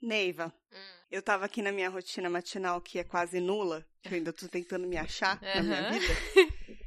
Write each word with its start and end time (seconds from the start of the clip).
Neiva, 0.00 0.52
Hum. 0.72 0.76
eu 1.10 1.22
tava 1.22 1.44
aqui 1.44 1.60
na 1.62 1.72
minha 1.72 1.88
rotina 1.90 2.28
matinal, 2.30 2.80
que 2.80 2.98
é 2.98 3.04
quase 3.04 3.40
nula, 3.40 3.86
que 4.02 4.08
eu 4.14 4.16
ainda 4.16 4.32
tô 4.32 4.48
tentando 4.48 4.86
me 4.86 4.96
achar 4.96 5.40
na 5.42 5.62
minha 5.62 5.82
vida. 5.90 6.14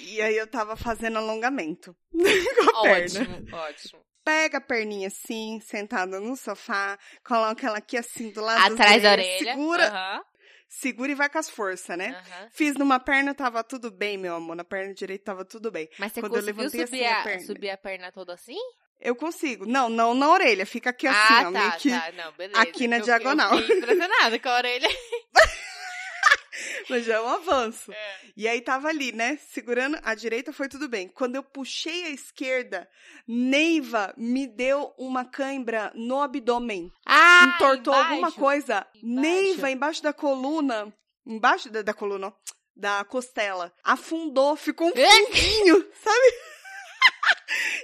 E 0.00 0.20
aí 0.20 0.36
eu 0.36 0.48
tava 0.48 0.74
fazendo 0.74 1.18
alongamento 1.18 1.94
com 2.10 2.76
a 2.78 2.82
perna. 2.82 3.20
Ótimo, 3.20 3.48
ótimo. 3.56 4.02
Pega 4.24 4.58
a 4.58 4.60
perninha 4.60 5.06
assim, 5.06 5.60
sentada 5.60 6.18
no 6.18 6.36
sofá, 6.36 6.98
coloca 7.24 7.66
ela 7.68 7.78
aqui 7.78 7.96
assim 7.96 8.30
do 8.30 8.40
lado 8.40 8.74
Atrás 8.74 9.00
da 9.02 9.12
orelha. 9.12 9.52
Segura, 9.52 9.86
Aham, 9.88 10.24
segura 10.68 11.12
e 11.12 11.14
vai 11.14 11.28
com 11.30 11.38
as 11.38 11.48
forças, 11.48 11.96
né? 11.96 12.10
aham. 12.10 12.48
Fiz 12.50 12.74
numa 12.74 12.98
perna, 12.98 13.32
tava 13.32 13.62
tudo 13.62 13.92
bem, 13.92 14.18
meu 14.18 14.34
amor. 14.34 14.56
Na 14.56 14.64
perna 14.64 14.92
direita 14.92 15.26
tava 15.26 15.44
tudo 15.44 15.70
bem. 15.70 15.88
Mas 15.98 16.12
você 16.12 16.20
Quando 16.20 16.34
eu 16.34 16.40
conseguiu 16.40 16.62
levantei 16.62 16.86
subir, 16.86 17.04
assim 17.04 17.12
a 17.14 17.20
a, 17.20 17.22
perna. 17.22 17.46
subir 17.46 17.70
a 17.70 17.76
perna 17.78 18.10
toda 18.12 18.34
assim? 18.34 18.58
Eu 19.00 19.14
consigo. 19.16 19.64
Não, 19.66 19.88
não 19.88 20.14
na 20.14 20.28
orelha. 20.30 20.66
Fica 20.66 20.90
aqui 20.90 21.06
assim, 21.06 21.18
ah, 21.34 21.40
ó. 21.40 21.42
tá, 21.44 21.50
meio 21.50 21.72
que... 21.78 21.90
tá. 21.90 22.12
Não, 22.12 22.32
beleza. 22.32 22.60
aqui 22.60 22.86
na 22.86 22.98
Eu- 22.98 23.02
diagonal. 23.04 23.58
Eu 23.58 23.76
impressionada 23.78 24.38
com 24.38 24.48
a 24.48 24.54
orelha. 24.56 24.88
Mas 26.90 27.04
já 27.06 27.14
é 27.14 27.20
um 27.20 27.28
avanço. 27.28 27.92
É. 27.92 28.16
E 28.36 28.46
aí 28.48 28.60
tava 28.60 28.88
ali, 28.88 29.12
né? 29.12 29.38
Segurando 29.50 29.98
a 30.02 30.14
direita 30.14 30.52
foi 30.52 30.68
tudo 30.68 30.88
bem. 30.88 31.08
Quando 31.08 31.36
eu 31.36 31.42
puxei 31.42 32.04
a 32.06 32.10
esquerda, 32.10 32.88
Neiva 33.26 34.12
me 34.16 34.46
deu 34.46 34.92
uma 34.98 35.24
cãibra 35.24 35.90
no 35.94 36.20
abdômen. 36.20 36.92
Ah, 37.06 37.52
Entortou 37.54 37.94
embaixo. 37.94 38.10
alguma 38.12 38.32
coisa. 38.32 38.86
Embaixo. 38.96 39.20
Neiva 39.20 39.70
embaixo 39.70 40.02
da 40.02 40.12
coluna. 40.12 40.92
Embaixo 41.26 41.70
da, 41.70 41.82
da 41.82 41.94
coluna, 41.94 42.28
ó, 42.28 42.32
da 42.74 43.04
costela. 43.04 43.72
Afundou, 43.84 44.56
ficou 44.56 44.88
um 44.88 44.92
fundinho, 44.96 45.76
sabe? 46.02 46.34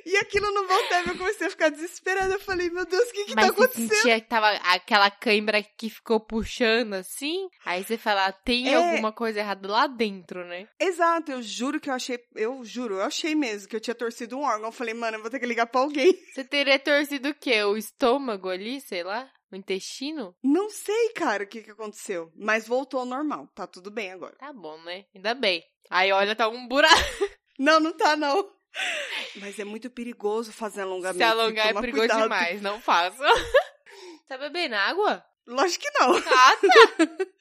E 0.05 0.17
aquilo 0.19 0.51
não 0.53 0.67
voltava. 0.67 1.11
Eu 1.11 1.19
comecei 1.19 1.47
a 1.47 1.51
ficar 1.51 1.69
desesperada. 1.69 2.35
Eu 2.35 2.41
falei, 2.41 2.71
meu 2.71 2.85
Deus, 2.87 3.09
o 3.09 3.13
que 3.13 3.25
que 3.27 3.35
Mas 3.35 3.47
tá 3.47 3.53
acontecendo? 3.53 3.95
sentia 3.95 4.21
que 4.21 4.29
tava 4.29 4.49
aquela 4.73 5.11
cãibra 5.11 5.63
que 5.63 5.91
ficou 5.91 6.21
puxando 6.21 6.95
assim? 6.95 7.49
Aí 7.65 7.83
você 7.85 7.97
fala, 7.99 8.31
tem 8.33 8.69
É. 8.69 8.75
alguma 8.77 9.13
coisa 9.13 9.41
errada 9.41 9.69
lá 9.69 9.87
dentro, 9.87 10.45
né? 10.47 10.69
Exato, 10.81 11.33
eu 11.33 11.43
juro 11.43 11.81
que 11.81 11.91
eu 11.91 11.95
achei, 11.95 12.19
eu 12.35 12.65
juro, 12.65 12.95
eu 12.97 13.03
achei 13.03 13.35
mesmo 13.35 13.69
que 13.69 13.77
eu 13.77 13.81
tinha 13.81 13.95
torcido 13.95 14.37
um 14.37 14.43
órgão. 14.45 14.69
Eu 14.69 14.73
falei, 14.73 14.95
mano, 14.95 15.17
eu 15.17 15.23
vou 15.23 15.31
ter 15.31 15.41
que 15.41 15.47
ligar 15.47 15.67
pra 15.67 15.81
alguém. 15.81 16.13
Você 16.35 16.45
teria 16.45 16.79
torcido 16.79 17.29
o 17.31 17.35
quê? 17.35 17.63
O 17.65 17.77
estômago 17.77 18.49
ali, 18.49 18.81
sei 18.81 19.03
lá? 19.03 19.29
O 19.53 19.55
intestino? 19.57 20.35
Não 20.43 20.69
sei, 20.69 21.11
cara, 21.11 21.45
o 21.45 21.47
que 21.47 21.63
que 21.63 21.71
aconteceu, 21.71 22.33
mas 22.37 22.67
voltou 22.67 22.99
ao 23.01 23.07
normal. 23.07 23.49
Tá 23.55 23.65
tudo 23.67 23.91
bem 23.93 24.11
agora. 24.13 24.35
Tá 24.39 24.53
bom, 24.53 24.77
né? 24.83 25.05
Ainda 25.15 25.35
bem. 25.35 25.63
Aí 25.89 26.11
olha, 26.11 26.35
tá 26.35 26.49
um 26.49 26.67
buraco. 26.67 26.95
Não, 27.59 27.81
não 27.81 27.97
tá 27.97 28.15
não. 28.17 28.47
Mas 29.37 29.59
é 29.59 29.65
muito 29.65 29.91
perigoso 29.91 30.53
fazer 30.53 30.83
alongamento. 30.83 31.19
Se 31.19 31.25
alongar 31.25 31.69
é 31.69 31.75
perigoso 31.75 32.09
cuidado. 32.09 32.23
demais, 32.23 32.63
não 32.63 32.81
faça. 32.81 33.25
tá 34.29 34.39
bebendo 34.39 34.75
água? 34.75 35.25
Lógico 35.47 35.85
que 35.85 35.99
não. 35.99 36.17
Ah, 36.17 36.23
tá. 36.23 37.27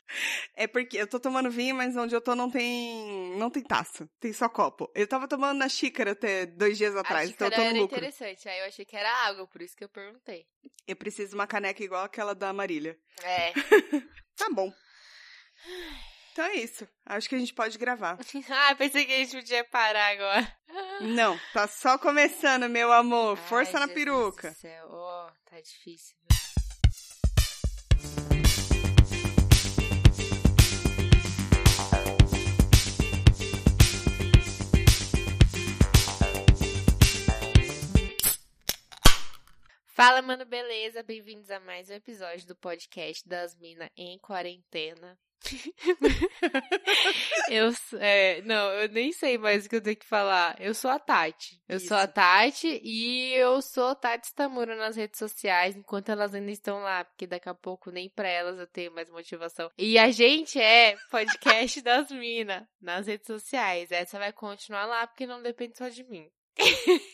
É 0.56 0.68
porque 0.68 0.98
eu 0.98 1.08
tô 1.08 1.20
tomando 1.20 1.50
vinho, 1.50 1.76
mas 1.76 1.98
onde 1.98 2.16
eu 2.16 2.22
tô 2.22 2.36
não 2.36 2.50
tem 2.50 3.36
não 3.38 3.50
tem 3.50 3.64
taça, 3.64 4.08
tem 4.20 4.32
só 4.32 4.48
copo. 4.48 4.90
Eu 4.96 5.06
tava 5.08 5.28
tomando 5.28 5.58
na 5.58 5.68
xícara 5.68 6.12
até 6.12 6.46
dois 6.46 6.78
dias 6.78 6.96
atrás, 6.96 7.28
A 7.28 7.32
então 7.34 7.48
eu 7.48 7.52
xícara 7.52 7.56
tô 7.56 7.62
no 7.62 7.68
era 7.76 7.82
lucro. 7.82 7.98
interessante. 7.98 8.48
Aí 8.48 8.60
eu 8.60 8.66
achei 8.66 8.86
que 8.86 8.96
era 8.96 9.12
água, 9.26 9.46
por 9.48 9.62
isso 9.62 9.76
que 9.76 9.84
eu 9.84 9.90
perguntei. 9.90 10.46
Eu 10.88 10.96
preciso 10.96 11.30
de 11.32 11.36
uma 11.36 11.48
caneca 11.48 11.84
igual 11.84 12.04
aquela 12.06 12.34
da 12.36 12.54
Marília. 12.54 12.98
É. 13.24 13.52
Tá 14.38 14.50
bom. 14.52 14.72
Então 16.36 16.44
é 16.48 16.56
isso. 16.56 16.86
Acho 17.06 17.30
que 17.30 17.36
a 17.36 17.40
gente 17.40 17.54
pode 17.54 17.78
gravar. 17.78 18.18
ah, 18.52 18.76
pensei 18.76 19.06
que 19.06 19.14
a 19.14 19.18
gente 19.20 19.38
podia 19.38 19.64
parar 19.64 20.12
agora. 20.12 20.58
Não, 21.00 21.40
tá 21.54 21.66
só 21.66 21.98
começando, 21.98 22.68
meu 22.68 22.92
amor. 22.92 23.38
Força 23.38 23.78
Ai, 23.78 23.88
na 23.88 23.88
Jesus 23.88 23.94
peruca. 23.94 24.52
do 24.52 24.56
céu. 24.58 24.86
Ó, 24.90 25.32
tá 25.46 25.62
difícil. 25.62 26.14
Fala, 39.86 40.22
mano, 40.22 40.44
beleza? 40.44 41.02
Bem-vindos 41.02 41.50
a 41.50 41.62
mais 41.62 41.90
um 41.90 41.94
episódio 41.94 42.46
do 42.46 42.58
podcast 42.58 43.26
das 43.26 43.56
Minas 43.56 43.90
em 43.96 44.20
Quarentena. 44.20 45.18
eu, 47.50 47.72
é, 48.00 48.42
não, 48.44 48.72
eu 48.74 48.90
nem 48.90 49.12
sei 49.12 49.38
mais 49.38 49.66
o 49.66 49.70
que 49.70 49.76
eu 49.76 49.82
tenho 49.82 49.96
que 49.96 50.06
falar. 50.06 50.56
Eu 50.60 50.74
sou 50.74 50.90
a 50.90 51.00
Tati. 51.00 51.62
Eu 51.68 51.80
sou 51.80 51.98
a 51.98 52.04
Isso. 52.04 52.14
Tati 52.14 52.82
e 52.84 53.34
eu 53.34 53.62
sou 53.62 53.96
Tati 53.96 54.28
Stamura 54.28 54.76
nas 54.76 54.96
redes 54.96 55.20
sociais, 55.20 55.76
enquanto 55.76 56.10
elas 56.10 56.34
ainda 56.34 56.52
estão 56.52 56.80
lá, 56.80 57.04
porque 57.04 57.28
daqui 57.28 57.50
a 57.50 57.54
pouco 57.54 57.92
nem 57.92 58.10
pra 58.10 58.28
elas 58.28 58.60
eu 58.60 58.68
tenho 58.68 58.94
mais 58.94 59.10
motivação. 59.10 59.70
E 59.78 59.98
a 59.98 60.12
gente 60.12 60.60
é 60.60 60.96
podcast 61.10 61.82
das 61.86 62.10
Minas 62.10 62.64
nas 62.82 63.08
redes 63.08 63.28
sociais. 63.28 63.92
Essa 63.92 64.20
vai 64.20 64.34
continuar 64.34 64.86
lá, 64.86 65.08
porque 65.08 65.28
não 65.28 65.42
depende 65.42 65.78
só 65.78 65.90
de 65.90 66.04
mim. 66.04 66.30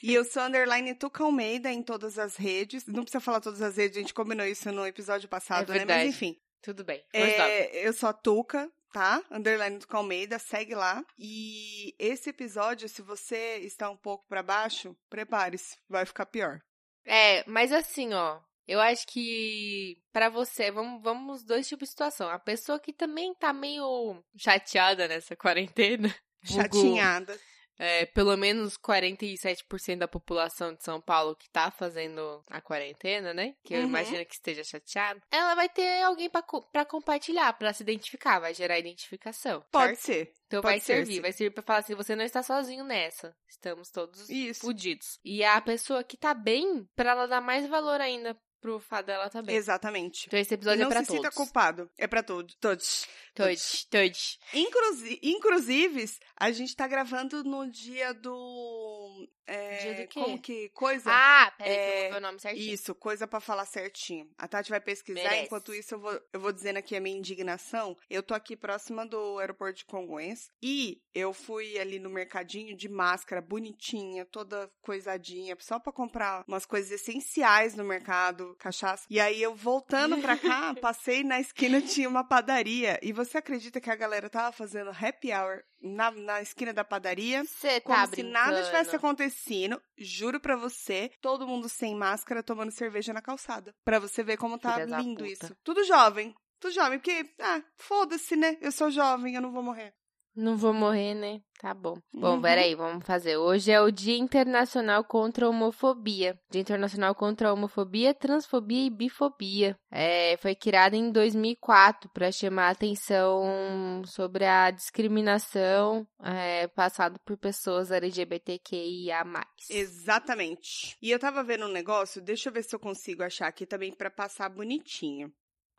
E 0.03 0.13
eu 0.13 0.23
sou 0.23 0.43
underline 0.43 0.93
Tuca 0.93 1.23
Almeida 1.23 1.71
em 1.71 1.81
todas 1.81 2.19
as 2.19 2.35
redes. 2.35 2.85
Não 2.85 3.03
precisa 3.03 3.19
falar 3.19 3.41
todas 3.41 3.61
as 3.61 3.77
redes, 3.77 3.97
a 3.97 4.01
gente 4.01 4.13
combinou 4.13 4.45
isso 4.45 4.71
no 4.71 4.85
episódio 4.85 5.27
passado, 5.27 5.73
É 5.73 5.79
né? 5.79 5.85
Mas 5.85 6.09
enfim. 6.09 6.39
Tudo 6.61 6.83
bem. 6.83 7.03
É, 7.13 7.87
eu 7.87 7.93
sou 7.93 8.09
a 8.09 8.13
Tuca, 8.13 8.71
tá? 8.93 9.23
Underline 9.31 9.79
Tuca 9.79 9.97
Almeida, 9.97 10.37
segue 10.37 10.75
lá. 10.75 11.03
E 11.17 11.95
esse 11.97 12.29
episódio, 12.29 12.87
se 12.87 13.01
você 13.01 13.57
está 13.59 13.89
um 13.89 13.97
pouco 13.97 14.25
pra 14.27 14.43
baixo, 14.43 14.95
prepare-se, 15.09 15.77
vai 15.89 16.05
ficar 16.05 16.25
pior. 16.25 16.59
É, 17.05 17.43
mas 17.47 17.71
assim, 17.71 18.13
ó. 18.13 18.39
Eu 18.67 18.79
acho 18.79 19.05
que 19.07 19.97
pra 20.13 20.29
você, 20.29 20.71
vamos, 20.71 21.01
vamos 21.01 21.43
dois 21.43 21.67
tipos 21.67 21.87
de 21.87 21.91
situação. 21.91 22.29
A 22.29 22.39
pessoa 22.39 22.79
que 22.79 22.93
também 22.93 23.33
tá 23.35 23.51
meio 23.51 24.23
chateada 24.37 25.07
nessa 25.07 25.35
quarentena. 25.35 26.13
Chatinhada. 26.43 27.37
É, 27.83 28.05
pelo 28.05 28.37
menos 28.37 28.77
47% 28.77 29.97
da 29.97 30.07
população 30.07 30.71
de 30.75 30.83
São 30.83 31.01
Paulo 31.01 31.35
que 31.35 31.49
tá 31.49 31.71
fazendo 31.71 32.43
a 32.47 32.61
quarentena, 32.61 33.33
né? 33.33 33.55
Que 33.63 33.73
eu 33.73 33.79
Uhum. 33.79 33.87
imagino 33.87 34.23
que 34.23 34.35
esteja 34.35 34.63
chateado. 34.63 35.19
Ela 35.31 35.55
vai 35.55 35.67
ter 35.67 36.03
alguém 36.03 36.29
pra 36.29 36.85
compartilhar, 36.85 37.51
pra 37.53 37.73
se 37.73 37.81
identificar, 37.81 38.39
vai 38.39 38.53
gerar 38.53 38.77
identificação. 38.77 39.65
Pode 39.71 39.95
certo? 39.95 40.01
ser. 40.27 40.33
Então 40.45 40.61
pode 40.61 40.73
vai 40.73 40.79
ser, 40.79 40.93
servir, 40.97 41.15
sim. 41.15 41.21
vai 41.21 41.31
servir 41.33 41.53
pra 41.55 41.63
falar 41.63 41.79
assim, 41.79 41.95
você 41.95 42.15
não 42.15 42.23
está 42.23 42.43
sozinho 42.43 42.83
nessa. 42.83 43.35
Estamos 43.49 43.89
todos 43.89 44.29
Isso. 44.29 44.61
fudidos. 44.61 45.17
E 45.25 45.43
a 45.43 45.59
pessoa 45.59 46.03
que 46.03 46.17
tá 46.17 46.33
bem, 46.35 46.87
pra 46.95 47.11
ela 47.11 47.25
dar 47.27 47.41
mais 47.41 47.67
valor 47.67 47.99
ainda 47.99 48.37
pro 48.61 48.79
fato 48.79 49.07
dela 49.07 49.29
tá 49.29 49.41
bem. 49.41 49.55
Exatamente. 49.55 50.27
Então 50.27 50.39
esse 50.39 50.53
E 50.53 50.55
episódio 50.55 50.81
não 50.81 50.87
é 50.87 50.89
pra 50.93 51.01
se 51.01 51.07
todos. 51.07 51.21
sinta 51.23 51.35
culpado. 51.35 51.89
É 51.97 52.07
pra 52.07 52.21
todos. 52.23 52.55
Todos. 52.55 53.07
Todos, 53.33 53.85
todos. 53.85 54.39
Inclusive, 54.53 55.19
inclusive, 55.23 56.05
a 56.37 56.51
gente 56.51 56.75
tá 56.75 56.87
gravando 56.87 57.43
no 57.43 57.69
dia 57.69 58.13
do. 58.13 59.27
É, 59.47 59.77
Dia 59.79 59.93
do 60.03 60.07
quê? 60.07 60.19
Como 60.21 60.39
que. 60.39 60.69
Coisa? 60.69 61.09
Ah, 61.11 61.51
peraí 61.57 61.73
que 61.73 61.79
eu 61.79 61.83
É, 61.83 62.01
vou 62.03 62.11
ver 62.11 62.17
o 62.17 62.21
nome 62.21 62.39
certinho. 62.39 62.73
Isso, 62.73 62.95
coisa 62.95 63.27
pra 63.27 63.39
falar 63.39 63.65
certinho. 63.65 64.29
A 64.37 64.47
Tati 64.47 64.69
vai 64.69 64.79
pesquisar, 64.79 65.23
Merece. 65.23 65.45
enquanto 65.45 65.73
isso 65.73 65.95
eu 65.95 65.99
vou, 65.99 66.21
eu 66.31 66.39
vou 66.39 66.51
dizendo 66.53 66.77
aqui 66.77 66.95
a 66.95 67.01
minha 67.01 67.17
indignação. 67.17 67.97
Eu 68.09 68.21
tô 68.23 68.33
aqui 68.33 68.55
próxima 68.55 69.05
do 69.05 69.39
aeroporto 69.39 69.79
de 69.79 69.85
Congonhas 69.85 70.49
e 70.61 71.01
eu 71.13 71.33
fui 71.33 71.77
ali 71.79 71.99
no 71.99 72.09
mercadinho 72.09 72.75
de 72.77 72.87
máscara, 72.87 73.41
bonitinha, 73.41 74.25
toda 74.25 74.69
coisadinha, 74.81 75.57
só 75.59 75.79
pra 75.79 75.91
comprar 75.91 76.43
umas 76.47 76.65
coisas 76.65 76.91
essenciais 76.91 77.75
no 77.75 77.83
mercado, 77.83 78.50
cachaça. 78.55 79.05
E 79.09 79.19
aí 79.19 79.41
eu 79.41 79.55
voltando 79.55 80.17
pra 80.19 80.37
cá, 80.37 80.73
passei 80.81 81.23
na 81.23 81.39
esquina, 81.39 81.81
tinha 81.81 82.07
uma 82.09 82.23
padaria. 82.23 82.99
E 83.01 83.11
você 83.11 83.37
acredita 83.37 83.79
que 83.81 83.89
a 83.89 83.95
galera 83.95 84.29
tava 84.29 84.51
fazendo 84.51 84.89
happy 84.89 85.31
hour 85.33 85.63
na, 85.81 86.11
na 86.11 86.41
esquina 86.41 86.73
da 86.73 86.83
padaria? 86.83 87.43
Você 87.43 87.81
Como 87.81 87.95
tá 87.97 88.05
se 88.05 88.11
brincando. 88.11 88.33
nada 88.33 88.63
tivesse 88.63 88.95
acontecendo, 88.95 89.81
juro 89.97 90.39
pra 90.39 90.55
você, 90.55 91.11
todo 91.21 91.47
mundo 91.47 91.67
sem 91.69 91.95
máscara 91.95 92.43
tomando 92.43 92.71
cerveja 92.71 93.13
na 93.13 93.21
calçada. 93.21 93.73
Pra 93.83 93.99
você 93.99 94.23
ver 94.23 94.37
como 94.37 94.57
tá 94.57 94.73
Filha 94.73 94.97
lindo 94.97 95.25
isso. 95.25 95.55
Tudo 95.63 95.83
jovem. 95.83 96.33
Tudo 96.59 96.73
jovem, 96.73 96.99
porque, 96.99 97.27
ah, 97.39 97.63
foda-se, 97.75 98.35
né? 98.35 98.55
Eu 98.61 98.71
sou 98.71 98.91
jovem, 98.91 99.33
eu 99.33 99.41
não 99.41 99.51
vou 99.51 99.63
morrer. 99.63 99.95
Não 100.35 100.55
vou 100.55 100.73
morrer, 100.73 101.13
né? 101.13 101.41
Tá 101.59 101.73
bom. 101.73 101.95
Bom, 102.13 102.35
Uhum. 102.35 102.41
peraí, 102.41 102.73
vamos 102.73 103.05
fazer. 103.05 103.37
Hoje 103.37 103.71
é 103.71 103.79
o 103.79 103.91
Dia 103.91 104.17
Internacional 104.17 105.03
contra 105.03 105.45
a 105.45 105.49
Homofobia. 105.49 106.39
Dia 106.49 106.61
Internacional 106.61 107.13
contra 107.13 107.49
a 107.49 107.53
Homofobia, 107.53 108.13
Transfobia 108.15 108.85
e 108.85 108.89
Bifobia. 108.89 109.77
É, 109.91 110.37
foi 110.37 110.55
criado 110.55 110.95
em 110.95 111.11
2004 111.11 112.09
para 112.13 112.31
chamar 112.31 112.67
a 112.69 112.71
atenção 112.71 114.01
sobre 114.05 114.45
a 114.45 114.71
discriminação 114.71 116.07
é, 116.23 116.67
passada 116.69 117.19
por 117.25 117.37
pessoas 117.37 117.91
LGBTQIA+. 117.91 119.23
Exatamente. 119.69 120.95
E 121.01 121.11
eu 121.11 121.19
tava 121.19 121.43
vendo 121.43 121.65
um 121.65 121.71
negócio, 121.71 122.21
deixa 122.21 122.49
eu 122.49 122.53
ver 122.53 122.63
se 122.63 122.75
eu 122.75 122.79
consigo 122.79 123.21
achar 123.21 123.47
aqui 123.47 123.65
também 123.65 123.93
pra 123.95 124.09
passar 124.09 124.49
bonitinho. 124.49 125.31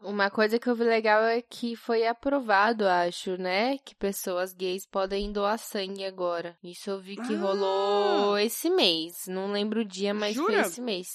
Uma 0.02 0.31
coisa 0.31 0.58
que 0.58 0.69
eu 0.69 0.75
vi 0.75 0.84
legal 0.84 1.22
é 1.22 1.40
que 1.40 1.76
foi 1.76 2.06
aprovado, 2.06 2.87
acho, 2.88 3.37
né? 3.37 3.78
Que 3.78 3.94
pessoas 3.94 4.52
gays 4.52 4.84
podem 4.87 5.31
doar 5.32 5.58
sangue 5.58 6.04
agora. 6.04 6.56
Isso 6.62 6.90
eu 6.90 7.00
vi 7.00 7.14
que 7.16 7.34
Ah! 7.34 7.38
rolou 7.38 8.37
esse 8.38 8.69
mês. 8.69 9.26
Não 9.28 9.52
lembro 9.52 9.81
o 9.82 9.84
dia, 9.84 10.12
mas 10.12 10.34
Jura? 10.34 10.52
foi 10.54 10.60
esse 10.62 10.81
mês. 10.81 11.06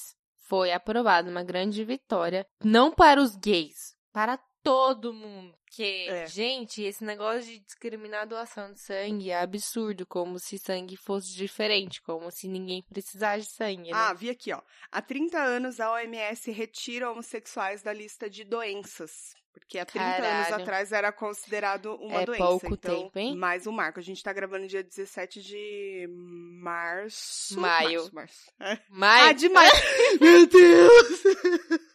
foi 0.50 0.72
aprovada 0.72 1.30
uma 1.30 1.44
grande 1.44 1.84
vitória, 1.84 2.48
não 2.64 2.90
para 2.90 3.22
os 3.22 3.36
gays, 3.36 3.94
para 4.14 4.40
todo 4.64 5.14
mundo. 5.14 5.56
Que, 5.70 6.08
É. 6.10 6.26
gente, 6.28 6.82
esse 6.82 7.04
negócio 7.04 7.44
de 7.44 7.60
discriminar 7.60 8.22
a 8.22 8.26
doação 8.26 8.72
de 8.74 8.80
sangue 8.80 9.30
é 9.30 9.40
absurdo, 9.40 10.06
como 10.06 10.40
se 10.40 10.58
sangue 10.58 10.96
fosse 10.96 11.36
diferente, 11.36 12.02
como 12.02 12.32
se 12.32 12.48
ninguém 12.48 12.82
precisasse 12.84 13.46
de 13.48 13.52
sangue, 13.54 13.92
né? 13.92 13.94
Ah, 13.94 14.14
vi 14.14 14.30
aqui, 14.30 14.52
ó. 14.54 14.62
Há 14.92 15.02
30 15.02 15.38
anos 15.38 15.80
a 15.80 15.92
OMS 15.92 16.52
retira 16.52 17.12
homossexuais 17.12 17.82
da 17.84 17.92
lista 17.94 18.30
de 18.30 18.44
doenças. 18.46 19.36
Porque 19.54 19.80
há 19.80 19.86
30 19.86 20.06
anos 20.08 20.22
Caralho. 20.48 20.62
atrás 20.64 20.92
era 20.92 21.12
considerado 21.12 21.96
uma 21.96 22.22
É 22.22 22.26
doença. 22.26 22.44
pouco 22.46 22.74
então, 22.74 23.02
tempo, 23.04 23.20
hein? 23.20 23.36
Mais 23.36 23.66
um 23.68 23.72
marco. 23.72 24.00
A 24.00 24.04
gente 24.04 24.22
tá 24.24 24.32
gravando 24.32 24.68
dia 24.68 24.84
17 24.84 25.42
de 25.42 26.08
março. 26.62 27.60
Maio. 27.60 28.02
Março, 28.14 28.16
março. 28.16 28.52
É. 28.62 28.80
Mas, 28.88 29.28
Ah, 29.30 29.34
de 29.34 29.50
maio. 29.50 29.72
Meu 30.22 30.46
Deus! 30.46 31.24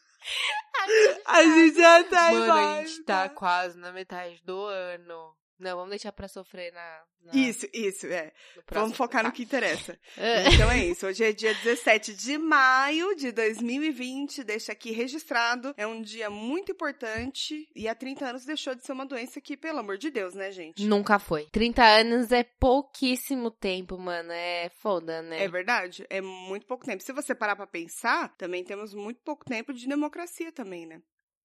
a 1.27 1.43
gente 1.43 1.77
já 1.79 2.05
tá 2.05 2.33
mano, 2.33 2.53
a 2.53 2.85
gente 2.85 3.05
tá 3.05 3.29
quase 3.29 3.79
na 3.79 3.93
metade 3.93 4.41
do 4.45 4.65
ano. 4.65 5.35
Não, 5.63 5.77
vamos 5.77 5.91
deixar 5.91 6.11
pra 6.13 6.27
sofrer 6.29 6.73
na... 6.73 7.03
na- 7.25 7.33
Isso, 7.39 7.67
isso, 7.73 8.07
é. 8.09 8.33
no 8.57 8.63
Vamos 8.71 8.97
focar 8.97 9.23
no 9.23 9.31
tá. 9.31 9.37
que 9.37 9.43
interessa. 9.45 9.99
É. 10.17 10.49
Então 10.53 10.71
é 10.71 10.85
isso. 10.85 11.07
Hoje 11.07 11.25
é 11.25 11.33
dia 11.33 11.55
17 11.55 12.15
de 12.15 12.37
maio 12.37 13.15
de 13.15 13.31
2020. 13.33 14.45
Deixa 14.45 14.73
aqui 14.73 14.91
registrado. 14.93 15.73
É 15.77 15.87
um 15.87 16.03
dia 16.03 16.29
muito 16.29 16.73
importante. 16.73 17.69
E 17.75 17.87
há 17.89 17.95
30 17.95 18.27
anos 18.27 18.45
deixou 18.45 18.75
de 18.75 18.85
ser 18.85 18.93
uma 18.93 19.07
doença 19.07 19.41
que, 19.41 19.57
pelo 19.57 19.79
amor 19.79 19.97
de 19.99 20.11
Deus, 20.11 20.35
né, 20.35 20.51
gente? 20.51 20.85
Nunca 20.85 21.19
foi. 21.19 21.47
30 21.53 21.83
anos 21.85 22.33
é 22.33 22.43
pouquíssimo 22.43 23.51
tempo, 23.51 23.99
mano. 23.99 24.33
É 24.33 24.69
foda, 24.81 25.23
né? 25.23 25.43
É 25.45 25.49
verdade? 25.49 26.05
É 26.11 26.21
muito 26.21 26.67
pouco 26.67 26.85
tempo. 26.85 27.03
Se 27.03 27.13
você 27.13 27.35
parar 27.35 27.55
pra 27.57 27.67
pensar, 27.67 28.35
também 28.37 28.65
temos 28.65 28.93
muito 28.95 29.21
pouco 29.23 29.45
tempo 29.45 29.73
de 29.73 29.87
democracia 29.87 30.51
também, 30.53 30.87
né? 30.87 31.01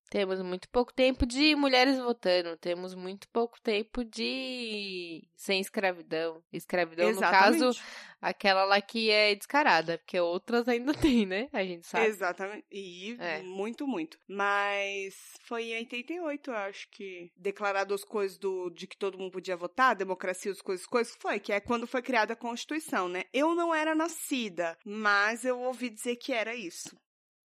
Temos 0.09 0.41
muito 0.41 0.69
pouco 0.69 0.93
tempo 0.93 1.25
de 1.25 1.55
mulheres 1.55 1.97
votando. 1.97 2.55
Temos 2.57 2.95
muito 2.95 3.27
pouco 3.29 3.59
tempo 3.61 4.05
de. 4.05 5.27
sem 5.35 5.59
escravidão. 5.59 6.41
Escravidão, 6.51 7.11
no 7.11 7.19
caso, 7.19 7.71
aquela 8.21 8.63
lá 8.63 8.81
que 8.81 9.09
é 9.09 9.35
descarada, 9.35 9.97
porque 9.97 10.19
outras 10.19 10.67
ainda 10.67 10.93
tem, 10.95 11.25
né? 11.25 11.49
A 11.51 11.63
gente 11.63 11.85
sabe. 11.85 12.05
Exatamente. 12.07 12.65
E 12.71 13.17
É. 13.19 13.41
muito, 13.43 13.85
muito. 13.85 14.17
Mas 14.27 15.15
foi 15.43 15.71
em 15.71 15.77
88, 15.79 16.51
eu 16.51 16.55
acho 16.55 16.89
que 16.89 17.31
declarado 17.35 17.93
as 17.93 18.03
coisas 18.03 18.37
do, 18.37 18.69
de 18.69 18.87
que 18.87 18.97
todo 18.97 19.17
mundo 19.17 19.31
podia 19.31 19.57
votar, 19.57 19.95
democracia, 19.95 20.51
as 20.51 20.61
coisas, 20.61 20.85
coisas, 20.85 21.15
foi, 21.19 21.39
que 21.39 21.51
é 21.51 21.59
quando 21.59 21.85
foi 21.85 22.01
criada 22.01 22.33
a 22.33 22.37
Constituição, 22.37 23.09
né? 23.09 23.23
Eu 23.33 23.53
não 23.53 23.75
era 23.75 23.93
nascida, 23.93 24.77
mas 24.85 25.43
eu 25.43 25.59
ouvi 25.59 25.89
dizer 25.89 26.15
que 26.15 26.31
era 26.31 26.55
isso. 26.55 26.95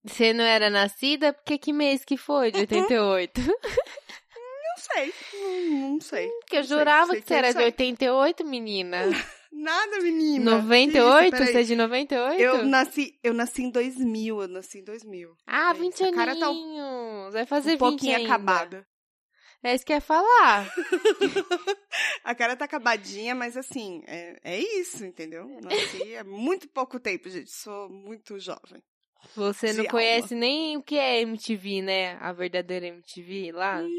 Você 0.04 0.32
não 0.32 0.44
era 0.44 0.68
nascida? 0.68 1.32
Porque 1.32 1.58
que 1.58 1.72
mês 1.72 2.04
que 2.04 2.16
foi? 2.16 2.50
De 2.50 2.60
88? 2.60 3.40
Não 3.40 4.76
sei, 4.76 5.14
não, 5.34 5.90
não 5.92 6.00
sei. 6.00 6.28
Porque 6.40 6.56
eu 6.56 6.60
Não 6.60 6.68
sei, 6.68 6.78
jurava 6.78 7.12
sei 7.12 7.20
que 7.20 7.28
você 7.28 7.34
é 7.34 7.38
era 7.38 7.52
de 7.52 7.58
aí. 7.58 7.64
88, 7.66 8.44
menina. 8.44 8.98
Nada, 9.52 9.98
menina. 10.00 10.56
98? 10.62 11.36
Que 11.36 11.42
isso, 11.42 11.52
você 11.52 11.58
é 11.60 11.62
de 11.62 11.76
98? 11.76 12.40
Eu 12.40 12.64
nasci, 12.64 13.18
eu 13.22 13.34
nasci 13.34 13.62
em 13.64 13.70
2000, 13.70 14.40
eu 14.42 14.48
nasci 14.48 14.78
em 14.78 14.84
2000. 14.84 15.36
Ah, 15.46 15.70
É 15.70 15.74
20 15.74 15.92
isso, 15.94 16.04
a 16.06 16.12
cara 16.12 16.34
tá 16.36 16.48
um- 16.48 16.52
aninhos. 16.52 17.32
Vai 17.34 17.46
fazer 17.46 17.74
um 17.74 17.78
pouquinho 17.78 18.12
20 18.16 18.22
ainda. 18.22 18.34
acabada. 18.34 18.86
É 19.62 19.74
isso 19.74 19.84
que 19.86 19.92
eu 19.92 19.96
ia 19.96 20.00
falar. 20.00 20.68
A 22.24 22.34
cara 22.34 22.56
tá 22.56 22.64
acabadinha, 22.64 23.34
mas 23.34 23.56
assim, 23.56 24.02
é, 24.06 24.36
é 24.42 24.58
isso, 24.58 25.04
entendeu? 25.04 25.46
Nasci 25.62 26.16
há 26.16 26.24
muito 26.24 26.68
pouco 26.68 26.98
tempo, 26.98 27.28
gente. 27.28 27.50
Sou 27.50 27.88
muito 27.88 28.38
jovem. 28.40 28.82
Você 29.34 29.72
não 29.72 29.80
alma. 29.80 29.90
conhece 29.90 30.34
nem 30.34 30.76
o 30.76 30.82
que 30.82 30.96
é 30.96 31.20
MTV, 31.22 31.82
né? 31.82 32.16
A 32.20 32.32
verdadeira 32.32 32.86
MTV 32.86 33.52
lá. 33.52 33.80
Não, 33.80 33.90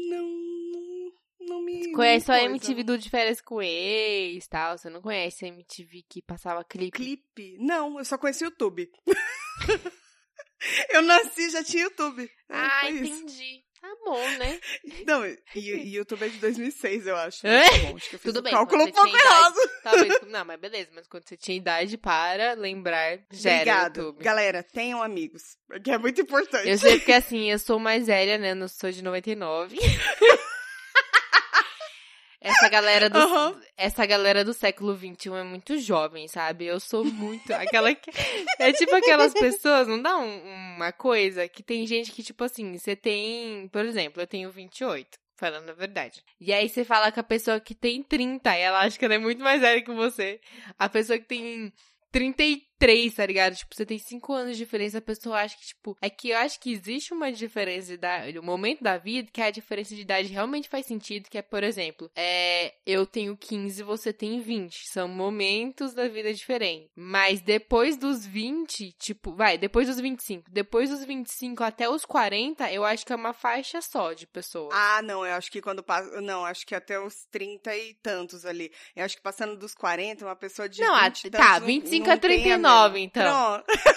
não, 1.40 1.62
me. 1.62 1.92
Conhece 1.92 2.26
só 2.26 2.32
a. 2.32 2.42
MTV 2.42 2.82
do 2.84 2.98
De 2.98 3.10
Férias 3.10 3.40
com 3.40 3.60
Ex 3.62 4.46
tal. 4.48 4.78
Você 4.78 4.88
não 4.90 5.00
conhece 5.00 5.44
a 5.44 5.48
MTV 5.48 6.04
que 6.08 6.22
passava 6.22 6.64
clipe. 6.64 6.90
Clipe? 6.96 7.56
Não, 7.58 7.98
eu 7.98 8.04
só 8.04 8.16
conheci 8.16 8.44
o 8.44 8.46
YouTube. 8.46 8.90
eu 10.90 11.02
nasci 11.02 11.50
já 11.50 11.62
tinha 11.64 11.84
YouTube. 11.84 12.24
É, 12.24 12.28
Ah, 12.48 12.80
foi 12.82 12.90
isso. 12.90 13.63
Entendi. 13.84 13.94
Tá 13.94 13.96
bom, 14.04 14.30
né? 14.38 14.60
Não, 15.06 15.26
e, 15.26 15.38
e 15.54 15.94
YouTube 15.96 16.24
é 16.24 16.28
de 16.28 16.38
2006, 16.38 17.06
eu 17.06 17.16
acho. 17.16 17.46
É? 17.46 17.78
Bom, 17.80 17.96
acho 17.96 18.08
que 18.08 18.16
eu 18.16 18.18
fiz 18.18 18.32
Tudo 18.32 18.40
o 18.40 18.42
bem, 18.42 18.52
cálculo 18.52 18.84
um 18.84 18.90
pouco 18.90 19.16
errado. 19.16 19.56
Talvez. 19.82 20.20
Não, 20.26 20.44
mas 20.44 20.60
beleza. 20.60 20.90
Mas 20.94 21.06
quando 21.06 21.28
você 21.28 21.36
tinha 21.36 21.56
idade 21.56 21.96
para 21.98 22.54
lembrar, 22.54 23.18
já 23.30 23.50
era 23.50 23.60
Obrigado. 23.60 23.96
YouTube. 23.98 24.24
Galera, 24.24 24.62
tenham 24.62 25.02
amigos. 25.02 25.56
Porque 25.66 25.90
é 25.90 25.98
muito 25.98 26.20
importante. 26.20 26.68
Eu 26.68 26.78
sei 26.78 26.98
porque 26.98 27.12
assim, 27.12 27.50
eu 27.50 27.58
sou 27.58 27.78
mais 27.78 28.06
velha, 28.06 28.38
né? 28.38 28.52
Eu 28.52 28.56
não 28.56 28.68
sou 28.68 28.90
de 28.90 29.02
99. 29.02 29.76
Essa 32.44 32.68
galera 32.68 33.08
do, 33.10 33.18
Aham. 33.18 33.60
essa 33.76 34.04
galera 34.06 34.44
do 34.44 34.52
século 34.52 34.94
XXI 34.96 35.30
é 35.40 35.42
muito 35.42 35.78
jovem, 35.78 36.28
sabe? 36.28 36.66
Eu 36.66 36.78
sou 36.78 37.04
muito. 37.04 37.50
Aquela 37.52 37.94
que. 37.94 38.10
É 38.58 38.72
tipo 38.72 38.94
aquelas 38.94 39.32
pessoas, 39.32 39.88
não 39.88 40.00
dá 40.00 40.16
um- 40.18 40.74
uma 40.76 40.92
coisa 40.92 41.48
que 41.48 41.62
tem 41.62 41.86
gente 41.86 42.12
que, 42.12 42.22
tipo 42.22 42.44
assim, 42.44 42.76
você 42.78 42.94
tem. 42.94 43.66
Por 43.68 43.84
exemplo, 43.84 44.20
eu 44.22 44.26
tenho 44.26 44.50
28. 44.50 45.18
Falando 45.36 45.68
a 45.70 45.72
verdade. 45.72 46.22
E 46.40 46.52
aí 46.52 46.68
você 46.68 46.84
fala 46.84 47.10
com 47.10 47.18
a 47.18 47.24
pessoa 47.24 47.58
que 47.58 47.74
tem 47.74 48.02
30 48.04 48.56
e 48.56 48.60
ela 48.60 48.80
acha 48.80 48.96
que 48.96 49.04
ela 49.04 49.14
é 49.14 49.18
muito 49.18 49.42
mais 49.42 49.60
velha 49.60 49.82
que 49.82 49.90
você. 49.92 50.38
A 50.78 50.88
pessoa 50.88 51.18
que 51.18 51.24
tem 51.26 51.72
33, 52.12 52.73
tá 53.14 53.24
ligado? 53.26 53.54
Tipo, 53.56 53.74
você 53.74 53.86
tem 53.86 53.98
5 53.98 54.32
anos 54.32 54.56
de 54.56 54.64
diferença, 54.64 54.98
a 54.98 55.02
pessoa 55.02 55.40
acha 55.40 55.56
que, 55.56 55.66
tipo, 55.66 55.96
é 56.02 56.10
que 56.10 56.30
eu 56.30 56.38
acho 56.38 56.60
que 56.60 56.72
existe 56.72 57.12
uma 57.14 57.32
diferença 57.32 57.88
de 57.88 57.94
idade, 57.94 58.38
um 58.38 58.42
momento 58.42 58.82
da 58.82 58.98
vida 58.98 59.30
que 59.32 59.40
a 59.40 59.50
diferença 59.50 59.94
de 59.94 60.02
idade 60.02 60.28
realmente 60.28 60.68
faz 60.68 60.86
sentido, 60.86 61.28
que 61.30 61.38
é, 61.38 61.42
por 61.42 61.62
exemplo, 61.62 62.10
é, 62.14 62.74
eu 62.86 63.06
tenho 63.06 63.36
15, 63.36 63.82
você 63.82 64.12
tem 64.12 64.40
20. 64.40 64.88
São 64.88 65.08
momentos 65.08 65.94
da 65.94 66.08
vida 66.08 66.32
diferentes. 66.32 66.90
Mas 66.94 67.40
depois 67.40 67.96
dos 67.96 68.24
20, 68.26 68.92
tipo, 68.98 69.34
vai, 69.34 69.56
depois 69.58 69.88
dos 69.88 69.98
25, 70.00 70.50
depois 70.50 70.90
dos 70.90 71.04
25 71.04 71.62
até 71.62 71.88
os 71.88 72.04
40, 72.04 72.70
eu 72.72 72.84
acho 72.84 73.04
que 73.06 73.12
é 73.12 73.16
uma 73.16 73.32
faixa 73.32 73.80
só 73.80 74.12
de 74.12 74.26
pessoas. 74.26 74.74
Ah, 74.74 75.00
não, 75.02 75.24
eu 75.24 75.34
acho 75.34 75.50
que 75.50 75.60
quando 75.60 75.82
passa. 75.82 76.20
Não, 76.20 76.44
acho 76.44 76.66
que 76.66 76.74
até 76.74 76.98
os 77.00 77.24
30 77.30 77.74
e 77.76 77.94
tantos 77.94 78.44
ali. 78.44 78.70
Eu 78.94 79.04
acho 79.04 79.16
que 79.16 79.22
passando 79.22 79.56
dos 79.56 79.74
40, 79.74 80.24
uma 80.24 80.36
pessoa 80.36 80.68
de. 80.68 80.80
Não, 80.80 80.94
a- 80.94 81.08
20 81.08 81.24
e 81.24 81.30
tá, 81.30 81.38
tantos 81.38 81.60
não- 81.60 81.66
25 81.66 82.06
não 82.06 82.12
a 82.14 82.16
tem 82.18 82.30
39, 82.64 82.92
mesma- 82.92 82.98
então. 83.06 83.64
Pronto. 83.64 83.94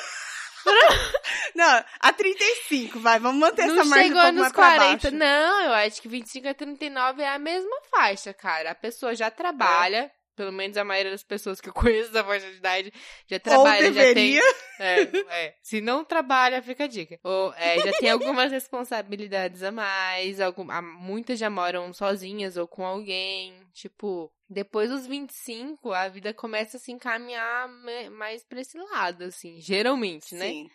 não, 1.55 1.83
a 1.99 2.13
35, 2.13 2.99
vai, 2.99 3.19
vamos 3.19 3.39
manter 3.39 3.65
Não 3.67 3.75
essa 3.75 3.85
margem 3.85 4.05
um 4.05 4.07
chegou 4.09 4.21
pouco 4.21 4.33
nos 4.35 4.41
mais 4.41 4.53
pra 4.53 4.75
40. 4.75 5.11
baixo. 5.11 5.15
Não, 5.15 5.61
eu 5.63 5.73
acho 5.73 6.01
que 6.01 6.07
25 6.07 6.47
a 6.49 6.53
39 6.53 7.21
é 7.21 7.29
a 7.29 7.39
mesma 7.39 7.77
faixa, 7.89 8.33
cara. 8.33 8.71
A 8.71 8.75
pessoa 8.75 9.15
já 9.15 9.31
trabalha. 9.31 10.11
Pelo 10.35 10.51
menos 10.51 10.77
a 10.77 10.83
maioria 10.83 11.11
das 11.11 11.23
pessoas 11.23 11.59
que 11.59 11.67
eu 11.67 11.73
conheço 11.73 12.11
da 12.11 12.23
faixa 12.23 12.45
de 12.51 12.57
idade 12.57 12.93
já 13.25 13.39
trabalha, 13.39 13.91
já 13.91 14.13
tem. 14.13 14.37
É, 14.79 15.01
é. 15.31 15.55
Se 15.63 15.81
não 15.81 16.05
trabalha, 16.05 16.61
fica 16.61 16.83
a 16.83 16.87
dica. 16.87 17.19
Ou, 17.23 17.51
é, 17.57 17.79
já 17.79 17.91
tem 17.93 18.11
algumas 18.11 18.51
responsabilidades 18.51 19.63
a 19.63 19.71
mais. 19.71 20.39
Algum, 20.39 20.69
a- 20.69 20.79
muitas 20.79 21.39
já 21.39 21.49
moram 21.49 21.91
sozinhas 21.91 22.55
ou 22.55 22.67
com 22.67 22.85
alguém. 22.85 23.59
Tipo, 23.73 24.31
depois 24.49 24.89
dos 24.89 25.05
25, 25.05 25.91
a 25.91 26.07
vida 26.07 26.33
começa 26.33 26.77
a 26.77 26.79
se 26.79 26.91
encaminhar 26.91 27.67
mais 28.11 28.43
pra 28.43 28.61
esse 28.61 28.77
lado, 28.77 29.25
assim. 29.25 29.59
Geralmente, 29.59 30.33
né? 30.35 30.49
Sim. 30.49 30.71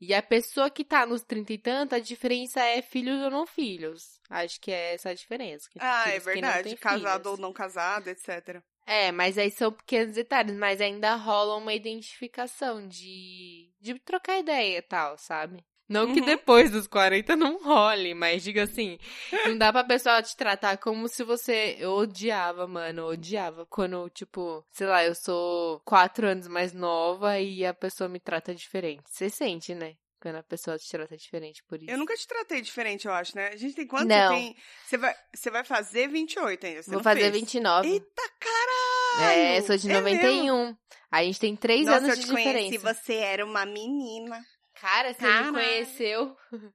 E 0.00 0.14
a 0.14 0.22
pessoa 0.22 0.70
que 0.70 0.82
tá 0.82 1.04
nos 1.04 1.22
30 1.22 1.52
e 1.52 1.58
tanto, 1.58 1.94
a 1.94 1.98
diferença 1.98 2.60
é 2.62 2.80
filhos 2.80 3.20
ou 3.20 3.30
não 3.30 3.46
filhos. 3.46 4.18
Acho 4.30 4.58
que 4.58 4.70
é 4.70 4.94
essa 4.94 5.10
a 5.10 5.14
diferença. 5.14 5.68
Ah, 5.78 6.08
é 6.08 6.12
filhos 6.12 6.26
não 6.26 6.32
verdade. 6.32 6.76
Casado 6.76 7.22
filhos. 7.22 7.26
ou 7.26 7.36
não 7.36 7.52
casado, 7.52 8.08
etc. 8.08 8.62
É, 8.86 9.12
mas 9.12 9.36
aí 9.36 9.50
são 9.50 9.70
pequenos 9.70 10.14
detalhes, 10.14 10.56
mas 10.56 10.80
ainda 10.80 11.14
rola 11.16 11.56
uma 11.56 11.74
identificação 11.74 12.88
de, 12.88 13.70
de 13.78 13.98
trocar 13.98 14.38
ideia 14.38 14.78
e 14.78 14.82
tal, 14.82 15.18
sabe? 15.18 15.62
Não 15.90 16.14
que 16.14 16.20
Uhum. 16.20 16.26
depois 16.26 16.70
dos 16.70 16.86
40 16.86 17.34
não 17.34 17.58
role, 17.60 18.14
mas 18.14 18.44
diga 18.44 18.62
assim, 18.62 18.96
não 19.44 19.58
dá 19.58 19.72
pra 19.72 19.82
pessoa 19.82 20.22
te 20.22 20.36
tratar 20.36 20.78
como 20.78 21.08
se 21.08 21.24
você. 21.24 21.74
Eu 21.80 21.90
odiava, 21.94 22.66
mano, 22.68 23.00
eu 23.00 23.06
odiava. 23.08 23.66
Quando, 23.66 24.08
tipo, 24.10 24.64
sei 24.70 24.86
lá, 24.86 25.04
eu 25.04 25.16
sou 25.16 25.80
quatro 25.84 26.28
anos 26.28 26.46
mais 26.46 26.72
nova 26.72 27.40
e 27.40 27.66
a 27.66 27.74
pessoa 27.74 28.08
me 28.08 28.20
trata 28.20 28.54
diferente. 28.54 29.02
Você 29.10 29.28
sente, 29.28 29.74
né? 29.74 29.94
Quando 30.22 30.36
a 30.36 30.42
pessoa 30.44 30.78
te 30.78 30.88
trata 30.88 31.16
diferente 31.16 31.62
por 31.64 31.82
isso. 31.82 31.90
Eu 31.90 31.98
nunca 31.98 32.14
te 32.14 32.26
tratei 32.26 32.60
diferente, 32.60 33.06
eu 33.08 33.12
acho, 33.12 33.34
né? 33.34 33.48
A 33.48 33.56
gente 33.56 33.74
tem 33.74 33.86
quanto? 33.86 34.06
Não. 34.06 34.28
Você 34.28 34.34
tem. 34.40 34.56
Você 34.86 34.96
vai, 34.98 35.14
você 35.34 35.50
vai 35.50 35.64
fazer 35.64 36.08
28 36.08 36.66
ainda. 36.66 36.82
Você 36.84 36.90
Vou 36.92 37.02
fazer 37.02 37.20
fez? 37.22 37.32
29. 37.32 37.88
Eita 37.88 38.22
caralho! 38.38 39.56
é, 39.56 39.60
sou 39.62 39.76
de 39.76 39.90
É 39.90 39.94
91. 39.94 40.76
a 41.10 41.24
gente 41.24 41.40
tem 41.40 41.56
três 41.56 41.86
Nossa, 41.86 41.98
anos 41.98 42.10
eu 42.10 42.16
de 42.16 42.20
te 42.22 42.30
conheci, 42.30 42.52
diferença. 42.70 42.94
você 42.94 43.14
era 43.14 43.44
uma 43.44 43.64
menina. 43.66 44.40
Cara, 44.80 45.12
você 45.12 45.20
Caralho. 45.20 45.46
me 45.46 45.52
conheceu. 45.52 46.36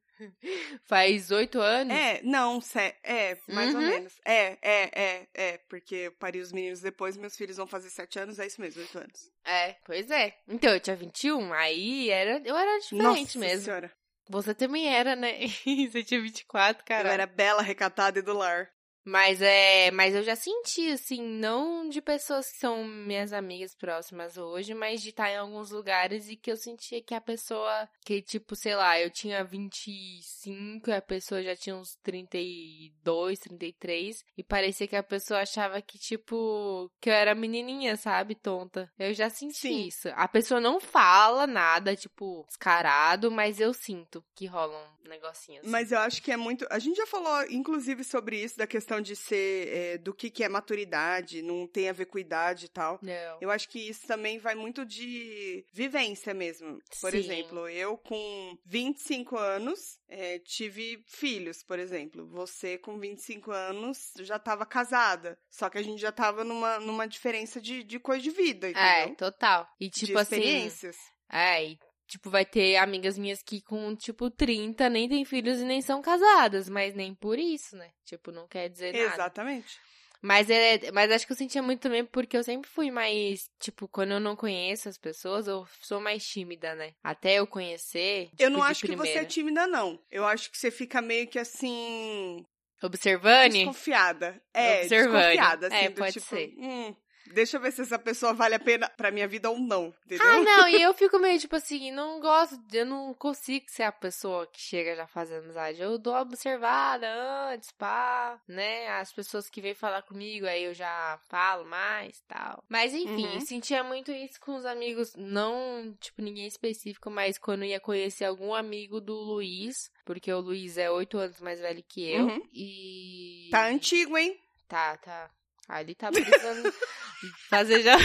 Faz 0.86 1.32
oito 1.32 1.60
anos? 1.60 1.94
É, 1.96 2.22
não, 2.24 2.60
é, 3.04 3.38
mais 3.50 3.74
ou 3.74 3.82
Uhum. 3.82 3.88
menos. 3.88 4.14
É, 4.24 4.58
é, 4.62 4.90
é, 4.94 5.28
é, 5.34 5.58
porque 5.70 5.96
eu 5.96 6.12
pari 6.14 6.40
os 6.40 6.52
meninos 6.52 6.80
depois, 6.82 7.18
meus 7.18 7.36
filhos 7.36 7.58
vão 7.58 7.68
fazer 7.68 7.90
sete 7.90 8.18
anos, 8.20 8.40
é 8.40 8.46
isso 8.48 8.62
mesmo, 8.62 8.82
oito 8.82 8.98
anos. 8.98 9.30
É, 9.44 9.76
pois 9.84 10.10
é. 10.10 10.34
Então, 10.48 10.74
eu 10.74 10.80
tinha 10.80 10.96
21, 10.96 11.52
aí 11.54 12.10
era, 12.10 12.42
eu 12.46 12.56
era 12.56 12.80
diferente 12.80 13.04
Nossa 13.04 13.40
mesmo. 13.40 13.66
senhora. 13.66 13.92
Você 14.30 14.56
também 14.56 14.88
era, 14.88 15.16
né? 15.16 15.34
Você 15.92 16.04
tinha 16.04 16.22
24, 16.22 16.84
cara. 16.86 17.10
Eu 17.10 17.12
era 17.14 17.28
bela, 17.28 17.62
recatada 17.62 18.18
e 18.20 18.22
do 18.22 18.34
lar. 18.34 18.70
Mas 19.06 19.40
é, 19.42 19.92
mas 19.92 20.16
eu 20.16 20.24
já 20.24 20.36
senti 20.36 20.92
assim, 20.92 21.22
não 21.22 21.88
de 21.88 22.02
pessoas 22.02 22.50
que 22.50 22.58
são 22.58 22.84
minhas 22.84 23.32
amigas 23.32 23.76
próximas 23.76 24.36
hoje, 24.36 24.74
mas 24.74 25.02
de 25.02 25.10
estar 25.10 25.30
em 25.30 25.38
alguns 25.38 25.70
lugares 25.70 26.28
e 26.28 26.36
que 26.36 26.52
eu 26.52 26.58
sentia 26.58 27.02
que 27.04 27.14
a 27.14 27.22
pessoa, 27.22 27.88
que 28.04 28.22
tipo, 28.22 28.56
sei 28.56 28.76
lá, 28.76 29.00
eu 29.00 29.12
tinha 29.12 29.44
25 29.44 30.90
e 30.90 30.94
a 30.94 31.02
pessoa 31.02 31.44
já 31.44 31.56
tinha 31.56 31.76
uns 31.76 31.96
32, 32.02 33.40
33 33.40 34.26
e 34.36 34.44
parecia 34.44 34.88
que 34.88 34.96
a 34.96 35.04
pessoa 35.04 35.42
achava 35.42 35.80
que 35.82 36.00
tipo, 36.00 36.92
que 37.00 37.10
eu 37.10 37.14
era 37.14 37.36
menininha, 37.36 37.96
sabe, 37.96 38.34
tonta. 38.34 38.92
Eu 38.98 39.14
já 39.14 39.30
senti 39.30 39.60
Sim. 39.60 39.88
isso. 39.88 40.10
A 40.16 40.28
pessoa 40.28 40.60
não 40.60 40.80
fala 40.80 41.46
nada, 41.46 41.96
tipo, 41.96 42.44
descarado, 42.48 43.30
mas 43.30 43.60
eu 43.60 43.72
sinto 43.74 44.24
que 44.36 44.48
rola 44.48 44.76
um 45.04 45.10
negocinho 45.10 45.62
assim. 45.62 45.70
Mas 45.70 45.92
eu 45.92 46.00
acho 46.00 46.22
que 46.22 46.32
é 46.32 46.38
muito. 46.38 46.66
A 46.72 46.80
gente 46.80 46.98
já 46.98 47.06
falou, 47.06 47.44
inclusive, 47.50 48.04
sobre 48.04 48.44
isso, 48.44 48.58
da 48.58 48.66
questão 48.66 48.95
de 49.02 49.16
ser. 49.16 49.68
é, 49.68 49.98
do 49.98 50.14
que, 50.14 50.30
que 50.30 50.44
é 50.44 50.50
maturidade, 50.50 51.42
não 51.42 51.68
tem 51.68 51.90
a 51.90 51.94
ver 51.94 52.06
com 52.06 52.18
idade 52.20 52.66
e 52.66 52.70
tal. 52.70 53.00
não. 53.02 53.38
Eu 53.42 53.52
acho 53.52 53.68
que 53.70 53.80
isso 53.80 54.06
também 54.08 54.38
vai 54.40 54.56
muito 54.56 54.86
de 54.86 55.66
vivência 55.74 56.34
mesmo. 56.34 56.80
Por 57.02 57.12
Sim. 57.12 57.18
exemplo, 57.18 57.68
eu 57.70 57.98
com 57.98 58.58
25 58.66 59.38
anos 59.38 59.80
é, 60.08 60.40
tive 60.40 61.04
filhos, 61.08 61.64
por 61.64 61.80
exemplo. 61.80 62.28
Você 62.28 62.78
com 62.78 62.98
25 63.00 63.52
anos 63.52 63.98
já 64.20 64.38
estava 64.38 64.66
casada. 64.66 65.38
Só 65.50 65.70
que 65.70 65.78
a 65.78 65.82
gente 65.84 66.00
já 66.02 66.10
estava 66.10 66.44
numa, 66.44 66.80
numa 66.80 67.08
diferença 67.08 67.60
de, 67.62 67.84
de 67.84 68.00
coisa 68.00 68.22
de 68.24 68.32
vida, 68.32 68.68
É, 68.70 69.00
entendeu? 69.02 69.16
total. 69.16 69.68
E 69.80 69.90
de 69.90 70.06
tipo 70.06 70.18
assim, 70.18 70.36
experiências. 70.38 70.96
É, 71.32 71.66
e, 71.66 71.80
tipo, 72.08 72.30
vai 72.30 72.46
ter 72.46 72.78
amigas 72.78 73.18
minhas 73.18 73.42
que 73.42 73.62
com, 73.62 73.96
tipo, 73.96 74.30
30 74.30 74.90
nem 74.90 75.08
tem 75.10 75.26
filhos 75.26 75.60
e 75.60 75.66
nem 75.66 75.82
são 75.82 76.02
casadas, 76.02 76.70
mas 76.70 76.94
nem 76.96 77.14
por 77.16 77.38
isso, 77.40 77.76
né? 77.76 77.90
Tipo, 78.06 78.32
não 78.32 78.48
quer 78.48 78.70
dizer 78.70 78.94
nada. 78.94 79.14
Exatamente. 79.16 79.80
Mas, 80.22 80.50
é, 80.50 80.92
mas 80.92 81.12
acho 81.12 81.28
que 81.28 81.34
eu 81.34 81.38
sentia 81.38 81.62
muito 81.62 81.82
também 81.82 82.04
porque 82.04 82.36
eu 82.36 82.44
sempre 82.44 82.68
fui 82.68 82.90
mais, 82.90 83.48
tipo, 83.60 83.88
quando 83.88 84.12
eu 84.14 84.20
não 84.20 84.36
conheço 84.36 84.90
as 84.90 84.98
pessoas, 84.98 85.46
eu 85.48 85.68
sou 85.82 86.00
mais 86.02 86.26
tímida, 86.26 86.74
né? 86.74 86.94
Até 87.04 87.36
eu 87.36 87.46
conhecer. 87.46 88.30
Eu 88.32 88.48
tipo, 88.48 88.50
não 88.52 88.60
de 88.62 88.66
acho 88.72 88.82
que 88.82 88.88
você 88.88 88.94
é 88.94 89.12
primeira. 89.12 89.26
tímida, 89.26 89.68
não. 89.68 90.00
Eu 90.10 90.26
acho 90.26 90.50
que 90.50 90.58
você 90.58 90.72
fica 90.72 91.00
meio 91.02 91.28
que 91.28 91.38
assim. 91.38 92.44
Observane? 92.82 93.60
Desconfiada. 93.60 94.42
É, 94.54 94.82
Observando. 94.82 95.22
desconfiada, 95.22 95.68
assim, 95.68 95.76
É, 95.76 95.90
pode 95.92 96.14
tipo, 96.14 96.26
ser. 96.26 96.54
hum, 96.58 96.96
deixa 97.34 97.58
eu 97.58 97.62
ver 97.62 97.72
se 97.72 97.82
essa 97.82 97.98
pessoa 98.00 98.34
vale 98.34 98.56
a 98.56 98.60
pena 98.60 98.90
pra 98.90 99.12
minha 99.12 99.28
vida 99.28 99.50
ou 99.50 99.60
não, 99.60 99.94
entendeu? 100.06 100.26
Ah, 100.28 100.42
não, 100.44 100.68
e 100.68 100.82
eu 100.82 100.94
fico 100.94 101.18
meio 101.20 101.40
tipo 101.40 101.56
assim, 101.56 101.92
não 101.92 102.20
gosto, 102.20 102.60
eu 102.74 102.86
não 102.86 103.14
consigo 103.14 103.66
ser 103.70 103.84
a 103.84 103.92
pessoa 103.92 104.48
que 104.48 104.60
chega 104.62 104.96
já 104.96 105.08
fazendo 105.08 105.44
amizade. 105.44 105.82
Eu 105.82 105.98
dou 105.98 106.14
uma 106.14 106.22
observada 106.22 107.08
antes, 107.52 107.72
pá, 107.72 108.40
né? 108.48 108.88
As 109.00 109.12
pessoas 109.14 109.50
que 109.50 109.62
vêm 109.62 109.74
falar 109.74 110.02
comigo, 110.04 110.46
aí 110.46 110.64
eu 110.64 110.74
já 110.74 111.20
falo 111.30 111.66
mais 111.66 112.22
tal. 112.28 112.64
Mas 112.70 112.94
enfim, 112.94 113.26
Uhum. 113.26 113.40
sentia 113.42 113.84
muito 113.84 114.12
isso 114.12 114.40
com 114.40 114.56
os 114.56 114.66
amigos, 114.66 115.14
não, 115.16 115.96
tipo, 116.00 116.22
ninguém 116.22 116.48
específico, 116.48 117.10
mas 117.10 117.38
quando 117.38 117.64
ia 117.66 117.80
conhecer 117.80 118.26
algum 118.26 118.54
amigo 118.54 119.00
do 119.02 119.14
Luiz, 119.16 119.90
porque 120.06 120.32
o 120.32 120.40
Luiz 120.40 120.78
é 120.78 120.90
oito 120.92 121.18
anos 121.18 121.40
mais 121.42 121.60
velho 121.60 121.84
que 121.88 122.10
eu. 122.10 122.26
Uhum. 122.26 122.42
E. 122.54 123.48
Tá 123.52 123.68
antigo, 123.68 124.18
hein? 124.18 124.40
Tá, 124.68 124.98
tá. 124.98 125.30
Ali 125.68 125.96
tá 125.96 126.12
precisando 126.12 126.72
fazer 127.50 127.82
já 127.84 127.96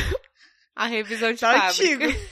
a 0.77 0.87
revisão 0.87 1.33
de 1.33 1.41
Tá 1.41 1.53
fábrica. 1.73 2.05
antigo. 2.07 2.21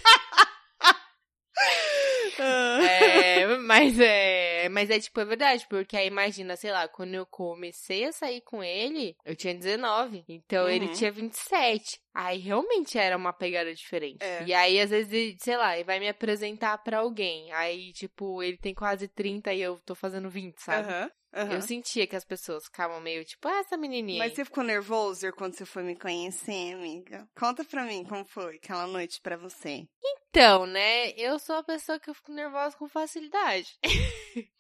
É, 2.41 3.57
mas 3.59 3.99
é, 3.99 4.69
mas 4.69 4.91
é 4.91 5.01
tipo, 5.01 5.19
é 5.21 5.25
verdade, 5.25 5.67
porque 5.69 5.97
aí 5.97 6.07
imagina, 6.07 6.55
sei 6.57 6.71
lá, 6.71 6.87
quando 6.87 7.15
eu 7.15 7.27
comecei 7.27 8.05
a 8.05 8.13
sair 8.13 8.41
com 8.43 8.63
ele, 8.63 9.17
eu 9.25 9.35
tinha 9.35 9.53
19, 9.55 10.25
então 10.29 10.69
ele 10.69 10.87
Uhum. 10.87 10.93
tinha 10.93 11.11
27. 11.11 12.01
Aí 12.15 12.39
realmente 12.39 12.99
era 12.99 13.17
uma 13.17 13.33
pegada 13.33 13.73
diferente. 13.75 14.25
É. 14.25 14.45
E 14.45 14.53
aí, 14.55 14.81
às 14.81 14.91
vezes, 14.91 15.37
sei 15.41 15.57
lá, 15.57 15.75
ele 15.77 15.85
vai 15.85 16.01
me 16.01 16.09
apresentar 16.09 16.77
pra 16.79 16.99
alguém. 16.99 17.53
Aí, 17.53 17.93
tipo, 17.93 18.43
ele 18.43 18.57
tem 18.57 18.75
quase 18.75 19.07
30 19.09 19.53
e 19.53 19.61
eu 19.61 19.79
tô 19.85 19.95
fazendo 19.95 20.29
20, 20.29 20.59
sabe? 20.61 20.89
aham, 20.89 21.11
aham. 21.35 21.55
Eu 21.55 21.63
sentia 21.63 22.07
que 22.07 22.17
as 22.17 22.25
pessoas 22.25 22.65
ficavam 22.65 23.01
meio 23.01 23.25
tipo, 23.25 23.47
ah, 23.47 23.59
essa 23.61 23.77
menininha. 23.77 24.19
Mas 24.19 24.31
aí." 24.31 24.37
você 24.37 24.45
ficou 24.45 24.65
nervoso 24.65 25.31
quando 25.33 25.55
você 25.55 25.65
foi 25.65 25.83
me 25.83 25.95
conhecer, 25.97 26.75
amiga? 26.75 27.29
Conta 27.39 27.65
pra 27.65 27.85
mim 27.85 28.05
como 28.05 28.25
foi 28.25 28.57
aquela 28.57 28.87
noite 28.87 29.21
pra 29.23 29.37
você. 29.37 29.87
Então, 30.31 30.67
né, 30.67 31.11
eu 31.13 31.39
sou 31.39 31.57
a 31.57 31.63
pessoa 31.63 31.99
que 31.99 32.11
eu 32.11 32.15
fico 32.15 32.33
nervosa 32.33 32.77
com 32.77 32.87
facilidade. 32.89 33.79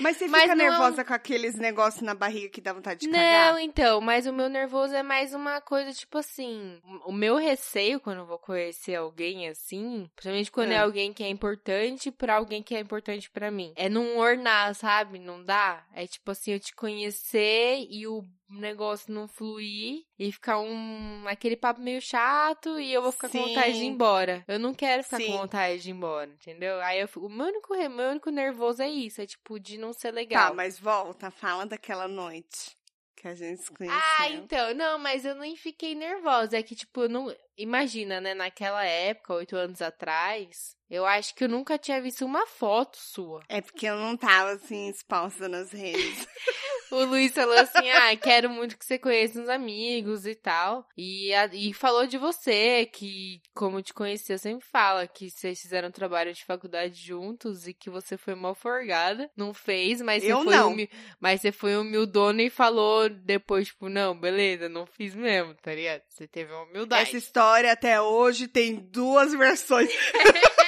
Mas 0.00 0.16
você 0.16 0.26
Mas 0.28 0.42
fica 0.42 0.54
não 0.54 0.64
é 0.64 0.70
nervosa 0.70 1.04
com 1.04 1.12
aqueles 1.12 1.54
negócios 1.56 2.02
na 2.02 2.14
barriga 2.14 2.48
que 2.48 2.60
dá 2.60 2.72
vontade 2.72 3.00
de 3.00 3.08
Não, 3.08 3.12
cagar? 3.12 3.60
então, 3.60 4.00
mas 4.00 4.26
o 4.26 4.32
meu 4.32 4.48
nervoso 4.48 4.94
é 4.94 5.02
mais 5.02 5.34
uma 5.34 5.60
coisa, 5.60 5.92
tipo 5.92 6.16
assim, 6.18 6.80
o 7.04 7.12
meu 7.12 7.36
receio 7.36 8.00
quando 8.00 8.18
eu 8.18 8.26
vou 8.26 8.38
conhecer 8.38 8.94
alguém 8.96 9.48
assim, 9.48 10.10
principalmente 10.16 10.50
quando 10.50 10.72
é, 10.72 10.74
É. 10.74 10.78
alguém 10.78 11.12
que 11.12 11.22
é 11.22 11.28
importante 11.28 12.10
pra 12.10 12.36
alguém 12.36 12.62
que 12.62 12.74
é 12.74 12.80
importante 12.80 13.30
pra 13.30 13.50
mim, 13.50 13.72
é 13.76 13.88
não 13.88 14.16
ornar, 14.18 14.74
sabe? 14.74 15.18
Não 15.18 15.42
dá. 15.44 15.84
É 15.94 16.06
tipo 16.06 16.30
assim, 16.30 16.52
eu 16.52 16.60
te 16.60 16.74
conhecer 16.74 17.86
e 17.88 18.06
o 18.06 18.24
negócio 18.48 19.12
não 19.14 19.28
fluir 19.28 20.02
e 20.18 20.32
ficar 20.32 20.58
um 20.58 21.24
aquele 21.28 21.56
papo 21.56 21.80
meio 21.80 22.00
chato 22.02 22.80
e 22.80 22.92
eu 22.92 23.00
vou 23.00 23.12
ficar 23.12 23.28
com 23.28 23.42
vontade 23.42 23.72
de 23.74 23.78
ir 23.78 23.80
Sim. 23.82 23.86
embora. 23.86 24.44
Eu 24.48 24.58
não 24.58 24.74
quero 24.74 25.04
ficar 25.04 25.18
Sim. 25.18 25.26
com 25.26 25.38
vontade 25.38 25.82
de 25.82 25.90
ir 25.90 25.92
embora, 25.92 26.30
entendeu? 26.30 26.80
Aí 26.82 27.00
eu 27.00 27.06
fico, 27.06 27.26
o 27.26 27.30
meu 27.30 27.46
único, 27.46 27.74
meu 27.90 28.10
único 28.10 28.30
nervoso 28.30 28.82
é 28.82 28.88
isso, 28.90 29.20
é 29.22 29.26
tipo 29.26 29.60
de 29.60 29.78
não 29.78 29.92
ser 29.92 30.10
legal. 30.10 30.48
Tá, 30.48 30.54
mas 30.54 30.78
volta, 30.80 31.30
fala 31.30 31.64
daquela 31.64 32.08
noite 32.08 32.76
que 33.20 33.28
a 33.28 33.34
gente 33.34 33.60
se 33.60 33.70
conheceu. 33.70 34.00
Ah, 34.18 34.30
então, 34.30 34.72
não, 34.74 34.98
mas 34.98 35.26
eu 35.26 35.34
nem 35.34 35.54
fiquei 35.54 35.94
nervosa. 35.94 36.56
É 36.56 36.62
que, 36.62 36.74
tipo, 36.74 37.02
eu 37.02 37.08
não. 37.08 37.36
Imagina, 37.62 38.20
né? 38.20 38.34
Naquela 38.34 38.84
época, 38.84 39.34
oito 39.34 39.56
anos 39.56 39.80
atrás, 39.82 40.74
eu 40.88 41.04
acho 41.06 41.34
que 41.34 41.44
eu 41.44 41.48
nunca 41.48 41.78
tinha 41.78 42.00
visto 42.00 42.24
uma 42.24 42.46
foto 42.46 42.96
sua. 42.98 43.42
É 43.48 43.60
porque 43.60 43.86
eu 43.86 43.96
não 43.96 44.16
tava 44.16 44.52
assim 44.52 44.88
exposta 44.88 45.48
nas 45.48 45.70
redes. 45.72 46.26
O 46.92 47.04
Luiz 47.04 47.32
falou 47.32 47.54
assim: 47.56 47.88
ah, 47.88 48.16
quero 48.16 48.50
muito 48.50 48.76
que 48.76 48.84
você 48.84 48.98
conheça 48.98 49.40
uns 49.40 49.48
amigos 49.48 50.26
e 50.26 50.34
tal. 50.34 50.84
E, 50.98 51.32
a- 51.34 51.48
e 51.52 51.72
falou 51.72 52.04
de 52.04 52.18
você, 52.18 52.84
que, 52.84 53.40
como 53.54 53.80
te 53.80 53.94
conheci, 53.94 54.32
eu 54.32 54.38
sempre 54.38 54.66
falo 54.66 55.06
que 55.08 55.30
vocês 55.30 55.60
fizeram 55.60 55.92
trabalho 55.92 56.32
de 56.34 56.44
faculdade 56.44 57.00
juntos 57.00 57.68
e 57.68 57.72
que 57.72 57.88
você 57.88 58.16
foi 58.16 58.34
mal 58.34 58.56
forgada. 58.56 59.30
Não 59.36 59.54
fez, 59.54 60.02
mas 60.02 60.24
você 60.24 60.32
Eu 60.32 60.42
foi 60.42 60.52
não. 60.56 60.72
humi- 60.72 60.90
Mas 61.20 61.40
você 61.40 61.52
foi 61.52 61.76
humildona 61.76 62.42
e 62.42 62.50
falou 62.50 63.08
depois, 63.08 63.68
tipo, 63.68 63.88
não, 63.88 64.18
beleza, 64.18 64.68
não 64.68 64.84
fiz 64.84 65.14
mesmo, 65.14 65.54
tá 65.62 65.72
ligado? 65.72 66.02
Você 66.08 66.26
teve 66.26 66.52
uma 66.52 66.64
humildade. 66.64 67.02
Essa 67.10 67.16
história 67.18 67.49
até 67.54 68.00
hoje 68.00 68.48
tem 68.48 68.76
duas 68.76 69.32
versões. 69.34 69.90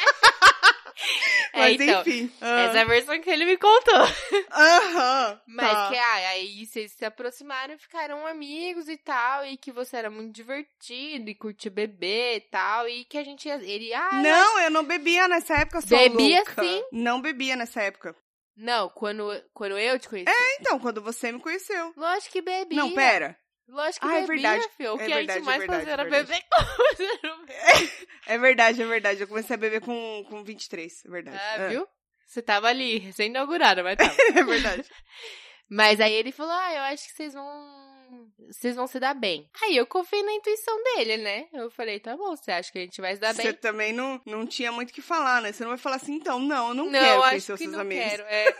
É, 1.55 1.59
Mas 1.59 1.81
então, 1.81 2.01
enfim. 2.01 2.33
Essa 2.41 2.79
é 2.79 2.81
a 2.81 2.85
versão 2.85 3.21
que 3.21 3.29
ele 3.29 3.45
me 3.45 3.59
contou. 3.59 4.01
Aham. 4.51 5.41
Mas 5.47 5.71
tá. 5.71 5.89
que 5.91 5.99
ah, 5.99 6.29
aí 6.31 6.67
vocês 6.67 6.93
se 6.93 7.05
aproximaram 7.05 7.75
e 7.75 7.79
ficaram 7.79 8.27
amigos 8.27 8.89
e 8.89 8.97
tal. 8.97 9.45
E 9.45 9.59
que 9.59 9.71
você 9.71 9.99
era 9.99 10.09
muito 10.09 10.33
divertido 10.33 11.29
e 11.29 11.35
curtia 11.35 11.71
beber 11.71 12.37
e 12.37 12.41
tal. 12.41 12.89
E 12.89 13.05
que 13.05 13.19
a 13.19 13.25
gente 13.25 13.47
ia. 13.47 13.57
Ele, 13.57 13.93
ah, 13.93 14.11
eu 14.15 14.23
Não, 14.23 14.61
eu 14.61 14.71
não 14.71 14.85
bebia 14.85 15.29
nessa 15.29 15.55
época, 15.55 15.83
sua 15.83 15.99
Bebia 15.99 16.37
louca. 16.39 16.63
sim. 16.63 16.83
Não 16.91 17.21
bebia 17.21 17.55
nessa 17.55 17.83
época. 17.83 18.17
Não, 18.57 18.89
quando, 18.89 19.29
quando 19.53 19.79
eu 19.79 19.99
te 19.99 20.09
conheci. 20.09 20.33
Então, 20.61 20.79
quando 20.79 21.03
você 21.03 21.33
me 21.33 21.41
conheceu. 21.41 21.93
Lógico 21.97 22.33
que 22.33 22.43
bebia. 22.43 22.79
Não, 22.79 22.93
pera. 22.95 23.37
Lógico 23.73 24.07
que 24.07 24.13
Ah, 24.15 24.19
é 24.19 24.27
verdade. 24.27 24.69
filho. 24.77 24.93
O 24.95 25.01
É 25.01 25.07
que 25.07 25.13
a 25.13 25.17
verdade, 25.17 25.39
gente 25.39 25.43
é 25.43 25.47
mais 25.47 25.59
verdade, 25.61 25.81
fazia 25.81 25.93
era 25.95 26.03
é 26.03 26.11
verdade. 26.11 26.45
beber. 26.99 27.93
É 28.27 28.39
verdade, 28.39 28.83
é 28.83 28.87
verdade. 28.87 29.21
Eu 29.23 29.29
comecei 29.29 29.55
a 29.55 29.59
beber 29.59 29.81
com, 29.81 30.25
com 30.29 30.45
23, 30.45 31.05
é 31.05 31.09
verdade. 31.11 31.39
Ah, 31.41 31.69
viu? 31.69 31.89
Você 32.27 32.41
tava 32.43 32.69
ali, 32.69 32.99
recém-inaugurada, 32.99 33.83
mas 33.83 33.97
tava. 33.97 34.15
É 34.39 34.45
verdade. 34.45 34.85
Mas 35.71 36.01
aí 36.01 36.13
ele 36.13 36.33
falou: 36.33 36.53
Ah, 36.53 36.75
eu 36.75 36.83
acho 36.83 37.05
que 37.09 37.13
vocês 37.15 37.33
vão. 37.35 37.83
Vocês 38.51 38.77
vão 38.77 38.87
se 38.87 39.01
dar 39.01 39.15
bem. 39.15 39.49
Aí 39.63 39.77
eu 39.77 39.87
confiei 39.87 40.23
na 40.23 40.33
intuição 40.33 40.77
dele, 40.85 41.17
né? 41.17 41.47
Eu 41.53 41.71
falei: 41.71 41.99
Tá 41.99 42.15
bom, 42.17 42.37
você 42.37 42.53
acha 42.53 42.71
que 42.71 42.79
a 42.79 42.83
gente 42.83 43.01
vai 43.01 43.15
se 43.15 43.21
dar 43.21 43.35
Você 43.35 43.43
bem? 43.45 43.53
também 43.55 43.93
não, 43.93 44.21
não 44.27 44.47
tinha 44.47 44.71
muito 44.71 44.91
o 44.91 44.93
que 44.93 45.01
falar, 45.03 45.41
né? 45.41 45.51
Você 45.53 45.63
não 45.63 45.71
vai 45.71 45.79
falar 45.79 45.97
assim, 45.97 46.15
então, 46.15 46.39
não, 46.39 46.69
eu 46.69 46.75
não, 46.75 46.85
Não, 46.85 46.93
quero 46.93 47.21
acho 47.23 47.29
conhecer 47.31 47.53
os 47.55 47.59
que 47.59 47.65
seus 47.65 47.73
não 47.75 47.81
amigos. 47.81 48.05
quero. 48.05 48.23
É. 48.25 48.55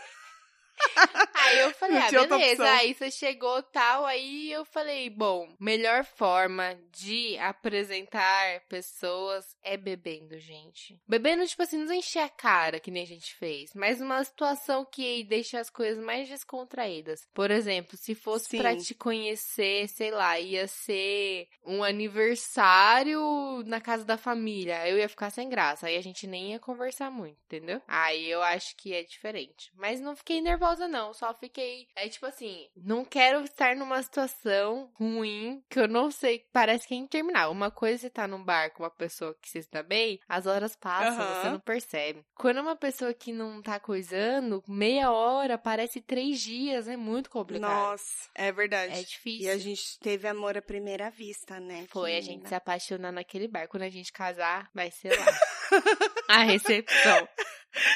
aí 1.35 1.59
eu 1.59 1.71
falei, 1.71 1.97
ah, 1.97 2.09
beleza. 2.27 2.63
Aí 2.71 2.93
você 2.93 3.11
chegou 3.11 3.61
tal, 3.63 4.05
aí 4.05 4.51
eu 4.51 4.65
falei, 4.65 5.09
bom, 5.09 5.53
melhor 5.59 6.03
forma 6.03 6.77
de 6.91 7.37
apresentar 7.37 8.61
pessoas 8.67 9.55
é 9.63 9.77
bebendo, 9.77 10.37
gente. 10.39 10.99
Bebendo, 11.07 11.45
tipo 11.45 11.61
assim, 11.61 11.77
não 11.77 11.93
encher 11.93 12.19
a 12.19 12.29
cara, 12.29 12.79
que 12.79 12.91
nem 12.91 13.03
a 13.03 13.07
gente 13.07 13.33
fez, 13.35 13.73
mas 13.73 14.01
uma 14.01 14.23
situação 14.23 14.85
que 14.85 15.23
deixa 15.23 15.59
as 15.59 15.69
coisas 15.69 16.03
mais 16.03 16.27
descontraídas. 16.27 17.27
Por 17.33 17.51
exemplo, 17.51 17.97
se 17.97 18.15
fosse 18.15 18.49
Sim. 18.49 18.57
pra 18.57 18.75
te 18.75 18.93
conhecer, 18.93 19.87
sei 19.87 20.11
lá, 20.11 20.39
ia 20.39 20.67
ser 20.67 21.47
um 21.65 21.83
aniversário 21.83 23.63
na 23.65 23.79
casa 23.79 24.05
da 24.05 24.17
família, 24.17 24.87
eu 24.87 24.97
ia 24.97 25.09
ficar 25.09 25.29
sem 25.29 25.49
graça, 25.49 25.87
aí 25.87 25.97
a 25.97 26.01
gente 26.01 26.27
nem 26.27 26.51
ia 26.51 26.59
conversar 26.59 27.09
muito, 27.11 27.37
entendeu? 27.45 27.81
Aí 27.87 28.29
eu 28.29 28.41
acho 28.41 28.75
que 28.75 28.93
é 28.93 29.03
diferente. 29.03 29.71
Mas 29.75 29.99
não 29.99 30.15
fiquei 30.15 30.41
nervosa, 30.41 30.62
não, 30.87 31.13
só 31.13 31.33
fiquei. 31.33 31.87
É 31.95 32.07
tipo 32.07 32.25
assim, 32.25 32.67
não 32.75 33.03
quero 33.03 33.43
estar 33.43 33.75
numa 33.75 34.01
situação 34.01 34.91
ruim 34.95 35.63
que 35.69 35.79
eu 35.79 35.87
não 35.87 36.09
sei, 36.09 36.45
parece 36.51 36.87
que 36.87 36.93
é 36.93 36.97
interminável. 36.97 37.51
Uma 37.51 37.69
coisa 37.69 37.95
é 37.95 37.97
você 37.97 38.09
tá 38.09 38.27
num 38.27 38.43
bar 38.43 38.71
com 38.71 38.83
uma 38.83 38.89
pessoa 38.89 39.35
que 39.41 39.49
você 39.49 39.59
está 39.59 39.83
bem, 39.83 40.19
as 40.27 40.45
horas 40.45 40.75
passam, 40.75 41.21
Aham. 41.21 41.41
você 41.41 41.49
não 41.49 41.59
percebe. 41.59 42.25
Quando 42.35 42.57
é 42.57 42.61
uma 42.61 42.75
pessoa 42.75 43.13
que 43.13 43.31
não 43.31 43.61
tá 43.61 43.79
coisando, 43.79 44.63
meia 44.67 45.11
hora 45.11 45.57
parece 45.57 46.01
três 46.01 46.39
dias, 46.39 46.87
é 46.87 46.97
muito 46.97 47.29
complicado. 47.29 47.69
Nossa, 47.69 48.29
é 48.35 48.51
verdade. 48.51 48.93
É 48.93 49.03
difícil. 49.03 49.45
E 49.45 49.49
a 49.49 49.57
gente 49.57 49.99
teve 49.99 50.27
amor 50.27 50.57
à 50.57 50.61
primeira 50.61 51.09
vista, 51.09 51.59
né? 51.59 51.85
Foi 51.89 52.15
a 52.15 52.21
gente 52.21 52.47
se 52.47 52.55
apaixonar 52.55 53.11
naquele 53.11 53.47
bar. 53.47 53.67
Quando 53.67 53.83
a 53.83 53.89
gente 53.89 54.11
casar, 54.11 54.69
vai 54.73 54.89
ser 54.91 55.17
lá. 55.17 55.25
a 56.29 56.43
recepção. 56.43 57.27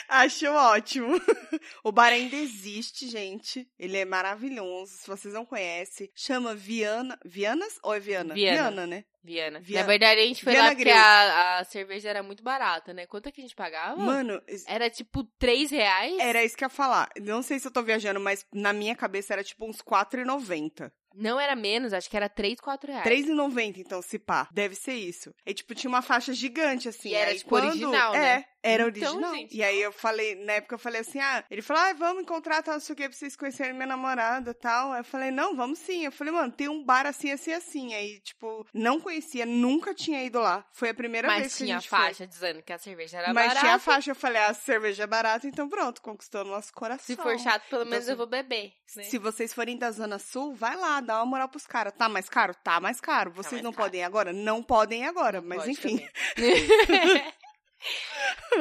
Acho 0.07 0.47
ótimo. 0.47 1.07
o 1.83 1.91
bar 1.91 2.13
ainda 2.13 2.35
existe, 2.35 3.07
gente. 3.07 3.67
Ele 3.77 3.97
é 3.97 4.05
maravilhoso. 4.05 4.93
Se 4.93 5.07
vocês 5.07 5.33
não 5.33 5.45
conhecem, 5.45 6.09
chama 6.15 6.55
Viana. 6.55 7.17
Vianas 7.25 7.79
ou 7.83 7.93
é 7.93 7.99
Viana? 7.99 8.33
Viana. 8.33 8.87
né? 8.87 9.05
Viana. 9.23 9.59
Viana. 9.59 9.81
Na 9.83 9.87
verdade, 9.87 10.21
a 10.21 10.25
gente 10.25 10.43
foi 10.43 10.53
Viana 10.53 10.69
lá 10.69 10.75
porque 10.75 10.89
a, 10.89 11.59
a 11.59 11.63
cerveja 11.65 12.09
era 12.09 12.23
muito 12.23 12.43
barata, 12.43 12.93
né? 12.93 13.05
Quanto 13.05 13.27
é 13.27 13.31
que 13.31 13.41
a 13.41 13.43
gente 13.43 13.55
pagava? 13.55 13.97
Mano, 13.97 14.41
Era 14.65 14.89
tipo 14.89 15.23
3 15.37 15.69
reais? 15.71 16.17
era 16.19 16.43
isso 16.43 16.55
que 16.55 16.63
eu 16.63 16.67
ia 16.67 16.69
falar. 16.69 17.09
Não 17.21 17.41
sei 17.41 17.59
se 17.59 17.67
eu 17.67 17.71
tô 17.71 17.83
viajando, 17.83 18.19
mas 18.19 18.45
na 18.53 18.71
minha 18.71 18.95
cabeça 18.95 19.33
era 19.33 19.43
tipo 19.43 19.65
uns 19.65 19.77
R$4,90. 19.79 20.91
Não 21.19 21.39
era 21.39 21.55
menos, 21.55 21.93
acho 21.93 22.07
que 22.07 22.15
era 22.15 22.29
3, 22.29 22.59
4 22.59 22.91
reais. 22.91 23.03
R$3,90, 23.03 23.77
então, 23.77 24.03
se 24.03 24.19
pá. 24.19 24.47
Deve 24.51 24.75
ser 24.75 24.93
isso. 24.93 25.33
E, 25.45 25.53
tipo, 25.53 25.73
tinha 25.73 25.89
uma 25.89 26.03
faixa 26.03 26.31
gigante, 26.31 26.87
assim. 26.87 27.09
E 27.09 27.15
era, 27.15 27.31
aí 27.31 27.37
tipo, 27.39 27.49
quando... 27.49 27.69
original, 27.69 28.13
é, 28.13 28.19
né? 28.19 28.45
Era 28.63 28.87
Então, 28.89 29.11
original. 29.15 29.35
gente, 29.35 29.55
e 29.57 29.63
aí 29.63 29.81
eu 29.81 29.91
falei, 29.91 30.35
na 30.43 30.53
época 30.53 30.75
eu 30.75 30.79
falei 30.79 31.01
assim, 31.01 31.19
ah, 31.19 31.43
ele 31.49 31.61
falou, 31.61 31.83
ah, 31.83 31.93
vamos 31.93 32.23
encontrar, 32.23 32.61
tal, 32.63 32.75
não 32.75 32.81
sei 32.81 32.93
o 32.93 32.95
que, 32.95 33.07
pra 33.07 33.17
vocês 33.17 33.35
conhecerem 33.35 33.73
minha 33.73 33.85
namorada 33.87 34.53
tal. 34.53 34.91
Aí 34.93 34.99
eu 35.01 35.03
falei, 35.05 35.31
não, 35.31 35.55
vamos 35.55 35.79
sim. 35.79 36.05
Eu 36.05 36.11
falei, 36.11 36.33
mano, 36.33 36.51
tem 36.51 36.67
um 36.69 36.83
bar 36.83 37.05
assim, 37.05 37.31
assim, 37.31 37.53
assim. 37.53 37.93
Aí, 37.93 38.19
tipo, 38.21 38.65
não 38.73 38.99
conhecia, 38.99 39.45
nunca 39.45 39.93
tinha 39.93 40.23
ido 40.23 40.39
lá. 40.39 40.65
Foi 40.71 40.89
a 40.89 40.93
primeira 40.93 41.27
vez 41.27 41.43
Mas 41.43 41.55
que 41.57 41.63
a 41.63 41.65
tinha 41.65 41.79
gente 41.79 41.89
faixa 41.89 42.27
dizendo 42.27 42.61
que 42.61 42.73
a 42.73 42.77
cerveja 42.77 43.17
era 43.17 43.25
foi. 43.27 43.33
Mas 43.33 43.47
barata. 43.47 43.59
tinha 43.61 43.75
a 43.75 43.79
faixa, 43.79 44.11
eu 44.11 44.15
falei, 44.15 44.41
ah, 44.41 44.47
a 44.49 44.53
cerveja 44.53 45.03
é 45.03 45.07
barata, 45.07 45.47
então 45.47 45.69
pronto, 45.69 46.01
conquistou 46.01 46.41
o 46.41 46.47
nosso 46.47 46.73
coração. 46.73 47.05
Se 47.05 47.15
for 47.15 47.37
chato, 47.39 47.63
pelo 47.69 47.81
Então, 47.83 47.91
menos 47.91 48.05
assim, 48.05 48.11
eu 48.11 48.17
vou 48.17 48.27
beber. 48.27 48.73
né? 48.95 49.03
Se 49.03 49.17
vocês 49.17 49.53
forem 49.53 49.77
da 49.77 49.91
Zona 49.91 50.19
Sul, 50.19 50.53
vai 50.55 50.75
lá, 50.75 50.99
dá 51.01 51.17
uma 51.17 51.25
moral 51.25 51.49
pros 51.49 51.65
caras. 51.67 51.93
Tá 51.93 52.09
mais 52.09 52.27
caro? 52.29 52.53
Tá 52.63 52.79
mais 52.79 52.99
caro. 52.99 53.31
Vocês 53.31 53.53
mais 53.53 53.63
não 53.63 53.71
caro. 53.71 53.85
podem 53.85 54.01
ir 54.01 54.03
agora? 54.03 54.33
Não 54.33 54.61
podem 54.63 55.05
agora, 55.05 55.41
mas 55.41 55.59
Pode 55.59 55.71
enfim. 55.71 56.07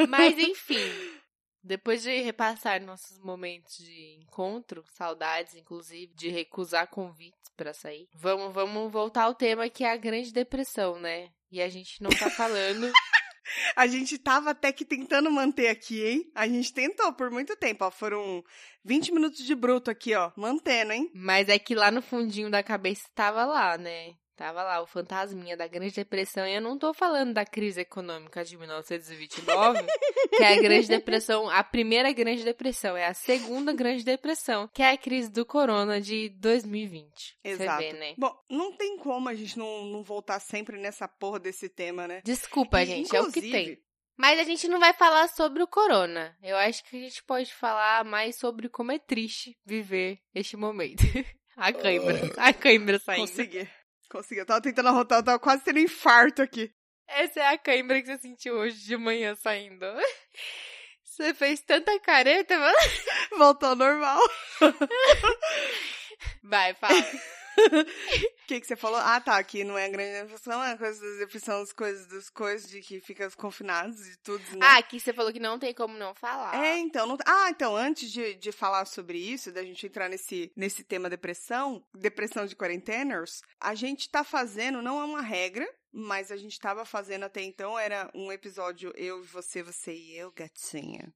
Mas 0.09 0.37
enfim, 0.39 0.91
depois 1.63 2.03
de 2.03 2.21
repassar 2.21 2.81
nossos 2.83 3.19
momentos 3.19 3.77
de 3.79 4.19
encontro, 4.21 4.85
saudades, 4.95 5.55
inclusive, 5.55 6.13
de 6.15 6.29
recusar 6.29 6.89
convites 6.89 7.51
pra 7.57 7.75
sair, 7.75 8.09
vamos, 8.15 8.55
vamos 8.55 8.93
voltar 8.93 9.25
ao 9.25 9.35
tema 9.35 9.69
que 9.69 9.85
é 9.85 9.91
a 9.91 9.97
Grande 9.97 10.33
Depressão, 10.33 10.99
né? 10.99 11.31
E 11.51 11.61
a 11.61 11.69
gente 11.69 12.03
não 12.03 12.11
tá 12.11 12.31
falando. 12.31 12.91
A 13.77 13.87
gente 13.87 14.19
tava 14.19 14.51
até 14.51 14.73
que 14.73 14.85
tentando 14.85 15.31
manter 15.31 15.69
aqui, 15.69 16.05
hein? 16.05 16.31
A 16.35 16.49
gente 16.49 16.73
tentou 16.73 17.13
por 17.13 17.31
muito 17.31 17.55
tempo, 17.57 17.85
ó. 17.85 17.91
Foram 17.91 18.45
20 18.85 19.13
minutos 19.13 19.45
de 19.45 19.55
bruto 19.55 19.91
aqui, 19.91 20.15
ó. 20.15 20.33
Mantendo, 20.37 20.93
hein? 20.93 21.11
Mas 21.15 21.49
é 21.49 21.59
que 21.59 21.75
lá 21.75 21.91
no 21.91 22.03
fundinho 22.03 22.51
da 22.51 22.63
cabeça 22.63 23.09
tava 23.15 23.45
lá, 23.45 23.79
né? 23.79 24.15
Tava 24.37 24.63
lá 24.63 24.83
o 24.83 24.87
fantasminha 24.87 25.57
da 25.57 25.67
Grande 25.67 25.95
Depressão. 25.95 26.47
E 26.47 26.55
eu 26.55 26.61
não 26.61 26.79
tô 26.79 26.93
falando 26.93 27.33
da 27.33 27.47
crise 27.47 27.81
econômica 27.81 28.45
de 28.45 28.55
1929, 28.59 29.83
que 30.37 30.43
é 30.43 30.53
a 30.53 30.61
Grande 30.61 30.89
Depressão, 30.89 31.49
a 31.49 31.65
primeira 31.65 32.13
Grande 32.13 32.45
Depressão. 32.45 32.95
É 32.95 33.07
a 33.07 33.15
segunda 33.15 33.73
Grande 33.73 34.05
Depressão, 34.05 34.69
que 34.75 34.83
é 34.83 34.91
a 34.91 34.99
crise 34.99 35.31
do 35.31 35.47
corona 35.47 36.03
de 36.03 36.29
2020. 36.29 37.39
Exato. 37.43 37.83
Vê, 37.83 37.93
né? 37.95 38.15
Bom, 38.19 38.35
não 38.51 38.77
tem 38.77 38.99
como 38.99 39.27
a 39.31 39.35
gente 39.35 39.59
não, 39.59 39.87
não 39.87 40.03
voltar 40.03 40.39
sempre 40.39 40.77
nessa 40.77 41.09
porra 41.09 41.39
desse 41.39 41.71
tema, 41.71 42.07
né? 42.07 42.21
Desculpa, 42.23 42.83
E, 42.83 42.87
gente, 42.87 43.17
é 43.17 43.21
o 43.21 43.33
que 43.33 43.39
inclusive, 43.39 43.53
tem. 43.53 43.79
Mas 44.19 44.39
a 44.39 44.45
gente 44.45 44.69
não 44.69 44.79
vai 44.79 44.93
falar 44.93 45.29
sobre 45.29 45.63
o 45.63 45.67
corona. 45.67 46.37
Eu 46.43 46.59
acho 46.59 46.85
que 46.85 46.97
a 46.97 47.01
gente 47.01 47.23
pode 47.25 47.55
falar 47.55 48.05
mais 48.05 48.37
sobre 48.37 48.69
como 48.69 48.93
é 48.93 48.99
triste 48.99 49.57
viver 49.65 50.19
este 50.35 50.59
momento. 50.59 51.03
A 51.57 51.73
cãibra. 51.73 52.21
A 52.37 52.53
cãibra 52.53 52.99
saindo. 52.99 53.21
Consegui. 53.29 53.67
Consegui. 54.11 54.41
Eu 54.41 54.47
tava 54.47 54.61
tentando 54.61 54.89
arrotar, 54.89 55.19
eu 55.19 55.25
tava 55.25 55.39
quase 55.39 55.65
tendo 55.65 55.79
um 55.79 55.83
infarto 55.83 56.43
aqui. 56.43 56.73
Essa 57.09 57.41
é 57.41 57.47
a 57.47 57.59
cãibra 57.59 58.01
que 58.01 58.07
você 58.09 58.19
sentiu 58.19 58.55
hoje 58.55 58.85
de 58.85 58.97
manhã 58.97 59.35
saindo. 59.37 59.87
Você 61.17 61.33
fez 61.33 61.63
tanta 61.63 61.99
careta, 61.99 62.59
mano. 62.59 62.77
Voltou 63.39 63.71
ao 63.71 63.77
normal. 63.77 64.21
Vai, 66.45 66.75
fala. 66.75 66.95
O 67.57 68.47
que, 68.47 68.61
que 68.61 68.67
você 68.67 68.77
falou? 68.77 68.99
Ah, 68.99 69.21
tá, 69.21 69.43
que 69.43 69.65
não 69.65 69.77
é 69.77 69.89
grande 69.89 70.23
depressão, 70.23 70.63
é 70.63 70.77
coisa 70.77 71.01
das 71.01 71.19
depressão, 71.19 71.63
as 71.63 71.73
coisas 71.73 72.07
das 72.07 72.31
coisas 72.31 72.69
de 72.69 72.81
que 72.81 73.01
fica 73.01 73.31
confinados 73.33 74.07
e 74.07 74.19
tudo, 74.19 74.43
né? 74.53 74.61
Ah, 74.63 74.79
aqui 74.79 75.01
você 75.01 75.13
falou 75.13 75.33
que 75.33 75.41
não 75.41 75.59
tem 75.59 75.75
como 75.75 75.97
não 75.97 76.15
falar. 76.15 76.55
É, 76.55 76.79
então, 76.79 77.07
não... 77.07 77.17
ah, 77.27 77.51
então, 77.51 77.75
antes 77.75 78.11
de, 78.11 78.35
de 78.35 78.53
falar 78.53 78.85
sobre 78.85 79.19
isso, 79.19 79.51
da 79.53 79.63
gente 79.63 79.87
entrar 79.87 80.09
nesse, 80.09 80.53
nesse 80.57 80.85
tema 80.85 81.09
depressão, 81.09 81.85
depressão 81.95 82.47
de 82.47 82.55
quarenteners, 82.55 83.41
a 83.61 83.75
gente 83.75 84.11
tá 84.11 84.23
fazendo, 84.23 84.83
não 84.83 85.01
é 85.01 85.05
uma 85.05 85.23
regra, 85.23 85.67
mas 85.99 86.31
a 86.31 86.37
gente 86.37 86.61
tava 86.61 86.85
fazendo 86.85 87.25
até 87.25 87.43
então, 87.43 87.79
era 87.79 88.11
um 88.15 88.31
episódio 88.31 88.93
eu 88.97 89.23
e 89.23 89.27
você, 89.27 89.63
você 89.63 89.95
e 89.95 90.15
eu, 90.15 90.31
gatinha. 90.31 91.11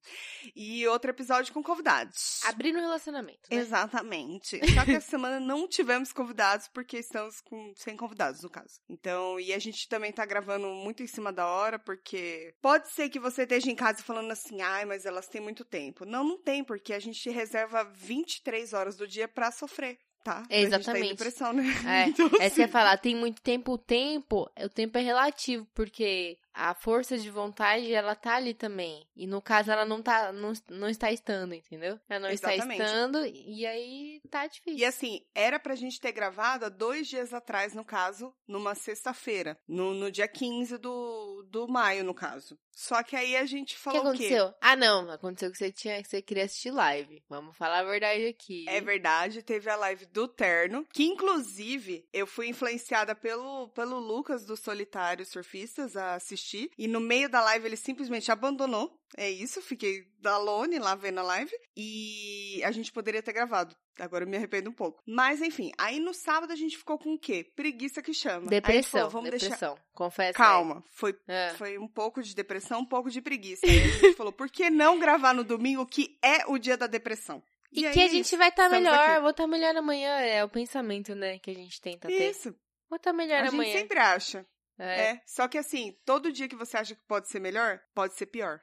E 0.57 0.89
outro 0.89 1.11
episódio 1.11 1.53
com 1.53 1.63
convidados. 1.63 2.41
Abrindo 2.45 2.79
o 2.79 2.81
relacionamento, 2.81 3.41
né? 3.51 3.59
Exatamente. 3.59 4.59
Só 4.75 4.85
que 4.87 4.93
essa 4.93 5.11
semana 5.11 5.39
não 5.39 5.69
tivemos 5.69 6.15
convidados, 6.15 6.67
porque 6.69 6.97
estamos 6.97 7.43
com, 7.43 7.75
sem 7.77 7.95
convidados, 7.95 8.43
no 8.43 8.49
caso. 8.49 8.81
Então, 8.89 9.39
e 9.39 9.53
a 9.53 9.59
gente 9.59 9.87
também 9.87 10.13
tá 10.13 10.25
gravando 10.25 10.69
muito 10.69 11.03
em 11.03 11.07
cima 11.07 11.31
da 11.31 11.47
hora, 11.47 11.79
porque 11.79 12.55
pode 12.63 12.89
ser 12.89 13.11
que 13.11 13.21
você 13.21 13.43
esteja 13.43 13.71
em 13.71 13.77
casa 13.77 14.03
falando 14.03 14.31
assim, 14.31 14.63
ai, 14.63 14.87
mas 14.87 15.05
elas 15.05 15.29
têm 15.29 15.43
muito 15.43 15.63
tempo. 15.63 16.07
Não, 16.07 16.25
não 16.25 16.39
tem, 16.39 16.65
porque 16.65 16.95
a 16.95 16.99
gente 16.99 17.29
reserva 17.29 17.85
23 17.85 18.73
horas 18.73 18.97
do 18.97 19.07
dia 19.07 19.29
pra 19.29 19.53
sofrer. 19.53 19.99
Tá? 20.23 20.43
Tá 20.43 20.47
Exatamente. 20.51 21.09
depressão, 21.11 21.53
né? 21.53 21.65
É, 21.87 22.09
Então, 22.11 22.31
é 22.41 22.47
assim, 22.47 22.57
você 22.57 22.69
falar, 22.69 22.97
tem 22.99 23.15
muito 23.17 23.41
tempo, 23.41 23.73
o 23.73 23.79
tempo, 23.79 24.51
o 24.59 24.69
tempo 24.69 24.99
é 24.99 25.01
relativo, 25.01 25.67
porque 25.75 26.39
a 26.55 26.75
força 26.75 27.17
de 27.19 27.31
vontade, 27.31 27.93
ela 27.93 28.15
tá 28.15 28.37
ali 28.37 28.55
também. 28.55 29.07
E 29.15 29.27
no 29.27 29.41
caso, 29.41 29.71
ela 29.71 29.85
não 29.85 30.03
tá, 30.03 30.33
não, 30.33 30.53
não 30.69 30.89
está 30.89 31.11
estando, 31.11 31.55
entendeu? 31.55 31.99
Ela 32.09 32.21
não 32.21 32.31
Exatamente. 32.31 32.81
está 32.81 32.85
estando, 32.85 33.27
e 33.27 33.67
aí 33.67 34.21
tá 34.31 34.47
difícil. 34.47 34.79
E 34.79 34.85
assim, 34.85 35.21
era 35.35 35.59
pra 35.59 35.75
gente 35.75 36.01
ter 36.01 36.13
gravado 36.13 36.65
há 36.65 36.69
dois 36.69 37.07
dias 37.07 37.33
atrás, 37.33 37.75
no 37.75 37.85
caso, 37.85 38.35
numa 38.47 38.75
sexta-feira. 38.75 39.59
No, 39.69 39.95
no 39.95 40.11
dia 40.11 40.29
15 40.29 40.79
do, 40.79 41.45
do 41.49 41.69
maio, 41.69 42.05
no 42.05 42.15
caso. 42.15 42.59
Só 42.73 43.03
que 43.03 43.15
aí 43.15 43.37
a 43.37 43.45
gente 43.45 43.75
O 43.75 43.77
que 43.77 43.83
falou 43.83 44.01
o 44.01 44.05
quê? 44.05 44.09
aconteceu? 44.09 44.55
Ah, 44.61 44.75
não. 44.75 45.11
Aconteceu 45.11 45.51
que 45.51 45.59
você 45.59 45.71
tinha 45.71 46.03
que 46.03 46.09
você 46.09 46.23
queria 46.23 46.45
assistir 46.45 46.71
live. 46.71 47.23
Vamos 47.29 47.55
falar 47.57 47.81
a 47.81 47.85
verdade 47.85 48.27
aqui. 48.27 48.65
É 48.69 48.81
verdade, 48.81 49.43
teve 49.43 49.69
a 49.69 49.77
live 49.77 50.07
do 50.07 50.27
Terno, 50.27 50.87
que 50.93 51.05
inclusive 51.05 52.09
eu 52.13 52.27
fui 52.27 52.49
influenciada 52.49 53.15
pelo, 53.15 53.69
pelo 53.71 53.99
Lucas 53.99 54.47
do 54.47 54.57
Solitário 54.57 55.27
Surfistas 55.27 55.97
a 55.97 56.15
assistir. 56.15 56.40
E 56.79 56.87
no 56.89 57.01
meio 57.01 57.29
da 57.29 57.41
live 57.43 57.67
ele 57.67 57.77
simplesmente 57.77 58.31
abandonou. 58.31 58.97
É 59.17 59.29
isso, 59.29 59.61
fiquei 59.61 60.05
da 60.21 60.39
Lone 60.39 60.79
lá 60.79 60.95
vendo 60.95 61.19
a 61.19 61.23
live. 61.23 61.53
E 61.77 62.61
a 62.65 62.71
gente 62.71 62.93
poderia 62.93 63.23
ter 63.23 63.33
gravado. 63.33 63.75
Agora 63.99 64.25
eu 64.25 64.29
me 64.29 64.37
arrependo 64.37 64.71
um 64.71 64.73
pouco. 64.73 65.03
Mas 65.07 65.43
enfim, 65.43 65.73
aí 65.77 65.99
no 65.99 66.15
sábado 66.15 66.53
a 66.53 66.57
gente 66.57 66.77
ficou 66.79 66.99
com 66.99 67.15
o 67.15 67.19
quê? 67.19 67.45
Preguiça 67.57 68.01
que 68.01 68.15
chama. 68.15 68.35
Aí 68.37 68.39
a 68.41 68.43
gente 68.43 68.51
Depressão. 68.63 68.91
falou, 69.01 69.11
vamos 69.11 69.31
deixar. 69.31 69.47
depressão. 69.49 69.79
Confesso. 69.93 70.39
Calma, 70.39 70.83
foi 70.93 71.15
É. 71.29 71.51
foi 71.59 71.77
um 71.79 71.89
pouco 71.89 72.23
de 72.23 72.35
depressão, 72.35 72.81
um 72.81 72.87
pouco 72.87 73.11
de 73.11 73.21
preguiça. 73.21 73.67
Aí 73.67 73.79
a 73.79 73.87
gente 73.89 74.13
falou, 74.17 74.33
por 74.33 74.49
que 74.49 74.71
não 74.71 74.99
gravar 74.99 75.35
no 75.35 75.43
domingo, 75.45 75.85
que 75.87 76.17
é 76.23 76.47
o 76.47 76.57
dia 76.59 76.77
da 76.77 76.87
depressão? 76.87 77.43
E, 77.73 77.87
aí 77.87 77.93
que 77.93 78.01
a 78.01 78.05
é 78.05 78.09
gente 78.09 78.37
vai 78.37 78.49
estar 78.49 78.65
Estamos 78.65 78.83
melhor, 78.85 79.11
aqui. 79.11 79.21
vou 79.21 79.31
estar 79.31 79.47
melhor 79.47 79.77
amanhã. 79.77 80.19
É 80.21 80.45
o 80.45 80.49
pensamento, 80.49 81.15
né, 81.15 81.39
que 81.39 81.51
a 81.51 81.55
gente 81.55 81.81
tenta 81.81 82.09
ter. 82.09 82.31
Isso, 82.31 82.55
Vou 82.89 82.97
estar 82.97 83.13
melhor 83.13 83.41
a 83.43 83.45
gente 83.45 83.55
amanhã. 83.55 83.73
sempre 83.79 83.99
acha. 84.01 84.45
É. 84.81 85.11
É. 85.13 85.23
Só 85.27 85.47
que 85.47 85.59
assim, 85.59 85.97
todo 86.05 86.33
dia 86.33 86.49
que 86.49 86.57
você 86.57 86.77
acha 86.77 86.95
que 86.95 87.03
pode 87.03 87.29
ser 87.29 87.39
melhor, 87.41 87.81
pode 87.95 88.15
ser 88.15 88.27
pior. 88.27 88.61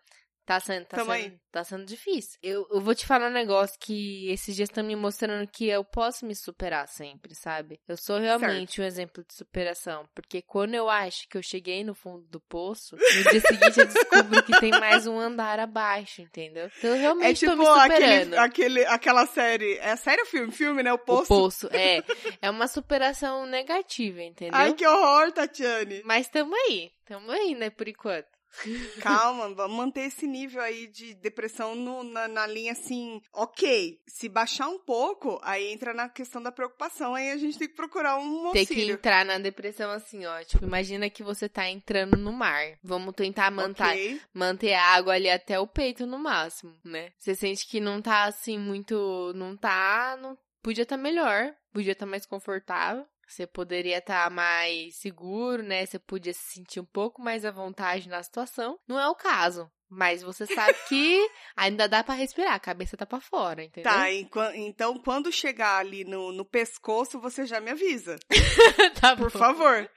Tá 0.48 0.62
sendo, 0.62 0.86
tá 0.86 0.96
Tamo 0.96 1.12
sendo, 1.12 1.24
aí. 1.26 1.34
tá 1.52 1.62
sendo 1.66 1.84
difícil. 1.84 2.40
Eu, 2.42 2.66
eu 2.72 2.80
vou 2.80 2.96
te 2.96 3.06
falar 3.06 3.28
um 3.28 3.34
negócio 3.34 3.78
que 3.82 4.32
esses 4.32 4.56
dias 4.56 4.70
estão 4.70 4.82
me 4.82 4.96
mostrando 4.96 5.46
que 5.46 5.68
eu 5.68 5.84
posso 5.84 6.26
me 6.26 6.34
superar 6.34 6.88
sempre, 6.88 7.36
sabe? 7.36 7.82
Eu 7.86 7.98
sou 7.98 8.18
realmente 8.18 8.80
um 8.82 8.86
exemplo 8.86 9.26
de 9.28 9.34
superação. 9.34 10.08
Porque 10.16 10.42
quando 10.42 10.74
eu 10.74 10.90
acho 10.90 11.28
que 11.28 11.38
eu 11.38 11.44
cheguei 11.44 11.84
no 11.84 11.94
fundo 11.94 12.26
do 12.30 12.40
poço, 12.40 12.96
no 12.96 13.30
dia 13.30 13.42
seguinte 13.42 13.78
eu 13.78 13.86
descubro 13.88 14.42
que 14.44 14.58
tem 14.62 14.72
mais 14.72 15.06
um 15.06 15.20
andar 15.20 15.60
abaixo, 15.60 16.22
entendeu? 16.22 16.72
Então 16.78 16.92
eu 16.92 16.96
É 16.96 17.00
realmente 17.00 17.46
tô 17.46 17.52
tipo 17.52 17.62
me 17.62 17.66
superando. 17.66 18.34
aquele, 18.34 18.38
aquele, 18.38 18.86
aquela 18.86 19.26
série. 19.26 19.78
É 19.80 19.98
série 19.98 20.22
ou 20.22 20.28
filme? 20.28 20.52
Filme, 20.54 20.82
né? 20.82 20.94
O 20.94 20.96
O 20.96 21.00
Poço. 21.00 21.28
poço, 21.28 21.70
é. 21.74 22.02
É 22.42 22.50
uma 22.50 22.70
superação 22.70 23.46
negativa, 23.46 24.24
entendeu? 24.24 24.58
Ai, 24.58 24.74
que 24.74 24.88
horror, 24.88 25.30
Tatiane. 25.34 26.02
Mas 26.06 26.30
tamo 26.30 26.56
aí. 26.56 26.90
Tamo 27.06 27.30
aí, 27.32 27.54
né, 27.54 27.70
por 27.70 27.88
enquanto. 27.90 28.37
Calma, 29.02 29.54
vamos 29.54 29.78
manter 29.78 30.02
esse 30.08 30.26
nível 30.26 30.62
aí 30.62 30.88
de 30.88 31.14
depressão 31.16 31.76
no- 31.76 32.04
na, 32.04 32.28
na 32.28 32.48
linha 32.48 32.72
assim, 32.72 33.22
ok. 33.34 34.00
Se 34.08 34.28
baixar 34.30 34.68
um 34.68 34.80
pouco, 34.80 35.40
aí 35.44 35.72
entra 35.72 35.94
na 35.94 36.10
questão 36.10 36.42
da 36.42 36.52
preocupação, 36.52 37.14
aí 37.16 37.32
a 37.32 37.38
gente 37.38 37.58
tem 37.58 37.68
que 37.68 37.76
procurar 37.76 38.18
um 38.18 38.52
Tem 38.52 38.66
que 38.66 38.74
auxílio. 38.74 38.96
entrar 38.96 39.26
na 39.26 39.38
depressão 39.38 39.92
assim, 39.92 40.26
ó. 40.26 40.44
Tipo, 40.44 40.66
imagina 40.66 41.10
que 41.10 41.24
você 41.24 41.48
tá 41.48 41.68
entrando 41.70 42.18
no 42.18 42.32
mar. 42.32 42.78
Vamos 42.84 43.14
tentar 43.16 43.52
manter, 43.52 43.84
Ok. 43.84 44.22
manter 44.34 44.74
a 44.74 44.84
água 44.96 45.14
ali 45.14 45.30
até 45.30 45.60
o 45.60 45.68
peito 45.68 46.06
no 46.06 46.18
máximo, 46.18 46.74
né? 46.84 47.12
Você 47.20 47.36
sente 47.36 47.68
que 47.68 47.80
não 47.80 48.02
tá 48.02 48.24
assim 48.24 48.58
muito. 48.58 49.32
Não 49.36 49.56
tá. 49.56 50.18
Não, 50.22 50.38
podia 50.64 50.84
estar 50.84 50.98
melhor. 50.98 51.54
Podia 51.74 51.92
estar 51.94 52.06
mais 52.08 52.26
confortável. 52.26 53.06
Você 53.28 53.46
poderia 53.46 53.98
estar 53.98 54.30
mais 54.32 54.96
seguro, 54.96 55.62
né? 55.62 55.86
Você 55.86 56.00
podia 56.00 56.34
se 56.34 56.54
sentir 56.54 56.80
um 56.80 56.86
pouco 56.86 57.22
mais 57.22 57.44
à 57.46 57.52
vontade 57.52 58.08
na 58.08 58.24
situação. 58.24 58.80
Não 58.88 59.00
é 59.00 59.08
o 59.08 59.16
caso. 59.16 59.70
Mas 59.90 60.22
você 60.22 60.46
sabe 60.46 60.78
que 60.90 61.30
ainda 61.56 61.88
dá 61.88 62.04
pra 62.04 62.14
respirar, 62.16 62.54
a 62.54 62.60
cabeça 62.60 62.98
tá 62.98 63.06
pra 63.06 63.22
fora, 63.22 63.64
entendeu? 63.64 63.90
Tá, 63.92 64.12
então 64.56 64.98
quando 65.00 65.32
chegar 65.32 65.78
ali 65.80 66.04
no, 66.04 66.32
no 66.32 66.44
pescoço, 66.44 67.20
você 67.22 67.46
já 67.46 67.60
me 67.62 67.72
avisa. 67.72 68.18
tá 69.00 69.16
Por 69.16 69.32
bom. 69.32 69.40
favor. 69.40 69.90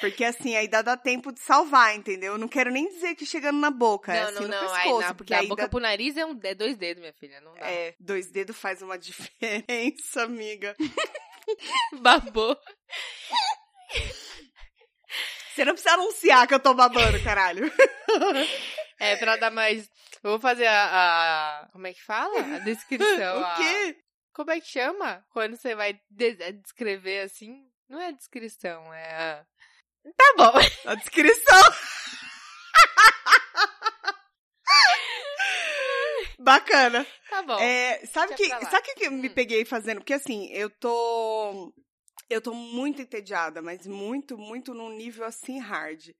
Porque 0.00 0.22
assim, 0.22 0.54
aí 0.54 0.68
dá, 0.68 0.80
dá 0.80 0.96
tempo 0.96 1.32
de 1.32 1.40
salvar, 1.40 1.96
entendeu? 1.96 2.34
Eu 2.34 2.38
não 2.38 2.46
quero 2.46 2.70
nem 2.70 2.88
dizer 2.88 3.16
que 3.16 3.26
chegando 3.26 3.58
na 3.58 3.70
boca, 3.70 4.14
é 4.14 4.20
Não, 4.22 4.28
assim 4.28 4.34
não, 4.34 4.48
no 4.48 4.48
não. 4.66 4.74
Aí, 4.74 4.82
pescoço. 4.84 5.08
não, 5.08 5.14
porque 5.16 5.34
da 5.34 5.40
aí 5.40 5.48
boca 5.48 5.62
dá- 5.62 5.68
pro 5.68 5.80
nariz 5.80 6.16
é, 6.16 6.24
um, 6.24 6.38
é 6.44 6.54
dois 6.54 6.76
dedos, 6.76 7.00
minha 7.00 7.12
filha. 7.14 7.40
Não 7.40 7.52
dá. 7.54 7.66
É, 7.66 7.94
dois 7.98 8.30
dedos 8.30 8.56
faz 8.56 8.80
uma 8.80 8.96
diferença, 8.98 10.22
amiga. 10.22 10.76
Babou. 12.00 12.56
Você 15.54 15.64
não 15.64 15.72
precisa 15.72 15.94
anunciar 15.94 16.46
que 16.46 16.54
eu 16.54 16.60
tô 16.60 16.74
babando, 16.74 17.22
caralho. 17.22 17.70
É, 19.00 19.14
pra 19.14 19.36
dar 19.36 19.52
mais. 19.52 19.88
Eu 20.24 20.30
vou 20.30 20.40
fazer 20.40 20.66
a. 20.66 21.62
a- 21.62 21.68
como 21.70 21.86
é 21.86 21.94
que 21.94 22.02
fala? 22.02 22.40
A 22.56 22.58
descrição. 22.58 23.06
o 23.40 23.44
a- 23.46 23.54
quê? 23.54 23.96
Como 24.32 24.50
é 24.50 24.60
que 24.60 24.66
chama? 24.66 25.24
Quando 25.30 25.56
você 25.56 25.72
vai 25.76 26.00
é 26.20 26.50
descrever 26.52 27.20
assim? 27.20 27.62
Não 27.88 28.00
é 28.00 28.10
descrição, 28.10 28.92
é. 28.92 29.14
a- 29.14 29.46
Tá 30.16 30.34
bom. 30.36 30.52
A 30.86 30.94
descrição. 30.96 31.62
Bacana. 36.48 37.06
Tá 37.28 37.42
bom. 37.42 37.58
É, 37.58 38.04
sabe 38.06 38.34
que, 38.34 38.48
sabe 38.48 38.78
o 38.90 38.94
que 38.94 39.06
eu 39.06 39.12
me 39.12 39.28
Hum. 39.28 39.34
peguei 39.34 39.64
fazendo? 39.64 39.98
Porque 39.98 40.14
assim, 40.14 40.46
eu 40.52 40.70
tô. 40.70 41.72
Eu 42.30 42.42
tô 42.42 42.52
muito 42.52 43.00
entediada, 43.00 43.62
mas 43.62 43.86
muito, 43.86 44.36
muito 44.36 44.74
num 44.74 44.90
nível 44.90 45.24
assim 45.24 45.58
hard. 45.58 46.10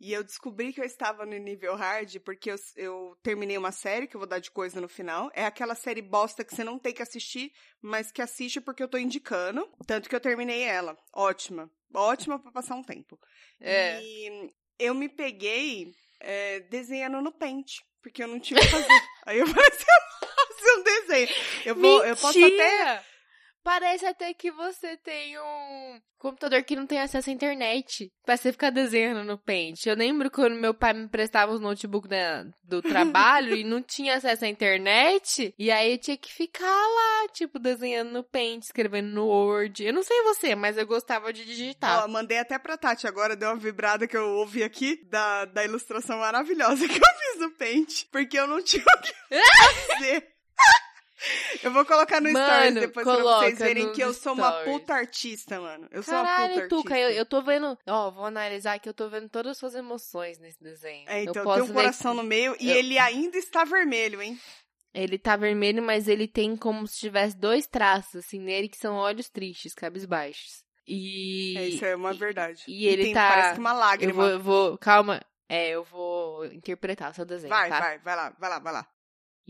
E 0.00 0.12
eu 0.12 0.24
descobri 0.24 0.72
que 0.72 0.80
eu 0.80 0.84
estava 0.84 1.26
no 1.26 1.36
nível 1.36 1.74
hard 1.74 2.16
porque 2.20 2.50
eu, 2.50 2.56
eu 2.76 3.18
terminei 3.22 3.58
uma 3.58 3.70
série 3.72 4.06
que 4.06 4.16
eu 4.16 4.20
vou 4.20 4.28
dar 4.28 4.38
de 4.38 4.50
coisa 4.50 4.80
no 4.80 4.88
final. 4.88 5.30
É 5.34 5.44
aquela 5.44 5.74
série 5.74 6.00
bosta 6.00 6.42
que 6.42 6.54
você 6.54 6.64
não 6.64 6.78
tem 6.78 6.94
que 6.94 7.02
assistir, 7.02 7.52
mas 7.82 8.10
que 8.10 8.22
assiste 8.22 8.62
porque 8.62 8.82
eu 8.82 8.88
tô 8.88 8.96
indicando. 8.96 9.68
Tanto 9.86 10.08
que 10.08 10.16
eu 10.16 10.20
terminei 10.20 10.62
ela. 10.62 10.96
Ótima. 11.12 11.70
Ótima 11.94 12.38
pra 12.38 12.50
passar 12.52 12.74
um 12.74 12.82
tempo. 12.82 13.18
É. 13.60 14.00
E 14.00 14.50
eu 14.78 14.94
me 14.94 15.08
peguei 15.08 15.92
é, 16.20 16.60
desenhando 16.60 17.20
no 17.20 17.32
pente, 17.32 17.84
porque 18.02 18.22
eu 18.22 18.28
não 18.28 18.40
tinha 18.40 18.60
o 18.60 18.62
que 18.62 18.70
fazer. 18.70 19.02
Aí 19.26 19.38
eu 19.38 19.46
falei 19.46 19.68
assim, 19.68 19.84
eu 20.22 20.56
fazer 20.56 20.72
um 20.72 20.82
desenho. 20.82 21.28
Eu 21.64 21.74
vou, 21.74 22.04
eu 22.04 22.16
posso 22.16 22.44
até. 22.44 23.02
Parece 23.64 24.06
até 24.06 24.32
que 24.32 24.50
você 24.50 24.96
tem 24.96 25.38
um 25.38 26.00
computador 26.18 26.62
que 26.64 26.74
não 26.74 26.86
tem 26.86 27.00
acesso 27.00 27.28
à 27.28 27.32
internet. 27.32 28.10
Pra 28.24 28.36
você 28.36 28.50
ficar 28.50 28.70
desenhando 28.70 29.22
no 29.24 29.36
Paint. 29.38 29.84
Eu 29.86 29.94
lembro 29.94 30.30
quando 30.30 30.54
meu 30.54 30.72
pai 30.72 30.92
me 30.94 31.06
prestava 31.08 31.52
os 31.52 31.60
notebooks 31.60 32.08
da- 32.08 32.44
do 32.62 32.80
trabalho 32.82 33.54
e 33.54 33.62
não 33.64 33.82
tinha 33.82 34.16
acesso 34.16 34.44
à 34.44 34.48
internet. 34.48 35.54
E 35.58 35.70
aí 35.70 35.92
eu 35.92 35.98
tinha 35.98 36.16
que 36.16 36.32
ficar 36.32 36.64
lá, 36.66 37.28
tipo, 37.32 37.58
desenhando 37.58 38.10
no 38.10 38.24
Paint, 38.24 38.64
escrevendo 38.64 39.08
no 39.10 39.26
Word. 39.26 39.84
Eu 39.84 39.92
não 39.92 40.02
sei 40.02 40.22
você, 40.22 40.54
mas 40.54 40.78
eu 40.78 40.86
gostava 40.86 41.32
de 41.32 41.44
digitar. 41.44 42.04
Ó, 42.04 42.08
mandei 42.08 42.38
até 42.38 42.58
pra 42.58 42.76
Tati 42.78 43.06
agora, 43.06 43.36
deu 43.36 43.50
uma 43.50 43.56
vibrada 43.56 44.06
que 44.08 44.16
eu 44.16 44.26
ouvi 44.38 44.62
aqui 44.64 45.04
da, 45.08 45.44
da 45.44 45.64
ilustração 45.64 46.18
maravilhosa 46.18 46.86
que 46.88 46.94
eu 46.96 47.18
fiz 47.32 47.40
no 47.40 47.50
Paint, 47.52 48.04
porque 48.10 48.38
eu 48.38 48.46
não 48.46 48.62
tinha 48.62 48.82
o 48.82 49.00
que 49.02 49.12
fazer. 49.92 50.28
Eu 51.62 51.72
vou 51.72 51.84
colocar 51.84 52.20
no 52.20 52.32
Mano, 52.32 52.46
Stories 52.46 52.74
depois 52.74 53.04
pra 53.06 53.16
vocês 53.16 53.58
verem 53.58 53.92
que 53.92 54.00
eu 54.00 54.14
sou 54.14 54.34
uma 54.34 54.50
stories. 54.50 54.72
puta 54.72 54.94
artista, 54.94 55.60
mano. 55.60 55.88
Eu 55.90 56.02
sou 56.02 56.14
uma 56.14 56.22
puta 56.22 56.30
Caralho, 56.36 56.54
artista. 56.62 56.68
Tuca, 56.76 56.98
eu, 56.98 57.10
eu 57.10 57.26
tô 57.26 57.42
vendo. 57.42 57.78
Ó, 57.88 58.10
vou 58.10 58.24
analisar 58.26 58.78
que 58.78 58.88
eu 58.88 58.94
tô 58.94 59.08
vendo 59.08 59.28
todas 59.28 59.52
as 59.52 59.58
suas 59.58 59.74
emoções 59.74 60.38
nesse 60.38 60.62
desenho. 60.62 61.08
É, 61.08 61.22
então 61.24 61.42
eu 61.42 61.54
tem 61.54 61.62
um 61.62 61.66
ver 61.66 61.72
coração 61.72 62.14
no 62.14 62.22
meio 62.22 62.56
e 62.60 62.70
eu- 62.70 62.76
ele 62.76 62.98
ainda 62.98 63.36
está 63.36 63.64
vermelho, 63.64 64.22
hein? 64.22 64.38
Ele 64.94 65.18
tá 65.18 65.36
vermelho, 65.36 65.82
mas 65.82 66.08
ele 66.08 66.26
tem 66.26 66.56
como 66.56 66.86
se 66.86 66.98
tivesse 66.98 67.36
dois 67.36 67.66
traços, 67.66 68.16
assim, 68.24 68.38
nele, 68.40 68.68
que 68.68 68.78
são 68.78 68.94
olhos 68.96 69.28
tristes, 69.28 69.74
cabisbaixos. 69.74 70.64
E. 70.86 71.54
É, 71.58 71.68
isso 71.68 71.84
é 71.84 71.94
uma 71.94 72.14
verdade. 72.14 72.62
e 72.66 72.86
ele 72.86 73.04
tem, 73.04 73.14
tá- 73.14 73.28
Parece 73.28 73.52
que 73.54 73.60
uma 73.60 73.72
Eu 73.72 73.76
lágrima. 73.76 74.12
vou, 74.14 74.28
eu 74.30 74.40
vou. 74.40 74.78
Calma. 74.78 75.20
É, 75.48 75.68
eu 75.70 75.82
vou 75.84 76.44
interpretar 76.46 77.10
o 77.10 77.14
seu 77.14 77.24
desenho. 77.24 77.50
Vai, 77.50 77.68
tá? 77.68 77.78
vai, 77.80 77.98
vai 77.98 78.16
lá, 78.16 78.34
vai 78.38 78.50
lá, 78.50 78.58
vai 78.58 78.72
lá. 78.72 78.86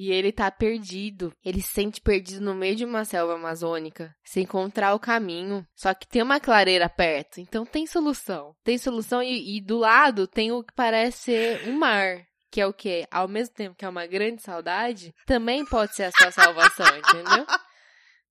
E 0.01 0.13
ele 0.13 0.31
tá 0.31 0.49
perdido. 0.49 1.33
Ele 1.45 1.61
se 1.61 1.73
sente 1.73 2.01
perdido 2.01 2.41
no 2.41 2.55
meio 2.55 2.77
de 2.77 2.85
uma 2.85 3.05
selva 3.05 3.35
amazônica, 3.35 4.15
sem 4.25 4.45
encontrar 4.45 4.95
o 4.95 5.01
caminho. 5.01 5.67
Só 5.75 5.93
que 5.93 6.07
tem 6.07 6.23
uma 6.23 6.39
clareira 6.39 6.89
perto, 6.89 7.41
então 7.41 7.67
tem 7.67 7.85
solução. 7.85 8.55
Tem 8.63 8.79
solução 8.79 9.21
e, 9.21 9.57
e 9.57 9.61
do 9.61 9.77
lado 9.77 10.29
tem 10.29 10.53
o 10.53 10.63
que 10.63 10.73
parece 10.73 11.19
ser 11.19 11.69
um 11.69 11.73
mar. 11.77 12.25
Que 12.49 12.61
é 12.61 12.67
o 12.67 12.73
quê? 12.73 13.09
Ao 13.11 13.27
mesmo 13.27 13.55
tempo 13.57 13.75
que 13.77 13.85
é 13.85 13.89
uma 13.89 14.07
grande 14.07 14.41
saudade, 14.41 15.13
também 15.27 15.67
pode 15.67 15.97
ser 15.97 16.05
a 16.05 16.13
sua 16.13 16.31
salvação, 16.31 16.87
entendeu? 16.97 17.45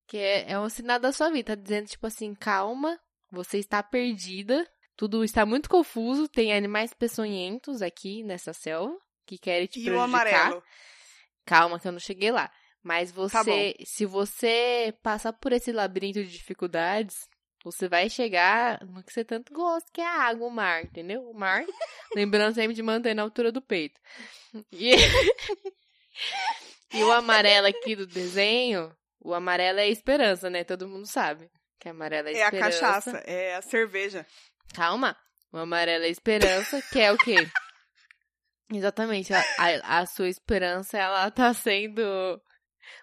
Que 0.07 0.17
é, 0.17 0.51
é 0.53 0.59
um 0.59 0.69
sinal 0.69 0.99
da 0.99 1.11
sua 1.11 1.29
vida. 1.29 1.55
Tá 1.55 1.61
dizendo, 1.61 1.87
tipo 1.87 2.07
assim, 2.07 2.33
calma, 2.33 2.97
você 3.29 3.57
está 3.57 3.83
perdida. 3.83 4.65
Tudo 4.95 5.21
está 5.21 5.45
muito 5.45 5.69
confuso. 5.69 6.29
Tem 6.29 6.53
animais 6.53 6.93
peçonhentos 6.93 7.81
aqui 7.81 8.23
nessa 8.23 8.53
selva 8.53 8.95
que 9.25 9.37
querem 9.37 9.67
te 9.67 9.79
E 9.79 9.81
o 9.81 9.85
prejudicar. 9.93 10.05
amarelo? 10.05 10.63
Calma 11.47 11.79
que 11.79 11.87
eu 11.87 11.91
não 11.91 11.99
cheguei 11.99 12.29
lá. 12.31 12.51
Mas 12.83 13.11
você, 13.11 13.73
Tá 13.77 13.83
se 13.85 14.05
você 14.05 14.93
passar 15.01 15.33
por 15.33 15.51
esse 15.51 15.71
labirinto 15.71 16.23
de 16.23 16.29
dificuldades, 16.29 17.27
você 17.63 17.87
vai 17.89 18.09
chegar 18.09 18.79
no 18.85 19.03
que 19.03 19.11
você 19.11 19.25
tanto 19.25 19.51
gosta, 19.51 19.89
que 19.91 19.99
é 19.99 20.05
a 20.05 20.21
água, 20.23 20.47
o 20.47 20.51
mar, 20.51 20.83
entendeu? 20.83 21.21
O 21.23 21.33
mar, 21.33 21.65
lembrando 22.15 22.53
sempre 22.53 22.73
de 22.75 22.83
manter 22.83 23.13
na 23.15 23.23
altura 23.23 23.51
do 23.51 23.61
peito. 23.61 23.99
E, 24.71 24.91
e 26.93 27.03
o 27.03 27.11
amarelo 27.11 27.67
aqui 27.67 27.95
do 27.95 28.07
desenho, 28.07 28.95
o 29.19 29.33
amarelo 29.33 29.79
é 29.79 29.83
a 29.83 29.87
esperança, 29.87 30.49
né? 30.49 30.63
Todo 30.63 30.87
mundo 30.87 31.05
sabe 31.05 31.49
que 31.79 31.89
amarelo 31.89 32.29
é 32.29 32.33
É 32.33 32.43
a 32.43 32.45
esperança. 32.45 32.79
cachaça, 32.79 33.17
é 33.25 33.55
a 33.55 33.61
cerveja. 33.61 34.25
Calma. 34.73 35.15
O 35.51 35.57
amarelo 35.57 36.05
é 36.05 36.09
esperança, 36.09 36.81
que 36.91 36.99
é 36.99 37.11
o 37.11 37.17
quê? 37.17 37.35
Exatamente. 38.71 39.33
A, 39.33 39.43
a, 39.57 39.99
a 39.99 40.05
sua 40.05 40.27
esperança, 40.27 40.97
ela 40.97 41.29
tá 41.31 41.53
sendo 41.53 42.01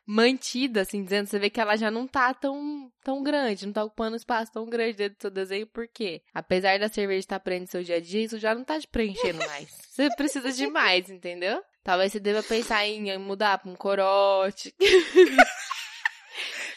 mantida, 0.07 0.83
assim, 0.83 1.03
dizendo, 1.03 1.27
você 1.27 1.39
vê 1.39 1.51
que 1.51 1.61
ela 1.61 1.77
já 1.77 1.91
não 1.91 2.07
tá 2.07 2.33
tão, 2.35 2.91
tão 3.03 3.23
grande, 3.23 3.67
não 3.67 3.73
tá 3.73 3.85
ocupando 3.85 4.17
espaço 4.17 4.53
tão 4.53 4.67
grande 4.67 4.97
dentro 4.97 5.17
do 5.17 5.21
seu 5.23 5.31
desenho, 5.31 5.67
por 5.67 5.89
quê? 5.89 6.23
Apesar 6.33 6.79
da 6.79 6.89
cerveja 6.89 7.21
estar 7.21 7.41
preenchendo 7.41 7.71
seu 7.71 7.83
dia 7.83 7.97
a 7.97 8.01
dia, 8.01 8.23
isso 8.23 8.39
já 8.39 8.55
não 8.55 8.65
tá 8.65 8.79
te 8.79 8.89
preenchendo 8.89 9.45
mais. 9.47 9.71
Você 9.91 10.09
precisa 10.17 10.53
de 10.53 10.67
mais, 10.67 11.09
entendeu? 11.09 11.63
Talvez 11.83 12.13
você 12.13 12.21
deva 12.21 12.43
pensar 12.43 12.87
em 12.87 13.17
mudar 13.19 13.59
pra 13.59 13.71
um 13.71 13.77
corote, 13.77 14.75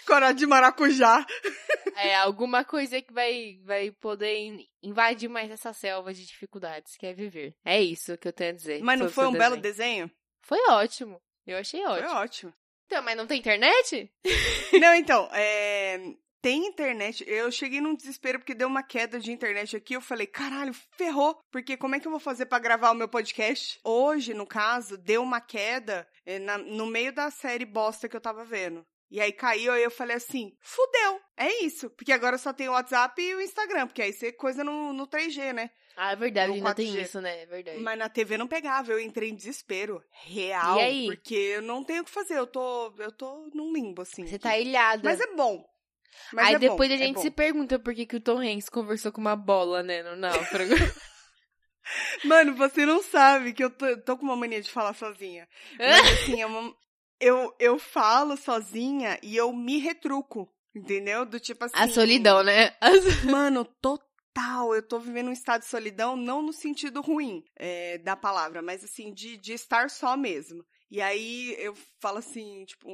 Corote 0.07 0.35
de 0.35 0.47
maracujá. 0.47 1.25
é, 1.97 2.15
alguma 2.15 2.63
coisa 2.63 3.01
que 3.01 3.13
vai, 3.13 3.59
vai 3.63 3.91
poder 3.91 4.37
in- 4.37 4.65
invadir 4.81 5.29
mais 5.29 5.51
essa 5.51 5.73
selva 5.73 6.13
de 6.13 6.25
dificuldades 6.25 6.95
que 6.97 7.05
é 7.05 7.13
viver. 7.13 7.53
É 7.65 7.81
isso 7.81 8.17
que 8.17 8.27
eu 8.27 8.33
tenho 8.33 8.51
a 8.51 8.55
dizer. 8.55 8.81
Mas 8.81 8.99
não 8.99 9.09
foi 9.09 9.27
um 9.27 9.31
belo 9.33 9.57
desenho. 9.57 10.05
desenho? 10.07 10.11
Foi 10.41 10.59
ótimo. 10.69 11.21
Eu 11.45 11.57
achei 11.57 11.81
Foi 11.83 11.91
ótimo. 12.01 12.15
ótimo. 12.19 12.53
Então, 12.85 13.01
mas 13.03 13.17
não 13.17 13.27
tem 13.27 13.37
internet? 13.39 14.09
Não, 14.79 14.93
então, 14.95 15.29
é, 15.33 15.99
tem 16.41 16.65
internet. 16.67 17.21
Eu 17.27 17.51
cheguei 17.51 17.81
num 17.81 17.95
desespero 17.95 18.39
porque 18.39 18.53
deu 18.53 18.67
uma 18.67 18.81
queda 18.83 19.19
de 19.19 19.31
internet 19.31 19.75
aqui. 19.75 19.93
Eu 19.93 19.99
falei, 20.01 20.25
caralho, 20.27 20.73
ferrou. 20.97 21.37
Porque 21.51 21.75
como 21.75 21.95
é 21.95 21.99
que 21.99 22.07
eu 22.07 22.11
vou 22.11 22.19
fazer 22.19 22.45
para 22.45 22.59
gravar 22.59 22.91
o 22.91 22.95
meu 22.95 23.09
podcast? 23.09 23.77
Hoje, 23.83 24.33
no 24.33 24.45
caso, 24.47 24.97
deu 24.97 25.21
uma 25.21 25.41
queda 25.41 26.07
é, 26.25 26.39
na, 26.39 26.57
no 26.57 26.85
meio 26.85 27.11
da 27.11 27.29
série 27.29 27.65
bosta 27.65 28.07
que 28.07 28.15
eu 28.15 28.21
tava 28.21 28.45
vendo. 28.45 28.85
E 29.09 29.21
aí 29.21 29.31
caiu, 29.31 29.71
aí 29.71 29.83
eu 29.83 29.91
falei 29.91 30.17
assim, 30.17 30.51
fudeu, 30.61 31.21
é 31.37 31.63
isso. 31.63 31.89
Porque 31.91 32.11
agora 32.11 32.37
só 32.37 32.51
tem 32.51 32.67
o 32.67 32.73
WhatsApp 32.73 33.21
e 33.21 33.35
o 33.35 33.41
Instagram, 33.41 33.87
porque 33.87 34.01
aí 34.01 34.11
você 34.13 34.31
coisa 34.33 34.63
no, 34.63 34.91
no 34.93 35.07
3G, 35.07 35.53
né? 35.53 35.69
Ah, 35.95 36.11
é 36.11 36.15
verdade, 36.15 36.51
ainda 36.53 36.75
tem 36.75 36.93
4G. 36.93 37.01
isso, 37.03 37.21
né? 37.21 37.43
É 37.43 37.45
verdade. 37.45 37.79
Mas 37.79 37.97
na 37.97 38.09
TV 38.09 38.37
não 38.37 38.47
pegava, 38.47 38.91
eu 38.91 38.99
entrei 38.99 39.29
em 39.29 39.35
desespero 39.35 40.03
real. 40.25 40.77
E 40.77 40.81
aí? 40.81 41.05
Porque 41.07 41.33
eu 41.35 41.61
não 41.61 41.83
tenho 41.83 42.01
o 42.01 42.05
que 42.05 42.11
fazer, 42.11 42.37
eu 42.37 42.45
tô, 42.45 42.93
eu 42.99 43.11
tô 43.11 43.49
num 43.53 43.71
limbo, 43.73 44.01
assim. 44.01 44.25
Você 44.27 44.35
aqui. 44.35 44.43
tá 44.43 44.57
ilhada. 44.59 45.01
Mas 45.03 45.19
é 45.19 45.35
bom. 45.35 45.65
Mas 46.33 46.47
Aí 46.47 46.55
é 46.55 46.59
depois 46.59 46.89
bom, 46.89 46.95
a 46.95 46.97
é 46.97 46.99
gente 46.99 47.15
bom. 47.15 47.21
se 47.21 47.31
pergunta 47.31 47.79
por 47.79 47.93
que, 47.95 48.05
que 48.05 48.15
o 48.17 48.21
Tom 48.21 48.39
Hanks 48.39 48.69
conversou 48.69 49.11
com 49.11 49.21
uma 49.21 49.35
bola, 49.35 49.81
né, 49.83 50.03
no 50.03 50.15
náufrago. 50.15 50.73
Mano, 52.25 52.55
você 52.55 52.85
não 52.85 53.01
sabe 53.01 53.53
que 53.53 53.63
eu 53.63 53.69
tô, 53.69 53.97
tô 54.01 54.17
com 54.17 54.23
uma 54.25 54.35
mania 54.35 54.61
de 54.61 54.69
falar 54.69 54.93
sozinha. 54.93 55.47
Mas 55.79 56.11
assim, 56.23 56.41
é 56.41 56.45
uma- 56.45 56.75
eu, 57.19 57.55
eu 57.59 57.79
falo 57.79 58.37
sozinha 58.37 59.19
e 59.21 59.35
eu 59.35 59.51
me 59.53 59.77
retruco. 59.77 60.49
Entendeu? 60.75 61.25
Do 61.25 61.39
tipo 61.39 61.65
assim. 61.65 61.73
a 61.75 61.87
solidão, 61.87 62.43
né? 62.43 62.75
Mano, 63.29 63.65
total. 63.81 64.75
Eu 64.75 64.83
tô 64.83 64.99
vivendo 64.99 65.29
um 65.29 65.33
estado 65.33 65.61
de 65.61 65.67
solidão, 65.67 66.15
não 66.15 66.43
no 66.43 66.53
sentido 66.53 67.01
ruim 67.01 67.43
é, 67.55 67.97
da 67.97 68.15
palavra, 68.15 68.61
mas 68.61 68.83
assim, 68.83 69.11
de, 69.11 69.37
de 69.37 69.53
estar 69.53 69.89
só 69.89 70.15
mesmo. 70.15 70.63
E 70.91 71.01
aí 71.01 71.55
eu 71.57 71.73
falo 71.99 72.19
assim, 72.19 72.63
tipo, 72.65 72.89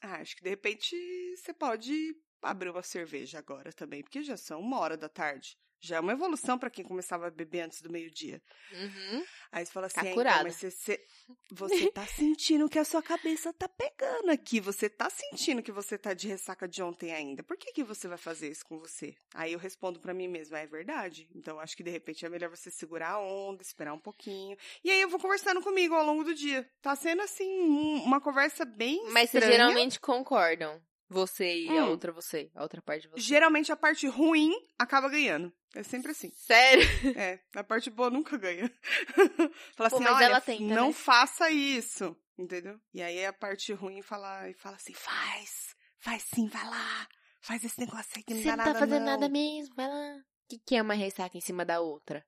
ah, 0.00 0.20
acho 0.20 0.36
que 0.36 0.44
de 0.44 0.50
repente 0.50 0.96
você 1.36 1.52
pode 1.52 2.14
abrir 2.42 2.70
uma 2.70 2.82
cerveja 2.82 3.38
agora 3.38 3.72
também, 3.72 4.02
porque 4.02 4.22
já 4.22 4.36
são 4.36 4.60
uma 4.60 4.78
hora 4.80 4.96
da 4.96 5.08
tarde. 5.08 5.56
Já 5.78 5.96
é 5.96 6.00
uma 6.00 6.12
evolução 6.12 6.58
pra 6.58 6.70
quem 6.70 6.82
começava 6.82 7.26
a 7.26 7.30
beber 7.30 7.60
antes 7.60 7.82
do 7.82 7.90
meio-dia. 7.92 8.42
Uhum. 8.72 9.22
Aí 9.52 9.64
você 9.64 9.70
fala 9.70 9.86
assim, 9.86 9.94
Tá 9.96 10.00
"Ah, 10.00 10.04
então, 10.04 10.14
curada." 10.14 10.42
mas 10.44 10.56
você, 10.56 10.70
você, 10.70 11.06
você 11.50 11.92
tá 11.92 12.06
sentindo 12.06 12.66
que 12.68 12.78
a 12.78 12.84
sua 12.84 13.02
cabeça 13.02 13.52
tá 13.52 13.68
pegando 13.68 14.30
aqui. 14.30 14.58
Você 14.58 14.88
tá 14.88 15.10
sentindo 15.10 15.62
que 15.62 15.70
você 15.70 15.98
tá 15.98 16.14
de 16.14 16.28
ressaca 16.28 16.66
de 16.66 16.82
ontem 16.82 17.12
ainda. 17.12 17.42
Por 17.42 17.58
que, 17.58 17.72
que 17.74 17.84
você 17.84 18.08
vai 18.08 18.16
fazer 18.16 18.50
isso 18.50 18.64
com 18.64 18.78
você? 18.78 19.14
Aí 19.34 19.52
eu 19.52 19.58
respondo 19.58 20.00
pra 20.00 20.14
mim 20.14 20.26
mesma, 20.28 20.58
é 20.58 20.66
verdade. 20.66 21.28
Então 21.34 21.60
acho 21.60 21.76
que 21.76 21.82
de 21.84 21.90
repente 21.90 22.24
é 22.24 22.28
melhor 22.30 22.48
você 22.48 22.70
segurar 22.70 23.10
a 23.10 23.20
onda, 23.20 23.62
esperar 23.62 23.92
um 23.92 24.00
pouquinho. 24.00 24.56
E 24.82 24.90
aí 24.90 25.00
eu 25.02 25.10
vou 25.10 25.20
conversando 25.20 25.60
comigo 25.60 25.94
ao 25.94 26.04
longo 26.06 26.24
do 26.24 26.34
dia. 26.34 26.68
Tá 26.80 26.96
sendo 26.96 27.20
assim, 27.20 27.46
um- 27.60 28.02
uma 28.02 28.20
conversa 28.20 28.64
bem 28.64 28.96
Mas 29.10 29.30
vocês 29.30 29.44
estranha. 29.44 29.52
geralmente 29.52 30.00
concordam. 30.00 30.82
Você 31.08 31.62
e 31.62 31.68
a 31.78 31.84
Hum. 31.84 31.90
outra 31.90 32.10
você, 32.10 32.50
a 32.54 32.62
outra 32.62 32.82
parte 32.82 33.02
de 33.02 33.08
você. 33.08 33.20
Geralmente 33.20 33.70
a 33.70 33.76
parte 33.76 34.06
ruim 34.08 34.52
acaba 34.78 35.08
ganhando. 35.08 35.52
É 35.74 35.82
sempre 35.82 36.10
assim. 36.10 36.30
Sério? 36.34 36.82
É, 37.16 37.38
a 37.54 37.62
parte 37.62 37.90
boa 37.90 38.10
nunca 38.10 38.36
ganha. 38.36 38.68
fala 39.76 39.88
Pô, 39.90 39.96
assim, 39.96 40.04
mas 40.04 40.16
olha, 40.16 40.24
ela 40.24 40.40
tenta, 40.40 40.62
não 40.74 40.86
né? 40.88 40.92
faça 40.92 41.50
isso, 41.50 42.16
entendeu? 42.36 42.80
E 42.92 43.02
aí 43.02 43.24
a 43.24 43.32
parte 43.32 43.72
ruim 43.72 44.02
fala, 44.02 44.48
e 44.50 44.54
fala 44.54 44.76
assim, 44.76 44.94
faz, 44.94 45.76
faz 45.98 46.22
sim, 46.24 46.48
vai 46.48 46.64
lá, 46.64 47.06
faz 47.40 47.62
esse 47.62 47.78
negócio 47.78 48.10
aí 48.16 48.22
que 48.24 48.34
não 48.34 48.40
Você 48.42 48.48
dá 48.48 48.56
não 48.56 48.64
nada 48.64 48.72
tá 48.72 48.78
fazendo 48.80 48.98
não. 49.00 49.06
nada 49.06 49.28
mesmo, 49.28 49.74
vai 49.76 49.88
lá. 49.88 50.16
O 50.16 50.48
que, 50.48 50.58
que 50.58 50.76
é 50.76 50.82
uma 50.82 50.94
ressaca 50.94 51.36
em 51.36 51.40
cima 51.40 51.64
da 51.64 51.80
outra? 51.80 52.24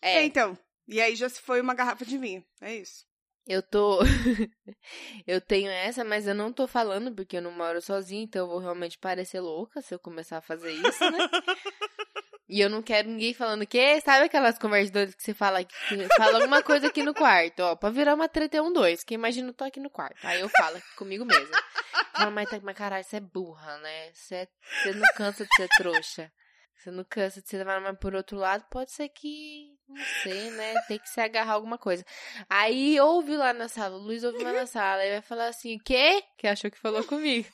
É, 0.00 0.18
É, 0.18 0.24
então, 0.24 0.56
e 0.86 1.00
aí 1.00 1.16
já 1.16 1.28
se 1.28 1.40
foi 1.42 1.60
uma 1.60 1.74
garrafa 1.74 2.04
de 2.06 2.16
vinho, 2.16 2.44
é 2.60 2.74
isso. 2.76 3.07
Eu 3.48 3.62
tô. 3.62 3.98
eu 5.26 5.40
tenho 5.40 5.70
essa, 5.70 6.04
mas 6.04 6.26
eu 6.26 6.34
não 6.34 6.52
tô 6.52 6.66
falando 6.66 7.12
porque 7.14 7.38
eu 7.38 7.42
não 7.42 7.50
moro 7.52 7.80
sozinha, 7.80 8.22
então 8.22 8.42
eu 8.42 8.48
vou 8.48 8.58
realmente 8.58 8.98
parecer 8.98 9.40
louca 9.40 9.80
se 9.80 9.94
eu 9.94 9.98
começar 9.98 10.38
a 10.38 10.42
fazer 10.42 10.70
isso, 10.72 11.10
né? 11.10 11.18
E 12.50 12.62
eu 12.62 12.70
não 12.70 12.80
quero 12.82 13.06
ninguém 13.10 13.34
falando 13.34 13.66
que, 13.66 14.00
sabe 14.00 14.24
aquelas 14.24 14.58
conversas 14.58 14.90
doidas 14.90 15.14
que 15.14 15.22
você 15.22 15.34
fala, 15.34 15.62
que 15.62 15.74
fala 16.16 16.38
alguma 16.38 16.62
coisa 16.62 16.86
aqui 16.86 17.02
no 17.02 17.12
quarto, 17.12 17.60
ó, 17.60 17.76
pra 17.76 17.90
virar 17.90 18.14
uma 18.14 18.26
treta 18.26 18.56
é 18.56 18.62
um 18.62 18.72
dois, 18.72 19.04
que 19.04 19.12
imagina 19.12 19.50
eu 19.50 19.52
tô 19.52 19.64
aqui 19.64 19.78
no 19.78 19.90
quarto. 19.90 20.16
Aí 20.26 20.40
eu 20.40 20.48
falo 20.48 20.80
comigo 20.96 21.26
mesma. 21.26 21.62
Fala, 22.16 22.30
mas, 22.30 22.48
tá- 22.48 22.58
mas 22.62 22.74
caralho, 22.74 23.04
você 23.04 23.16
é 23.16 23.20
burra, 23.20 23.76
né? 23.80 24.12
Você, 24.14 24.34
é- 24.36 24.48
você 24.82 24.94
não 24.94 25.06
cansa 25.14 25.44
de 25.44 25.54
ser 25.56 25.68
trouxa. 25.76 26.32
Você 26.74 26.90
não 26.90 27.04
cansa 27.04 27.42
de 27.42 27.48
ser 27.50 27.58
levar, 27.58 27.82
mas 27.82 27.98
por 27.98 28.14
outro 28.14 28.38
lado, 28.38 28.64
pode 28.70 28.92
ser 28.92 29.10
que, 29.10 29.77
não 29.88 30.04
sei, 30.22 30.50
né? 30.50 30.74
Tem 30.86 30.98
que 30.98 31.08
se 31.08 31.20
agarrar 31.20 31.54
alguma 31.54 31.78
coisa. 31.78 32.04
Aí 32.48 33.00
ouve 33.00 33.36
lá 33.36 33.52
na 33.52 33.68
sala, 33.68 33.96
o 33.96 34.00
Luiz 34.00 34.22
ouve 34.22 34.42
lá 34.42 34.52
na 34.52 34.66
sala, 34.66 35.04
e 35.04 35.10
vai 35.12 35.22
falar 35.22 35.48
assim, 35.48 35.78
quê? 35.78 36.22
Que 36.36 36.46
achou 36.46 36.70
que 36.70 36.78
falou 36.78 37.02
comigo. 37.04 37.48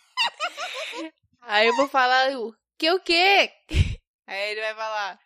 Aí 1.42 1.66
eu 1.66 1.77
vou 1.77 1.88
falar, 1.88 2.37
o 2.37 2.55
que 2.77 2.90
o 2.90 3.01
quê? 3.01 3.53
Aí 4.27 4.53
ele 4.53 4.61
vai 4.61 4.75
falar, 4.75 5.18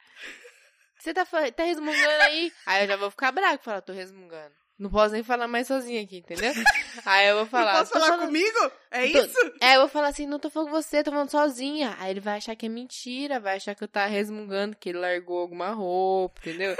você 0.98 1.14
tá, 1.14 1.24
tá 1.24 1.62
resmungando 1.62 2.22
aí? 2.22 2.52
Aí 2.66 2.82
eu 2.82 2.88
já 2.88 2.96
vou 2.96 3.10
ficar 3.10 3.32
bravo, 3.32 3.62
falar, 3.62 3.80
tô 3.80 3.92
resmungando. 3.92 4.54
Não 4.78 4.88
posso 4.90 5.12
nem 5.12 5.24
falar 5.24 5.48
mais 5.48 5.66
sozinha 5.66 6.00
aqui, 6.02 6.18
entendeu? 6.18 6.52
Aí 7.04 7.26
eu 7.28 7.36
vou 7.38 7.46
falar. 7.46 7.72
não 7.72 7.78
posso 7.80 7.92
"Tô 7.92 7.98
falar 7.98 8.12
falando- 8.12 8.26
comigo? 8.26 8.72
É 8.90 9.08
Tô- 9.10 9.18
isso? 9.24 9.52
É, 9.60 9.74
eu 9.76 9.80
vou 9.80 9.88
falar 9.88 10.08
assim, 10.08 10.26
não 10.26 10.38
tô 10.38 10.48
falando 10.50 10.70
com 10.70 10.82
você, 10.82 11.02
tô 11.02 11.10
falando 11.10 11.30
sozinha. 11.30 11.96
Aí 11.98 12.10
ele 12.12 12.20
vai 12.20 12.36
achar 12.38 12.54
que 12.54 12.66
é 12.66 12.68
mentira, 12.68 13.40
vai 13.40 13.56
achar 13.56 13.74
que 13.74 13.82
eu 13.82 13.88
tá 13.88 14.06
resmungando, 14.06 14.76
que 14.76 14.90
ele 14.90 14.98
largou 14.98 15.40
alguma 15.40 15.70
roupa, 15.70 16.40
entendeu? 16.42 16.76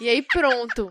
E 0.00 0.08
aí 0.08 0.22
pronto. 0.22 0.88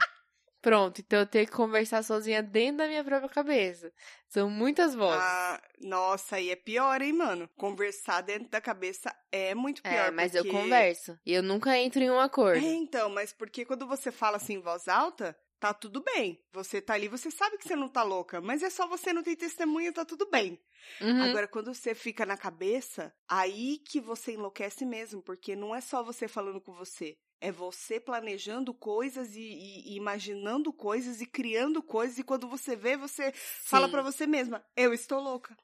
Pronto, 0.62 1.02
então 1.02 1.22
eu 1.22 1.26
tenho 1.26 1.48
que 1.48 1.52
conversar 1.54 2.04
sozinha 2.04 2.44
dentro 2.44 2.78
da 2.78 2.88
minha 2.88 3.04
própria 3.04 3.28
cabeça. 3.30 3.92
São 4.30 4.48
muitas 4.48 4.94
vozes. 4.94 5.20
Ah, 5.20 5.60
nossa, 5.80 6.36
aí 6.36 6.52
é 6.52 6.56
pior, 6.56 7.02
hein, 7.02 7.14
mano? 7.14 7.50
Conversar 7.58 8.22
dentro 8.22 8.48
da 8.48 8.62
cabeça 8.62 9.12
é 9.32 9.56
muito 9.56 9.82
pior. 9.82 9.92
é, 9.94 10.12
mas 10.12 10.36
eu 10.36 10.44
porque- 10.44 10.56
converso. 10.56 11.18
E 11.26 11.34
eu 11.34 11.42
nunca 11.42 11.76
entro 11.80 12.04
em 12.04 12.12
um 12.12 12.20
acordo. 12.20 12.64
É, 12.64 12.74
então, 12.76 13.10
mas 13.10 13.34
porque 13.34 13.66
quando 13.66 13.88
você 13.88 14.12
fala 14.12 14.38
assim 14.38 14.54
em 14.56 14.62
voz 14.62 14.88
alta, 14.88 15.36
tá 15.62 15.74
tudo 15.74 16.04
bem. 16.04 16.43
Você 16.54 16.82
tá 16.82 16.95
ali, 16.95 17.08
você 17.08 17.32
sabe 17.32 17.58
que 17.58 17.65
você 17.67 17.76
não 17.76 17.88
tá 17.89 18.04
louca, 18.04 18.41
mas 18.41 18.63
é 18.63 18.69
só 18.69 18.88
você 18.88 19.13
não 19.13 19.24
tem 19.24 19.36
testemunha, 19.36 19.93
tá 19.93 20.04
tudo 20.06 20.30
bem. 20.30 20.60
Uhum. 21.02 21.21
Agora, 21.24 21.47
quando 21.47 21.74
você 21.74 21.95
fica 21.95 22.26
na 22.26 22.38
cabeça, 22.38 23.13
aí 23.30 23.80
que 23.80 24.02
você 24.02 24.34
enlouquece 24.34 24.86
mesmo, 24.86 25.21
porque 25.24 25.56
não 25.56 25.76
é 25.76 25.82
só 25.82 26.04
você 26.04 26.28
falando 26.28 26.62
com 26.62 26.74
você. 26.74 27.17
É 27.39 27.52
você 27.52 28.00
planejando 28.00 28.74
coisas 28.74 29.36
e, 29.36 29.41
e- 29.41 29.93
e 29.93 29.95
imaginando 29.97 30.74
coisas 30.74 31.21
e 31.21 31.28
criando 31.28 31.84
coisas, 31.84 32.19
e 32.19 32.24
quando 32.24 32.47
você 32.50 32.76
vê, 32.76 32.97
você 32.97 33.34
fala 33.63 33.89
Sim. 33.89 33.89
pra 33.89 34.02
você 34.04 34.28
mesma, 34.28 34.65
eu 34.76 34.93
estou 34.93 35.19
louca. 35.21 35.58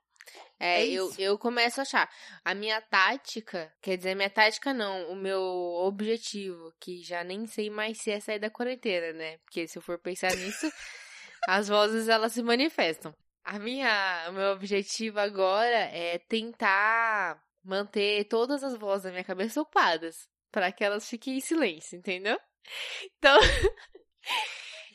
É, 0.60 0.82
É 0.82 0.86
eu, 0.86 1.14
eu 1.18 1.38
começo 1.38 1.80
a 1.80 1.84
achar. 1.84 2.10
A 2.44 2.54
minha 2.56 2.82
tática, 2.82 3.72
quer 3.82 3.98
dizer, 3.98 4.16
minha 4.16 4.30
tática 4.30 4.74
não, 4.74 5.12
o 5.12 5.16
meu 5.16 5.42
objetivo, 5.42 6.74
que 6.80 7.02
já 7.04 7.24
nem 7.24 7.46
sei 7.48 7.70
mais 7.70 8.00
se 8.00 8.12
é 8.12 8.20
sair 8.20 8.40
da 8.40 8.50
quarentena, 8.50 9.14
né? 9.14 9.38
Porque 9.40 9.68
se 9.68 9.78
eu 9.78 9.82
for 9.82 10.00
pensar 10.00 10.36
nisso, 10.36 10.70
as 11.48 11.68
vozes 11.68 12.08
elas 12.08 12.34
se 12.34 12.42
manifestam. 12.42 13.14
A 13.44 13.60
minha, 13.60 14.28
o 14.30 14.34
meu 14.34 14.52
objetivo 14.52 15.20
agora 15.20 15.78
é 15.78 16.18
tentar 16.20 17.42
manter 17.64 18.26
todas 18.26 18.64
as 18.64 18.78
vozes 18.78 19.04
da 19.04 19.12
minha 19.12 19.24
cabeça 19.24 19.62
ocupadas, 19.62 20.28
para 20.52 20.72
que 20.72 20.84
elas 20.84 21.08
fiquem 21.08 21.38
em 21.38 21.40
silêncio, 21.40 21.98
entendeu? 21.98 22.38
Então, 23.18 23.40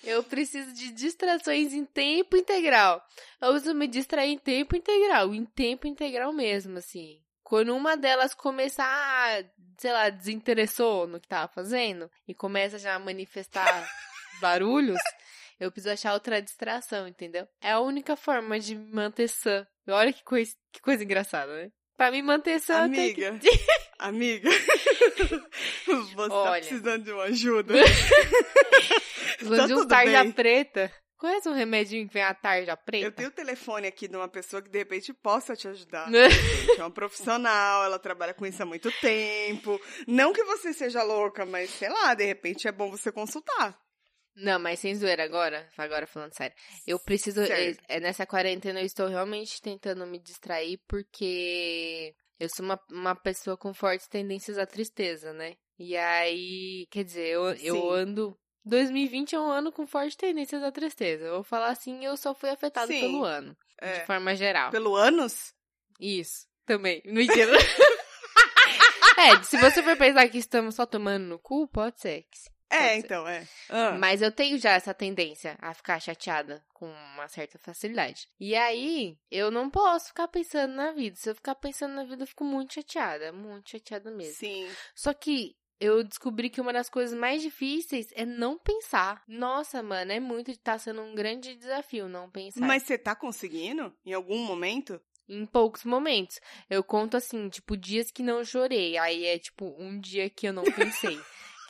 eu 0.02 0.22
preciso 0.22 0.72
de 0.72 0.90
distrações 0.90 1.72
em 1.72 1.84
tempo 1.84 2.36
integral. 2.36 3.04
Eu 3.40 3.50
uso 3.50 3.74
me 3.74 3.86
distrair 3.86 4.30
em 4.30 4.38
tempo 4.38 4.76
integral, 4.76 5.34
em 5.34 5.44
tempo 5.44 5.86
integral 5.86 6.32
mesmo, 6.32 6.78
assim. 6.78 7.20
Quando 7.42 7.74
uma 7.74 7.96
delas 7.96 8.34
começar, 8.34 8.86
a, 8.86 9.44
sei 9.78 9.92
lá, 9.92 10.08
desinteressou 10.08 11.06
no 11.06 11.20
que 11.20 11.28
tava 11.28 11.52
fazendo 11.52 12.10
e 12.26 12.34
começa 12.34 12.78
já 12.78 12.94
a 12.94 12.98
manifestar 12.98 13.64
barulhos, 14.40 15.00
eu 15.60 15.70
preciso 15.70 15.92
achar 15.92 16.14
outra 16.14 16.40
distração, 16.40 17.06
entendeu? 17.06 17.46
É 17.60 17.72
a 17.72 17.80
única 17.80 18.16
forma 18.16 18.58
de 18.58 18.74
me 18.74 18.92
manter 18.92 19.28
sã. 19.28 19.66
Olha 19.86 20.12
que 20.12 20.24
coisa, 20.24 20.54
que 20.72 20.80
coisa 20.80 21.04
engraçada, 21.04 21.52
né? 21.54 21.70
Pra 21.96 22.10
me 22.10 22.22
manter 22.22 22.58
sã, 22.58 22.86
eu 22.86 22.90
tenho 22.90 23.14
que... 23.14 23.22
Amiga, 24.02 24.50
você 25.86 26.28
tá 26.28 26.34
Olha. 26.34 26.60
precisando 26.60 27.04
de 27.04 27.12
uma 27.12 27.24
ajuda. 27.24 27.74
Tá 29.56 29.66
de 29.66 29.74
um 29.74 29.86
tarja 29.86 30.22
bem. 30.22 30.32
preta. 30.32 30.92
Conhece 31.16 31.48
um 31.48 31.52
remedinho 31.52 32.06
que 32.06 32.14
vem 32.14 32.22
a 32.22 32.34
tarja 32.34 32.76
preta? 32.76 33.06
Eu 33.06 33.12
tenho 33.12 33.28
o 33.28 33.32
telefone 33.32 33.88
aqui 33.88 34.06
de 34.06 34.16
uma 34.16 34.28
pessoa 34.28 34.62
que 34.62 34.68
de 34.68 34.78
repente 34.78 35.12
possa 35.12 35.56
te 35.56 35.66
ajudar. 35.66 36.08
Né? 36.08 36.30
Gente, 36.30 36.80
é 36.80 36.82
uma 36.82 36.90
profissional, 36.90 37.84
ela 37.84 37.98
trabalha 37.98 38.34
com 38.34 38.46
isso 38.46 38.62
há 38.62 38.66
muito 38.66 38.90
tempo. 39.00 39.80
Não 40.06 40.32
que 40.32 40.44
você 40.44 40.72
seja 40.72 41.02
louca, 41.02 41.44
mas 41.44 41.70
sei 41.70 41.88
lá, 41.88 42.14
de 42.14 42.24
repente 42.24 42.68
é 42.68 42.72
bom 42.72 42.88
você 42.90 43.10
consultar. 43.10 43.76
Não, 44.34 44.58
mas 44.58 44.78
sem 44.80 44.94
zoeira 44.94 45.24
agora, 45.24 45.68
agora 45.76 46.06
falando 46.06 46.34
sério. 46.34 46.56
Eu 46.86 46.98
preciso, 46.98 47.40
é, 47.88 48.00
nessa 48.00 48.26
quarentena 48.26 48.80
eu 48.80 48.86
estou 48.86 49.06
realmente 49.08 49.60
tentando 49.60 50.06
me 50.06 50.18
distrair 50.18 50.78
porque 50.88 52.14
eu 52.42 52.48
sou 52.48 52.64
uma, 52.64 52.80
uma 52.90 53.14
pessoa 53.14 53.56
com 53.56 53.72
fortes 53.72 54.08
tendências 54.08 54.58
à 54.58 54.66
tristeza, 54.66 55.32
né? 55.32 55.54
E 55.78 55.96
aí, 55.96 56.88
quer 56.90 57.04
dizer, 57.04 57.28
eu, 57.28 57.52
eu 57.54 57.90
ando... 57.92 58.36
2020 58.64 59.36
é 59.36 59.40
um 59.40 59.48
ano 59.48 59.70
com 59.70 59.86
fortes 59.86 60.16
tendências 60.16 60.60
à 60.60 60.72
tristeza. 60.72 61.24
Eu 61.26 61.34
vou 61.34 61.44
falar 61.44 61.68
assim, 61.68 62.04
eu 62.04 62.16
só 62.16 62.34
fui 62.34 62.50
afetado 62.50 62.88
Sim. 62.88 63.00
pelo 63.00 63.24
ano, 63.24 63.56
É, 63.80 64.00
de 64.00 64.06
forma 64.06 64.34
geral. 64.34 64.72
pelo 64.72 64.96
ânus? 64.96 65.54
Isso, 66.00 66.48
também. 66.66 67.00
Mentira. 67.06 67.52
É, 69.14 69.40
se 69.44 69.56
você 69.58 69.82
for 69.82 69.96
pensar 69.96 70.26
que 70.28 70.38
estamos 70.38 70.74
só 70.74 70.84
tomando 70.84 71.24
no 71.24 71.38
cu, 71.38 71.68
pode 71.68 72.00
ser. 72.00 72.24
É, 72.74 72.96
então, 72.96 73.26
é. 73.28 73.46
Ah, 73.68 73.92
Mas 73.92 74.22
eu 74.22 74.32
tenho 74.32 74.58
já 74.58 74.72
essa 74.72 74.94
tendência 74.94 75.56
a 75.60 75.74
ficar 75.74 76.00
chateada 76.00 76.64
com 76.72 76.86
uma 77.14 77.28
certa 77.28 77.58
facilidade. 77.58 78.28
E 78.40 78.54
aí, 78.54 79.16
eu 79.30 79.50
não 79.50 79.68
posso 79.70 80.08
ficar 80.08 80.28
pensando 80.28 80.74
na 80.74 80.92
vida. 80.92 81.16
Se 81.16 81.30
eu 81.30 81.34
ficar 81.34 81.54
pensando 81.54 81.94
na 81.94 82.04
vida, 82.04 82.22
eu 82.22 82.26
fico 82.26 82.44
muito 82.44 82.74
chateada. 82.74 83.32
Muito 83.32 83.70
chateada 83.70 84.10
mesmo. 84.10 84.34
sim. 84.34 84.68
Só 84.94 85.12
que 85.12 85.56
eu 85.80 86.04
descobri 86.04 86.48
que 86.48 86.60
uma 86.60 86.72
das 86.72 86.88
coisas 86.88 87.18
mais 87.18 87.42
difíceis 87.42 88.08
é 88.14 88.24
não 88.24 88.56
pensar. 88.56 89.22
Nossa, 89.26 89.82
mano, 89.82 90.12
é 90.12 90.20
muito. 90.20 90.56
Tá 90.58 90.78
sendo 90.78 91.02
um 91.02 91.14
grande 91.14 91.56
desafio 91.56 92.08
não 92.08 92.30
pensar. 92.30 92.60
Mas 92.60 92.84
você 92.84 92.96
tá 92.96 93.16
conseguindo? 93.16 93.92
Em 94.06 94.12
algum 94.12 94.38
momento? 94.38 95.00
Em 95.28 95.44
poucos 95.44 95.84
momentos. 95.84 96.40
Eu 96.70 96.84
conto 96.84 97.16
assim, 97.16 97.48
tipo, 97.48 97.76
dias 97.76 98.10
que 98.12 98.22
não 98.22 98.44
chorei. 98.44 98.96
Aí 98.96 99.24
é 99.24 99.38
tipo 99.38 99.74
um 99.78 99.98
dia 99.98 100.30
que 100.30 100.46
eu 100.46 100.52
não 100.52 100.62
pensei. 100.72 101.18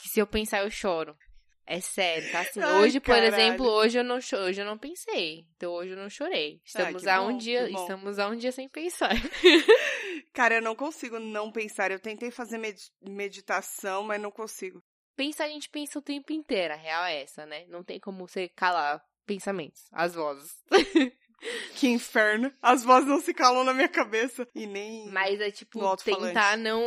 Que 0.03 0.09
se 0.09 0.19
eu 0.19 0.27
pensar, 0.27 0.63
eu 0.63 0.69
choro. 0.69 1.17
É 1.65 1.79
sério, 1.79 2.29
tá 2.29 2.41
assim. 2.41 2.59
Ai, 2.61 2.73
hoje, 2.81 2.99
por 2.99 3.15
caralho. 3.15 3.33
exemplo, 3.33 3.65
hoje 3.65 3.97
eu 3.97 4.03
não 4.03 4.17
hoje 4.17 4.61
eu 4.61 4.65
não 4.65 4.77
pensei. 4.77 5.45
Então 5.55 5.71
hoje 5.71 5.91
eu 5.91 5.97
não 5.97 6.09
chorei. 6.09 6.59
Estamos 6.65 7.01
que 7.03 7.09
a 7.09 7.21
bom, 7.21 7.29
um 7.29 7.37
dia, 7.37 7.69
estamos 7.69 8.19
a 8.19 8.27
um 8.27 8.35
dia 8.35 8.51
sem 8.51 8.67
pensar. 8.67 9.11
Cara, 10.33 10.55
eu 10.55 10.61
não 10.61 10.75
consigo 10.75 11.19
não 11.19 11.51
pensar. 11.51 11.89
Eu 11.89 11.99
tentei 11.99 12.31
fazer 12.31 12.57
med- 12.57 12.91
meditação, 13.01 14.03
mas 14.03 14.21
não 14.21 14.29
consigo. 14.29 14.83
Pensar 15.15 15.45
a 15.45 15.49
gente 15.49 15.69
pensa 15.69 15.99
o 15.99 16.01
tempo 16.01 16.33
inteiro, 16.33 16.73
a 16.73 16.77
real 16.77 17.05
é 17.05 17.21
essa, 17.21 17.45
né? 17.45 17.65
Não 17.67 17.83
tem 17.83 17.99
como 17.99 18.27
você 18.27 18.49
calar 18.49 19.01
pensamentos, 19.25 19.83
as 19.91 20.13
vozes. 20.15 20.51
Que 21.75 21.87
inferno. 21.87 22.53
As 22.61 22.83
vozes 22.83 23.07
não 23.07 23.19
se 23.19 23.33
calam 23.33 23.63
na 23.63 23.73
minha 23.73 23.89
cabeça. 23.89 24.47
E 24.55 24.65
nem. 24.65 25.07
Mas 25.09 25.39
é 25.41 25.51
tipo 25.51 25.79
tentar 25.97 26.57
não. 26.57 26.81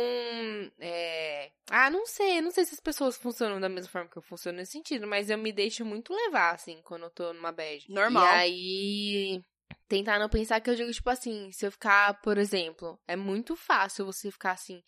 é, 0.79 1.51
Ah, 1.69 1.89
não 1.89 2.05
sei. 2.05 2.41
Não 2.41 2.51
sei 2.51 2.65
se 2.65 2.73
as 2.73 2.79
pessoas 2.79 3.17
funcionam 3.17 3.59
da 3.59 3.69
mesma 3.69 3.91
forma 3.91 4.09
que 4.09 4.17
eu 4.17 4.21
funciono 4.23 4.57
nesse 4.57 4.71
sentido, 4.71 5.07
mas 5.07 5.29
eu 5.29 5.37
me 5.37 5.51
deixo 5.51 5.85
muito 5.85 6.13
levar, 6.13 6.55
assim, 6.55 6.81
quando 6.83 7.03
eu 7.03 7.09
tô 7.09 7.33
numa 7.33 7.51
bad. 7.51 7.85
Normal. 7.89 8.25
E 8.25 8.29
aí. 8.29 9.41
Tentar 9.87 10.19
não 10.19 10.29
pensar 10.29 10.59
que 10.59 10.69
eu 10.69 10.75
digo, 10.75 10.91
tipo 10.91 11.09
assim, 11.09 11.49
se 11.51 11.65
eu 11.65 11.71
ficar, 11.71 12.19
por 12.21 12.37
exemplo, 12.37 12.99
é 13.07 13.15
muito 13.15 13.55
fácil 13.55 14.05
você 14.05 14.29
ficar 14.29 14.51
assim, 14.51 14.81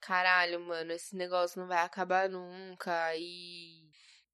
caralho, 0.00 0.60
mano, 0.60 0.92
esse 0.92 1.14
negócio 1.14 1.60
não 1.60 1.68
vai 1.68 1.84
acabar 1.84 2.28
nunca. 2.28 3.14
E. 3.16 3.89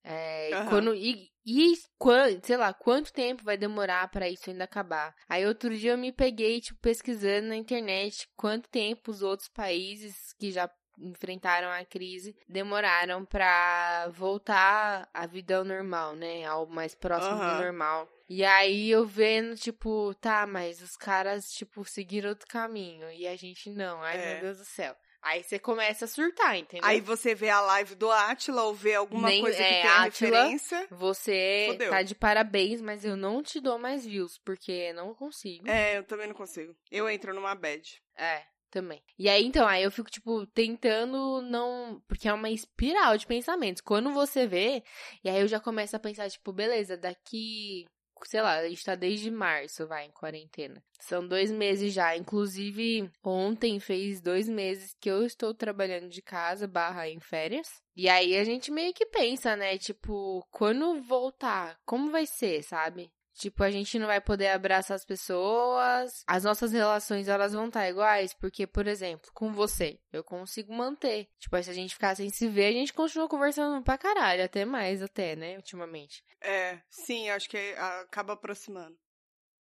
É, 0.08 0.50
Aham. 0.54 0.68
quando, 0.68 0.94
e, 0.94 1.28
e 1.44 1.74
quan- 1.98 2.40
sei 2.40 2.56
lá, 2.56 2.72
quanto 2.72 3.12
tempo 3.12 3.42
vai 3.42 3.56
demorar 3.56 4.08
pra 4.08 4.28
isso 4.28 4.48
ainda 4.48 4.62
acabar? 4.62 5.12
Aí 5.28 5.44
outro 5.44 5.76
dia 5.76 5.90
eu 5.92 5.98
me 5.98 6.12
peguei, 6.12 6.60
tipo, 6.60 6.78
pesquisando 6.80 7.48
na 7.48 7.56
internet 7.56 8.28
quanto 8.36 8.68
tempo 8.68 9.10
os 9.10 9.20
outros 9.20 9.48
países 9.48 10.32
que 10.38 10.52
já 10.52 10.70
enfrentaram 10.98 11.68
a 11.68 11.84
crise 11.84 12.34
demoraram 12.48 13.24
pra 13.24 14.08
voltar 14.14 15.08
à 15.12 15.26
vida 15.26 15.56
ao 15.56 15.64
normal, 15.64 16.14
né? 16.14 16.44
Ao 16.44 16.66
mais 16.66 16.94
próximo 16.94 17.34
do 17.36 17.42
Aham. 17.42 17.62
normal. 17.64 18.08
E 18.28 18.44
aí 18.44 18.88
eu 18.90 19.04
vendo, 19.04 19.56
tipo, 19.56 20.14
tá, 20.20 20.46
mas 20.46 20.80
os 20.80 20.96
caras, 20.96 21.50
tipo, 21.52 21.84
seguiram 21.84 22.30
outro 22.30 22.46
caminho 22.48 23.10
e 23.10 23.26
a 23.26 23.36
gente 23.36 23.70
não. 23.70 24.02
Ai, 24.02 24.16
É. 24.18 24.32
meu 24.34 24.40
Deus 24.40 24.58
do 24.58 24.64
céu. 24.64 24.96
Aí 25.28 25.42
você 25.42 25.58
começa 25.58 26.04
a 26.04 26.08
surtar, 26.08 26.56
entendeu? 26.56 26.86
Aí 26.88 27.00
você 27.00 27.34
vê 27.34 27.50
a 27.50 27.60
live 27.60 27.94
do 27.96 28.10
Atila 28.10 28.62
ou 28.62 28.74
vê 28.74 28.94
alguma 28.94 29.28
Nem- 29.28 29.40
coisa 29.40 29.56
que 29.56 29.62
é, 29.64 29.82
tenha 29.82 29.92
Átila. 30.02 30.42
referência. 30.44 30.86
Você 30.90 31.66
Fodeu. 31.72 31.90
tá 31.90 32.02
de 32.02 32.14
parabéns, 32.14 32.80
mas 32.80 33.04
eu 33.04 33.16
não 33.16 33.42
te 33.42 33.60
dou 33.60 33.76
mais 33.78 34.06
views, 34.06 34.38
porque 34.44 34.92
não 34.92 35.14
consigo. 35.14 35.68
É, 35.68 35.98
eu 35.98 36.04
também 36.04 36.28
não 36.28 36.34
consigo. 36.34 36.74
Eu 36.90 37.08
entro 37.10 37.34
numa 37.34 37.54
bad. 37.56 38.00
É, 38.16 38.42
também. 38.70 39.02
E 39.18 39.28
aí, 39.28 39.44
então, 39.44 39.66
aí 39.66 39.82
eu 39.82 39.90
fico, 39.90 40.08
tipo, 40.10 40.46
tentando 40.46 41.40
não. 41.42 42.00
Porque 42.06 42.28
é 42.28 42.32
uma 42.32 42.50
espiral 42.50 43.16
de 43.18 43.26
pensamentos. 43.26 43.80
Quando 43.82 44.12
você 44.12 44.46
vê, 44.46 44.82
e 45.24 45.28
aí 45.28 45.40
eu 45.40 45.48
já 45.48 45.58
começo 45.58 45.96
a 45.96 45.98
pensar, 45.98 46.30
tipo, 46.30 46.52
beleza, 46.52 46.96
daqui. 46.96 47.84
Sei 48.24 48.40
lá, 48.40 48.58
a 48.58 48.68
gente 48.68 48.84
tá 48.84 48.94
desde 48.94 49.30
março, 49.30 49.86
vai, 49.86 50.06
em 50.06 50.10
quarentena. 50.10 50.82
São 50.98 51.26
dois 51.26 51.50
meses 51.50 51.92
já. 51.92 52.16
Inclusive, 52.16 53.10
ontem 53.22 53.78
fez 53.78 54.20
dois 54.20 54.48
meses 54.48 54.94
que 55.00 55.10
eu 55.10 55.24
estou 55.24 55.54
trabalhando 55.54 56.08
de 56.08 56.22
casa, 56.22 56.66
barra 56.66 57.08
em 57.08 57.20
férias. 57.20 57.68
E 57.94 58.08
aí 58.08 58.36
a 58.36 58.44
gente 58.44 58.70
meio 58.70 58.92
que 58.92 59.06
pensa, 59.06 59.56
né? 59.56 59.78
Tipo, 59.78 60.44
quando 60.50 61.00
voltar, 61.02 61.78
como 61.84 62.10
vai 62.10 62.26
ser, 62.26 62.62
sabe? 62.62 63.10
Tipo, 63.38 63.62
a 63.62 63.70
gente 63.70 63.98
não 63.98 64.06
vai 64.06 64.20
poder 64.20 64.48
abraçar 64.48 64.94
as 64.94 65.04
pessoas. 65.04 66.24
As 66.26 66.44
nossas 66.44 66.72
relações, 66.72 67.28
elas 67.28 67.52
vão 67.52 67.66
estar 67.68 67.88
iguais. 67.88 68.32
Porque, 68.32 68.66
por 68.66 68.86
exemplo, 68.86 69.30
com 69.34 69.52
você, 69.52 70.00
eu 70.12 70.24
consigo 70.24 70.72
manter. 70.72 71.28
Tipo, 71.38 71.62
se 71.62 71.70
a 71.70 71.74
gente 71.74 71.92
ficar 71.94 72.14
sem 72.16 72.30
se 72.30 72.48
ver, 72.48 72.68
a 72.68 72.72
gente 72.72 72.94
continua 72.94 73.28
conversando 73.28 73.82
pra 73.84 73.98
caralho. 73.98 74.42
Até 74.42 74.64
mais, 74.64 75.02
até, 75.02 75.36
né? 75.36 75.56
Ultimamente. 75.56 76.24
É, 76.40 76.80
sim, 76.88 77.28
acho 77.28 77.48
que 77.50 77.58
acaba 77.76 78.32
aproximando. 78.32 78.96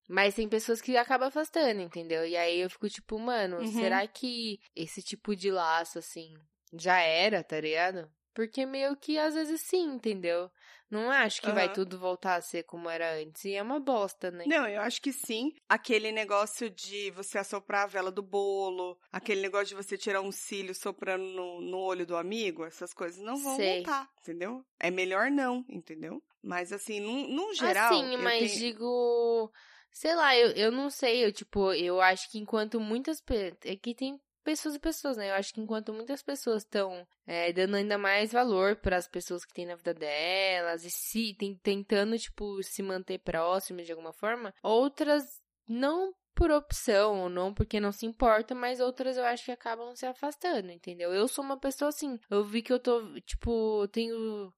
Mas 0.09 0.35
tem 0.35 0.49
pessoas 0.49 0.81
que 0.83 0.97
acabam 0.97 1.29
afastando, 1.29 1.81
entendeu? 1.81 2.27
E 2.27 2.37
aí 2.37 2.61
eu 2.61 2.69
fico 2.69 2.89
tipo, 2.91 3.19
mano, 3.19 3.59
Uhum. 3.59 3.73
será 3.73 4.07
que 4.07 4.59
esse 4.77 5.01
tipo 5.03 5.35
de 5.35 5.51
laço, 5.51 5.99
assim, 5.99 6.35
já 6.75 6.99
era, 7.01 7.43
tá 7.43 7.59
ligado? 7.59 8.11
Porque 8.35 8.67
meio 8.67 8.97
que 8.97 9.19
às 9.19 9.35
vezes 9.35 9.61
sim, 9.63 9.85
entendeu? 9.95 10.51
Não 10.92 11.11
acho 11.11 11.40
que 11.40 11.50
vai 11.50 11.64
Aham. 11.64 11.72
tudo 11.72 11.98
voltar 11.98 12.35
a 12.37 12.42
ser 12.42 12.64
como 12.64 12.90
era 12.90 13.14
antes. 13.14 13.46
E 13.46 13.55
é 13.55 13.62
uma 13.62 13.81
bosta, 13.81 14.31
né? 14.31 14.44
Não, 14.46 14.68
eu 14.68 14.83
acho 14.83 15.00
que 15.00 15.11
sim. 15.11 15.50
Aquele 15.66 16.12
negócio 16.12 16.68
de 16.68 17.11
você 17.12 17.38
assoprar 17.38 17.85
a 17.85 17.87
vela 17.87 18.12
do 18.12 18.22
bolo, 18.22 18.98
aquele 19.11 19.40
negócio 19.40 19.68
de 19.68 19.74
você 19.74 19.96
tirar 19.96 20.20
um 20.20 20.31
cílio 20.31 20.74
soprando 20.74 21.24
no, 21.24 21.62
no 21.62 21.78
olho 21.78 22.05
do 22.05 22.14
amigo, 22.14 22.62
essas 22.62 22.92
coisas 22.92 23.18
não 23.24 23.38
vão 23.38 23.57
Sei. 23.57 23.76
voltar, 23.76 24.07
entendeu? 24.20 24.62
É 24.78 24.90
melhor 24.90 25.31
não, 25.31 25.64
entendeu? 25.66 26.22
Mas 26.42 26.74
assim, 26.74 27.00
num, 27.00 27.26
num 27.26 27.55
geral. 27.55 27.94
Eu 28.05 28.18
mas 28.18 28.38
tenho- 28.52 28.59
digo. 28.59 29.50
Sei 29.90 30.14
lá, 30.14 30.37
eu, 30.37 30.50
eu 30.52 30.70
não 30.70 30.90
sei, 30.90 31.24
eu, 31.24 31.33
tipo, 31.33 31.72
eu 31.72 32.00
acho 32.02 32.31
que 32.31 32.38
enquanto 32.38 32.78
muitas 32.78 33.18
pessoas. 33.20 33.57
É 33.64 33.76
que 33.76 33.94
tem 33.94 34.20
pessoas 34.42 34.74
e 34.74 34.78
pessoas, 34.78 35.16
né? 35.16 35.31
Eu 35.31 35.35
acho 35.35 35.52
que 35.55 35.61
enquanto 35.61 35.92
muitas 35.92 36.22
pessoas 36.22 36.62
estão 36.62 37.07
dando 37.55 37.76
ainda 37.76 37.96
mais 37.96 38.33
valor 38.33 38.76
para 38.76 38.96
as 38.96 39.09
pessoas 39.09 39.44
que 39.44 39.55
têm 39.55 39.66
na 39.66 39.76
vida 39.76 39.94
delas 39.94 40.85
e 40.85 40.90
se 40.90 41.35
tem- 41.35 41.57
tentando, 41.62 42.18
tipo, 42.18 42.62
se 42.62 42.83
manter 42.83 43.18
próximas 43.18 43.87
de 43.87 43.92
alguma 43.92 44.12
forma, 44.12 44.52
outras 44.62 45.40
não 45.68 46.12
por 46.35 46.50
opção 46.50 47.20
ou 47.22 47.28
não 47.28 47.52
porque 47.52 47.78
não 47.78 47.92
se 47.92 48.07
importa, 48.07 48.55
mas 48.55 48.81
outras 48.81 49.16
eu 49.16 49.24
acho 49.24 49.44
que 49.44 49.52
acabam 49.52 49.94
se 49.94 50.07
afastando, 50.07 50.70
entendeu? 50.70 51.12
Eu 51.12 51.28
sou 51.28 51.44
uma 51.44 51.59
pessoa 51.59 51.90
assim, 51.90 52.18
eu 52.31 52.42
vi 52.44 52.62
que 52.62 52.72
eu 52.72 52.78
tô, 52.78 53.20
tipo, 53.20 53.87
tenho 53.88 54.52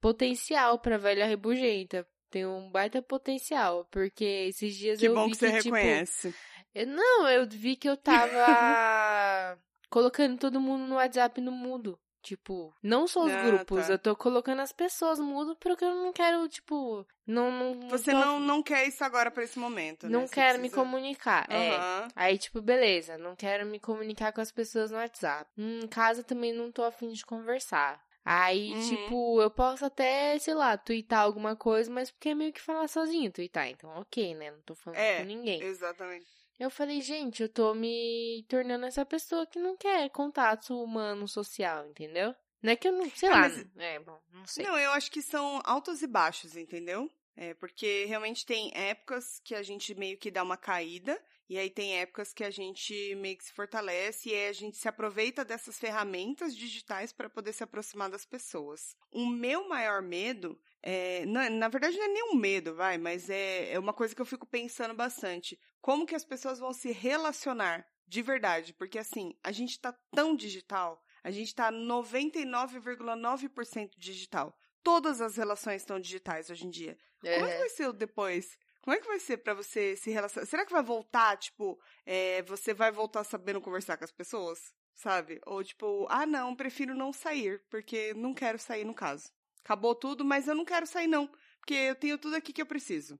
potencial 0.00 0.78
pra 0.78 0.98
velha 0.98 1.26
rebugenta. 1.26 2.06
Tem 2.34 2.44
um 2.44 2.68
baita 2.68 3.00
potencial, 3.00 3.86
porque 3.92 4.24
esses 4.24 4.74
dias 4.74 4.98
Que 4.98 5.06
eu 5.06 5.14
bom 5.14 5.26
vi 5.26 5.30
que 5.30 5.36
você 5.36 5.60
tipo, 5.62 5.76
reconhece. 5.76 6.34
eu- 6.74 6.86
não, 6.88 7.28
eu 7.28 7.46
vi 7.48 7.76
que 7.76 7.88
eu 7.88 7.96
tava 7.96 9.56
colocando 9.88 10.36
todo 10.36 10.60
mundo 10.60 10.84
no 10.88 10.96
WhatsApp 10.96 11.40
no 11.40 11.52
mudo. 11.52 11.96
Tipo, 12.22 12.74
não 12.82 13.06
só 13.06 13.22
os 13.24 13.32
Ah, 13.32 13.42
grupos, 13.44 13.86
tá. 13.86 13.92
eu 13.92 13.98
tô 13.98 14.16
colocando 14.16 14.60
as 14.62 14.72
pessoas 14.72 15.18
no 15.20 15.26
mudo 15.26 15.54
porque 15.60 15.84
eu 15.84 15.94
não 15.94 16.10
quero, 16.12 16.48
tipo, 16.48 17.06
não 17.26 17.52
não 17.52 17.88
Você 17.90 18.10
tô- 18.12 18.18
não, 18.18 18.40
não 18.40 18.62
quer 18.64 18.88
isso 18.88 19.04
agora 19.04 19.30
pra 19.30 19.44
esse 19.44 19.58
momento, 19.58 20.06
né? 20.06 20.12
não 20.12 20.26
Você 20.26 20.34
quero 20.34 20.54
me 20.58 20.68
precisa- 20.70 20.80
comunicar. 20.80 21.46
É. 21.50 21.76
Aham. 21.76 22.08
Aí, 22.16 22.36
tipo, 22.38 22.60
beleza, 22.62 23.16
não 23.18 23.36
quero 23.36 23.64
me 23.66 23.78
comunicar 23.78 24.32
com 24.32 24.40
as 24.40 24.50
pessoas 24.50 24.90
no 24.90 24.96
WhatsApp. 24.96 25.48
Hum, 25.56 25.80
Em 25.84 25.86
casa 25.86 26.24
também 26.24 26.52
não 26.52 26.72
tô 26.72 26.82
afim 26.82 27.10
de 27.12 27.24
conversar. 27.26 28.02
Aí, 28.24 28.72
Uhum. 28.72 28.80
tipo, 28.88 29.42
eu 29.42 29.50
posso 29.50 29.84
até, 29.84 30.38
sei 30.38 30.54
lá, 30.54 30.78
twittar 30.78 31.20
alguma 31.20 31.54
coisa, 31.54 31.90
mas 31.90 32.10
porque 32.10 32.30
é 32.30 32.34
meio 32.34 32.52
que 32.52 32.60
falar 32.60 32.88
sozinho, 32.88 33.30
twittar. 33.30 33.68
Então, 33.68 33.90
ok, 33.98 34.34
né? 34.34 34.50
Não 34.50 34.60
tô 34.62 34.74
falando 34.74 34.98
É, 34.98 35.18
com 35.20 35.24
ninguém. 35.24 35.62
Exatamente. 35.62 36.26
Eu 36.58 36.70
falei, 36.70 37.00
gente, 37.02 37.42
eu 37.42 37.48
tô 37.48 37.74
me 37.74 38.44
tornando 38.48 38.86
essa 38.86 39.04
pessoa 39.04 39.46
que 39.46 39.58
não 39.58 39.76
quer 39.76 40.08
contato 40.10 40.82
humano 40.82 41.26
social, 41.28 41.86
entendeu? 41.86 42.34
Não 42.62 42.72
é 42.72 42.76
que 42.76 42.88
eu 42.88 42.92
não, 42.92 43.10
sei 43.10 43.28
Ah, 43.28 43.32
lá. 43.32 43.38
mas- 43.40 43.66
É, 43.76 43.98
bom, 43.98 44.18
não 44.32 44.46
sei. 44.46 44.64
Não, 44.64 44.78
eu 44.78 44.92
acho 44.92 45.10
que 45.10 45.20
são 45.20 45.60
altos 45.64 46.00
e 46.00 46.06
baixos, 46.06 46.56
entendeu? 46.56 47.10
É, 47.36 47.52
porque 47.54 48.04
realmente 48.04 48.46
tem 48.46 48.70
épocas 48.74 49.40
que 49.44 49.56
a 49.56 49.62
gente 49.62 49.92
meio 49.94 50.16
que 50.16 50.30
dá 50.30 50.42
uma 50.42 50.56
caída, 50.56 51.20
e 51.48 51.58
aí 51.58 51.68
tem 51.68 51.98
épocas 51.98 52.32
que 52.32 52.44
a 52.44 52.50
gente 52.50 53.14
meio 53.16 53.36
que 53.36 53.44
se 53.44 53.52
fortalece, 53.52 54.30
e 54.30 54.34
aí 54.34 54.48
a 54.48 54.52
gente 54.52 54.76
se 54.76 54.88
aproveita 54.88 55.44
dessas 55.44 55.76
ferramentas 55.78 56.56
digitais 56.56 57.12
para 57.12 57.28
poder 57.28 57.52
se 57.52 57.64
aproximar 57.64 58.08
das 58.08 58.24
pessoas. 58.24 58.96
O 59.10 59.26
meu 59.26 59.68
maior 59.68 60.00
medo, 60.00 60.56
é, 60.80 61.26
na, 61.26 61.50
na 61.50 61.68
verdade 61.68 61.98
não 61.98 62.04
é 62.04 62.08
nem 62.08 62.30
um 62.30 62.36
medo, 62.36 62.74
vai, 62.74 62.96
mas 62.98 63.28
é, 63.28 63.72
é 63.72 63.78
uma 63.78 63.92
coisa 63.92 64.14
que 64.14 64.22
eu 64.22 64.26
fico 64.26 64.46
pensando 64.46 64.94
bastante. 64.94 65.58
Como 65.80 66.06
que 66.06 66.14
as 66.14 66.24
pessoas 66.24 66.60
vão 66.60 66.72
se 66.72 66.92
relacionar 66.92 67.84
de 68.06 68.22
verdade? 68.22 68.72
Porque 68.72 68.98
assim, 68.98 69.34
a 69.42 69.50
gente 69.50 69.80
tá 69.80 69.92
tão 70.12 70.36
digital, 70.36 71.02
a 71.22 71.30
gente 71.30 71.54
tá 71.54 71.72
99,9% 71.72 73.90
digital. 73.98 74.56
Todas 74.84 75.20
as 75.20 75.36
relações 75.36 75.82
estão 75.82 75.98
digitais 75.98 76.50
hoje 76.50 76.66
em 76.66 76.70
dia. 76.70 76.96
Como 77.20 77.32
é 77.32 77.48
que 77.48 77.54
É. 77.54 77.58
vai 77.58 77.68
ser 77.70 77.88
o 77.88 77.92
depois? 77.92 78.56
Como 78.82 78.94
é 78.94 79.00
que 79.00 79.06
vai 79.06 79.18
ser 79.18 79.38
para 79.38 79.54
você 79.54 79.96
se 79.96 80.10
relacionar? 80.10 80.46
Será 80.46 80.66
que 80.66 80.72
vai 80.72 80.82
voltar, 80.82 81.38
tipo, 81.38 81.80
é, 82.04 82.42
você 82.42 82.74
vai 82.74 82.92
voltar 82.92 83.24
sabendo 83.24 83.60
conversar 83.60 83.96
com 83.96 84.04
as 84.04 84.12
pessoas? 84.12 84.74
Sabe? 84.94 85.40
Ou 85.46 85.64
tipo, 85.64 86.06
ah, 86.10 86.26
não, 86.26 86.54
prefiro 86.54 86.94
não 86.94 87.12
sair, 87.12 87.64
porque 87.70 88.12
não 88.14 88.34
quero 88.34 88.58
sair 88.58 88.84
no 88.84 88.94
caso. 88.94 89.32
Acabou 89.64 89.94
tudo, 89.94 90.22
mas 90.24 90.46
eu 90.46 90.54
não 90.54 90.66
quero 90.66 90.86
sair, 90.86 91.06
não. 91.06 91.26
Porque 91.58 91.74
eu 91.74 91.94
tenho 91.94 92.18
tudo 92.18 92.36
aqui 92.36 92.52
que 92.52 92.60
eu 92.60 92.66
preciso. 92.66 93.18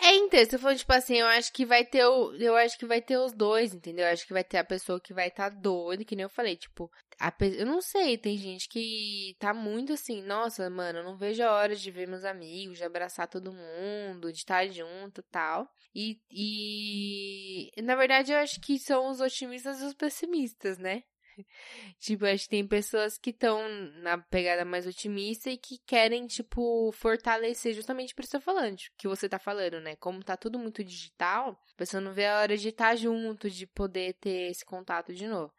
É, 0.00 0.14
então, 0.14 0.44
se 0.44 0.56
for 0.56 0.74
tipo 0.76 0.92
assim, 0.92 1.16
eu 1.16 1.26
acho 1.26 1.52
que 1.52 1.66
vai 1.66 1.84
ter 1.84 2.04
o, 2.06 2.32
eu 2.34 2.56
acho 2.56 2.78
que 2.78 2.86
vai 2.86 3.02
ter 3.02 3.18
os 3.18 3.32
dois, 3.32 3.74
entendeu? 3.74 4.06
Eu 4.06 4.12
acho 4.12 4.24
que 4.24 4.32
vai 4.32 4.44
ter 4.44 4.58
a 4.58 4.64
pessoa 4.64 5.00
que 5.00 5.12
vai 5.12 5.26
estar 5.28 5.50
tá 5.50 5.56
doida, 5.56 6.04
que 6.04 6.14
nem 6.14 6.22
eu 6.22 6.30
falei, 6.30 6.56
tipo, 6.56 6.90
a, 7.20 7.32
eu 7.44 7.66
não 7.66 7.82
sei, 7.82 8.16
tem 8.16 8.38
gente 8.38 8.66
que 8.66 9.36
tá 9.38 9.52
muito 9.52 9.92
assim, 9.92 10.22
nossa, 10.22 10.70
mano, 10.70 11.00
eu 11.00 11.04
não 11.04 11.16
vejo 11.18 11.42
a 11.42 11.52
hora 11.52 11.76
de 11.76 11.90
ver 11.90 12.08
meus 12.08 12.24
amigos, 12.24 12.78
de 12.78 12.84
abraçar 12.84 13.28
todo 13.28 13.52
mundo, 13.52 14.32
de 14.32 14.38
estar 14.38 14.66
junto, 14.68 15.22
tal. 15.24 15.70
E, 15.94 16.18
e 16.30 17.82
na 17.82 17.94
verdade 17.94 18.32
eu 18.32 18.38
acho 18.38 18.58
que 18.60 18.78
são 18.78 19.08
os 19.10 19.20
otimistas 19.20 19.82
e 19.82 19.84
os 19.84 19.94
pessimistas, 19.94 20.78
né? 20.78 21.02
tipo, 22.00 22.24
acho 22.24 22.44
que 22.44 22.50
tem 22.50 22.66
pessoas 22.66 23.18
que 23.18 23.30
estão 23.30 23.68
na 24.02 24.16
pegada 24.16 24.64
mais 24.64 24.86
otimista 24.86 25.50
e 25.50 25.58
que 25.58 25.78
querem, 25.86 26.26
tipo, 26.26 26.90
fortalecer 26.92 27.74
justamente 27.74 28.14
por 28.14 28.24
isso 28.24 28.40
falando, 28.40 28.76
tipo, 28.76 28.96
que 28.96 29.08
você 29.08 29.28
tá 29.28 29.38
falando, 29.38 29.78
né? 29.80 29.94
Como 29.96 30.24
tá 30.24 30.36
tudo 30.38 30.58
muito 30.58 30.82
digital, 30.82 31.60
a 31.74 31.76
pessoa 31.76 32.00
não 32.00 32.12
vê 32.14 32.26
a 32.26 32.40
hora 32.40 32.56
de 32.56 32.68
estar 32.68 32.90
tá 32.90 32.96
junto, 32.96 33.50
de 33.50 33.66
poder 33.66 34.14
ter 34.14 34.50
esse 34.50 34.64
contato 34.64 35.12
de 35.12 35.26
novo. 35.26 35.52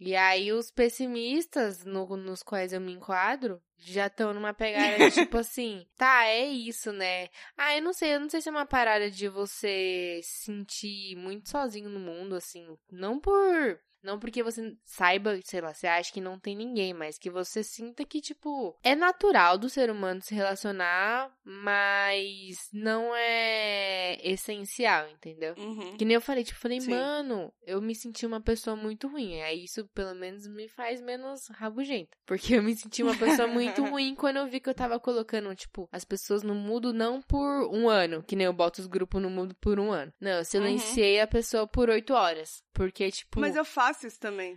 E 0.00 0.16
aí 0.16 0.52
os 0.52 0.70
pessimistas 0.70 1.84
no, 1.84 2.16
nos 2.16 2.42
quais 2.42 2.72
eu 2.72 2.80
me 2.80 2.92
enquadro 2.92 3.62
já 3.78 4.06
estão 4.06 4.34
numa 4.34 4.52
pegada 4.52 4.98
de 4.98 5.10
tipo 5.14 5.38
assim, 5.38 5.86
tá, 5.96 6.26
é 6.26 6.46
isso, 6.46 6.92
né? 6.92 7.28
Ah, 7.56 7.76
eu 7.76 7.82
não 7.82 7.92
sei, 7.92 8.14
eu 8.14 8.20
não 8.20 8.28
sei 8.28 8.40
se 8.40 8.48
é 8.48 8.52
uma 8.52 8.66
parada 8.66 9.10
de 9.10 9.28
você 9.28 10.20
se 10.22 10.44
sentir 10.44 11.16
muito 11.16 11.48
sozinho 11.48 11.88
no 11.88 12.00
mundo, 12.00 12.34
assim, 12.34 12.66
não 12.90 13.20
por 13.20 13.78
não 14.04 14.18
porque 14.18 14.42
você 14.42 14.76
saiba, 14.84 15.40
sei 15.42 15.60
lá, 15.60 15.72
você 15.72 15.86
acha 15.86 16.12
que 16.12 16.20
não 16.20 16.38
tem 16.38 16.54
ninguém, 16.54 16.92
mas 16.92 17.18
que 17.18 17.30
você 17.30 17.64
sinta 17.64 18.04
que, 18.04 18.20
tipo, 18.20 18.78
é 18.82 18.94
natural 18.94 19.56
do 19.56 19.68
ser 19.68 19.90
humano 19.90 20.20
se 20.22 20.34
relacionar, 20.34 21.32
mas 21.42 22.68
não 22.72 23.14
é 23.16 24.18
essencial, 24.22 25.08
entendeu? 25.08 25.54
Uhum. 25.56 25.96
Que 25.96 26.04
nem 26.04 26.14
eu 26.14 26.20
falei, 26.20 26.44
tipo, 26.44 26.60
falei, 26.60 26.80
Sim. 26.80 26.90
mano, 26.90 27.52
eu 27.66 27.80
me 27.80 27.94
senti 27.94 28.26
uma 28.26 28.40
pessoa 28.40 28.76
muito 28.76 29.08
ruim. 29.08 29.40
Aí 29.40 29.64
isso, 29.64 29.86
pelo 29.94 30.14
menos, 30.14 30.46
me 30.46 30.68
faz 30.68 31.00
menos 31.00 31.48
rabugenta. 31.48 32.16
Porque 32.26 32.54
eu 32.54 32.62
me 32.62 32.76
senti 32.76 33.02
uma 33.02 33.16
pessoa 33.16 33.48
muito 33.48 33.82
ruim 33.84 34.14
quando 34.14 34.36
eu 34.36 34.46
vi 34.46 34.60
que 34.60 34.68
eu 34.68 34.74
tava 34.74 35.00
colocando, 35.00 35.54
tipo, 35.54 35.88
as 35.90 36.04
pessoas 36.04 36.42
no 36.42 36.54
mudo 36.54 36.92
não 36.92 37.22
por 37.22 37.68
um 37.72 37.88
ano, 37.88 38.22
que 38.22 38.36
nem 38.36 38.46
eu 38.46 38.52
boto 38.52 38.82
os 38.82 38.86
grupos 38.86 39.22
no 39.22 39.30
mudo 39.30 39.54
por 39.54 39.80
um 39.80 39.90
ano. 39.90 40.12
Não, 40.20 40.32
eu 40.32 40.44
silenciei 40.44 41.16
uhum. 41.16 41.24
a 41.24 41.26
pessoa 41.26 41.66
por 41.66 41.88
oito 41.88 42.12
horas. 42.12 42.62
Porque, 42.74 43.08
tipo. 43.10 43.40
Mas 43.40 43.54
eu 43.54 43.64
faço 43.64 43.93
isso 44.02 44.18
também. 44.18 44.56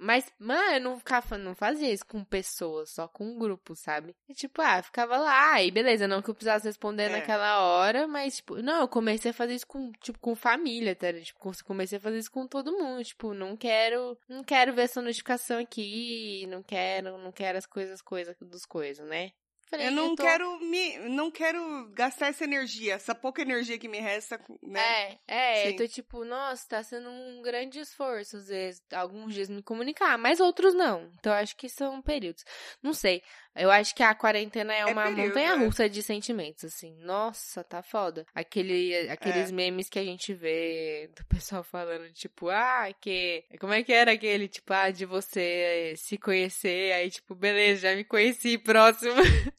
Mas, 0.00 0.32
mano, 0.38 0.74
eu 0.74 0.80
não, 0.80 0.96
ficava, 0.96 1.36
não 1.36 1.56
fazia 1.56 1.92
isso 1.92 2.06
com 2.06 2.22
pessoas, 2.22 2.90
só 2.90 3.08
com 3.08 3.24
um 3.24 3.36
grupo, 3.36 3.74
sabe? 3.74 4.14
E, 4.28 4.32
tipo, 4.32 4.62
ah, 4.62 4.80
ficava 4.80 5.18
lá, 5.18 5.60
e 5.60 5.72
beleza, 5.72 6.06
não 6.06 6.22
que 6.22 6.30
eu 6.30 6.34
precisasse 6.34 6.68
responder 6.68 7.04
é. 7.04 7.08
naquela 7.08 7.60
hora, 7.60 8.06
mas, 8.06 8.36
tipo, 8.36 8.62
não, 8.62 8.82
eu 8.82 8.88
comecei 8.88 9.32
a 9.32 9.34
fazer 9.34 9.54
isso 9.54 9.66
com, 9.66 9.90
tipo, 10.00 10.20
com 10.20 10.36
família, 10.36 10.94
tá? 10.94 11.12
Tipo, 11.12 11.40
comecei 11.64 11.98
a 11.98 12.00
fazer 12.00 12.18
isso 12.18 12.30
com 12.30 12.46
todo 12.46 12.78
mundo, 12.78 13.02
tipo, 13.02 13.34
não 13.34 13.56
quero, 13.56 14.16
não 14.28 14.44
quero 14.44 14.72
ver 14.72 14.82
essa 14.82 15.02
notificação 15.02 15.58
aqui, 15.58 16.46
não 16.46 16.62
quero, 16.62 17.18
não 17.18 17.32
quero 17.32 17.58
as 17.58 17.66
coisas, 17.66 18.00
coisas 18.00 18.36
dos 18.40 18.64
coisas, 18.64 19.04
né? 19.04 19.32
Falei, 19.70 19.88
eu 19.88 19.92
não 19.92 20.10
eu 20.10 20.16
tô... 20.16 20.22
quero 20.22 20.60
me, 20.60 20.98
não 21.10 21.30
quero 21.30 21.88
gastar 21.92 22.28
essa 22.28 22.44
energia, 22.44 22.94
essa 22.94 23.14
pouca 23.14 23.42
energia 23.42 23.78
que 23.78 23.88
me 23.88 23.98
resta, 23.98 24.40
né? 24.62 24.80
É, 24.80 25.18
é, 25.26 25.62
Sim. 25.62 25.68
eu 25.68 25.76
tô 25.76 25.88
tipo, 25.88 26.24
nossa, 26.24 26.68
tá 26.68 26.82
sendo 26.82 27.08
um 27.10 27.42
grande 27.42 27.78
esforço, 27.78 28.38
às 28.38 28.48
vezes, 28.48 28.82
alguns 28.92 29.34
dias 29.34 29.48
me 29.48 29.62
comunicar, 29.62 30.16
mas 30.16 30.40
outros 30.40 30.74
não. 30.74 31.10
Então 31.18 31.32
acho 31.32 31.56
que 31.56 31.68
são 31.68 32.00
períodos. 32.00 32.44
Não 32.82 32.94
sei. 32.94 33.22
Eu 33.58 33.70
acho 33.72 33.94
que 33.94 34.02
a 34.04 34.14
quarentena 34.14 34.72
é, 34.72 34.80
é 34.80 34.86
uma 34.86 35.10
montanha 35.10 35.52
é. 35.52 35.56
russa 35.56 35.86
é. 35.86 35.88
de 35.88 36.00
sentimentos, 36.02 36.64
assim. 36.64 36.94
Nossa, 37.00 37.64
tá 37.64 37.82
foda. 37.82 38.24
Aquele, 38.32 39.08
aqueles 39.08 39.50
é. 39.50 39.52
memes 39.52 39.88
que 39.88 39.98
a 39.98 40.04
gente 40.04 40.32
vê 40.32 41.10
do 41.16 41.24
pessoal 41.24 41.64
falando, 41.64 42.10
tipo, 42.12 42.48
ah, 42.48 42.88
que. 43.00 43.44
Como 43.58 43.72
é 43.72 43.82
que 43.82 43.92
era 43.92 44.12
aquele, 44.12 44.46
tipo, 44.48 44.72
ah, 44.72 44.90
de 44.90 45.04
você 45.04 45.94
se 45.96 46.16
conhecer, 46.16 46.92
aí, 46.92 47.10
tipo, 47.10 47.34
beleza, 47.34 47.88
já 47.88 47.96
me 47.96 48.04
conheci, 48.04 48.56
próximo. 48.56 49.14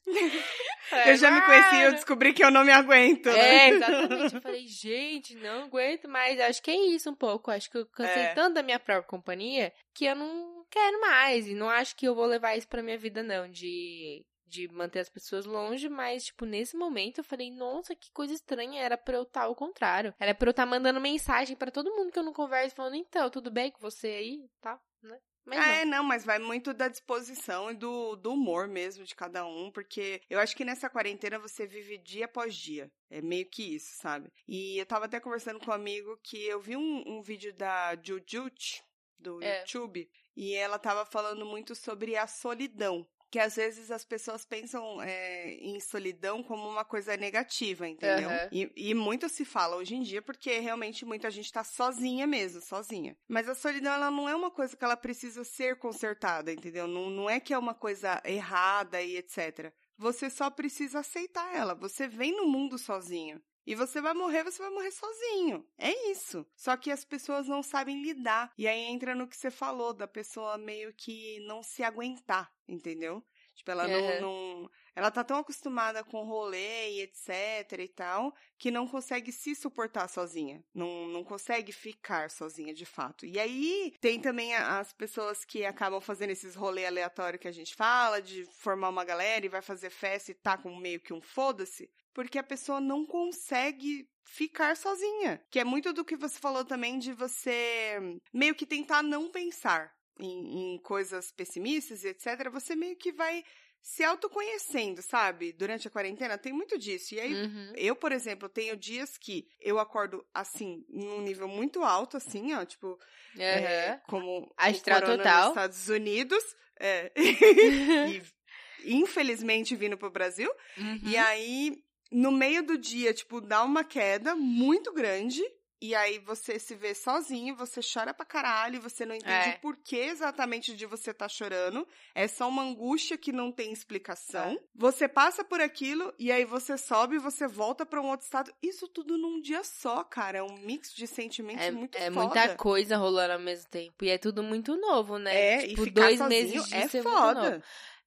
eu 1.06 1.16
já 1.16 1.30
me 1.30 1.40
conheci 1.42 1.76
e 1.76 1.82
eu 1.82 1.92
descobri 1.92 2.32
que 2.32 2.42
eu 2.42 2.50
não 2.50 2.64
me 2.64 2.72
aguento. 2.72 3.26
Né? 3.26 3.38
É, 3.38 3.68
exatamente. 3.70 4.34
Eu 4.34 4.40
falei, 4.42 4.66
gente, 4.66 5.34
não 5.36 5.64
aguento 5.64 6.08
mais. 6.08 6.40
Acho 6.40 6.62
que 6.62 6.70
é 6.70 6.76
isso 6.76 7.10
um 7.10 7.14
pouco. 7.14 7.50
Acho 7.50 7.70
que 7.70 7.78
eu 7.78 7.86
cansei 7.86 8.22
é. 8.22 8.34
tanto 8.34 8.54
da 8.54 8.62
minha 8.62 8.78
própria 8.78 9.08
companhia 9.08 9.72
que 9.94 10.04
eu 10.04 10.16
não 10.16 10.64
quero 10.70 11.00
mais. 11.00 11.46
E 11.46 11.54
não 11.54 11.68
acho 11.68 11.94
que 11.96 12.06
eu 12.06 12.14
vou 12.14 12.26
levar 12.26 12.56
isso 12.56 12.68
pra 12.68 12.82
minha 12.82 12.98
vida, 12.98 13.22
não. 13.22 13.48
De, 13.48 14.24
de 14.46 14.68
manter 14.68 15.00
as 15.00 15.08
pessoas 15.08 15.46
longe, 15.46 15.88
mas, 15.88 16.24
tipo, 16.24 16.44
nesse 16.44 16.76
momento 16.76 17.18
eu 17.18 17.24
falei, 17.24 17.50
nossa, 17.50 17.94
que 17.94 18.10
coisa 18.12 18.34
estranha. 18.34 18.82
Era 18.82 18.98
pra 18.98 19.16
eu 19.16 19.22
estar 19.22 19.42
ao 19.42 19.54
contrário. 19.54 20.14
Era 20.18 20.34
pra 20.34 20.48
eu 20.48 20.52
estar 20.52 20.66
mandando 20.66 21.00
mensagem 21.00 21.56
para 21.56 21.70
todo 21.70 21.94
mundo 21.94 22.12
que 22.12 22.18
eu 22.18 22.24
não 22.24 22.32
converso, 22.32 22.74
falando, 22.74 22.96
então, 22.96 23.30
tudo 23.30 23.50
bem 23.50 23.70
com 23.70 23.80
você 23.80 24.08
aí? 24.08 24.48
Tá, 24.60 24.78
né? 25.02 25.18
Mas 25.50 25.78
é, 25.80 25.84
não, 25.84 26.04
mas 26.04 26.24
vai 26.24 26.38
muito 26.38 26.72
da 26.72 26.88
disposição 26.88 27.70
e 27.70 27.74
do, 27.74 28.16
do 28.16 28.32
humor 28.32 28.68
mesmo 28.68 29.04
de 29.04 29.14
cada 29.14 29.44
um, 29.46 29.70
porque 29.70 30.20
eu 30.30 30.38
acho 30.38 30.56
que 30.56 30.64
nessa 30.64 30.88
quarentena 30.88 31.38
você 31.38 31.66
vive 31.66 31.98
dia 31.98 32.26
após 32.26 32.54
dia. 32.54 32.90
É 33.10 33.20
meio 33.20 33.46
que 33.46 33.74
isso, 33.74 33.96
sabe? 33.96 34.32
E 34.46 34.78
eu 34.78 34.86
tava 34.86 35.06
até 35.06 35.18
conversando 35.18 35.58
com 35.58 35.70
um 35.70 35.74
amigo 35.74 36.18
que 36.22 36.46
eu 36.46 36.60
vi 36.60 36.76
um, 36.76 37.02
um 37.06 37.20
vídeo 37.20 37.52
da 37.52 37.96
Jujut, 38.00 38.82
do 39.18 39.42
é. 39.42 39.60
YouTube, 39.60 40.08
e 40.36 40.54
ela 40.54 40.78
tava 40.78 41.04
falando 41.04 41.44
muito 41.44 41.74
sobre 41.74 42.16
a 42.16 42.26
solidão 42.26 43.06
que 43.30 43.38
às 43.38 43.54
vezes 43.54 43.90
as 43.90 44.04
pessoas 44.04 44.44
pensam 44.44 45.00
é, 45.00 45.52
em 45.54 45.78
solidão 45.78 46.42
como 46.42 46.68
uma 46.68 46.84
coisa 46.84 47.16
negativa, 47.16 47.88
entendeu? 47.88 48.28
Uhum. 48.28 48.48
E, 48.50 48.72
e, 48.90 48.94
muito 48.94 49.28
se 49.28 49.44
fala 49.44 49.76
hoje 49.76 49.94
em 49.94 50.02
dia 50.02 50.20
porque 50.20 50.58
realmente 50.58 51.04
muita 51.04 51.30
gente 51.30 51.52
tá 51.52 51.62
sozinha 51.62 52.26
mesmo, 52.26 52.60
sozinha. 52.60 53.16
Mas 53.28 53.48
a 53.48 53.54
solidão, 53.54 53.92
ela 53.92 54.10
não 54.10 54.28
é 54.28 54.34
uma 54.34 54.50
coisa 54.50 54.76
que 54.76 54.84
ela 54.84 54.96
precisa 54.96 55.44
ser 55.44 55.78
consertada, 55.78 56.52
entendeu? 56.52 56.88
Não, 56.88 57.08
não 57.08 57.30
é 57.30 57.38
que 57.38 57.54
é 57.54 57.58
uma 57.58 57.74
coisa 57.74 58.20
errada 58.24 59.00
e 59.00 59.16
etc. 59.16 59.72
Você 59.96 60.28
só 60.28 60.50
precisa 60.50 61.00
aceitar 61.00 61.54
ela. 61.54 61.74
Você 61.74 62.08
vem 62.08 62.34
no 62.34 62.48
mundo 62.48 62.78
sozinho. 62.78 63.40
E 63.70 63.74
você 63.76 64.00
vai 64.00 64.12
morrer, 64.14 64.42
você 64.42 64.60
vai 64.60 64.68
morrer 64.72 64.90
sozinho. 64.90 65.64
É 65.78 66.10
isso. 66.10 66.44
Só 66.56 66.76
que 66.76 66.90
as 66.90 67.04
pessoas 67.04 67.46
não 67.46 67.62
sabem 67.62 68.02
lidar. 68.02 68.52
E 68.58 68.66
aí 68.66 68.80
entra 68.80 69.14
no 69.14 69.28
que 69.28 69.36
você 69.36 69.48
falou, 69.48 69.94
da 69.94 70.08
pessoa 70.08 70.58
meio 70.58 70.92
que 70.92 71.38
não 71.46 71.62
se 71.62 71.84
aguentar, 71.84 72.52
entendeu? 72.66 73.24
Tipo, 73.54 73.70
ela 73.70 73.86
uhum. 73.86 74.20
não, 74.20 74.62
não, 74.62 74.70
Ela 74.96 75.08
tá 75.08 75.22
tão 75.22 75.36
acostumada 75.38 76.02
com 76.02 76.24
rolê 76.24 76.96
e 76.96 77.02
etc 77.02 77.78
e 77.78 77.86
tal, 77.86 78.34
que 78.58 78.72
não 78.72 78.88
consegue 78.88 79.30
se 79.30 79.54
suportar 79.54 80.08
sozinha. 80.08 80.64
Não, 80.74 81.06
não 81.06 81.22
consegue 81.22 81.70
ficar 81.70 82.28
sozinha, 82.28 82.74
de 82.74 82.84
fato. 82.84 83.24
E 83.24 83.38
aí 83.38 83.94
tem 84.00 84.20
também 84.20 84.52
as 84.52 84.92
pessoas 84.92 85.44
que 85.44 85.64
acabam 85.64 86.00
fazendo 86.00 86.30
esses 86.30 86.56
rolê 86.56 86.86
aleatório 86.86 87.38
que 87.38 87.46
a 87.46 87.52
gente 87.52 87.76
fala, 87.76 88.20
de 88.20 88.44
formar 88.46 88.88
uma 88.88 89.04
galera 89.04 89.46
e 89.46 89.48
vai 89.48 89.62
fazer 89.62 89.90
festa 89.90 90.32
e 90.32 90.34
tá 90.34 90.58
com 90.58 90.74
meio 90.74 90.98
que 90.98 91.12
um 91.12 91.20
foda-se 91.20 91.88
porque 92.12 92.38
a 92.38 92.42
pessoa 92.42 92.80
não 92.80 93.04
consegue 93.06 94.08
ficar 94.24 94.76
sozinha. 94.76 95.40
Que 95.50 95.60
é 95.60 95.64
muito 95.64 95.92
do 95.92 96.04
que 96.04 96.16
você 96.16 96.38
falou 96.38 96.64
também 96.64 96.98
de 96.98 97.12
você 97.12 97.98
meio 98.32 98.54
que 98.54 98.66
tentar 98.66 99.02
não 99.02 99.30
pensar 99.30 99.92
em, 100.18 100.74
em 100.74 100.78
coisas 100.78 101.32
pessimistas 101.32 102.04
e 102.04 102.08
etc. 102.08 102.50
Você 102.50 102.76
meio 102.76 102.96
que 102.96 103.12
vai 103.12 103.44
se 103.82 104.04
autoconhecendo, 104.04 105.00
sabe? 105.00 105.52
Durante 105.52 105.88
a 105.88 105.90
quarentena 105.90 106.36
tem 106.36 106.52
muito 106.52 106.78
disso. 106.78 107.14
E 107.14 107.20
aí, 107.20 107.34
uhum. 107.34 107.72
eu, 107.76 107.96
por 107.96 108.12
exemplo, 108.12 108.48
tenho 108.48 108.76
dias 108.76 109.16
que 109.16 109.48
eu 109.58 109.78
acordo 109.78 110.24
assim, 110.34 110.84
num 110.88 111.22
nível 111.22 111.48
muito 111.48 111.82
alto, 111.82 112.18
assim, 112.18 112.52
ó, 112.52 112.64
tipo, 112.64 112.88
uhum. 112.88 113.42
é, 113.42 114.00
como 114.06 114.52
Astral 114.56 115.00
total. 115.00 115.40
nos 115.40 115.48
Estados 115.48 115.88
Unidos. 115.88 116.44
É. 116.78 117.10
e 117.16 118.22
infelizmente 118.84 119.76
vindo 119.76 119.96
pro 119.96 120.10
Brasil. 120.10 120.50
Uhum. 120.76 121.00
E 121.04 121.16
aí 121.16 121.82
no 122.10 122.32
meio 122.32 122.62
do 122.62 122.76
dia, 122.76 123.14
tipo, 123.14 123.40
dá 123.40 123.62
uma 123.62 123.84
queda 123.84 124.34
muito 124.34 124.92
grande. 124.92 125.42
E 125.82 125.94
aí 125.94 126.18
você 126.18 126.58
se 126.58 126.74
vê 126.74 126.94
sozinho, 126.94 127.56
você 127.56 127.80
chora 127.80 128.12
pra 128.12 128.26
caralho, 128.26 128.82
você 128.82 129.06
não 129.06 129.14
entende 129.14 129.48
é. 129.48 129.58
por 129.62 129.78
que 129.78 129.96
exatamente 129.96 130.76
de 130.76 130.84
você 130.84 131.14
tá 131.14 131.26
chorando. 131.26 131.88
É 132.14 132.28
só 132.28 132.46
uma 132.48 132.62
angústia 132.62 133.16
que 133.16 133.32
não 133.32 133.50
tem 133.50 133.72
explicação. 133.72 134.52
É. 134.52 134.58
Você 134.74 135.08
passa 135.08 135.42
por 135.42 135.58
aquilo 135.58 136.12
e 136.18 136.30
aí 136.30 136.44
você 136.44 136.76
sobe 136.76 137.16
e 137.16 137.18
você 137.18 137.48
volta 137.48 137.86
para 137.86 137.98
um 137.98 138.10
outro 138.10 138.26
estado. 138.26 138.52
Isso 138.62 138.86
tudo 138.88 139.16
num 139.16 139.40
dia 139.40 139.64
só, 139.64 140.04
cara. 140.04 140.38
É 140.38 140.42
um 140.42 140.58
mix 140.58 140.92
de 140.92 141.06
sentimentos 141.06 141.64
é, 141.64 141.70
muito 141.70 141.96
É 141.96 142.10
foda. 142.10 142.26
muita 142.26 142.56
coisa 142.56 142.98
rolando 142.98 143.32
ao 143.32 143.40
mesmo 143.40 143.70
tempo. 143.70 144.04
E 144.04 144.10
é 144.10 144.18
tudo 144.18 144.42
muito 144.42 144.76
novo, 144.76 145.16
né? 145.16 145.34
É, 145.34 145.66
tipo, 145.68 145.80
e 145.80 145.84
ficar 145.86 146.02
dois 146.02 146.20
meses 146.28 146.72
é 146.72 146.88
foda. 147.02 147.62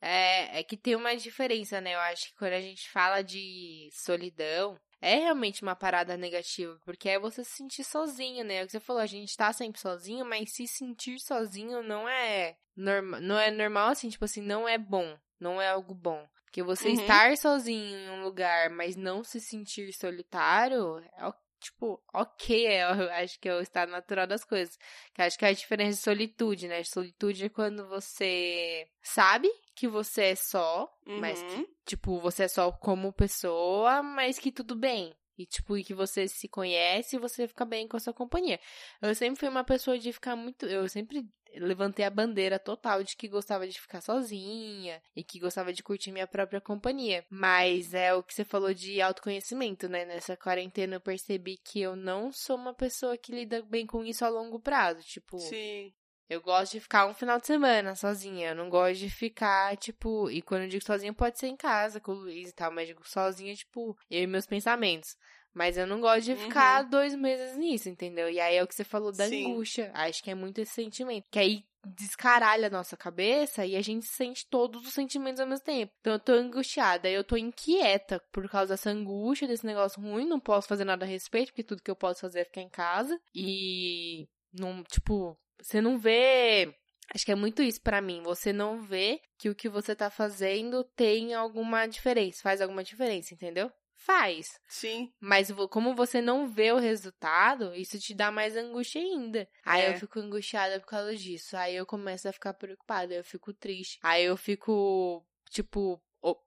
É, 0.06 0.60
é 0.60 0.64
que 0.64 0.76
tem 0.76 0.96
uma 0.96 1.16
diferença, 1.16 1.80
né? 1.80 1.96
Eu 1.96 2.00
acho 2.00 2.28
que 2.28 2.36
quando 2.36 2.54
a 2.54 2.62
gente 2.62 2.90
fala 2.90 3.22
de 3.22 3.90
solidão, 3.92 4.78
é 5.02 5.16
realmente 5.16 5.62
uma 5.64 5.76
parada 5.76 6.18
negativa, 6.18 6.78
porque 6.86 7.10
é 7.10 7.20
você 7.20 7.44
se 7.44 7.52
sentir 7.52 7.84
sozinho, 7.84 8.44
né? 8.44 8.56
É 8.56 8.64
o 8.64 8.66
que 8.66 8.72
você 8.74 8.80
falou, 8.80 9.02
a 9.02 9.06
gente 9.06 9.36
tá 9.36 9.52
sempre 9.54 9.80
sozinho, 9.80 10.26
mas 10.26 10.52
se 10.52 10.68
sentir 10.68 11.20
sozinho 11.20 11.82
não 11.84 12.08
é 12.08 12.56
normal, 12.76 13.22
não 13.22 13.40
é 13.40 13.52
normal 13.52 13.90
assim, 13.90 14.10
tipo 14.10 14.26
assim, 14.26 14.42
não 14.42 14.68
é 14.68 14.78
bom, 14.78 15.18
não 15.40 15.62
é 15.62 15.70
algo 15.70 15.94
bom. 15.94 16.28
Porque 16.46 16.62
você 16.62 16.90
Uhum. 16.90 16.94
estar 16.96 17.36
sozinho 17.38 17.98
em 17.98 18.10
um 18.12 18.24
lugar, 18.24 18.70
mas 18.70 18.96
não 18.96 19.24
se 19.24 19.40
sentir 19.42 19.92
solitário, 19.94 21.00
é 21.18 21.26
tipo, 21.64 22.02
ok, 22.14 22.68
é, 22.68 22.84
eu 22.84 22.88
acho 23.24 23.40
que 23.40 23.50
é 23.50 23.56
o 23.56 23.62
estado 23.62 23.90
natural 23.92 24.28
das 24.28 24.44
coisas. 24.44 24.78
Que 25.14 25.22
eu 25.22 25.26
acho 25.26 25.38
que 25.38 25.46
é 25.46 25.50
a 25.50 25.54
diferença 25.54 25.98
de 25.98 26.04
solitude, 26.04 26.68
né? 26.68 26.84
Solitude 26.84 27.46
é 27.46 27.50
quando 27.50 27.88
você 27.88 28.88
sabe 29.02 29.50
que 29.76 29.88
você 29.88 30.26
é 30.26 30.36
só, 30.36 30.88
mas 31.16 31.42
que 31.44 31.58
Uhum. 31.60 31.68
tipo, 31.86 32.20
você 32.20 32.44
é 32.44 32.48
só 32.48 32.72
como 32.72 33.12
pessoa, 33.14 34.02
mas 34.04 34.38
que 34.40 34.52
tudo 34.52 34.76
bem. 34.76 35.14
E, 35.38 35.46
tipo, 35.46 35.78
e 35.78 35.84
que 35.84 35.94
você 35.94 36.28
se 36.28 36.48
conhece 36.48 37.16
e 37.16 37.20
você 37.20 37.48
fica 37.48 37.66
bem 37.66 37.88
com 37.88 37.98
a 37.98 38.00
sua 38.00 38.14
companhia. 38.14 38.60
Eu 39.02 39.16
sempre 39.16 39.40
fui 39.40 39.50
uma 39.50 39.64
pessoa 39.64 39.98
de 39.98 40.14
ficar 40.14 40.36
muito. 40.36 40.66
Eu 40.66 40.88
sempre 40.88 41.28
levantei 41.56 42.06
a 42.06 42.10
bandeira 42.10 42.60
total 42.60 43.04
de 43.04 43.16
que 43.16 43.28
gostava 43.28 43.68
de 43.68 43.80
ficar 43.80 44.02
sozinha 44.02 45.02
e 45.16 45.24
que 45.24 45.40
gostava 45.40 45.72
de 45.72 45.84
curtir 45.84 46.12
minha 46.12 46.28
própria 46.28 46.62
companhia. 46.62 47.26
Mas 47.30 47.94
é 47.94 48.14
o 48.14 48.24
que 48.24 48.34
você 48.34 48.44
falou 48.44 48.74
de 48.74 49.02
autoconhecimento, 49.02 49.88
né? 49.88 50.06
Nessa 50.06 50.38
quarentena 50.38 50.96
eu 50.96 51.02
percebi 51.02 51.58
que 51.58 51.82
eu 51.82 51.96
não 51.96 52.32
sou 52.32 52.56
uma 52.56 52.74
pessoa 52.74 53.18
que 53.18 53.32
lida 53.32 53.62
bem 53.64 53.86
com 53.86 54.04
isso 54.04 54.26
a 54.26 54.30
longo 54.30 54.60
prazo. 54.60 55.02
Tipo, 55.04 55.40
Sim. 55.40 55.94
Eu 56.30 56.42
gosto 56.42 56.74
de 56.74 56.80
ficar 56.80 57.06
um 57.06 57.14
final 57.14 57.40
de 57.40 57.48
semana 57.48 57.96
sozinha. 57.96 58.50
Eu 58.50 58.56
não 58.56 58.70
gosto 58.70 59.00
de 59.00 59.10
ficar, 59.10 59.76
tipo. 59.78 60.30
E 60.30 60.42
quando 60.42 60.64
eu 60.64 60.70
digo 60.70 60.84
sozinha, 60.84 61.14
pode 61.14 61.40
ser 61.40 61.48
em 61.48 61.58
casa 61.58 62.00
com 62.00 62.12
o 62.12 62.16
Luiz 62.16 62.50
e 62.50 62.54
tal. 62.54 62.72
Mas 62.72 62.88
digo 62.88 63.08
sozinha, 63.08 63.54
tipo, 63.56 63.98
eu 64.10 64.24
e 64.24 64.28
meus 64.28 64.46
pensamentos. 64.46 65.16
Mas 65.54 65.78
eu 65.78 65.86
não 65.86 66.02
gosto 66.02 66.24
de 66.24 66.36
ficar 66.36 66.82
dois 66.82 67.14
meses 67.14 67.56
nisso, 67.56 67.88
entendeu? 67.88 68.28
E 68.30 68.40
aí 68.40 68.56
é 68.56 68.64
o 68.64 68.68
que 68.68 68.74
você 68.74 68.84
falou 68.84 69.12
da 69.12 69.28
Sim. 69.28 69.52
angústia. 69.52 69.92
Acho 69.94 70.24
que 70.24 70.32
é 70.32 70.36
muito 70.36 70.60
esse 70.60 70.74
sentimento. 70.74 71.28
Que 71.30 71.38
aí 71.38 71.64
descaralha 71.86 72.68
a 72.68 72.72
nossa 72.72 72.96
cabeça 72.96 73.66
e 73.66 73.76
a 73.76 73.82
gente 73.82 74.06
sente 74.06 74.48
todos 74.50 74.88
os 74.88 74.94
sentimentos 74.94 75.40
ao 75.40 75.48
mesmo 75.48 75.64
tempo. 75.66 75.94
Então 76.00 76.14
eu 76.14 76.20
tô 76.20 76.32
angustiada, 76.32 77.10
eu 77.10 77.24
tô 77.24 77.36
inquieta 77.36 78.22
por 78.32 78.50
causa 78.50 78.74
dessa 78.74 78.90
angústia, 78.90 79.48
desse 79.48 79.66
negócio 79.66 80.02
ruim, 80.02 80.26
não 80.26 80.40
posso 80.40 80.68
fazer 80.68 80.86
nada 80.86 81.06
a 81.06 81.08
respeito, 81.08 81.50
porque 81.50 81.64
tudo 81.64 81.84
que 81.84 81.92
eu 81.92 81.96
posso 81.96 82.22
fazer 82.22 82.40
é 82.40 82.46
ficar 82.46 82.62
em 82.62 82.70
casa. 82.70 83.20
E 83.36 84.28
não, 84.54 84.84
tipo, 84.84 85.38
você 85.64 85.82
não 85.82 85.98
vê. 85.98 86.74
Acho 87.14 87.26
que 87.26 87.32
é 87.32 87.36
muito 87.36 87.62
isso 87.62 87.82
pra 87.82 88.02
mim. 88.02 88.22
Você 88.24 88.52
não 88.54 88.82
vê 88.82 89.20
que 89.38 89.50
o 89.50 89.56
que 89.56 89.70
você 89.70 89.96
tá 89.96 90.10
fazendo 90.10 90.84
tem 90.96 91.34
alguma 91.34 91.86
diferença, 91.86 92.42
faz 92.42 92.62
alguma 92.62 92.84
diferença, 92.84 93.34
entendeu? 93.34 93.72
Faz. 93.96 94.60
Sim. 94.68 95.12
Mas 95.20 95.50
como 95.70 95.96
você 95.96 96.20
não 96.22 96.48
vê 96.48 96.72
o 96.74 96.78
resultado, 96.78 97.74
isso 97.76 97.98
te 98.00 98.14
dá 98.14 98.30
mais 98.32 98.56
angústia 98.58 99.00
ainda. 99.02 99.48
Aí 99.64 99.82
É. 99.84 99.90
eu 99.92 99.94
fico 100.00 100.20
angustiada 100.20 100.80
por 100.80 100.88
causa 100.88 101.16
disso. 101.16 101.56
Aí 101.56 101.76
eu 101.76 101.86
começo 101.86 102.28
a 102.28 102.34
ficar 102.34 102.54
preocupada, 102.54 103.14
eu 103.14 103.24
fico 103.24 103.54
triste. 103.54 104.00
Aí 104.04 104.26
eu 104.26 104.36
fico, 104.36 105.26
tipo, 105.52 106.02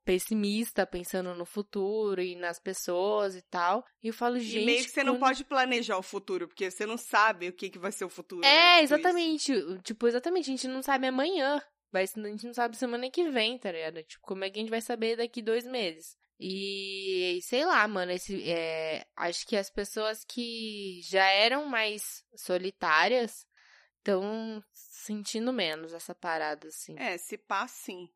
pessimista, 0.05 0.87
pensando 0.87 1.35
no 1.35 1.45
futuro 1.45 2.20
e 2.22 2.35
nas 2.35 2.59
pessoas 2.59 3.37
e 3.37 3.43
tal. 3.43 3.85
E 4.03 4.09
eu 4.09 4.14
falo, 4.14 4.39
gente. 4.39 4.62
e 4.62 4.64
meio 4.66 4.85
que 4.85 4.91
você 4.91 5.05
não 5.05 5.14
quando- 5.14 5.20
pode 5.20 5.45
planejar 5.45 5.99
o 5.99 6.03
futuro, 6.03 6.49
porque 6.49 6.70
você 6.70 6.87
não 6.87 6.97
sabe 6.97 7.49
o 7.49 7.53
que, 7.53 7.68
que 7.70 7.79
vai 7.79 7.93
ser 7.93 8.05
o 8.05 8.09
futuro. 8.09 8.41
né? 8.43 8.49
É, 8.49 8.83
isso. 8.83 8.95
exatamente. 8.95 9.53
Tipo, 9.83 10.07
exatamente. 10.09 10.45
A 10.51 10.53
gente 10.57 10.68
não 10.68 10.83
sabe 10.83 11.07
amanhã. 11.07 11.61
Vai, 11.93 12.05
a 12.05 12.29
gente 12.29 12.47
não 12.47 12.55
sabe 12.55 12.77
semana 12.77 13.11
que 13.11 13.31
vem, 13.31 13.59
tá 13.59 13.70
ligado? 13.70 14.03
Tipo, 14.03 14.22
como 14.27 14.45
é 14.45 14.51
que 14.51 14.59
a 14.59 14.62
gente 14.62 14.70
vai 14.70 14.81
saber 14.81 15.16
daqui 15.16 15.41
dois 15.41 15.64
meses? 15.66 16.16
E 16.39 17.39
sei 17.43 17.64
lá, 17.64 17.87
mano, 17.89 18.12
esse, 18.12 18.43
é, 18.51 19.07
acho 19.16 19.47
que 19.47 19.57
as 19.57 19.70
pessoas 19.70 20.22
que 20.24 21.01
já 21.05 21.24
eram 21.31 21.64
mais 21.66 22.22
solitárias 22.35 23.47
estão 23.99 24.62
sentindo 24.72 25.53
menos 25.53 25.93
essa 25.95 26.14
parada, 26.14 26.68
assim. 26.68 26.95
É, 26.99 27.16
se 27.18 27.39
pá, 27.39 27.66
sim. 27.66 28.09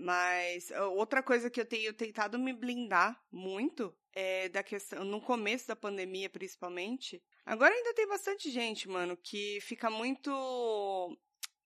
Mas 0.00 0.70
ó, 0.70 0.90
outra 0.92 1.20
coisa 1.24 1.50
que 1.50 1.60
eu 1.60 1.66
tenho 1.66 1.92
tentado 1.92 2.38
me 2.38 2.52
blindar 2.52 3.20
muito 3.32 3.92
é 4.14 4.48
da 4.48 4.62
questão, 4.62 5.04
no 5.04 5.20
começo 5.20 5.66
da 5.66 5.74
pandemia, 5.74 6.30
principalmente. 6.30 7.20
Agora 7.44 7.74
ainda 7.74 7.92
tem 7.94 8.06
bastante 8.06 8.48
gente, 8.48 8.88
mano, 8.88 9.16
que 9.16 9.60
fica 9.60 9.90
muito 9.90 11.18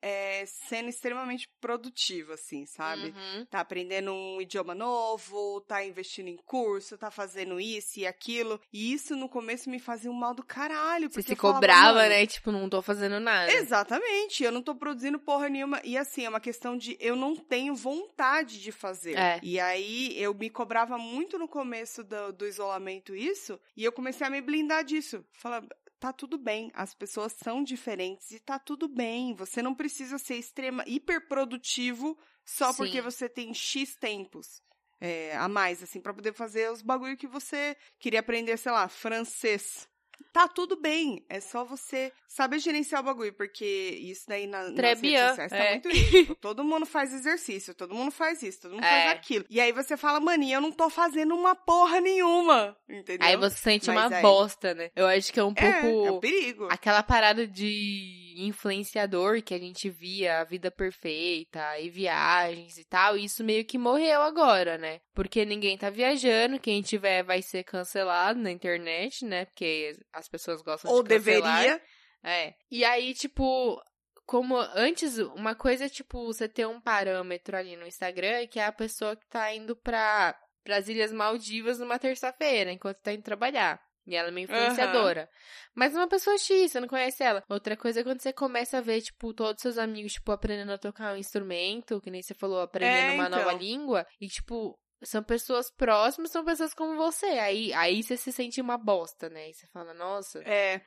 é, 0.03 0.45
sendo 0.47 0.89
extremamente 0.89 1.49
produtiva, 1.61 2.35
assim, 2.35 2.67
sabe? 2.67 3.15
Uhum. 3.17 3.47
Tá 3.47 3.61
aprendendo 3.61 4.13
um 4.13 4.41
idioma 4.41 4.75
novo, 4.75 5.61
tá 5.61 5.85
investindo 5.85 6.27
em 6.27 6.37
curso, 6.37 6.99
tá 6.99 7.09
fazendo 7.09 7.61
isso 7.61 8.01
e 8.01 8.07
aquilo. 8.07 8.61
E 8.73 8.93
isso 8.93 9.15
no 9.15 9.29
começo 9.29 9.71
me 9.71 9.79
fazia 9.79 10.11
um 10.11 10.15
mal 10.15 10.35
do 10.35 10.43
caralho. 10.43 11.09
Você 11.09 11.21
Porque 11.21 11.35
se 11.35 11.41
falava, 11.41 11.61
cobrava, 11.61 11.95
"Mano, 11.99 12.09
né? 12.09 12.27
Tipo, 12.27 12.51
não 12.51 12.69
tô 12.69 12.83
fazendo 12.83 13.21
nada. 13.21 13.53
Exatamente, 13.53 14.43
eu 14.43 14.51
não 14.51 14.61
tô 14.61 14.75
produzindo 14.75 15.21
porra 15.21 15.49
nenhuma. 15.49 15.81
E 15.85 15.97
assim, 15.97 16.25
é 16.25 16.29
uma 16.29 16.41
questão 16.41 16.77
de 16.77 16.97
eu 16.99 17.15
não 17.15 17.37
tenho 17.37 17.75
vontade 17.77 18.61
de 18.61 18.73
fazer. 18.73 19.17
É. 19.17 19.39
E 19.43 19.61
aí 19.61 20.21
eu 20.21 20.35
me 20.35 20.51
cobrava 20.51 20.99
muito 20.99 21.39
no 21.39 21.47
começo 21.47 22.03
do, 22.03 22.33
do 22.33 22.47
isolamento 22.47 23.15
isso, 23.15 23.61
e 23.77 23.85
eu 23.85 23.93
comecei 23.93 24.27
a 24.27 24.31
me 24.31 24.41
blindar 24.41 24.83
disso. 24.83 25.25
Falar, 25.33 25.63
tá 26.03 26.13
tudo 26.13 26.37
bem, 26.37 26.69
as 26.75 26.93
pessoas 26.93 27.33
são 27.33 27.63
diferentes 27.63 28.33
e 28.33 28.41
tá 28.41 28.59
tudo 28.59 28.89
bem. 28.89 29.37
Você 29.37 29.63
não 29.63 29.73
precisa 29.73 30.19
ser 30.19 30.35
extrema, 30.35 30.83
hiperprodutivo 30.85 32.19
só 32.45 32.73
Sim. 32.73 32.79
porque 32.79 33.01
você 33.01 33.29
tem 33.29 33.55
X 33.55 33.95
tempos. 33.95 34.61
é, 35.01 35.37
a 35.37 35.49
mais, 35.49 35.81
assim, 35.81 36.01
pra 36.01 36.13
poder 36.13 36.33
fazer 36.33 36.71
os 36.73 36.83
bagulho 36.83 37.17
que 37.17 37.29
você 37.29 37.77
queria 38.01 38.19
aprender, 38.21 38.57
sei 38.57 38.73
lá, 38.73 38.89
francês. 38.89 39.89
Tá 40.33 40.47
tudo 40.49 40.77
bem, 40.81 41.25
é 41.29 41.41
só 41.41 41.65
você 41.65 42.13
saber 42.27 42.59
gerenciar 42.59 43.01
o 43.01 43.05
bagulho, 43.05 43.33
porque 43.35 43.65
isso 43.65 44.25
daí 44.29 44.47
na, 44.47 44.65
nas 44.65 44.75
Très 44.75 45.01
redes 45.01 45.21
sociais 45.29 45.51
tá 45.51 45.57
é. 45.59 45.71
muito 45.73 45.89
isso. 45.91 46.35
Todo 46.41 46.65
mundo 46.65 46.87
faz 46.87 47.13
exercício, 47.13 47.75
todo 47.75 47.95
mundo 47.95 48.11
faz 48.11 48.43
isso, 48.43 48.63
todo 48.63 48.73
mundo 48.75 48.85
É. 48.85 48.89
faz 48.89 49.11
aquilo. 49.13 49.45
E 49.51 49.61
aí 49.61 49.73
você 49.73 49.97
fala, 49.97 50.21
maninha, 50.21 50.57
eu 50.57 50.61
não 50.61 50.73
tô 50.73 50.89
fazendo 50.91 51.35
uma 51.35 51.55
porra 51.55 52.01
nenhuma, 52.01 52.77
entendeu? 52.89 53.27
Aí 53.27 53.37
você 53.37 53.57
sente 53.57 53.87
Mas 53.91 54.07
uma 54.07 54.17
aí- 54.17 54.23
bosta, 54.23 54.75
né? 54.75 54.91
Eu 54.97 55.07
acho 55.07 55.33
que 55.33 55.39
é 55.41 55.45
um 55.45 55.53
é, 55.57 55.81
pouco. 55.83 56.07
é 56.07 56.13
um 56.13 56.21
perigo. 56.21 56.69
Aquela 56.71 57.03
parada 57.03 57.47
de 57.47 58.32
influenciador 58.37 59.43
que 59.43 59.55
a 59.55 59.59
gente 59.59 59.91
via, 59.91 60.41
a 60.41 60.45
vida 60.45 60.71
perfeita 60.71 61.79
e 61.79 61.91
viagens 61.91 62.79
e 62.79 62.85
tal, 62.85 63.17
isso 63.17 63.45
meio 63.45 63.65
que 63.65 63.79
morreu 63.79 64.23
agora, 64.23 64.79
né? 64.79 65.01
Porque 65.15 65.45
ninguém 65.45 65.77
tá 65.77 65.91
viajando, 65.91 66.59
quem 66.59 66.83
tiver 66.83 67.23
vai 67.23 67.43
ser 67.43 67.65
cancelado 67.65 68.39
na 68.41 68.51
internet, 68.51 69.25
né? 69.25 69.45
Porque 69.47 69.97
as 70.13 70.29
pessoas 70.29 70.63
gostam 70.63 70.91
Ou 70.91 71.03
de 71.03 71.09
cancelar. 71.09 71.61
deveria. 71.61 71.83
É. 72.25 72.55
E 72.71 72.85
aí, 72.85 73.15
tipo, 73.15 73.83
como 74.25 74.57
antes, 74.57 75.19
uma 75.19 75.55
coisa 75.55 75.87
é, 75.87 75.89
tipo, 75.89 76.25
você 76.25 76.49
ter 76.49 76.67
um 76.67 76.81
parâmetro 76.81 77.57
ali 77.57 77.77
no 77.77 77.87
Instagram, 77.87 78.47
que 78.47 78.59
é 78.59 78.65
a 78.65 78.73
pessoa 78.73 79.17
que 79.17 79.27
tá 79.27 79.53
indo 79.55 79.77
pra, 79.77 80.39
pras 80.65 80.89
Ilhas 80.89 81.13
Maldivas 81.13 81.79
numa 81.79 81.99
terça-feira, 81.99 82.73
enquanto 82.73 82.99
tá 82.99 83.13
indo 83.13 83.23
trabalhar. 83.23 83.81
E 84.07 84.17
ela 84.17 84.29
é 84.29 84.31
uma 84.31 84.41
influenciadora. 84.41 85.29
Mas 85.75 85.95
uma 85.95 86.09
pessoa 86.09 86.37
X, 86.37 86.73
você 86.73 86.81
não 86.81 86.89
conhece 86.89 87.23
ela. 87.23 87.43
Outra 87.49 87.77
coisa 87.77 88.01
é 88.01 88.03
quando 88.03 88.21
você 88.21 88.33
começa 88.33 88.79
a 88.79 88.81
ver, 88.81 89.01
tipo, 89.01 89.33
todos 89.33 89.57
os 89.59 89.63
seus 89.63 89.79
amigos, 89.79 90.15
tipo, 90.15 90.33
aprendendo 90.33 90.73
a 90.73 90.79
tocar 90.79 91.15
um 91.15 91.17
instrumento, 91.17 92.01
que 92.01 92.11
nem 92.11 92.21
você 92.23 92.35
falou, 92.35 92.61
aprendendo 92.61 93.11
É, 93.13 93.15
uma 93.15 93.29
nova 93.29 93.53
então. 93.53 93.59
língua. 93.59 94.07
E, 94.21 94.27
tipo, 94.27 94.77
são 95.05 95.23
pessoas 95.23 95.71
próximas, 95.71 96.31
são 96.33 96.45
pessoas 96.45 96.75
como 96.75 96.97
você. 96.97 97.27
Aí, 97.27 97.73
aí 97.75 98.03
você 98.03 98.17
se 98.17 98.33
sente 98.33 98.61
uma 98.61 98.77
bosta, 98.77 99.29
né? 99.31 99.51
E 99.51 99.55
você 99.55 99.67
fala, 99.69 99.95
nossa, 99.95 100.41
É, 100.45 100.81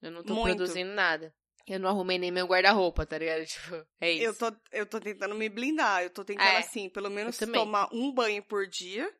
eu 0.00 0.10
não 0.10 0.22
tô 0.22 0.34
Muito. 0.34 0.56
produzindo 0.56 0.92
nada. 0.92 1.34
Eu 1.66 1.80
não 1.80 1.88
arrumei 1.88 2.18
nem 2.18 2.30
meu 2.30 2.46
guarda-roupa, 2.46 3.06
tá 3.06 3.16
ligado? 3.16 3.44
Tipo, 3.46 3.86
é 4.00 4.10
isso. 4.10 4.24
eu 4.24 4.34
tô, 4.34 4.56
eu 4.72 4.86
tô 4.86 5.00
tentando 5.00 5.34
me 5.34 5.48
blindar. 5.48 6.02
Eu 6.02 6.10
tô 6.10 6.22
tentando, 6.24 6.46
É, 6.46 6.58
assim, 6.58 6.90
pelo 6.90 7.10
menos 7.10 7.38
tomar 7.38 7.88
um 7.92 8.12
banho 8.12 8.42
por 8.42 8.66
dia. 8.66 9.10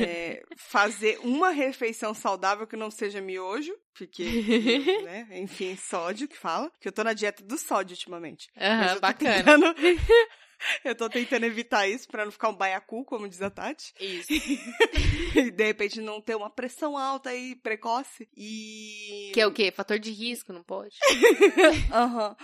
É, 0.00 0.42
fazer 0.56 1.18
uma 1.22 1.50
refeição 1.50 2.14
saudável 2.14 2.66
que 2.66 2.76
não 2.76 2.90
seja 2.90 3.20
miojo, 3.20 3.72
porque, 3.94 4.24
né, 5.04 5.26
enfim, 5.32 5.76
sódio 5.76 6.28
que 6.28 6.36
fala, 6.36 6.70
que 6.80 6.88
eu 6.88 6.92
tô 6.92 7.02
na 7.04 7.12
dieta 7.12 7.42
do 7.42 7.58
sódio 7.58 7.94
ultimamente. 7.94 8.48
Aham, 8.56 8.86
eu 8.88 8.94
tô 8.94 9.00
bacana. 9.00 9.34
tentando- 9.36 9.74
eu 10.84 10.94
tô 10.94 11.08
tentando 11.08 11.44
evitar 11.46 11.88
isso 11.88 12.06
pra 12.08 12.24
não 12.24 12.32
ficar 12.32 12.50
um 12.50 12.54
baiacu, 12.56 13.04
como 13.04 13.28
diz 13.28 13.40
a 13.42 13.50
Tati. 13.50 13.92
Isso. 14.00 14.28
E 15.32 15.48
de 15.48 15.64
repente 15.64 16.00
não 16.00 16.20
ter 16.20 16.34
uma 16.34 16.50
pressão 16.50 16.98
alta 16.98 17.32
e 17.32 17.54
precoce. 17.54 18.28
E. 18.36 19.30
Que 19.32 19.40
é 19.40 19.46
o 19.46 19.52
quê? 19.52 19.70
Fator 19.70 19.96
de 19.96 20.10
risco, 20.10 20.52
não 20.52 20.62
pode? 20.64 20.96
Aham. 21.92 22.36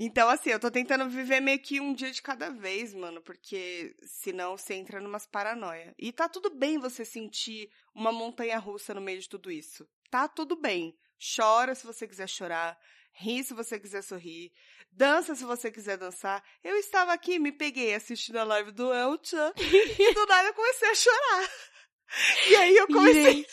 Então, 0.00 0.28
assim, 0.28 0.50
eu 0.50 0.60
tô 0.60 0.70
tentando 0.70 1.10
viver 1.10 1.40
meio 1.40 1.58
que 1.58 1.80
um 1.80 1.92
dia 1.92 2.12
de 2.12 2.22
cada 2.22 2.50
vez, 2.50 2.94
mano, 2.94 3.20
porque 3.20 3.96
senão 4.00 4.56
você 4.56 4.74
entra 4.74 5.00
numas 5.00 5.26
paranoia. 5.26 5.92
E 5.98 6.12
tá 6.12 6.28
tudo 6.28 6.50
bem 6.50 6.78
você 6.78 7.04
sentir 7.04 7.68
uma 7.92 8.12
montanha 8.12 8.56
russa 8.60 8.94
no 8.94 9.00
meio 9.00 9.20
de 9.20 9.28
tudo 9.28 9.50
isso. 9.50 9.84
Tá 10.08 10.28
tudo 10.28 10.54
bem. 10.54 10.96
Chora 11.36 11.74
se 11.74 11.84
você 11.84 12.06
quiser 12.06 12.28
chorar, 12.28 12.78
ri 13.12 13.42
se 13.42 13.52
você 13.52 13.80
quiser 13.80 14.02
sorrir, 14.02 14.52
dança 14.92 15.34
se 15.34 15.44
você 15.44 15.68
quiser 15.68 15.96
dançar. 15.96 16.44
Eu 16.62 16.76
estava 16.76 17.12
aqui, 17.12 17.40
me 17.40 17.50
peguei 17.50 17.92
assistindo 17.92 18.36
a 18.36 18.44
live 18.44 18.70
do 18.70 18.94
Elton 18.94 19.52
e 19.98 20.14
do 20.14 20.26
nada 20.26 20.48
eu 20.48 20.54
comecei 20.54 20.90
a 20.90 20.94
chorar. 20.94 21.50
E 22.48 22.56
aí 22.56 22.74
eu 22.74 22.86
comecei. 22.86 23.44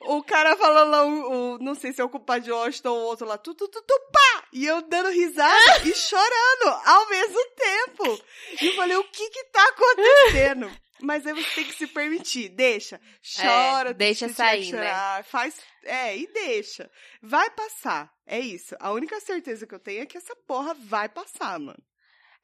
O 0.00 0.22
cara 0.22 0.56
falando 0.56 0.90
lá, 0.90 1.04
o, 1.04 1.54
o- 1.54 1.58
não 1.58 1.74
sei 1.74 1.92
se 1.92 2.00
é 2.00 2.04
o 2.04 2.08
culpado 2.08 2.44
de 2.44 2.52
Washington 2.52 2.90
ou 2.90 3.00
outro 3.06 3.26
lá, 3.26 3.38
tu, 3.38 3.54
tu, 3.54 3.66
tu, 3.68 3.82
tu, 3.82 4.00
pá! 4.12 4.44
E 4.52 4.64
eu 4.66 4.82
dando 4.82 5.08
risada 5.10 5.86
e 5.88 5.94
chorando 5.94 6.68
ao 6.86 7.08
mesmo 7.08 7.38
tempo. 7.56 8.24
E 8.60 8.66
eu 8.66 8.74
falei, 8.74 8.96
o 8.96 9.04
que 9.04 9.30
que 9.30 9.44
tá 9.44 9.62
acontecendo? 9.68 10.70
Mas 11.00 11.24
aí 11.26 11.32
você 11.32 11.50
tem 11.54 11.64
que 11.64 11.74
se 11.74 11.86
permitir, 11.86 12.48
deixa, 12.48 13.00
chora, 13.36 13.90
É, 13.90 13.94
deixa 13.94 14.28
sair, 14.30 14.72
né? 14.72 14.78
chorar, 14.88 15.24
Faz, 15.24 15.60
é, 15.84 16.16
e 16.16 16.26
deixa. 16.26 16.90
Vai 17.22 17.48
passar, 17.50 18.12
é 18.26 18.40
isso. 18.40 18.74
A 18.80 18.90
única 18.90 19.20
certeza 19.20 19.64
que 19.66 19.74
eu 19.74 19.78
tenho 19.78 20.02
é 20.02 20.06
que 20.06 20.18
essa 20.18 20.34
porra 20.46 20.74
vai 20.74 21.08
passar, 21.08 21.58
mano. 21.60 21.78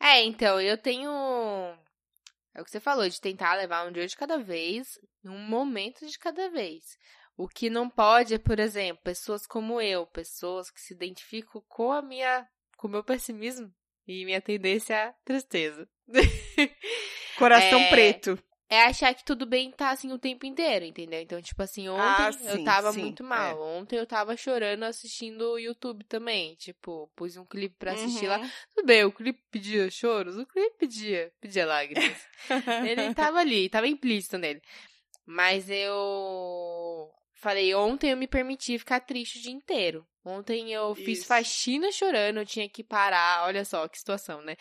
É, 0.01 0.23
então, 0.23 0.61
eu 0.61 0.79
tenho. 0.79 1.11
É 2.55 2.61
o 2.61 2.65
que 2.65 2.71
você 2.71 2.81
falou, 2.81 3.09
de 3.09 3.21
tentar 3.21 3.55
levar 3.55 3.87
um 3.87 3.93
dia 3.93 4.07
de 4.07 4.17
cada 4.17 4.39
vez, 4.39 4.99
um 5.25 5.39
momento 5.39 6.07
de 6.07 6.19
cada 6.19 6.49
vez. 6.49 6.97
O 7.37 7.49
que 7.49 7.69
não 7.69 7.91
pode 7.91 8.35
é, 8.35 8.39
por 8.39 8.61
exemplo, 8.61 9.03
pessoas 9.03 9.45
como 9.47 9.81
eu, 9.81 10.07
pessoas 10.07 10.71
que 10.71 10.81
se 10.81 10.95
identificam 10.95 11.63
com 11.69 11.91
a 11.91 12.01
minha. 12.01 12.49
com 12.77 12.87
o 12.87 12.91
meu 12.91 13.03
pessimismo 13.03 13.75
e 14.07 14.25
minha 14.25 14.41
tendência 14.41 15.09
à 15.09 15.13
tristeza. 15.25 15.89
Coração 17.37 17.81
É, 17.81 17.91
preto. 17.91 18.39
É 18.75 18.87
achar 18.87 19.15
que 19.15 19.25
tudo 19.25 19.47
bem 19.47 19.71
tá 19.71 19.91
assim 19.91 20.13
o 20.13 20.19
tempo 20.19 20.45
inteiro, 20.45 20.85
entendeu? 20.85 21.21
Então, 21.21 21.41
tipo 21.41 21.63
assim, 21.63 21.89
ontem 21.89 22.03
Ah, 22.03 22.31
eu 22.43 22.57
sim, 22.57 22.65
tava 22.65 22.93
sim, 22.93 23.03
muito 23.03 23.23
é. 23.23 23.27
mal. 23.27 23.63
Ontem 23.63 23.97
eu 23.97 24.05
tava 24.07 24.37
chorando 24.37 24.83
assistindo 24.83 25.43
o 25.53 25.59
YouTube 25.59 26.03
também. 26.05 26.55
Tipo, 26.57 27.09
pus 27.15 27.37
um 27.37 27.45
clipe 27.45 27.77
pra 27.79 27.93
assistir 27.93 28.27
lá. 28.27 28.39
Uhum. 28.39 28.51
Tudo 28.75 28.87
bem, 28.87 29.05
o 29.05 29.13
clipe 29.13 29.41
pedia 29.51 29.89
choros, 29.91 30.37
o 30.37 30.45
clipe 30.45 30.77
pedia, 30.77 31.33
pedia 31.41 31.65
lágrimas. 31.65 32.27
Ele 32.85 33.15
tava 33.15 33.39
ali, 33.39 33.69
tava 33.69 33.87
implícito 33.87 34.39
nele. 34.39 34.61
Mas 35.25 35.71
eu 35.71 37.11
falei, 37.35 37.75
ontem 37.75 38.11
eu 38.11 38.17
me 38.17 38.27
permiti 38.27 38.79
ficar 38.79 39.01
triste 39.01 39.39
o 39.39 39.43
dia 39.43 39.53
inteiro. 39.53 40.07
Ontem 40.27 40.73
eu 40.73 40.95
fiz 40.95 41.19
Isso. 41.19 41.27
faxina 41.27 41.93
chorando, 41.93 42.39
eu 42.39 42.47
tinha 42.47 42.67
que 42.67 42.83
parar. 42.83 43.45
Olha 43.45 43.63
só 43.63 43.87
que 43.87 43.99
situação, 43.99 44.41
né? 44.41 44.57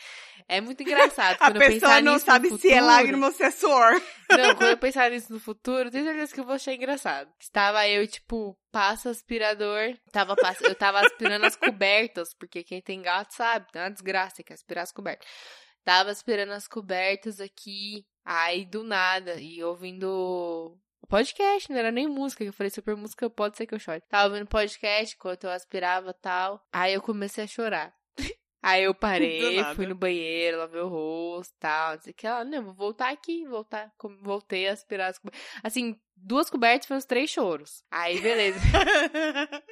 É 0.46 0.60
muito 0.60 0.84
engraçado. 0.84 1.36
A 1.40 1.46
quando 1.48 1.56
eu 1.56 1.62
pessoa 1.62 1.80
pensar 1.80 2.02
não 2.02 2.20
sabe 2.20 2.50
se 2.50 2.54
é 2.68 2.80
futuro- 2.80 2.86
lágrima 2.86 3.28
ou 3.28 3.32
se 3.32 3.44
é 3.44 3.50
suor. 3.52 3.94
Não, 4.30 4.56
quando 4.56 4.72
eu 4.72 4.78
pensar 4.80 5.10
nisso 5.10 5.32
no 5.32 5.40
futuro, 5.40 5.90
tenho 5.90 6.04
certeza 6.04 6.34
que 6.34 6.40
eu 6.42 6.44
vou 6.46 6.56
achar 6.56 6.74
engraçado. 6.74 7.32
Estava 7.40 7.88
eu, 7.88 8.06
tipo, 8.06 8.58
passa 8.74 9.10
aspirador. 9.10 9.96
Tava, 10.12 10.36
pass- 10.36 10.60
eu 10.62 10.76
tava 10.76 11.00
aspirando 11.00 11.46
as 11.46 11.56
cobertas, 11.56 12.34
porque 12.38 12.62
quem 12.62 12.82
tem 12.82 13.02
gato 13.02 13.34
sabe, 13.34 13.66
é 13.74 13.80
uma 13.84 13.90
desgraça 13.92 14.44
que 14.44 14.52
aspirar 14.52 14.82
as 14.82 14.92
cobertas. 14.92 15.26
Tava 15.86 16.10
aspirando 16.12 16.52
as 16.52 16.68
cobertas 16.68 17.40
aqui, 17.40 18.06
aí 18.26 18.66
do 18.66 18.84
nada, 18.84 19.36
e 19.40 19.64
ouvindo 19.64 20.78
podcast, 21.08 21.72
não 21.72 21.78
era 21.78 21.92
nem 21.92 22.08
música, 22.08 22.44
que 22.44 22.50
eu 22.50 22.54
falei 22.54 22.70
super 22.70 22.96
música, 22.96 23.30
pode 23.30 23.58
ser 23.58 23.66
que 23.66 23.74
eu 23.74 23.80
chore. 23.80 24.02
Tava 24.10 24.30
ouvindo 24.34 24.48
podcast 24.48 25.16
enquanto 25.16 25.46
eu 25.46 25.52
aspirava 25.52 26.14
tal. 26.14 26.66
Aí 26.72 26.94
eu 26.94 27.02
comecei 27.02 27.44
a 27.44 27.48
chorar. 27.48 27.94
Aí 28.64 28.84
eu 28.84 28.96
parei, 28.96 29.62
fui 29.76 29.86
no 29.86 29.94
banheiro, 29.96 30.60
lavei 30.60 30.80
o 30.80 30.88
rosto 30.88 31.54
tal, 31.60 31.96
não 31.96 32.02
sei 32.02 32.12
o 32.12 32.16
que. 32.16 32.26
Ela, 32.26 32.46
não, 32.46 32.64
vou 32.64 32.74
voltar 32.74 33.10
aqui, 33.10 33.46
voltar. 33.46 33.92
Voltei 34.22 34.70
a 34.70 34.74
aspirar 34.74 35.10
as 35.10 35.18
cobertas. 35.18 35.42
Assim, 35.62 36.00
duas 36.16 36.50
cobertas 36.50 36.88
foi 36.88 36.96
uns 36.96 37.04
três 37.04 37.30
choros. 37.30 37.84
Aí, 37.92 38.22
beleza. 38.22 38.60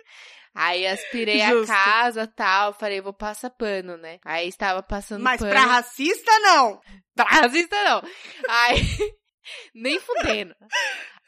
Aí 0.53 0.85
aspirei 0.85 1.39
Justo. 1.39 1.71
a 1.71 1.75
casa 1.75 2.27
tal, 2.27 2.73
falei, 2.73 2.99
vou 2.99 3.13
passar 3.13 3.49
pano, 3.51 3.95
né? 3.95 4.19
Aí 4.25 4.49
estava 4.49 4.83
passando 4.83 5.23
Mas 5.23 5.39
pano. 5.39 5.51
pra 5.51 5.61
racista, 5.61 6.31
não. 6.39 6.81
Pra 7.15 7.25
racista 7.25 7.75
não. 7.83 8.01
Aí, 8.49 8.81
nem 9.75 9.99
fudendo. 9.99 10.55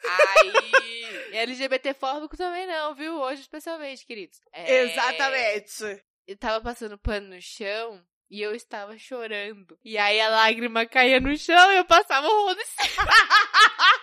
Aí, 0.06 1.36
LGBT 1.36 1.94
fóbico 1.94 2.38
também 2.38 2.68
não, 2.68 2.94
viu? 2.94 3.20
Hoje 3.20 3.42
especialmente, 3.42 4.06
queridos. 4.06 4.40
É, 4.52 4.84
Exatamente. 4.84 6.04
Eu 6.26 6.38
tava 6.38 6.62
passando 6.62 6.98
pano 6.98 7.36
no 7.36 7.42
chão 7.42 8.04
e 8.34 8.42
eu 8.42 8.56
estava 8.56 8.98
chorando. 8.98 9.78
E 9.86 9.96
aí 9.96 10.20
a 10.20 10.28
lágrima 10.28 10.88
caía 10.88 11.20
no 11.20 11.38
chão 11.38 11.72
e 11.72 11.78
eu 11.78 11.86
passava 11.86 12.28
o 12.28 12.46
rodo. 12.48 12.60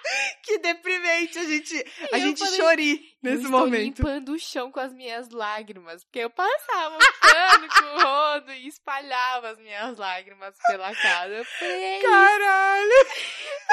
Que 0.42 0.58
deprimente 0.58 1.38
a 1.38 1.44
gente, 1.44 1.84
a 2.10 2.16
eu 2.16 2.20
gente 2.20 2.38
falei, 2.40 2.56
chorir 2.56 2.94
eu 3.22 3.30
nesse 3.30 3.44
estou 3.44 3.60
momento. 3.60 3.98
limpando 3.98 4.32
o 4.32 4.38
chão 4.38 4.72
com 4.72 4.80
as 4.80 4.92
minhas 4.92 5.28
lágrimas. 5.30 6.02
Porque 6.02 6.18
eu 6.18 6.30
passava 6.30 6.96
o 6.96 6.98
pano 7.20 7.68
com 7.68 7.84
o 7.84 8.02
rodo 8.02 8.52
e 8.52 8.66
espalhava 8.66 9.50
as 9.50 9.58
minhas 9.58 9.96
lágrimas 9.96 10.56
pela 10.66 10.92
casa. 10.96 11.34
Eu 11.34 11.44
falei, 11.44 11.82
é. 11.84 12.00
Caralho. 12.02 13.06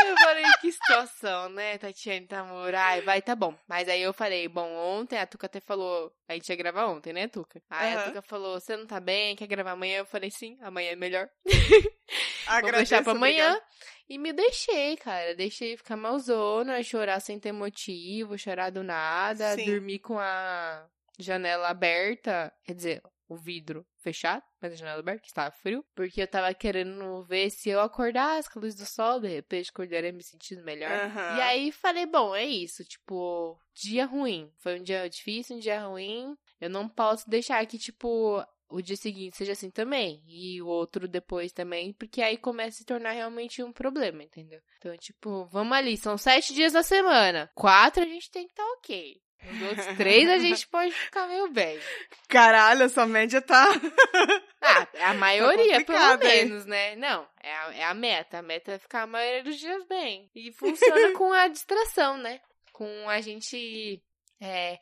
Eu 0.06 0.18
falei, 0.18 0.44
que 0.62 0.72
situação, 0.72 1.50
né, 1.50 1.78
Tatiane 1.80 2.28
Tamura? 2.28 2.80
Ai, 2.80 3.02
vai, 3.02 3.20
tá 3.22 3.36
bom. 3.36 3.58
Mas 3.68 3.90
aí 3.90 4.02
eu 4.02 4.14
falei, 4.14 4.48
bom, 4.48 4.70
ontem 4.76 5.18
a 5.18 5.26
Tuca 5.26 5.48
até 5.48 5.60
falou, 5.60 6.14
a 6.28 6.34
gente 6.34 6.48
ia 6.50 6.56
gravar 6.56 6.86
ontem, 6.86 7.14
né, 7.14 7.28
Tuca? 7.28 7.60
Aí 7.70 7.94
a 7.94 7.98
Aham. 8.02 8.08
Tuca 8.10 8.22
falou, 8.22 8.60
você 8.60 8.78
não 8.78 8.86
tá 8.86 9.00
bem, 9.00 9.36
quer 9.36 9.48
gravar 9.48 9.72
amanhã? 9.72 10.00
Eu 10.00 10.06
falei, 10.06 10.30
sim, 10.30 10.47
amanhã 10.62 10.92
é 10.92 10.96
melhor. 10.96 11.28
Vou 11.46 12.56
Agradeço, 12.56 12.90
deixar 12.92 13.04
pra 13.04 13.14
amanhã. 13.14 13.48
obrigada. 13.48 13.66
E 14.10 14.18
me 14.18 14.32
deixei, 14.32 14.96
cara. 14.98 15.36
Deixei 15.36 15.76
ficar 15.76 15.98
malzona, 15.98 16.82
chorar 16.84 17.20
sem 17.20 17.40
ter 17.40 17.52
motivo, 17.52 18.38
chorar 18.38 18.70
do 18.70 18.84
nada, 18.84 19.56
Sim. 19.56 19.66
dormir 19.66 20.00
com 20.00 20.18
a 20.18 20.88
janela 21.20 21.68
aberta. 21.68 22.54
Quer 22.64 22.74
dizer, 22.74 23.02
o 23.28 23.36
vidro 23.36 23.86
fechado, 23.98 24.42
mas 24.62 24.72
a 24.72 24.76
janela 24.78 25.00
aberta, 25.00 25.22
que 25.22 25.28
estava 25.28 25.52
frio. 25.52 25.84
Porque 25.94 26.22
eu 26.22 26.28
tava 26.28 26.54
querendo 26.54 27.26
ver 27.26 27.50
se 27.50 27.70
eu 27.70 27.82
acordasse 27.82 28.50
com 28.50 28.60
a 28.60 28.62
luz 28.62 28.76
do 28.76 28.86
sol, 28.86 29.20
de 29.20 29.28
repente 29.28 29.70
acordaria 29.70 30.14
me 30.14 30.24
sentindo 30.24 30.64
melhor. 30.64 30.90
Aham. 30.90 31.38
E 31.38 31.42
aí 31.42 31.72
falei, 31.74 32.06
bom, 32.06 32.34
é 32.34 32.46
isso, 32.46 32.86
tipo, 32.86 33.60
dia 33.74 34.06
ruim. 34.06 34.50
Foi 34.60 34.80
um 34.80 34.84
dia 34.84 35.10
difícil, 35.10 35.58
um 35.58 35.60
dia 35.60 35.82
ruim. 35.86 36.34
Eu 36.62 36.70
não 36.70 36.88
posso 36.88 37.30
deixar 37.30 37.66
que, 37.66 37.78
tipo, 37.78 38.42
o 38.70 38.82
dia 38.82 38.96
seguinte 38.96 39.38
seja 39.38 39.54
assim 39.54 39.70
também. 39.70 40.24
E 40.28 40.62
o 40.62 40.68
outro 40.68 41.08
depois 41.08 41.52
também, 41.52 41.94
porque 41.94 42.22
aí 42.22 42.38
começa 42.38 42.70
a 42.70 42.78
se 42.80 42.86
tornar 42.86 43.12
realmente 43.12 43.64
um 43.64 43.72
problema, 43.72 44.24
entendeu? 44.24 44.60
Então, 44.78 44.96
tipo, 44.98 45.46
vamos 45.46 45.76
ali, 45.76 45.98
são 45.98 46.18
sete 46.18 46.54
dias 46.54 46.74
da 46.74 46.84
semana. 46.84 47.50
Quatro 47.56 48.04
a 48.04 48.08
gente 48.08 48.30
tem 48.32 48.46
que 48.46 48.54
estar 48.54 48.66
ok. 48.74 49.22
Os 49.52 49.62
outros 49.62 49.86
três 49.98 50.30
a 50.30 50.38
gente 50.38 50.68
pode 50.68 50.92
ficar 50.92 51.28
meio 51.28 51.50
bem. 51.50 51.80
Caralho, 52.28 52.84
essa 52.84 53.06
média 53.06 53.42
tá. 53.42 53.66
Ah, 54.60 54.88
a 55.12 55.14
maioria, 55.14 55.86
pelo 55.86 56.00
complicado, 56.00 56.24
hein? 56.24 56.46
menos, 56.46 56.66
né? 56.66 56.96
Não, 56.96 57.28
é 57.42 57.54
a, 57.54 57.76
é 57.76 57.84
a 57.84 57.94
meta. 57.94 58.40
A 58.40 58.42
meta 58.42 58.72
é 58.74 58.80
ficar 58.80 59.04
a 59.04 59.08
maioria 59.08 59.44
dos 59.44 59.56
dias 59.56 59.86
bem. 59.86 60.30
E 60.36 60.52
funciona 60.52 61.12
com 61.16 61.32
a 61.32 61.48
distração, 61.48 62.18
né? 62.18 62.42
Com 62.74 63.08
a 63.08 63.22
gente. 63.22 64.02
É, 64.42 64.80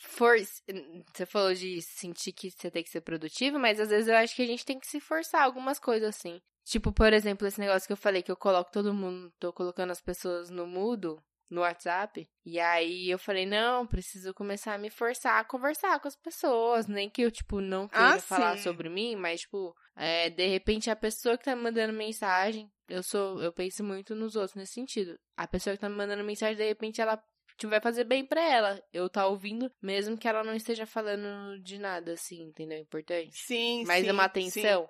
for... 0.00 0.36
Você 0.38 1.26
falou 1.26 1.54
de 1.54 1.80
sentir 1.82 2.32
que 2.32 2.50
você 2.50 2.70
tem 2.70 2.82
que 2.82 2.90
ser 2.90 3.00
produtivo, 3.00 3.58
mas 3.58 3.80
às 3.80 3.88
vezes 3.90 4.08
eu 4.08 4.16
acho 4.16 4.34
que 4.34 4.42
a 4.42 4.46
gente 4.46 4.64
tem 4.64 4.78
que 4.78 4.86
se 4.86 5.00
forçar 5.00 5.42
algumas 5.42 5.78
coisas 5.78 6.08
assim. 6.08 6.40
Tipo, 6.64 6.92
por 6.92 7.12
exemplo, 7.12 7.46
esse 7.46 7.58
negócio 7.60 7.86
que 7.86 7.92
eu 7.92 7.96
falei, 7.96 8.22
que 8.22 8.30
eu 8.30 8.36
coloco 8.36 8.70
todo 8.70 8.92
mundo, 8.92 9.32
tô 9.38 9.52
colocando 9.52 9.90
as 9.90 10.02
pessoas 10.02 10.50
no 10.50 10.66
mudo, 10.66 11.18
no 11.50 11.62
WhatsApp. 11.62 12.28
E 12.44 12.60
aí 12.60 13.10
eu 13.10 13.18
falei, 13.18 13.46
não, 13.46 13.86
preciso 13.86 14.34
começar 14.34 14.74
a 14.74 14.78
me 14.78 14.90
forçar 14.90 15.40
a 15.40 15.44
conversar 15.44 15.98
com 15.98 16.08
as 16.08 16.16
pessoas. 16.16 16.86
Nem 16.86 17.08
que 17.08 17.22
eu, 17.22 17.30
tipo, 17.30 17.60
não 17.60 17.88
queira 17.88 18.16
Ah, 18.16 18.20
falar 18.20 18.56
sim. 18.58 18.64
sobre 18.64 18.90
mim, 18.90 19.16
mas, 19.16 19.40
tipo, 19.40 19.74
é, 19.96 20.28
de 20.28 20.46
repente 20.46 20.90
a 20.90 20.96
pessoa 20.96 21.38
que 21.38 21.44
tá 21.44 21.56
me 21.56 21.62
mandando 21.62 21.92
mensagem, 21.94 22.70
eu 22.86 23.02
sou, 23.02 23.42
eu 23.42 23.52
penso 23.52 23.82
muito 23.82 24.14
nos 24.14 24.36
outros 24.36 24.54
nesse 24.54 24.74
sentido. 24.74 25.18
A 25.36 25.46
pessoa 25.46 25.74
que 25.74 25.80
tá 25.80 25.88
me 25.88 25.96
mandando 25.96 26.22
mensagem, 26.22 26.56
de 26.56 26.66
repente, 26.66 27.00
ela 27.00 27.22
tipo, 27.58 27.70
vai 27.70 27.80
fazer 27.80 28.04
bem 28.04 28.24
pra 28.24 28.40
ela. 28.40 28.82
Eu 28.92 29.08
tá 29.10 29.26
ouvindo, 29.26 29.70
mesmo 29.82 30.16
que 30.16 30.28
ela 30.28 30.44
não 30.44 30.54
esteja 30.54 30.86
falando 30.86 31.60
de 31.62 31.78
nada, 31.78 32.12
assim, 32.12 32.42
entendeu? 32.42 32.78
Importante. 32.78 33.36
Sim, 33.36 33.84
Mas 33.84 34.02
sim. 34.02 34.08
é 34.08 34.12
uma 34.12 34.22
sim. 34.22 34.26
atenção. 34.26 34.88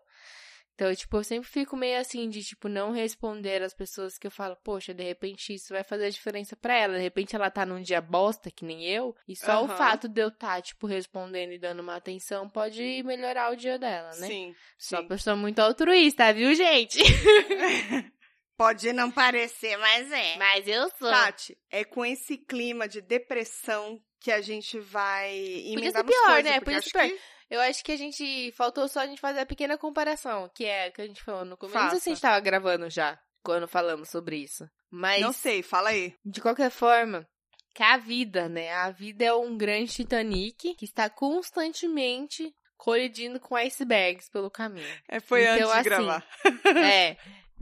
Então, 0.75 0.95
tipo, 0.95 1.17
eu 1.17 1.25
sempre 1.25 1.49
fico 1.49 1.77
meio 1.77 1.99
assim 1.99 2.29
de, 2.29 2.41
tipo, 2.41 2.69
não 2.69 2.93
responder 2.93 3.61
as 3.65 3.75
pessoas 3.75 4.17
que 4.17 4.29
eu 4.29 4.31
falo, 4.31 4.57
poxa, 4.63 4.95
de 4.95 5.03
repente 5.03 5.53
isso 5.53 5.73
vai 5.73 5.83
fazer 5.83 6.09
diferença 6.09 6.55
pra 6.55 6.73
ela. 6.73 6.95
De 6.95 7.03
repente 7.03 7.35
ela 7.35 7.51
tá 7.51 7.67
num 7.67 7.83
dia 7.83 8.01
bosta, 8.01 8.49
que 8.49 8.65
nem 8.65 8.85
eu, 8.87 9.13
e 9.27 9.35
só 9.35 9.61
o 9.61 9.65
Aham. 9.65 9.77
fato 9.77 10.09
de 10.09 10.21
eu 10.23 10.31
tá, 10.31 10.63
tipo, 10.63 10.87
respondendo 10.87 11.51
e 11.53 11.59
dando 11.59 11.81
uma 11.81 11.97
atenção 11.97 12.49
pode 12.49 13.03
melhorar 13.03 13.51
o 13.53 13.57
dia 13.57 13.77
dela, 13.77 14.15
né? 14.19 14.29
Sim. 14.29 14.55
Sou 14.79 14.99
sim. 14.99 15.03
uma 15.03 15.09
pessoa 15.09 15.35
muito 15.35 15.59
altruísta, 15.59 16.33
viu, 16.33 16.55
gente? 16.55 17.01
Pode 18.59 18.93
não 18.93 19.11
parecer, 19.11 19.77
mas 19.79 20.11
é. 20.13 20.37
Mas 20.37 20.67
eu 20.67 20.91
sou. 20.99 21.09
Tati, 21.09 21.57
é 21.71 21.85
com 21.85 22.05
esse 22.05 22.37
clima 22.37 22.89
de 22.89 23.01
depressão 23.01 23.99
que 24.21 24.33
a 24.33 24.41
gente 24.41 24.81
vai 24.81 25.31
Podia 25.75 25.93
ser 25.93 26.05
pior, 26.05 26.25
coisas, 26.27 26.45
né? 26.45 26.61
Podia 26.61 26.83
ser 26.83 26.91
pior. 26.91 27.09
que- 27.09 27.21
Eu 27.49 27.61
acho 27.61 27.83
que 27.85 27.93
a 27.93 27.97
gente. 27.97 28.53
Faltou 28.57 28.89
só 28.89 29.01
a 29.01 29.07
gente 29.07 29.21
fazer 29.21 29.41
a 29.41 29.47
pequena 29.47 29.79
comparação, 29.79 30.51
que 30.55 30.65
é 30.67 30.91
que 30.91 31.01
a 31.01 31.07
gente 31.07 31.23
falou 31.23 31.45
no 31.45 31.57
começo. 31.57 31.79
Não 31.79 31.91
sei 31.93 32.01
se 32.01 32.09
a 32.11 32.13
gente 32.13 32.21
tava 32.23 32.41
gravando 32.41 32.91
já, 32.91 33.19
quando 33.45 33.67
falamos 33.69 34.11
sobre 34.11 34.37
isso. 34.37 34.69
Mas. 34.91 35.23
Não 35.23 35.33
sei, 35.33 35.63
fala 35.63 35.91
aí. 35.91 36.13
De 36.25 36.41
qualquer 36.43 36.71
forma, 36.71 37.27
que 37.75 37.83
a 37.83 37.97
vida, 37.97 38.49
né? 38.49 38.73
A 38.75 38.91
vida 38.91 39.25
é 39.25 39.33
um 39.33 39.57
grande 39.57 39.93
Titanic 39.93 40.75
que 40.75 40.85
está 40.85 41.09
constantemente 41.09 42.53
colidindo 42.77 43.41
com 43.41 43.57
icebergs 43.57 44.29
pelo 44.31 44.51
caminho. 44.51 44.87
É, 45.09 45.19
foi 45.21 45.43
Então, 45.43 45.71
antes 45.71 45.71
de 45.71 45.79
assim, 45.79 45.83
gravar. 45.85 46.27
É. 46.93 47.17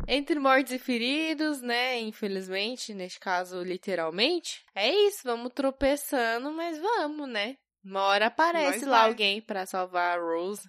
Entre 0.08 0.38
mortos 0.38 0.72
e 0.72 0.78
feridos, 0.78 1.60
né? 1.60 1.98
Infelizmente, 2.00 2.94
neste 2.94 3.18
caso, 3.18 3.62
literalmente. 3.62 4.64
É 4.74 4.90
isso, 4.90 5.20
vamos 5.24 5.52
tropeçando, 5.54 6.50
mas 6.52 6.78
vamos, 6.78 7.28
né? 7.28 7.56
Uma 7.84 8.02
hora 8.02 8.26
aparece 8.26 8.80
Nós 8.80 8.88
lá 8.88 9.00
vai. 9.02 9.08
alguém 9.10 9.40
pra 9.40 9.64
salvar 9.66 10.18
a 10.18 10.20
Rose, 10.20 10.68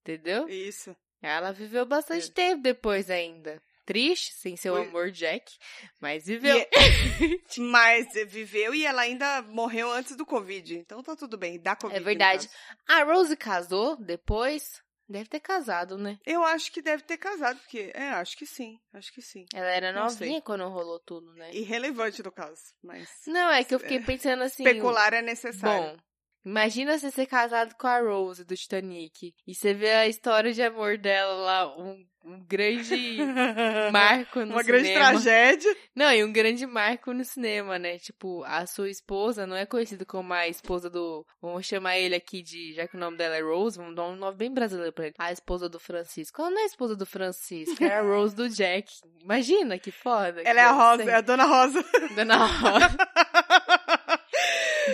entendeu? 0.00 0.48
Isso. 0.48 0.94
Ela 1.20 1.52
viveu 1.52 1.84
bastante 1.86 2.28
É. 2.30 2.32
tempo 2.32 2.62
depois 2.62 3.10
ainda. 3.10 3.60
Triste, 3.84 4.32
sem 4.34 4.56
seu 4.56 4.76
Foi- 4.76 4.86
amor 4.86 5.10
Jack, 5.10 5.52
mas 6.00 6.26
viveu. 6.26 6.56
E- 6.56 6.68
Mas 7.58 8.06
viveu 8.28 8.72
e 8.74 8.86
ela 8.86 9.02
ainda 9.02 9.42
morreu 9.42 9.90
antes 9.92 10.16
do 10.16 10.24
Covid. 10.24 10.76
Então 10.78 11.02
tá 11.02 11.14
tudo 11.16 11.36
bem. 11.36 11.60
Dá 11.60 11.74
Covid. 11.76 12.00
É 12.00 12.02
verdade. 12.02 12.48
A 12.88 13.02
Rose 13.02 13.36
casou 13.36 13.96
depois? 13.96 14.80
Deve 15.08 15.28
ter 15.28 15.40
casado, 15.40 15.98
né? 15.98 16.18
Eu 16.24 16.42
acho 16.44 16.72
que 16.72 16.80
deve 16.80 17.02
ter 17.02 17.18
casado, 17.18 17.58
porque. 17.58 17.90
É, 17.94 18.10
acho 18.10 18.36
que 18.36 18.46
sim. 18.46 18.78
Acho 18.92 19.12
que 19.12 19.20
sim. 19.20 19.44
Ela 19.52 19.66
era 19.70 19.92
Não 19.92 20.08
sei. 20.08 20.26
novinha 20.28 20.42
quando 20.42 20.66
rolou 20.68 20.98
tudo, 21.00 21.32
né? 21.34 21.52
Irrelevante 21.54 22.22
no 22.22 22.32
caso. 22.32 22.62
Mas. 22.82 23.08
Não, 23.26 23.50
é 23.50 23.62
que 23.64 23.74
eu 23.74 23.80
fiquei 23.80 24.00
pensando 24.00 24.42
assim. 24.42 24.64
Especular 24.64 25.12
é 25.12 25.20
necessário. 25.20 25.96
Bom, 25.96 25.96
imagina 26.44 26.98
você 26.98 27.10
ser 27.10 27.26
casado 27.26 27.74
com 27.74 27.86
a 27.86 28.00
Rose 28.00 28.44
do 28.44 28.56
Titanic 28.56 29.34
e 29.46 29.54
você 29.54 29.74
vê 29.74 29.90
a 29.92 30.06
história 30.08 30.52
de 30.52 30.62
amor 30.62 30.96
dela 30.96 31.34
lá, 31.34 31.78
um, 31.78 32.06
um 32.24 32.40
grande 32.46 33.18
marco 33.92 34.40
no 34.40 34.54
Uma 34.54 34.62
cinema. 34.62 34.64
grande 34.64 34.92
tragédia. 34.94 35.76
Não, 35.94 36.12
e 36.12 36.22
um 36.24 36.32
grande 36.32 36.66
marco 36.66 37.12
no 37.12 37.24
cinema, 37.24 37.78
né? 37.78 37.98
Tipo, 37.98 38.42
a 38.44 38.66
sua 38.66 38.88
esposa 38.88 39.46
não 39.46 39.56
é 39.56 39.66
conhecida 39.66 40.04
como 40.04 40.32
a 40.32 40.46
esposa 40.48 40.88
do. 40.88 41.26
Vamos 41.40 41.66
chamar 41.66 41.98
ele 41.98 42.14
aqui 42.14 42.42
de. 42.42 42.74
Já 42.74 42.86
que 42.86 42.96
o 42.96 43.00
nome 43.00 43.16
dela 43.16 43.36
é 43.36 43.40
Rose, 43.42 43.76
vamos 43.78 43.94
dar 43.94 44.04
um 44.04 44.16
nome 44.16 44.36
bem 44.36 44.52
brasileiro 44.52 44.92
pra 44.92 45.06
ele. 45.06 45.14
A 45.18 45.32
esposa 45.32 45.68
do 45.68 45.78
Francisco. 45.80 46.40
Ela 46.40 46.50
não 46.50 46.58
é 46.60 46.62
a 46.62 46.66
esposa 46.66 46.96
do 46.96 47.06
Francisco, 47.06 47.82
é 47.82 47.98
a 47.98 48.02
Rose 48.02 48.34
do 48.36 48.48
Jack. 48.48 48.92
Imagina 49.20 49.78
que 49.78 49.90
foda. 49.90 50.42
Ela 50.42 50.60
é 50.60 50.64
a 50.64 50.68
que 50.68 50.74
Rosa, 50.74 51.10
é 51.10 51.14
a 51.14 51.20
Dona 51.20 51.44
Rosa. 51.44 51.84
Dona 52.14 52.36
Rosa. 52.46 52.96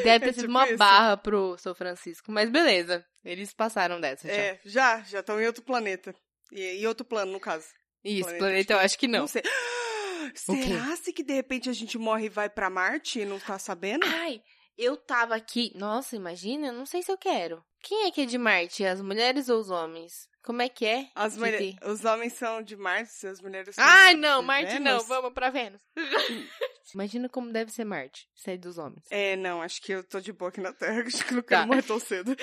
Deve 0.04 0.20
ter 0.20 0.30
É 0.30 0.32
sido 0.32 0.42
tipo 0.42 0.50
uma 0.50 0.66
isso. 0.68 0.76
barra 0.76 1.16
pro 1.16 1.56
São 1.58 1.74
Francisco. 1.74 2.30
Mas 2.30 2.50
beleza, 2.50 3.04
eles 3.24 3.52
passaram 3.52 4.00
dessa 4.00 4.28
já. 4.28 4.34
É, 4.34 4.60
já, 4.64 5.00
já 5.00 5.20
estão 5.20 5.40
em 5.40 5.46
outro 5.46 5.62
planeta. 5.62 6.14
E 6.52 6.62
em 6.62 6.86
outro 6.86 7.04
plano, 7.04 7.32
no 7.32 7.40
caso. 7.40 7.66
Isso, 8.04 8.22
planeta 8.24 8.38
planeta 8.38 8.72
eu 8.74 8.78
acho 8.78 8.98
que 8.98 9.08
não. 9.08 9.26
sei. 9.26 9.42
Será 10.34 10.96
se 10.96 11.12
que 11.12 11.22
de 11.22 11.32
repente 11.34 11.68
a 11.70 11.72
gente 11.72 11.96
morre 11.98 12.26
e 12.26 12.30
vai 12.30 12.48
pra 12.50 12.68
Marte 12.70 13.20
e 13.20 13.24
não 13.24 13.38
tá 13.38 13.58
sabendo? 13.58 14.04
Ai, 14.06 14.42
eu 14.76 14.96
tava 14.96 15.34
aqui. 15.34 15.72
Nossa, 15.74 16.16
imagina, 16.16 16.68
eu 16.68 16.72
não 16.72 16.86
sei 16.86 17.02
se 17.02 17.10
eu 17.10 17.16
quero. 17.18 17.64
Quem 17.80 18.06
é 18.06 18.10
que 18.10 18.22
é 18.22 18.24
de 18.26 18.36
Marte? 18.38 18.84
As 18.84 19.00
mulheres 19.00 19.48
ou 19.48 19.58
os 19.60 19.70
homens? 19.70 20.28
Como 20.42 20.62
é 20.62 20.68
que 20.68 20.86
é? 20.86 21.08
As 21.14 21.34
De 21.34 21.40
mulher... 21.40 21.58
quê? 21.58 21.76
Os 21.84 22.04
homens 22.04 22.32
são 22.32 22.62
de 22.62 22.76
Marte, 22.76 23.26
as 23.26 23.40
mulheres 23.40 23.74
são 23.74 23.84
Ai, 23.84 24.14
de 24.14 24.20
não, 24.20 24.40
de 24.40 24.46
Marte 24.46 24.78
não, 24.78 24.92
Vênus? 24.92 25.06
vamos 25.08 25.32
pra 25.34 25.50
Vênus. 25.50 25.82
Imagina 26.94 27.28
como 27.28 27.52
deve 27.52 27.70
ser 27.70 27.84
Marte, 27.84 28.26
sair 28.34 28.56
dos 28.56 28.78
homens. 28.78 29.04
É, 29.10 29.36
não, 29.36 29.60
acho 29.60 29.80
que 29.82 29.92
eu 29.92 30.02
tô 30.02 30.20
de 30.20 30.32
boa 30.32 30.48
aqui 30.48 30.60
na 30.60 30.72
Terra, 30.72 31.02
acho 31.06 31.24
que 31.24 31.32
eu 31.32 31.36
não 31.36 31.42
quero 31.42 31.60
Tá. 31.62 31.66
morrer 31.66 31.82
tão 31.82 32.00
cedo. 32.00 32.34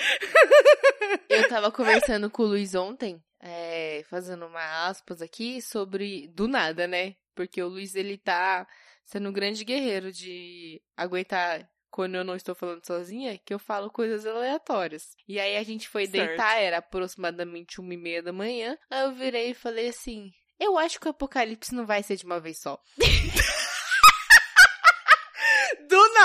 Eu 1.28 1.48
tava 1.48 1.70
conversando 1.72 2.30
com 2.30 2.42
o 2.44 2.46
Luiz 2.46 2.74
ontem, 2.74 3.20
é, 3.46 4.02
fazendo 4.10 4.44
uma 4.46 4.88
aspas 4.88 5.22
aqui 5.22 5.62
sobre. 5.62 6.26
Do 6.28 6.48
nada, 6.48 6.86
né? 6.86 7.14
Porque 7.34 7.62
o 7.62 7.68
Luiz, 7.68 7.94
ele 7.94 8.18
tá 8.18 8.66
sendo 9.04 9.28
um 9.28 9.32
grande 9.32 9.64
guerreiro 9.64 10.10
de 10.10 10.82
aguentar 10.96 11.68
quando 11.90 12.16
eu 12.16 12.24
não 12.24 12.34
estou 12.34 12.54
falando 12.54 12.84
sozinha, 12.84 13.38
que 13.38 13.54
eu 13.54 13.58
falo 13.58 13.90
coisas 13.90 14.26
aleatórias. 14.26 15.14
E 15.28 15.38
aí 15.38 15.56
a 15.56 15.62
gente 15.62 15.88
foi 15.88 16.06
Certo. 16.06 16.26
deitar, 16.28 16.58
era 16.60 16.78
aproximadamente 16.78 17.80
uma 17.80 17.94
e 17.94 17.96
meia 17.96 18.22
da 18.22 18.32
manhã. 18.32 18.76
Aí 18.90 19.04
eu 19.04 19.12
virei 19.14 19.50
e 19.50 19.54
falei 19.54 19.88
assim: 19.88 20.32
Eu 20.58 20.76
acho 20.76 20.98
que 20.98 21.06
o 21.06 21.10
apocalipse 21.10 21.74
não 21.74 21.86
vai 21.86 22.02
ser 22.02 22.16
de 22.16 22.24
uma 22.24 22.40
vez 22.40 22.58
só. 22.60 22.80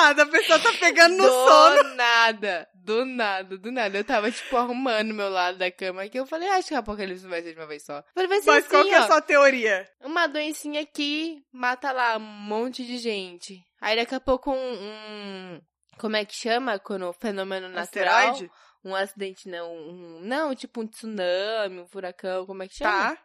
Do 0.02 0.08
nada, 0.08 0.24
a 0.24 0.28
pessoa 0.28 0.60
tá 0.60 0.74
pegando 0.80 1.16
no 1.18 1.24
do 1.24 1.30
sono. 1.30 1.96
nada, 1.96 2.68
do 2.74 3.06
nada, 3.06 3.58
do 3.58 3.72
nada. 3.72 3.98
Eu 3.98 4.04
tava, 4.04 4.32
tipo, 4.32 4.58
arrumando 4.58 5.14
meu 5.14 5.30
lado 5.30 5.58
da 5.58 5.70
cama 5.72 6.04
aqui. 6.04 6.20
Eu 6.20 6.26
falei, 6.26 6.50
acho 6.50 6.68
que 6.70 6.74
o 6.74 6.78
apocalipse 6.78 7.24
não 7.24 7.30
vai 7.30 7.42
ser 7.42 7.54
de 7.54 7.60
uma 7.60 7.68
vez 7.68 7.84
só. 7.84 7.98
Eu 7.98 8.04
falei, 8.14 8.28
vai 8.28 8.42
ser 8.42 8.52
Mas 8.52 8.68
qual 8.68 8.82
assim, 8.82 8.90
que 8.90 8.96
é 8.96 8.98
a 8.98 9.08
sua 9.08 9.22
teoria? 9.22 9.90
Uma 10.02 10.28
doencinha 10.28 10.82
aqui, 10.82 11.44
mata 11.52 11.92
lá 11.92 12.18
um 12.18 12.20
monte 12.20 12.84
de 12.86 12.98
gente. 12.98 13.60
Aí 13.80 13.96
daqui 13.96 14.16
a 14.16 14.20
pouco 14.20 14.52
um... 14.52 14.74
um- 14.74 15.62
como 15.98 16.16
é 16.16 16.26
que 16.26 16.36
chama? 16.36 16.80
Quando 16.80 17.08
o 17.08 17.14
fenômeno 17.14 17.70
natural... 17.70 18.30
Asteroide? 18.32 18.52
Um 18.84 18.96
acidente, 18.96 19.48
não. 19.48 19.72
Um, 19.72 20.20
não, 20.22 20.56
tipo 20.56 20.82
um 20.82 20.88
tsunami, 20.88 21.80
um 21.82 21.88
furacão, 21.88 22.48
como 22.48 22.64
é 22.64 22.68
que 22.68 22.76
chama? 22.78 23.16
Tá. 23.16 23.18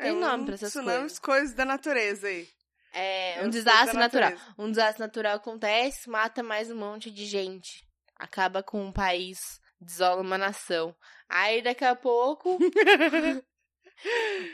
Tem 0.00 0.12
nome 0.12 0.46
pra 0.46 0.54
essas 0.54 0.70
tsunamis, 0.70 1.20
coisas 1.20 1.54
da 1.54 1.64
natureza 1.64 2.26
aí. 2.26 2.48
É, 2.94 3.42
um 3.42 3.50
desastre 3.50 3.98
natural. 3.98 4.32
Um 4.56 4.70
desastre 4.70 5.00
natural 5.00 5.36
acontece, 5.36 6.08
mata 6.08 6.42
mais 6.42 6.70
um 6.70 6.76
monte 6.76 7.10
de 7.10 7.26
gente. 7.26 7.84
Acaba 8.16 8.62
com 8.62 8.80
um 8.80 8.92
país, 8.92 9.38
desola 9.80 10.22
uma 10.22 10.38
nação. 10.38 10.94
Aí 11.28 11.60
daqui 11.60 11.84
a 11.84 11.96
pouco, 11.96 12.56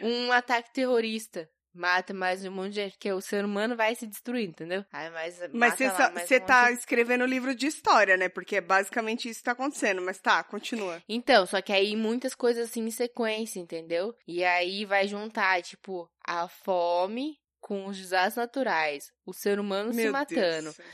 um 0.03 0.33
ataque 0.33 0.73
terrorista. 0.73 1.49
Mata 1.73 2.13
mais 2.13 2.45
um 2.45 2.51
monte 2.51 2.71
de 2.71 2.75
gente, 2.77 2.93
porque 2.93 3.13
o 3.13 3.21
ser 3.21 3.45
humano 3.45 3.77
vai 3.77 3.95
se 3.95 4.05
destruir, 4.05 4.49
entendeu? 4.49 4.85
Aí 4.93 5.09
Mas 5.53 5.79
mata 5.79 6.11
você 6.27 6.39
um 6.39 6.45
tá 6.45 6.65
monte. 6.65 6.79
escrevendo 6.79 7.25
livro 7.25 7.55
de 7.55 7.69
história, 7.69 8.17
né? 8.17 8.29
Porque 8.29 8.57
é 8.57 8.61
basicamente 8.61 9.29
isso 9.29 9.39
que 9.39 9.45
tá 9.45 9.53
acontecendo. 9.53 10.03
Mas 10.03 10.19
tá, 10.19 10.43
continua. 10.43 11.01
Então, 11.09 11.47
só 11.47 11.63
que 11.63 11.73
aí 11.73 11.95
muitas 11.95 12.35
coisas 12.35 12.69
assim 12.69 12.81
em 12.87 12.91
sequência, 12.91 13.61
entendeu? 13.61 14.13
E 14.27 14.43
aí 14.43 14.85
vai 14.85 15.07
juntar, 15.07 15.63
tipo, 15.63 16.11
a 16.27 16.49
fome 16.49 17.40
com 17.71 17.87
os 17.87 17.97
desastres 17.97 18.35
naturais, 18.35 19.13
o 19.25 19.33
ser 19.33 19.61
humano 19.61 19.93
se 19.93 20.03
Meu 20.03 20.11
matando, 20.11 20.35
Deus. 20.35 20.65
do 20.65 20.73
céu. 20.73 20.87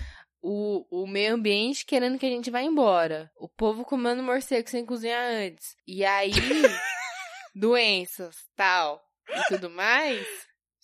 o, 0.42 1.02
o 1.04 1.06
meio 1.06 1.32
ambiente 1.32 1.86
querendo 1.86 2.18
que 2.18 2.26
a 2.26 2.28
gente 2.28 2.50
vá 2.50 2.60
embora. 2.60 3.30
O 3.34 3.48
povo 3.48 3.82
comendo 3.82 4.22
morcego 4.22 4.68
sem 4.68 4.84
cozinhar 4.84 5.24
antes. 5.24 5.74
E 5.86 6.04
aí, 6.04 6.30
doenças, 7.54 8.36
tal, 8.54 9.02
e 9.28 9.48
tudo 9.48 9.70
mais. 9.70 10.26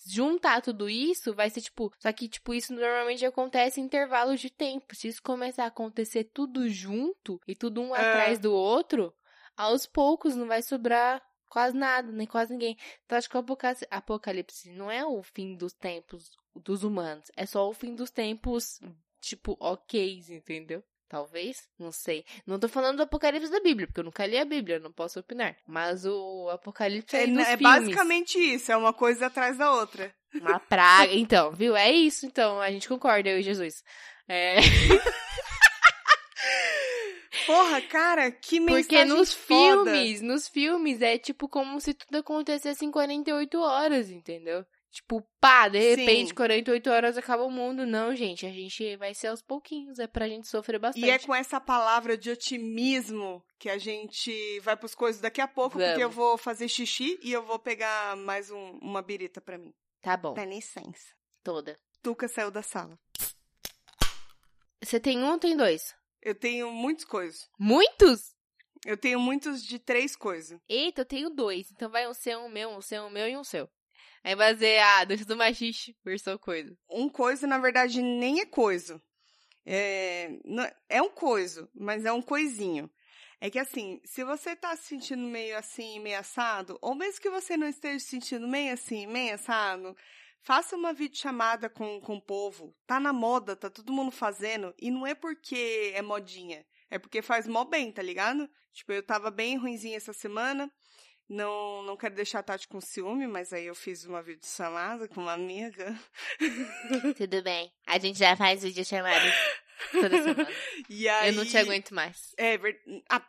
Juntar 0.09 0.62
tudo 0.62 0.88
isso 0.88 1.34
vai 1.34 1.51
ser 1.51 1.61
tipo. 1.61 1.93
Só 2.01 2.11
que, 2.11 2.26
tipo, 2.26 2.55
isso 2.55 2.72
normalmente 2.72 3.24
acontece 3.26 3.78
em 3.80 3.84
intervalos 3.84 4.40
de 4.40 4.49
tempo. 4.51 4.97
Se 4.97 5.09
isso 5.09 5.22
começar 5.22 5.64
a 5.64 5.68
acontecer 5.68 6.24
tudo 6.32 6.68
junto 6.70 7.38
e 7.47 7.55
tudo 7.55 7.82
um 7.82 7.95
É. 7.95 7.99
atrás 8.01 8.38
do 8.38 8.53
outro, 8.53 9.14
aos 9.57 9.84
poucos 9.86 10.34
não 10.34 10.49
vai 10.49 10.62
sobrar 10.62 11.22
quase 11.53 11.76
nada, 11.76 12.11
nem 12.11 12.26
quase 12.26 12.50
ninguém. 12.50 12.78
Então, 13.05 13.18
acho 13.18 13.28
que 13.28 13.36
o 13.36 13.44
apocalipse, 13.90 14.70
não 14.70 14.90
é 14.90 15.05
o 15.05 15.22
fim 15.22 15.55
dos 15.55 15.74
tempos 15.74 16.30
dos 16.57 16.82
humanos. 16.82 17.30
É 17.36 17.44
só 17.44 17.68
o 17.68 17.74
fim 17.74 17.94
dos 17.94 18.11
tempos, 18.11 18.80
tipo, 19.20 19.55
ok, 19.61 20.22
entendeu? 20.30 20.82
Talvez, 21.07 21.68
não 21.78 21.92
sei. 21.92 22.24
Não 22.46 22.59
tô 22.59 22.70
falando 22.70 22.96
do 22.96 23.03
apocalipse 23.03 23.50
da 23.50 23.61
Bíblia, 23.61 23.86
porque 23.86 24.00
eu 24.00 24.05
nunca 24.05 24.24
li 24.24 24.38
a 24.38 24.46
Bíblia, 24.46 24.78
não 24.78 24.90
posso 24.90 25.20
opinar. 25.20 25.55
Mas 25.66 26.07
o 26.07 26.48
apocalipse 26.48 27.14
É, 27.14 27.24
é, 27.24 27.26
dos 27.26 27.46
é 27.46 27.57
basicamente 27.59 28.38
isso, 28.38 28.72
é 28.72 28.76
uma 28.76 28.94
coisa 28.94 29.26
atrás 29.26 29.59
da 29.59 29.70
outra. 29.72 30.11
Uma 30.34 30.59
praga. 30.59 31.12
Então, 31.12 31.53
viu? 31.53 31.76
É 31.76 31.92
isso, 31.92 32.24
então. 32.24 32.62
A 32.62 32.70
gente 32.70 32.88
concorda, 32.88 33.28
eu 33.28 33.40
e 33.40 33.42
Jesus. 33.42 33.84
É... 34.26 34.57
Porra, 37.53 37.80
cara, 37.82 38.30
que 38.30 38.59
mensagem 38.61 38.82
Porque 38.84 39.05
nos 39.05 39.32
foda. 39.32 39.90
filmes, 39.92 40.20
nos 40.22 40.48
filmes 40.48 41.03
é 41.03 41.18
tipo 41.18 41.48
como 41.48 41.80
se 41.80 41.92
tudo 41.94 42.16
acontecesse 42.18 42.84
em 42.84 42.90
48 42.90 43.61
horas, 43.61 44.11
entendeu? 44.11 44.64
Tipo, 44.90 45.26
pá, 45.40 45.68
de 45.68 45.78
repente, 45.78 46.28
Sim. 46.28 46.34
48 46.34 46.90
horas 46.90 47.16
acaba 47.16 47.42
o 47.44 47.50
mundo. 47.50 47.86
Não, 47.86 48.14
gente, 48.14 48.44
a 48.44 48.50
gente 48.50 48.94
vai 48.96 49.14
ser 49.14 49.28
aos 49.28 49.40
pouquinhos, 49.40 49.98
é 49.98 50.07
pra 50.07 50.28
gente 50.28 50.46
sofrer 50.46 50.78
bastante. 50.78 51.07
E 51.07 51.09
é 51.11 51.18
com 51.18 51.34
essa 51.34 51.59
palavra 51.59 52.14
de 52.16 52.28
otimismo 52.30 53.42
que 53.59 53.70
a 53.70 53.78
gente 53.78 54.61
vai 54.61 54.76
pros 54.76 54.94
coisas 54.94 55.20
daqui 55.22 55.40
a 55.40 55.48
pouco, 55.48 55.70
porque 55.78 55.86
Vamos. 55.86 56.03
eu 56.03 56.11
vou 56.11 56.36
fazer 56.36 56.68
xixi 56.68 57.18
e 57.22 57.32
eu 57.32 57.42
vou 57.42 57.59
pegar 57.59 58.16
mais 58.16 58.50
um- 58.50 58.78
uma 58.82 59.00
birita 59.00 59.40
pra 59.40 59.57
mim. 59.57 59.72
Tá 60.03 60.14
bom, 60.14 60.34
Dá 60.34 60.44
licença. 60.44 61.14
toda. 61.42 61.78
Tuca 62.03 62.28
saiu 62.28 62.50
da 62.50 62.62
sala. 62.62 62.98
Você 64.82 65.00
tem 65.00 65.18
um 65.22 65.30
ou 65.30 65.38
tem 65.38 65.57
dois? 65.57 65.94
Eu 66.22 66.34
tenho 66.34 66.70
muitas 66.72 67.04
coisas. 67.04 67.48
Muitos? 67.58 68.34
Eu 68.84 68.96
tenho 68.96 69.20
muitos 69.20 69.62
de 69.64 69.78
três 69.78 70.16
coisas. 70.16 70.58
Eita, 70.68 71.02
eu 71.02 71.06
tenho 71.06 71.30
dois. 71.30 71.70
Então 71.70 71.90
vai 71.90 72.08
um 72.08 72.14
seu, 72.14 72.40
um 72.40 72.48
meu, 72.48 72.70
um 72.70 72.80
seu, 72.80 73.04
um 73.04 73.10
meu 73.10 73.28
e 73.28 73.36
um 73.36 73.44
seu. 73.44 73.68
Aí 74.24 74.34
vai 74.36 74.56
ser, 74.56 74.78
ah, 74.80 75.04
dois 75.04 75.26
do 75.26 75.36
machixe, 75.36 75.96
versão 76.04 76.38
coisa. 76.38 76.76
Um 76.88 77.08
coisa, 77.08 77.46
na 77.46 77.58
verdade, 77.58 78.00
nem 78.00 78.40
é 78.40 78.46
coisa. 78.46 79.02
É, 79.66 80.30
não- 80.44 80.70
é 80.88 81.02
um 81.02 81.10
coiso, 81.10 81.68
mas 81.74 82.04
é 82.04 82.12
um 82.12 82.22
coisinho. 82.22 82.90
É 83.40 83.50
que 83.50 83.58
assim, 83.58 84.00
se 84.04 84.22
você 84.22 84.54
tá 84.54 84.76
se 84.76 84.84
sentindo 84.84 85.22
meio 85.22 85.56
assim, 85.58 85.98
meio 85.98 86.18
assado, 86.18 86.78
ou 86.80 86.94
mesmo 86.94 87.20
que 87.20 87.30
você 87.30 87.56
não 87.56 87.66
esteja 87.68 87.98
se 87.98 88.10
sentindo 88.10 88.46
meio 88.46 88.72
assim, 88.72 89.06
meio 89.06 89.34
assado, 89.34 89.96
faça 90.43 90.76
uma 90.76 90.93
videochamada 90.93 91.70
com, 91.70 92.01
com 92.01 92.16
o 92.16 92.22
povo. 92.22 92.76
Tá 92.86 93.01
na 93.01 93.12
moda, 93.12 93.57
tá 93.57 93.70
todo 93.70 93.93
mundo 93.93 94.11
fazendo, 94.11 94.74
e 94.78 94.90
não 94.90 95.07
é 95.07 95.14
porque 95.14 95.93
é 95.95 96.03
modinha, 96.03 96.66
é 96.90 96.99
porque 96.99 97.22
faz 97.22 97.47
mó 97.47 97.64
bem, 97.64 97.90
tá 97.93 98.03
ligado? 98.03 98.49
Tipo, 98.72 98.93
eu 98.93 99.03
tava 99.03 99.30
bem 99.30 99.57
ruinzinha 99.57 99.97
essa 99.97 100.12
semana, 100.12 100.70
Não, 101.28 101.82
não 101.84 101.97
quero 101.97 102.14
deixar 102.14 102.40
a 102.40 102.43
Tati 102.43 102.68
com 102.68 102.80
ciúme, 102.80 103.26
mas 103.26 103.53
aí 103.53 103.66
eu 103.66 103.74
fiz 103.74 104.05
uma 104.05 104.22
videochamada 104.22 105.09
com 105.09 105.22
uma 105.22 105.32
amiga. 105.32 105.99
Tudo 107.16 107.43
bem. 107.43 107.72
A 107.86 107.99
gente 107.99 108.18
já 108.18 108.36
faz 108.36 108.62
videochamada 108.62 109.32
toda 109.93 110.22
semana. 110.22 110.49
E 110.90 111.09
aí... 111.09 111.30
Eu 111.30 111.36
não 111.36 111.45
te 111.45 111.57
aguento 111.57 111.95
mais. 111.95 112.34
É 112.36 112.59
verdade. 112.59 113.03
A... 113.09 113.22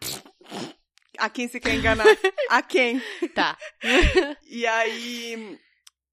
a 1.19 1.29
quem 1.29 1.47
você 1.47 1.59
quer 1.59 1.75
enganar? 1.75 2.05
a 2.49 2.61
quem? 2.61 3.01
Tá. 3.33 3.57
E 4.47 4.65
aí. 4.65 5.59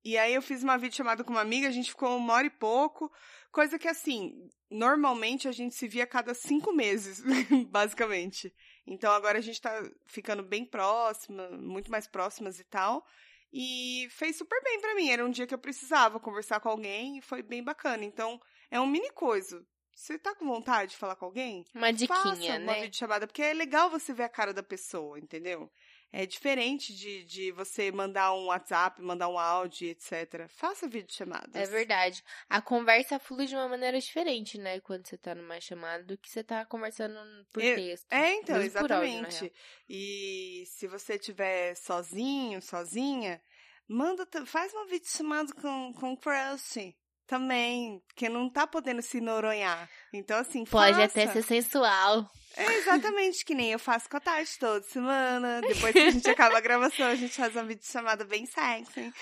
E 0.04 0.16
aí 0.16 0.34
eu 0.34 0.42
fiz 0.42 0.62
uma 0.62 0.78
videochamada 0.78 1.22
com 1.22 1.30
uma 1.30 1.42
amiga, 1.42 1.68
a 1.68 1.72
gente 1.72 1.90
ficou 1.90 2.16
uma 2.16 2.34
hora 2.34 2.46
e 2.46 2.50
pouco. 2.50 3.12
Coisa 3.52 3.78
que, 3.78 3.88
assim, 3.88 4.48
normalmente 4.70 5.46
a 5.46 5.52
gente 5.52 5.74
se 5.74 5.86
via 5.86 6.04
a 6.04 6.06
cada 6.06 6.32
cinco 6.32 6.72
meses, 6.72 7.22
basicamente. 7.68 8.54
Então 8.86 9.12
agora 9.12 9.38
a 9.38 9.42
gente 9.42 9.60
tá 9.60 9.82
ficando 10.06 10.42
bem 10.42 10.64
próxima, 10.64 11.50
muito 11.50 11.90
mais 11.90 12.06
próximas 12.06 12.58
e 12.58 12.64
tal. 12.64 13.04
E 13.52 14.08
fez 14.10 14.36
super 14.36 14.62
bem 14.62 14.80
para 14.80 14.94
mim. 14.94 15.10
Era 15.10 15.26
um 15.26 15.30
dia 15.30 15.46
que 15.46 15.54
eu 15.54 15.58
precisava 15.58 16.20
conversar 16.20 16.60
com 16.60 16.68
alguém 16.68 17.18
e 17.18 17.22
foi 17.22 17.42
bem 17.42 17.62
bacana. 17.62 18.04
Então, 18.04 18.40
é 18.70 18.80
um 18.80 18.86
mini 18.86 19.10
coisa. 19.10 19.64
Você 19.94 20.18
tá 20.18 20.34
com 20.34 20.46
vontade 20.46 20.92
de 20.92 20.96
falar 20.96 21.14
com 21.16 21.26
alguém? 21.26 21.64
Uma 21.74 21.92
diquinha, 21.92 22.16
Faça 22.16 22.34
uma 22.36 22.58
né? 22.58 22.82
videochamada, 22.82 23.26
porque 23.26 23.42
é 23.42 23.52
legal 23.52 23.90
você 23.90 24.14
ver 24.14 24.22
a 24.22 24.28
cara 24.30 24.54
da 24.54 24.62
pessoa, 24.62 25.18
entendeu? 25.18 25.70
É 26.12 26.26
diferente 26.26 26.94
de, 26.94 27.24
de 27.24 27.52
você 27.52 27.92
mandar 27.92 28.32
um 28.34 28.46
WhatsApp, 28.46 29.00
mandar 29.00 29.28
um 29.28 29.38
áudio, 29.38 29.88
etc. 29.90 30.48
Faça 30.48 30.88
videochamadas. 30.88 31.54
É 31.54 31.66
verdade. 31.66 32.24
A 32.48 32.60
conversa 32.60 33.18
flui 33.20 33.46
de 33.46 33.54
uma 33.54 33.68
maneira 33.68 33.98
diferente, 34.00 34.58
né? 34.58 34.80
Quando 34.80 35.06
você 35.06 35.16
tá 35.16 35.34
numa 35.36 35.60
chamada 35.60 36.02
do 36.02 36.18
que 36.18 36.28
você 36.28 36.42
tá 36.42 36.64
conversando 36.66 37.16
por 37.52 37.62
É- 37.62 37.74
texto. 37.76 38.06
É, 38.12 38.34
então, 38.34 38.58
Mesmo 38.58 38.78
áudio, 38.80 38.96
exatamente. 38.96 39.40
real. 39.40 39.50
e 39.88 40.64
se 40.66 40.88
você 40.88 41.14
estiver 41.14 41.76
sozinho, 41.76 42.60
sozinha, 42.60 43.40
manda, 43.86 44.26
faz 44.46 44.72
uma 44.74 44.86
videochamada 44.86 45.52
com, 45.54 45.92
com 45.94 46.12
o 46.12 46.16
crush 46.16 46.92
também, 47.30 48.02
porque 48.08 48.28
não 48.28 48.50
tá 48.50 48.66
podendo 48.66 49.00
se 49.00 49.20
noronhar. 49.20 49.88
Então, 50.12 50.36
assim, 50.36 50.64
Pode 50.64 50.94
faça. 50.96 51.04
até 51.04 51.32
ser 51.32 51.42
sensual. 51.44 52.28
É 52.56 52.64
exatamente 52.78 53.44
que 53.44 53.54
nem 53.54 53.70
eu 53.70 53.78
faço 53.78 54.10
com 54.10 54.16
a 54.16 54.20
Tati 54.20 54.58
toda 54.58 54.82
semana. 54.82 55.60
Depois 55.60 55.92
que 55.92 55.98
a 56.00 56.10
gente 56.10 56.28
acaba 56.28 56.58
a 56.58 56.60
gravação, 56.60 57.06
a 57.06 57.14
gente 57.14 57.32
faz 57.32 57.54
uma 57.54 57.62
videochamada 57.62 58.24
bem 58.24 58.44
sexy. 58.46 59.12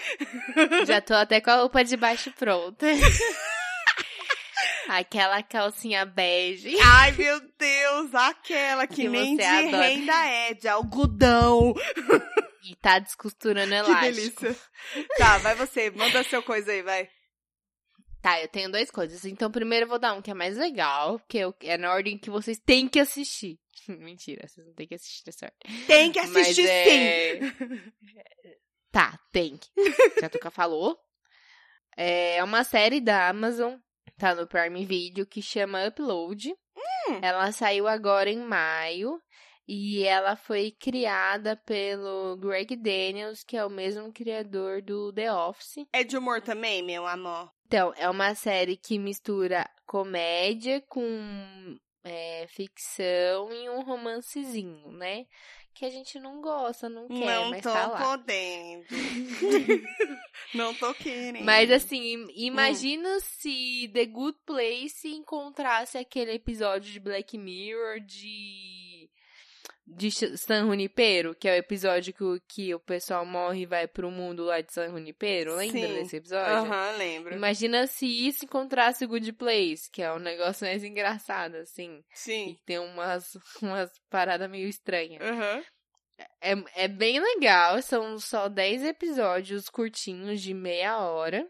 Já 0.87 1.03
tô 1.03 1.13
até 1.13 1.39
com 1.39 1.51
a 1.51 1.57
roupa 1.57 1.85
de 1.85 1.99
baixo 1.99 2.33
pronta. 2.33 2.87
Aquela 4.89 5.43
calcinha 5.43 6.07
bege. 6.07 6.75
Ai, 6.83 7.13
meu 7.13 7.39
Deus, 7.59 8.15
aquela 8.15 8.87
que, 8.87 9.03
Que 9.03 9.09
nem 9.09 9.37
de 9.37 9.43
adora. 9.45 9.83
renda 9.87 10.27
é, 10.27 10.55
de 10.55 10.67
algodão. 10.67 11.75
E 12.65 12.75
tá 12.77 12.99
descosturando 12.99 13.69
Que 13.69 13.75
elástico. 13.77 14.41
delícia. 14.41 14.57
Tá, 15.19 15.37
vai 15.39 15.55
você, 15.55 15.91
manda 15.91 16.25
seu 16.25 16.43
coisa 16.43 16.73
aí, 16.73 16.81
vai. 16.81 17.07
Tá, 18.21 18.41
eu 18.43 18.49
tenho 18.49 18.71
duas 18.71 18.91
coisas. 18.91 19.25
Então, 19.25 19.51
primeiro 19.51 19.85
eu 19.85 19.89
vou 19.89 19.99
dar 19.99 20.13
um 20.15 20.21
que 20.21 20.31
é 20.31 20.35
mais 20.35 20.57
legal, 20.57 21.21
que 21.29 21.39
é 21.63 21.79
na 21.79 21.93
ordem 21.93 22.19
que 22.19 22.31
vocês 22.31 22.59
têm 22.59 22.89
que 22.89 22.99
assistir. 22.99 23.59
Mentira, 23.89 24.47
vocês 24.49 24.67
não 24.67 24.75
têm 24.75 24.87
que 24.89 24.95
assistir 24.97 25.23
nessa 25.27 25.47
ordem. 25.47 25.87
Tem 25.87 26.11
que 26.13 26.21
Mas 26.21 26.37
assistir 26.37 26.67
sim. 26.67 26.69
é- 26.69 27.41
Tá, 28.91 29.19
tem 29.31 29.57
que. 29.57 29.69
Já 30.21 30.29
Tuca 30.29 30.51
falou. 30.51 30.99
É 31.97 32.43
uma 32.43 32.65
série 32.65 33.01
da 33.01 33.29
Amazon, 33.29 33.75
tá 34.17 34.35
no 34.35 34.47
Prime 34.47 34.85
Video, 34.87 35.27
que 35.27 35.43
chama 35.43 35.87
Upload. 35.87 36.51
Hum. 36.51 37.19
Ela 37.23 37.53
saiu 37.53 37.87
agora 37.87 38.31
em 38.31 38.39
maio. 38.39 39.21
E 39.71 40.03
ela 40.05 40.35
foi 40.35 40.71
criada 40.71 41.55
pelo 41.55 42.37
Greg 42.39 42.75
Daniels, 42.75 43.45
que 43.45 43.55
é 43.55 43.63
o 43.65 43.69
mesmo 43.71 44.11
criador 44.11 44.81
do 44.81 45.13
The 45.13 45.31
Office. 45.31 45.87
É 45.93 46.03
de 46.03 46.17
humor 46.17 46.41
também, 46.41 46.83
meu 46.83 47.07
amor? 47.07 47.53
Então, 47.67 47.93
é 47.99 48.09
uma 48.09 48.35
série 48.35 48.79
que 48.79 48.99
mistura 48.99 49.69
comédia 49.85 50.81
com 50.89 51.77
é, 52.03 52.47
ficção 52.49 53.53
e 53.53 53.69
um 53.69 53.83
romancezinho, 53.83 54.91
né? 54.93 55.27
Que 55.75 55.85
a 55.85 55.91
gente 55.91 56.19
não 56.19 56.41
gosta, 56.41 56.89
não 56.89 57.07
quer, 57.07 57.19
não 57.43 57.51
mas 57.51 57.63
tô 57.63 57.71
tá 57.71 57.87
lá. 57.89 58.03
podendo. 58.03 58.85
não 60.55 60.75
tô 60.75 60.93
querendo. 60.95 61.45
Mas 61.45 61.71
assim, 61.71 62.15
im- 62.15 62.29
imagina 62.35 63.21
se 63.21 63.89
The 63.93 64.07
Good 64.07 64.39
Place 64.47 65.07
encontrasse 65.09 65.99
aquele 65.99 66.33
episódio 66.33 66.91
de 66.91 66.99
Black 66.99 67.37
Mirror 67.39 68.01
de 68.01 68.88
de 69.97 70.11
San 70.11 70.67
Junipero, 70.67 71.35
que 71.35 71.49
é 71.49 71.53
o 71.53 71.57
episódio 71.57 72.13
que 72.13 72.23
o, 72.23 72.41
que 72.47 72.75
o 72.75 72.81
pessoal 72.81 73.25
morre 73.25 73.63
e 73.63 73.67
vai 73.67 73.89
pro 73.89 74.11
mundo 74.11 74.45
lá 74.45 74.61
de 74.61 74.73
San 74.73 74.91
Junipero. 74.91 75.57
Lembra 75.57 75.89
Sim. 75.89 75.95
desse 75.95 76.17
episódio? 76.17 76.53
Aham, 76.53 76.97
lembro. 76.99 77.35
Imagina 77.35 77.87
se 77.87 78.07
isso 78.07 78.45
encontrasse 78.45 79.05
o 79.05 79.09
Good 79.09 79.33
Place, 79.33 79.91
que 79.91 80.03
é 80.03 80.13
um 80.13 80.19
negócio 80.19 80.67
mais 80.67 80.85
engraçado, 80.85 81.57
assim. 81.57 82.05
Sim. 82.13 82.51
E 82.51 82.65
tem 82.67 82.79
umas, 82.79 83.35
umas 83.63 83.91
paradas 84.11 84.51
meio 84.51 84.69
estranhas. 84.69 85.23
Aham. 85.23 85.63
É, 86.41 86.85
é 86.85 86.89
bem 86.89 87.21
legal, 87.21 87.81
são 87.81 88.19
só 88.19 88.49
10 88.49 88.85
episódios 88.85 89.69
curtinhos 89.69 90.41
de 90.43 90.53
meia 90.53 90.99
hora. 90.99 91.49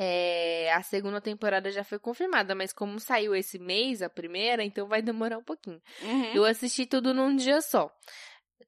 É, 0.00 0.72
a 0.74 0.82
segunda 0.82 1.20
temporada 1.20 1.72
já 1.72 1.82
foi 1.82 1.98
confirmada, 1.98 2.54
mas 2.54 2.72
como 2.72 3.00
saiu 3.00 3.34
esse 3.34 3.58
mês, 3.58 4.00
a 4.00 4.08
primeira, 4.08 4.62
então 4.62 4.86
vai 4.86 5.02
demorar 5.02 5.38
um 5.38 5.42
pouquinho. 5.42 5.82
Uhum. 6.02 6.34
Eu 6.34 6.44
assisti 6.44 6.86
tudo 6.86 7.12
num 7.12 7.34
dia 7.34 7.60
só. 7.60 7.90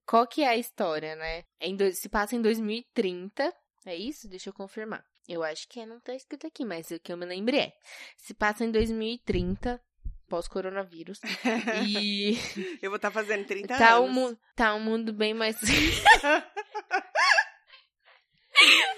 Qual 0.05 0.26
que 0.26 0.43
é 0.43 0.49
a 0.49 0.57
história, 0.57 1.14
né? 1.14 1.45
É 1.61 1.72
dois- 1.72 2.01
se 2.01 2.09
passa 2.09 2.35
em 2.35 2.43
2030, 2.43 3.55
é 3.87 3.95
isso? 3.95 4.26
Deixa 4.28 4.51
eu 4.51 4.55
confirmar. 4.55 5.05
Eu 5.28 5.45
acho 5.45 5.68
que 5.68 5.78
é, 5.78 5.87
não 5.87 6.01
tá 6.01 6.12
escrito 6.14 6.49
aqui, 6.49 6.64
mas 6.64 6.91
o 6.91 6.99
que 6.99 7.12
eu 7.12 7.16
me 7.16 7.24
lembro 7.26 7.55
é. 7.55 7.72
Se 8.16 8.35
passa 8.35 8.64
em 8.64 8.70
2030, 8.72 9.81
pós-coronavírus. 10.28 11.20
e 11.87 12.37
Eu 12.83 12.91
vou 12.91 12.97
estar 12.97 13.12
fazendo 13.12 13.47
30 13.47 13.78
tá 13.78 14.01
um, 14.01 14.05
anos. 14.07 14.14
mu- 14.33 14.39
tá 14.57 14.74
um 14.74 14.81
mundo 14.81 15.12
bem 15.12 15.33
mais. 15.33 15.57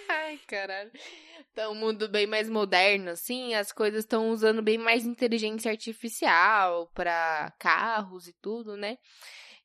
Ai, 0.08 0.38
caralho. 0.46 0.90
Tá 1.54 1.68
um 1.68 1.74
mundo 1.74 2.08
bem 2.08 2.26
mais 2.26 2.48
moderno, 2.48 3.10
assim. 3.10 3.54
As 3.54 3.72
coisas 3.72 4.00
estão 4.04 4.30
usando 4.30 4.62
bem 4.62 4.78
mais 4.78 5.04
inteligência 5.04 5.70
artificial 5.70 6.90
pra 6.94 7.52
carros 7.58 8.26
e 8.28 8.34
tudo, 8.40 8.76
né? 8.76 8.96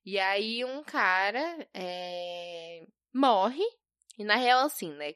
E 0.06 0.20
aí 0.20 0.64
um 0.66 0.84
cara 0.84 1.68
é, 1.74 2.86
morre. 3.14 3.64
E 4.18 4.24
na 4.24 4.36
real, 4.36 4.66
assim, 4.66 4.92
né? 4.94 5.14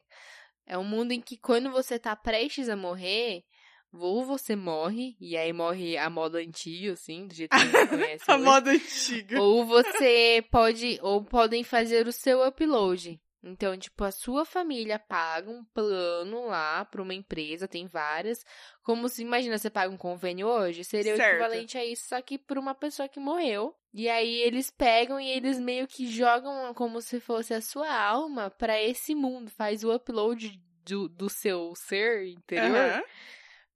É 0.66 0.78
um 0.78 0.84
mundo 0.84 1.12
em 1.12 1.22
que 1.22 1.38
quando 1.38 1.72
você 1.72 1.98
tá 1.98 2.16
prestes 2.16 2.70
a 2.70 2.76
morrer, 2.76 3.44
ou 3.92 4.24
você 4.24 4.56
morre, 4.56 5.18
e 5.20 5.36
aí 5.36 5.52
morre 5.52 5.98
a 5.98 6.10
moda 6.10 6.38
antiga, 6.40 6.94
assim, 6.94 7.28
do 7.28 7.34
jeito 7.34 7.50
que 7.50 7.62
a 7.62 7.66
gente 7.66 7.90
conhece. 7.90 8.24
A 8.32 8.36
hoje. 8.36 8.44
moda 8.44 8.72
antiga. 8.72 9.42
Ou 9.42 9.66
você 9.66 10.46
pode, 10.50 11.00
ou 11.02 11.24
podem 11.24 11.64
fazer 11.64 12.08
o 12.08 12.12
seu 12.12 12.46
upload. 12.48 13.20
Então, 13.44 13.76
tipo, 13.76 14.04
a 14.04 14.12
sua 14.12 14.46
família 14.46 15.00
paga 15.00 15.50
um 15.50 15.64
plano 15.64 16.46
lá 16.46 16.86
para 16.86 17.02
uma 17.02 17.14
empresa, 17.14 17.68
tem 17.68 17.88
várias. 17.88 18.46
Como 18.84 19.10
se, 19.10 19.24
imagina, 19.24 19.58
você 19.58 19.70
paga 19.70 19.92
um 19.92 19.98
convênio 19.98 20.48
hoje, 20.48 20.84
seria 20.84 21.16
Certo. 21.16 21.32
o 21.32 21.32
equivalente 21.32 21.78
a 21.78 21.84
isso, 21.86 22.08
só 22.08 22.22
que 22.22 22.38
para 22.38 22.60
uma 22.60 22.76
pessoa 22.76 23.10
que 23.10 23.20
morreu. 23.20 23.76
E 23.94 24.08
aí 24.08 24.42
eles 24.42 24.70
pegam 24.70 25.20
e 25.20 25.28
eles 25.30 25.60
meio 25.60 25.88
que 25.88 26.08
jogam 26.08 26.74
como 26.74 27.02
se 27.02 27.20
fosse 27.20 27.54
a 27.54 27.62
sua 27.62 27.92
alma 27.92 28.50
para 28.52 28.82
esse 28.82 29.16
mundo, 29.16 29.50
faz 29.50 29.84
o 29.84 29.94
upload 29.94 30.62
do, 30.86 31.10
do 31.10 31.30
seu 31.30 31.74
ser 31.76 32.28
interior 32.28 32.76
Aham. 32.76 33.04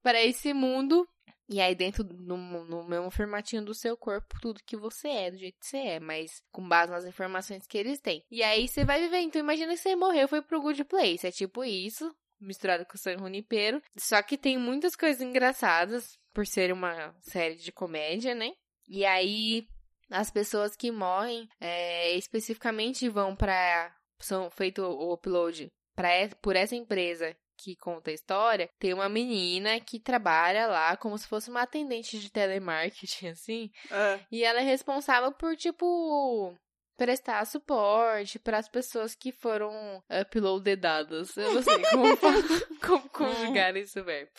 para 0.04 0.24
esse 0.24 0.54
mundo. 0.54 1.08
E 1.48 1.62
aí, 1.62 1.76
dentro 1.76 2.04
no, 2.04 2.38
no 2.66 2.84
mesmo 2.84 3.12
formatinho 3.12 3.64
do 3.64 3.74
seu 3.74 3.96
corpo, 3.96 4.40
tudo 4.42 4.64
que 4.66 4.76
você 4.76 5.08
é, 5.08 5.32
do 5.32 5.38
jeito 5.38 5.60
que 5.60 5.68
você 5.68 5.78
é, 5.78 6.00
mas 6.00 6.42
com 6.52 6.68
base 6.68 6.92
nas 6.92 7.06
informações 7.06 7.68
que 7.68 7.78
eles 7.78 8.02
têm. 8.02 8.24
E 8.32 8.42
aí 8.42 8.68
você 8.68 8.84
vai 8.84 9.00
viver. 9.00 9.20
Então, 9.20 9.40
imagina 9.40 9.74
que 9.74 9.80
você 9.80 9.96
morreu 9.96 10.28
foi 10.28 10.42
pro 10.42 10.62
Good 10.62 10.84
Place. 10.86 11.28
É 11.28 11.32
tipo 11.32 11.64
isso, 11.64 12.14
misturado 12.40 12.86
com 12.86 12.96
o 12.96 12.98
San 12.98 13.18
Junipero. 13.18 13.82
Só 13.98 14.22
que 14.24 14.38
tem 14.38 14.58
muitas 14.58 14.96
coisas 14.96 15.22
engraçadas, 15.22 16.18
por 16.34 16.46
ser 16.48 16.74
uma 16.74 17.16
série 17.22 17.56
de 17.56 17.72
comédia, 17.72 18.34
né? 18.34 18.52
E 18.88 19.06
aí, 19.06 19.68
as 20.10 20.32
pessoas 20.32 20.76
que 20.76 20.92
morrem, 20.92 21.48
é, 21.60 22.16
especificamente 22.18 23.08
vão 23.08 23.36
pra. 23.36 23.96
São 24.20 24.50
feito 24.50 24.82
o 24.82 25.14
upload 25.14 25.72
pra, 25.96 26.10
por 26.42 26.56
essa 26.56 26.76
empresa 26.76 27.36
que 27.58 27.76
conta 27.76 28.12
a 28.12 28.14
história, 28.14 28.70
tem 28.80 28.94
uma 28.94 29.10
menina 29.10 29.80
que 29.80 30.00
trabalha 30.00 30.68
lá 30.68 30.96
como 30.98 31.18
se 31.18 31.28
fosse 31.28 31.50
uma 31.50 31.62
atendente 31.64 32.20
de 32.20 32.30
telemarketing, 32.32 33.28
assim, 33.30 33.72
Ah, 33.92 34.20
e 34.32 34.44
ela 34.44 34.60
é 34.60 34.64
responsável 34.64 35.32
por, 35.32 35.56
tipo, 35.56 36.56
prestar 36.98 37.46
suporte 37.46 38.40
para 38.40 38.58
as 38.58 38.70
pessoas 38.70 39.14
que 39.16 39.32
foram 39.32 40.02
uploadadas. 40.10 41.36
Eu 41.36 41.54
não 41.54 41.62
sei 41.62 41.82
como, 41.92 42.06
como 42.82 43.10
conjugar 43.10 43.76
esse 43.76 44.02
verbo. 44.02 44.32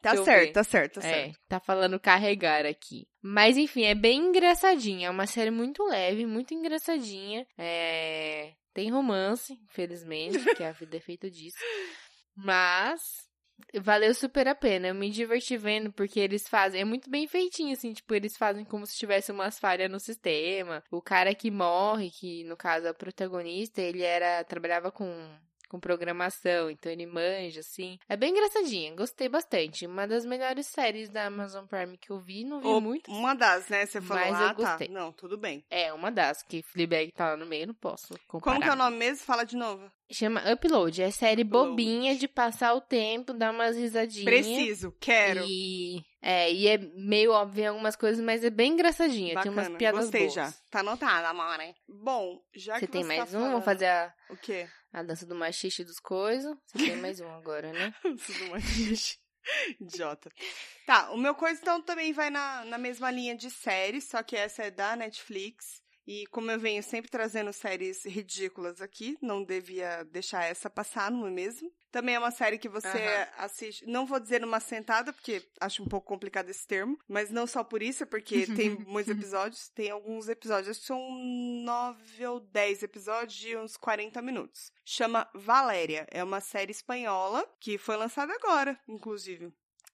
Tá 0.00 0.16
certo, 0.22 0.52
tá 0.52 0.64
certo, 0.64 1.00
tá 1.00 1.08
É, 1.08 1.12
certo. 1.12 1.38
tá 1.48 1.60
falando 1.60 1.98
carregar 1.98 2.66
aqui. 2.66 3.06
Mas 3.22 3.56
enfim, 3.56 3.84
é 3.84 3.94
bem 3.94 4.18
engraçadinha. 4.28 5.06
É 5.08 5.10
uma 5.10 5.26
série 5.26 5.50
muito 5.50 5.82
leve, 5.84 6.26
muito 6.26 6.52
engraçadinha. 6.52 7.46
É... 7.56 8.52
Tem 8.74 8.90
romance, 8.90 9.52
infelizmente, 9.70 10.38
porque 10.38 10.64
a 10.64 10.72
vida 10.72 10.96
é 10.96 11.00
feita 11.00 11.30
disso. 11.30 11.56
Mas 12.34 13.28
valeu 13.80 14.14
super 14.14 14.48
a 14.48 14.54
pena. 14.54 14.88
Eu 14.88 14.94
me 14.94 15.10
diverti 15.10 15.56
vendo 15.56 15.92
porque 15.92 16.20
eles 16.20 16.48
fazem. 16.48 16.80
É 16.80 16.84
muito 16.84 17.10
bem 17.10 17.26
feitinho, 17.26 17.72
assim. 17.72 17.92
Tipo, 17.92 18.14
eles 18.14 18.36
fazem 18.36 18.64
como 18.64 18.86
se 18.86 18.96
tivesse 18.96 19.32
umas 19.32 19.58
falhas 19.58 19.90
no 19.90 20.00
sistema. 20.00 20.82
O 20.90 21.00
cara 21.02 21.34
que 21.34 21.50
morre, 21.50 22.10
que 22.10 22.44
no 22.44 22.56
caso 22.56 22.86
é 22.86 22.90
o 22.90 22.94
protagonista, 22.94 23.80
ele 23.80 24.02
era. 24.02 24.44
trabalhava 24.44 24.90
com 24.90 25.06
com 25.72 25.80
programação, 25.80 26.70
então 26.70 26.92
ele 26.92 27.06
manja, 27.06 27.60
assim. 27.60 27.98
É 28.06 28.14
bem 28.14 28.30
engraçadinha, 28.30 28.94
gostei 28.94 29.26
bastante. 29.26 29.86
Uma 29.86 30.06
das 30.06 30.26
melhores 30.26 30.66
séries 30.66 31.08
da 31.08 31.24
Amazon 31.24 31.64
Prime 31.64 31.96
que 31.96 32.10
eu 32.10 32.20
vi, 32.20 32.44
não 32.44 32.60
vi 32.60 32.66
Ou 32.66 32.78
muito. 32.78 33.10
Uma 33.10 33.34
das, 33.34 33.68
né? 33.68 33.86
Você 33.86 33.98
falou, 33.98 34.22
Mas 34.22 34.34
ah, 34.34 34.42
eu 34.42 34.48
tá. 34.48 34.52
gostei. 34.52 34.88
Não, 34.88 35.10
tudo 35.12 35.38
bem. 35.38 35.64
É, 35.70 35.90
uma 35.94 36.12
das, 36.12 36.42
que 36.42 36.62
Fleabag 36.62 37.10
tá 37.12 37.30
lá 37.30 37.36
no 37.38 37.46
meio, 37.46 37.68
não 37.68 37.74
posso 37.74 38.14
comparar. 38.28 38.56
Como 38.56 38.62
que 38.62 38.68
é 38.68 38.72
o 38.72 38.76
nome 38.76 38.98
mesmo? 38.98 39.24
Fala 39.24 39.44
de 39.44 39.56
novo. 39.56 39.90
Chama 40.10 40.42
Upload, 40.52 41.02
é 41.02 41.10
série 41.10 41.42
Upload. 41.42 41.70
bobinha 41.70 42.14
de 42.14 42.28
passar 42.28 42.74
o 42.74 42.82
tempo, 42.82 43.32
dar 43.32 43.50
umas 43.50 43.74
risadinhas. 43.74 44.26
Preciso, 44.26 44.94
quero. 45.00 45.42
E 45.48 46.04
é, 46.20 46.52
e 46.52 46.68
é 46.68 46.76
meio 46.78 47.32
óbvio 47.32 47.70
algumas 47.70 47.96
coisas, 47.96 48.22
mas 48.22 48.44
é 48.44 48.50
bem 48.50 48.74
engraçadinha. 48.74 49.34
Bacana, 49.34 49.42
tem 49.56 49.64
umas 49.70 49.78
piadas 49.78 50.00
gostei 50.02 50.20
boas. 50.22 50.34
já. 50.34 50.52
Tá 50.70 50.80
anotado, 50.80 51.26
amor, 51.26 51.56
né? 51.56 51.74
Bom, 51.88 52.38
já 52.54 52.74
Você 52.78 52.86
que 52.86 52.92
tem 52.92 53.02
você 53.02 53.08
mais 53.08 53.18
tá 53.20 53.24
um? 53.24 53.32
falando... 53.32 53.50
Vamos 53.50 53.64
fazer 53.64 53.86
a, 53.86 54.14
O 54.30 54.36
quê? 54.36 54.68
A 54.92 55.02
dança 55.02 55.24
do 55.26 55.34
machiste 55.34 55.82
dos 55.82 55.98
coisas. 55.98 56.56
Você 56.66 56.78
tem 56.78 56.96
mais 56.96 57.20
um 57.20 57.30
agora, 57.30 57.72
né? 57.72 57.94
Tudo 58.02 58.50
mais 58.50 58.62
gente. 58.64 59.20
Idiota. 59.80 60.30
Tá, 60.86 61.10
o 61.10 61.16
meu 61.16 61.34
coisa 61.34 61.60
então 61.60 61.82
também 61.82 62.12
vai 62.12 62.30
na, 62.30 62.64
na 62.64 62.78
mesma 62.78 63.10
linha 63.10 63.34
de 63.34 63.50
séries, 63.50 64.04
só 64.04 64.22
que 64.22 64.36
essa 64.36 64.62
é 64.62 64.70
da 64.70 64.94
Netflix. 64.94 65.82
E 66.06 66.26
como 66.28 66.50
eu 66.50 66.58
venho 66.58 66.82
sempre 66.82 67.10
trazendo 67.10 67.52
séries 67.52 68.04
ridículas 68.04 68.80
aqui, 68.80 69.16
não 69.20 69.42
devia 69.44 70.04
deixar 70.04 70.44
essa 70.44 70.68
passar, 70.68 71.10
não 71.10 71.26
é 71.26 71.30
mesmo? 71.30 71.72
Também 71.92 72.14
é 72.14 72.18
uma 72.18 72.30
série 72.30 72.58
que 72.58 72.70
você 72.70 72.88
Aham. 72.88 73.26
assiste, 73.36 73.86
não 73.86 74.06
vou 74.06 74.18
dizer 74.18 74.40
numa 74.40 74.60
sentada, 74.60 75.12
porque 75.12 75.46
acho 75.60 75.82
um 75.82 75.86
pouco 75.86 76.08
complicado 76.08 76.48
esse 76.48 76.66
termo, 76.66 76.98
mas 77.06 77.30
não 77.30 77.46
só 77.46 77.62
por 77.62 77.82
isso, 77.82 78.02
é 78.02 78.06
porque 78.06 78.46
tem 78.56 78.70
muitos 78.70 79.12
episódios, 79.12 79.68
tem 79.68 79.90
alguns 79.90 80.26
episódios, 80.26 80.70
acho 80.70 80.80
que 80.80 80.86
são 80.86 81.14
nove 81.62 82.26
ou 82.26 82.40
dez 82.40 82.82
episódios 82.82 83.34
de 83.34 83.56
uns 83.58 83.76
40 83.76 84.22
minutos. 84.22 84.72
Chama 84.84 85.28
Valéria, 85.34 86.06
é 86.10 86.24
uma 86.24 86.40
série 86.40 86.72
espanhola 86.72 87.46
que 87.60 87.76
foi 87.76 87.96
lançada 87.96 88.32
agora, 88.32 88.80
inclusive. 88.88 89.52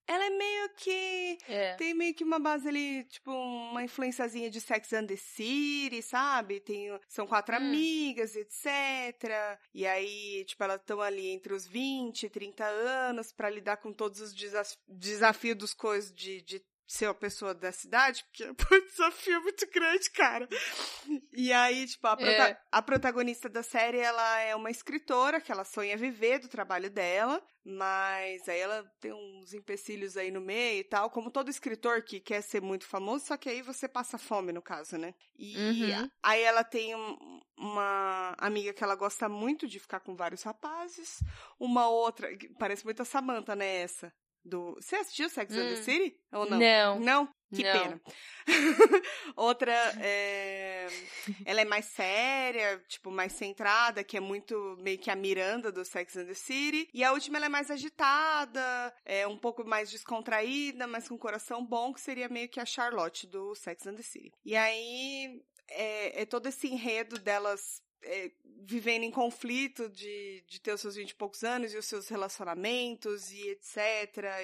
Ela 0.08 0.24
é 0.24 0.30
meio 0.30 0.70
que 0.70 1.38
É. 1.46 1.74
tem 1.74 1.92
meio 1.92 2.14
que 2.14 2.24
uma 2.24 2.38
base 2.38 2.66
ali, 2.66 3.04
tipo, 3.04 3.30
uma 3.30 3.84
influenciazinha 3.84 4.48
de 4.50 4.58
Sex 4.60 4.92
and 4.94 5.06
the 5.06 5.16
City, 5.16 6.00
sabe? 6.02 6.60
Tem, 6.60 6.88
são 7.06 7.26
quatro 7.26 7.54
Hum. 7.54 7.58
amigas, 7.58 8.34
etc. 8.34 9.58
E 9.74 9.86
aí, 9.86 10.44
tipo, 10.46 10.64
elas 10.64 10.80
estão 10.80 11.00
ali 11.00 11.28
entre 11.28 11.52
os 11.52 11.66
20 11.66 12.22
e 12.24 12.30
30 12.30 12.64
anos 12.64 13.30
pra 13.32 13.50
lidar 13.50 13.76
com 13.76 13.92
todos 13.92 14.20
os 14.20 14.32
desaf 14.34 14.76
desafios 14.88 15.56
dos 15.58 15.74
coisas 15.74 16.10
de, 16.12 16.40
de 16.42 16.62
ser 16.88 17.06
uma 17.06 17.14
pessoa 17.14 17.54
da 17.54 17.70
cidade, 17.70 18.24
porque 18.24 18.44
é 18.74 18.74
um 18.74 18.86
desafio 18.86 19.42
muito 19.42 19.70
grande, 19.70 20.10
cara. 20.10 20.48
E 21.32 21.52
aí, 21.52 21.86
tipo, 21.86 22.06
a, 22.06 22.16
prota- 22.16 22.48
É. 22.48 22.60
a 22.72 22.80
protagonista 22.82 23.46
da 23.48 23.62
série, 23.62 23.98
ela 23.98 24.40
é 24.40 24.56
uma 24.56 24.70
escritora 24.70 25.38
que 25.40 25.52
ela 25.52 25.64
sonha 25.64 25.96
viver 25.98 26.38
do 26.38 26.48
trabalho 26.48 26.90
dela, 26.90 27.42
mas 27.62 28.48
aí 28.48 28.58
ela 28.58 28.82
tem 29.00 29.12
uns 29.12 29.52
empecilhos 29.52 30.16
aí 30.16 30.30
no 30.30 30.40
meio 30.40 30.80
e 30.80 30.84
tal, 30.84 31.10
como 31.10 31.30
todo 31.30 31.50
escritor 31.50 32.02
que 32.02 32.20
quer 32.20 32.40
ser 32.42 32.62
muito 32.62 32.86
famoso, 32.86 33.26
só 33.26 33.36
que 33.36 33.50
aí 33.50 33.60
você 33.60 33.86
passa 33.86 34.16
fome, 34.16 34.50
no 34.52 34.62
caso, 34.62 34.96
né? 34.96 35.14
E 35.38 35.58
Uhum. 35.92 36.10
aí 36.22 36.40
ela 36.42 36.64
tem 36.64 36.94
um- 36.96 37.40
uma 37.58 38.34
amiga 38.38 38.72
que 38.72 38.82
ela 38.82 38.94
gosta 38.94 39.28
muito 39.28 39.66
de 39.68 39.78
ficar 39.78 40.00
com 40.00 40.16
vários 40.16 40.42
rapazes, 40.42 41.20
uma 41.60 41.88
outra, 41.88 42.34
que 42.34 42.48
parece 42.54 42.84
muito 42.84 43.02
a 43.02 43.04
Samantha, 43.04 43.54
né, 43.54 43.82
essa? 43.82 44.10
Do... 44.44 44.74
Você 44.74 44.96
assistiu 44.96 45.28
Sex 45.28 45.52
and 45.54 45.74
the 45.74 45.80
Hum. 45.80 45.82
City? 45.82 46.16
Ou 46.32 46.48
não? 46.48 46.58
Não. 46.58 47.00
Não? 47.00 47.28
Que 47.54 47.62
Não. 47.62 47.72
pena. 47.72 48.00
Outra, 49.34 49.72
é... 50.00 50.86
ela 51.46 51.62
é 51.62 51.64
mais 51.64 51.86
séria, 51.86 52.78
tipo, 52.88 53.10
mais 53.10 53.32
centrada, 53.32 54.04
que 54.04 54.16
é 54.18 54.20
muito 54.20 54.76
meio 54.80 54.98
que 54.98 55.10
a 55.10 55.16
Miranda 55.16 55.72
do 55.72 55.84
Sex 55.84 56.16
and 56.16 56.26
the 56.26 56.34
City. 56.34 56.88
E 56.92 57.02
a 57.02 57.12
última, 57.12 57.38
ela 57.38 57.46
é 57.46 57.48
mais 57.48 57.70
agitada, 57.70 58.94
é 59.04 59.26
um 59.26 59.38
pouco 59.38 59.64
mais 59.64 59.90
descontraída, 59.90 60.86
mas 60.86 61.08
com 61.08 61.16
coração 61.16 61.64
bom, 61.64 61.92
que 61.92 62.00
seria 62.00 62.28
meio 62.28 62.48
que 62.50 62.60
a 62.60 62.66
Charlotte 62.66 63.26
do 63.26 63.54
Sex 63.54 63.86
and 63.86 63.94
the 63.94 64.02
City. 64.02 64.32
E 64.44 64.54
aí, 64.54 65.42
é, 65.70 66.22
é 66.22 66.26
todo 66.26 66.46
esse 66.48 66.68
enredo 66.68 67.18
delas 67.18 67.82
é, 68.02 68.30
vivendo 68.60 69.04
em 69.04 69.10
conflito 69.10 69.88
de, 69.88 70.44
de 70.46 70.60
ter 70.60 70.72
os 70.72 70.80
seus 70.80 70.96
vinte 70.96 71.10
e 71.10 71.14
poucos 71.14 71.42
anos 71.42 71.72
e 71.72 71.78
os 71.78 71.86
seus 71.86 72.08
relacionamentos 72.08 73.30
e 73.30 73.48
etc. 73.50 73.76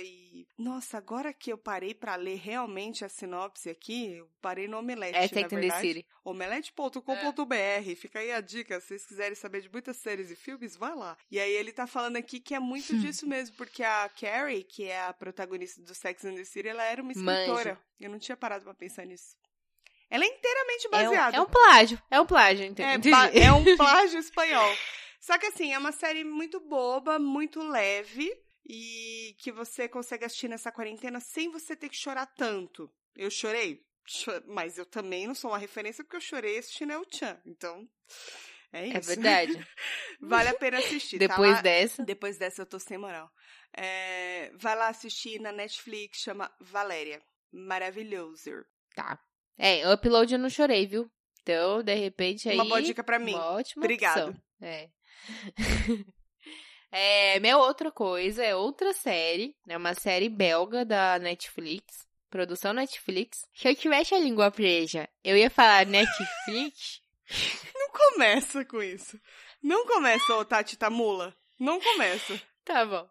E, 0.02 0.46
nossa, 0.56 0.96
agora 0.96 1.32
que 1.32 1.52
eu 1.52 1.58
parei 1.58 1.92
pra 1.94 2.16
ler 2.16 2.36
realmente 2.36 3.04
a 3.04 3.08
sinopse 3.08 3.68
aqui, 3.68 4.12
eu 4.12 4.30
parei 4.40 4.66
no 4.66 4.78
Omelete, 4.78 5.16
É 5.16 5.42
na 5.42 5.48
verdade. 5.48 6.06
Omelete.com.br. 6.24 7.96
Fica 7.96 8.20
aí 8.20 8.32
a 8.32 8.40
dica. 8.40 8.80
Se 8.80 8.88
vocês 8.88 9.06
quiserem 9.06 9.34
saber 9.34 9.60
de 9.60 9.70
muitas 9.70 9.96
séries 9.96 10.30
e 10.30 10.36
filmes, 10.36 10.76
vai 10.76 10.94
lá. 10.94 11.16
E 11.30 11.38
aí 11.38 11.52
ele 11.52 11.72
tá 11.72 11.86
falando 11.86 12.16
aqui 12.16 12.40
que 12.40 12.54
é 12.54 12.60
muito 12.60 12.96
disso 12.98 13.26
mesmo, 13.26 13.56
porque 13.56 13.82
a 13.82 14.08
Carrie, 14.08 14.64
que 14.64 14.84
é 14.84 15.02
a 15.02 15.12
protagonista 15.12 15.82
do 15.82 15.94
Sex 15.94 16.24
and 16.24 16.34
the 16.34 16.44
City, 16.44 16.68
ela 16.68 16.84
era 16.84 17.02
uma 17.02 17.12
escritora. 17.12 17.74
Manja. 17.74 17.78
Eu 18.00 18.10
não 18.10 18.18
tinha 18.18 18.36
parado 18.36 18.64
pra 18.64 18.74
pensar 18.74 19.04
nisso. 19.06 19.36
Ela 20.10 20.24
é 20.24 20.28
inteiramente 20.28 20.84
É 20.84 20.88
um, 20.88 20.90
baseada. 20.90 21.36
é 21.36 21.40
um 21.40 21.46
plágio. 21.46 22.02
É 22.10 22.20
um 22.20 22.26
plágio, 22.26 22.64
entendeu? 22.66 23.12
É, 23.32 23.38
é 23.46 23.52
um 23.52 23.64
plágio 23.76 24.18
espanhol. 24.18 24.76
Só 25.20 25.38
que 25.38 25.46
assim, 25.46 25.72
é 25.72 25.78
uma 25.78 25.92
série 25.92 26.22
muito 26.24 26.60
boba, 26.60 27.18
muito 27.18 27.62
leve 27.62 28.30
e 28.66 29.34
que 29.40 29.50
você 29.50 29.88
consegue 29.88 30.24
assistir 30.24 30.48
nessa 30.48 30.70
quarentena 30.70 31.18
sem 31.20 31.50
você 31.50 31.74
ter 31.74 31.88
que 31.88 31.96
chorar 31.96 32.26
tanto. 32.26 32.90
Eu 33.16 33.30
chorei, 33.30 33.80
cho- 34.06 34.42
mas 34.46 34.76
eu 34.78 34.84
também 34.86 35.26
não 35.26 35.34
sou 35.34 35.50
uma 35.50 35.58
referência 35.58 36.04
porque 36.04 36.16
eu 36.16 36.20
chorei 36.20 36.58
assistindo 36.58 36.92
El 36.92 37.04
Chan. 37.10 37.40
Então, 37.46 37.88
é 38.72 38.86
isso. 38.88 38.96
É 38.96 39.00
verdade. 39.00 39.66
Vale 40.20 40.48
a 40.50 40.54
pena 40.54 40.78
assistir. 40.78 41.18
tá 41.18 41.26
Depois 41.26 41.52
lá- 41.54 41.62
dessa. 41.62 42.04
Depois 42.04 42.38
dessa 42.38 42.62
eu 42.62 42.66
tô 42.66 42.78
sem 42.78 42.98
moral. 42.98 43.30
É, 43.76 44.50
vai 44.54 44.76
lá 44.76 44.88
assistir 44.88 45.40
na 45.40 45.50
Netflix, 45.52 46.18
chama 46.20 46.50
Valéria. 46.60 47.22
Maravilhoso. 47.52 48.50
Tá. 48.94 49.18
É, 49.56 49.90
upload 49.92 50.32
eu 50.32 50.38
não 50.38 50.50
chorei, 50.50 50.86
viu? 50.86 51.10
Então, 51.42 51.82
de 51.82 51.94
repente 51.94 52.48
aí. 52.48 52.56
Uma 52.56 52.64
boa 52.64 52.82
dica 52.82 53.04
pra 53.04 53.18
mim. 53.18 53.34
Uma 53.34 53.52
ótima 53.52 53.84
Obrigado. 53.84 54.30
opção. 54.30 54.42
É. 54.60 54.88
é, 56.90 57.40
minha 57.40 57.58
outra 57.58 57.92
coisa 57.92 58.42
é 58.42 58.56
outra 58.56 58.92
série. 58.92 59.54
É 59.68 59.76
uma 59.76 59.94
série 59.94 60.28
belga 60.28 60.84
da 60.84 61.18
Netflix. 61.18 62.06
Produção 62.30 62.72
Netflix. 62.72 63.46
Se 63.54 63.68
eu 63.68 63.76
tivesse 63.76 64.14
a 64.14 64.18
língua 64.18 64.50
presa, 64.50 65.08
eu 65.22 65.36
ia 65.36 65.50
falar 65.50 65.84
Netflix. 65.86 67.00
Não 67.74 67.90
começa 67.90 68.64
com 68.64 68.82
isso. 68.82 69.20
Não 69.62 69.86
começa, 69.86 70.34
ô 70.34 70.44
Tati 70.44 70.76
Tamula. 70.76 71.34
Não 71.60 71.80
começa. 71.80 72.40
Tá 72.64 72.84
bom. 72.84 73.08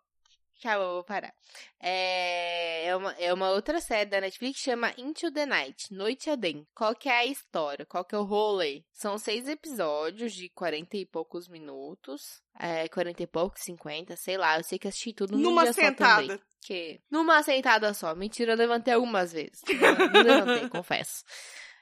Bom, 0.66 0.94
vou 0.94 1.04
parar. 1.04 1.34
É, 1.80 2.88
é, 2.88 2.96
uma, 2.96 3.12
é 3.14 3.34
uma 3.34 3.50
outra 3.52 3.80
série 3.82 4.10
da 4.10 4.22
Netflix 4.22 4.58
que 4.60 4.64
chama 4.66 4.94
Into 4.98 5.32
the 5.32 5.46
Night, 5.46 5.94
Noite 5.94 6.30
Adem. 6.30 6.66
Qual 6.74 6.96
que 6.96 7.10
é 7.10 7.18
a 7.20 7.26
história? 7.26 7.86
Qual 7.86 8.06
que 8.06 8.16
é 8.16 8.18
o 8.18 8.24
rolê? 8.24 8.84
São 8.94 9.18
seis 9.18 9.48
episódios 9.48 10.34
de 10.34 10.50
40 10.50 10.98
e 10.98 11.06
poucos 11.06 11.48
minutos. 11.48 12.42
É, 12.60 12.88
40 12.88 13.24
e 13.24 13.28
poucos, 13.28 13.62
50, 13.64 14.16
sei 14.16 14.38
lá. 14.38 14.58
Eu 14.58 14.64
sei 14.64 14.80
que 14.80 14.88
assisti 14.88 15.14
tudo 15.14 15.36
num 15.36 15.42
Numa 15.42 15.64
dia 15.64 15.74
só 15.74 15.82
também. 15.82 16.28
sentada. 16.28 16.42
Que... 16.62 17.02
Numa 17.12 17.44
sentada 17.44 17.94
só. 17.94 18.16
Mentira, 18.16 18.54
eu 18.54 18.58
levantei 18.58 18.94
algumas 18.94 19.34
vezes. 19.34 19.60
Não, 19.82 20.08
não 20.10 20.22
levantei, 20.24 20.70
confesso. 20.70 21.24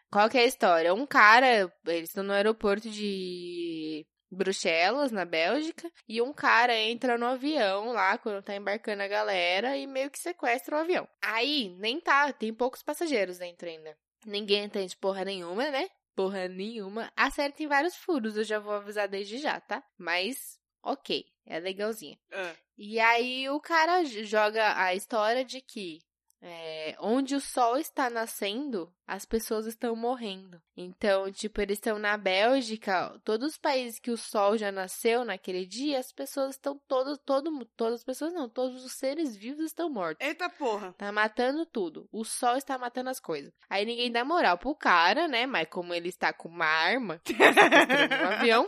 Qual 0.10 0.30
que 0.30 0.38
é 0.38 0.42
a 0.42 0.46
história? 0.46 0.94
Um 0.94 1.06
cara, 1.06 1.72
eles 1.86 2.10
estão 2.10 2.24
no 2.24 2.34
aeroporto 2.34 2.90
de 2.90 4.06
Bruxelas, 4.32 5.12
na 5.12 5.26
Bélgica, 5.26 5.92
e 6.08 6.22
um 6.22 6.32
cara 6.32 6.76
entra 6.76 7.18
no 7.18 7.26
avião 7.26 7.92
lá, 7.92 8.18
quando 8.18 8.42
tá 8.42 8.56
embarcando 8.56 9.04
a 9.04 9.08
galera, 9.08 9.76
e 9.78 9.86
meio 9.86 10.10
que 10.10 10.18
sequestra 10.20 10.78
o 10.78 10.80
avião. 10.80 11.08
Aí, 11.22 11.70
nem 11.78 12.00
tá, 12.00 12.32
tem 12.32 12.54
poucos 12.54 12.82
passageiros 12.82 13.38
dentro 13.38 13.68
ainda. 13.68 13.98
Ninguém 14.26 14.64
entende 14.66 14.96
porra 14.98 15.26
nenhuma, 15.26 15.70
né? 15.70 15.90
Porra 16.16 16.48
nenhuma. 16.48 17.12
A 17.16 17.30
série 17.32 17.54
tem 17.54 17.68
vários 17.68 17.96
furos, 17.96 18.38
eu 18.38 18.44
já 18.44 18.60
vou 18.60 18.74
avisar 18.74 19.08
desde 19.08 19.38
já, 19.38 19.60
tá? 19.60 19.84
Mas, 19.98 20.60
ok, 20.84 21.26
é 21.46 21.60
legalzinha. 21.60 22.18
Ah, 22.32 22.54
E 22.78 23.00
aí 23.00 23.50
o 23.50 23.60
cara 23.60 24.04
joga 24.06 24.78
a 24.82 24.94
história 24.94 25.44
de 25.44 25.60
que 25.62 26.00
é, 26.42 26.96
onde 27.00 27.36
o 27.36 27.40
sol 27.40 27.78
está 27.78 28.10
nascendo, 28.10 28.92
as 29.06 29.26
pessoas 29.26 29.68
estão 29.68 29.96
morrendo. 29.96 30.60
Então, 30.76 31.32
tipo, 31.32 31.62
eles 31.62 31.78
estão 31.78 32.00
na 32.00 32.18
Bélgica, 32.18 33.20
todos 33.24 33.52
os 33.52 33.58
países 33.58 34.00
que 34.00 34.10
o 34.10 34.18
sol 34.18 34.58
já 34.58 34.72
nasceu 34.72 35.24
naquele 35.24 35.66
dia, 35.66 36.00
as 36.00 36.12
pessoas 36.12 36.56
estão 36.56 36.80
todas, 36.88 37.20
todo, 37.20 37.66
todas 37.78 38.00
as 38.00 38.04
pessoas 38.04 38.34
não, 38.34 38.50
todos 38.50 38.84
os 38.84 38.94
seres 38.94 39.36
vivos 39.36 39.66
estão 39.66 39.90
mortos. 39.90 40.26
Eita 40.26 40.50
porra. 40.50 40.94
Tá 40.98 41.12
matando 41.12 41.66
tudo. 41.66 42.10
O 42.12 42.24
sol 42.24 42.58
está 42.58 42.78
matando 42.78 43.10
as 43.10 43.20
coisas. 43.20 43.54
Aí 43.70 43.86
ninguém 43.86 44.12
dá 44.12 44.26
moral 44.26 44.58
pro 44.58 44.76
cara, 44.76 45.28
né? 45.28 45.46
Mas 45.46 45.68
como 45.70 45.94
ele 45.94 46.10
está 46.10 46.34
com 46.34 46.50
uma 46.50 46.66
arma, 46.66 47.22
um 48.24 48.28
avião, 48.34 48.68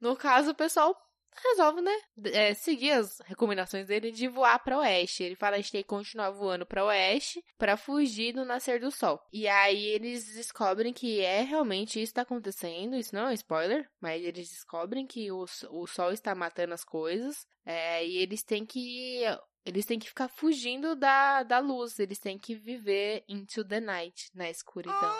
no 0.00 0.14
caso 0.14 0.50
o 0.50 0.54
pessoal 0.54 0.94
resolve, 1.42 1.80
né, 1.80 1.96
é, 2.32 2.54
seguir 2.54 2.92
as 2.92 3.20
recomendações 3.20 3.86
dele 3.86 4.10
de 4.10 4.28
voar 4.28 4.58
para 4.58 4.78
oeste. 4.78 5.22
Ele 5.22 5.36
fala 5.36 5.52
que 5.52 5.58
a 5.58 5.62
gente 5.62 5.72
tem 5.72 5.82
que 5.82 5.88
continuar 5.88 6.30
voando 6.30 6.66
para 6.66 6.84
oeste 6.84 7.44
para 7.58 7.76
fugir 7.76 8.32
do 8.32 8.44
nascer 8.44 8.80
do 8.80 8.90
sol. 8.90 9.20
E 9.32 9.48
aí 9.48 9.86
eles 9.86 10.34
descobrem 10.34 10.92
que 10.92 11.20
é 11.20 11.42
realmente 11.42 12.00
isso 12.00 12.10
está 12.10 12.22
acontecendo. 12.22 12.96
Isso 12.96 13.14
não 13.14 13.26
é 13.26 13.30
um 13.30 13.32
spoiler, 13.32 13.88
mas 14.00 14.22
eles 14.22 14.48
descobrem 14.48 15.06
que 15.06 15.30
o, 15.30 15.44
o 15.70 15.86
sol 15.86 16.12
está 16.12 16.34
matando 16.34 16.74
as 16.74 16.84
coisas. 16.84 17.46
É, 17.66 18.06
e 18.06 18.18
eles 18.18 18.42
têm 18.42 18.64
que 18.66 19.22
eles 19.64 19.86
têm 19.86 19.98
que 19.98 20.08
ficar 20.08 20.28
fugindo 20.28 20.94
da, 20.94 21.42
da 21.42 21.58
luz, 21.58 21.98
eles 21.98 22.18
têm 22.18 22.38
que 22.38 22.54
viver 22.54 23.24
into 23.26 23.64
the 23.64 23.80
night, 23.80 24.30
na 24.34 24.50
escuridão. 24.50 25.14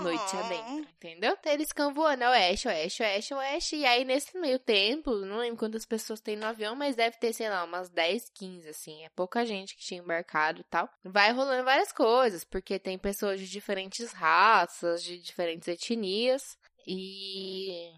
Noite 0.00 0.36
adentro, 0.36 0.88
entendeu? 0.96 1.36
Então 1.38 1.52
eles 1.52 1.68
ficam 1.68 1.92
voando 1.92 2.24
oeste, 2.24 2.68
oeste, 2.68 3.02
oeste, 3.02 3.34
oeste. 3.34 3.76
E 3.76 3.84
aí, 3.84 4.04
nesse 4.04 4.36
meio 4.38 4.58
tempo, 4.58 5.14
não 5.16 5.38
lembro 5.38 5.58
quantas 5.58 5.84
pessoas 5.84 6.20
tem 6.20 6.36
no 6.36 6.46
avião, 6.46 6.74
mas 6.74 6.96
deve 6.96 7.16
ter, 7.18 7.32
sei 7.32 7.48
lá, 7.48 7.64
umas 7.64 7.90
10, 7.90 8.30
15, 8.30 8.68
assim. 8.68 9.04
É 9.04 9.08
pouca 9.10 9.44
gente 9.44 9.76
que 9.76 9.84
tinha 9.84 10.00
embarcado 10.00 10.60
e 10.60 10.64
tal. 10.64 10.88
Vai 11.04 11.32
rolando 11.32 11.64
várias 11.64 11.92
coisas, 11.92 12.44
porque 12.44 12.78
tem 12.78 12.98
pessoas 12.98 13.40
de 13.40 13.48
diferentes 13.48 14.12
raças, 14.12 15.02
de 15.02 15.18
diferentes 15.18 15.68
etnias. 15.68 16.56
E 16.86 17.92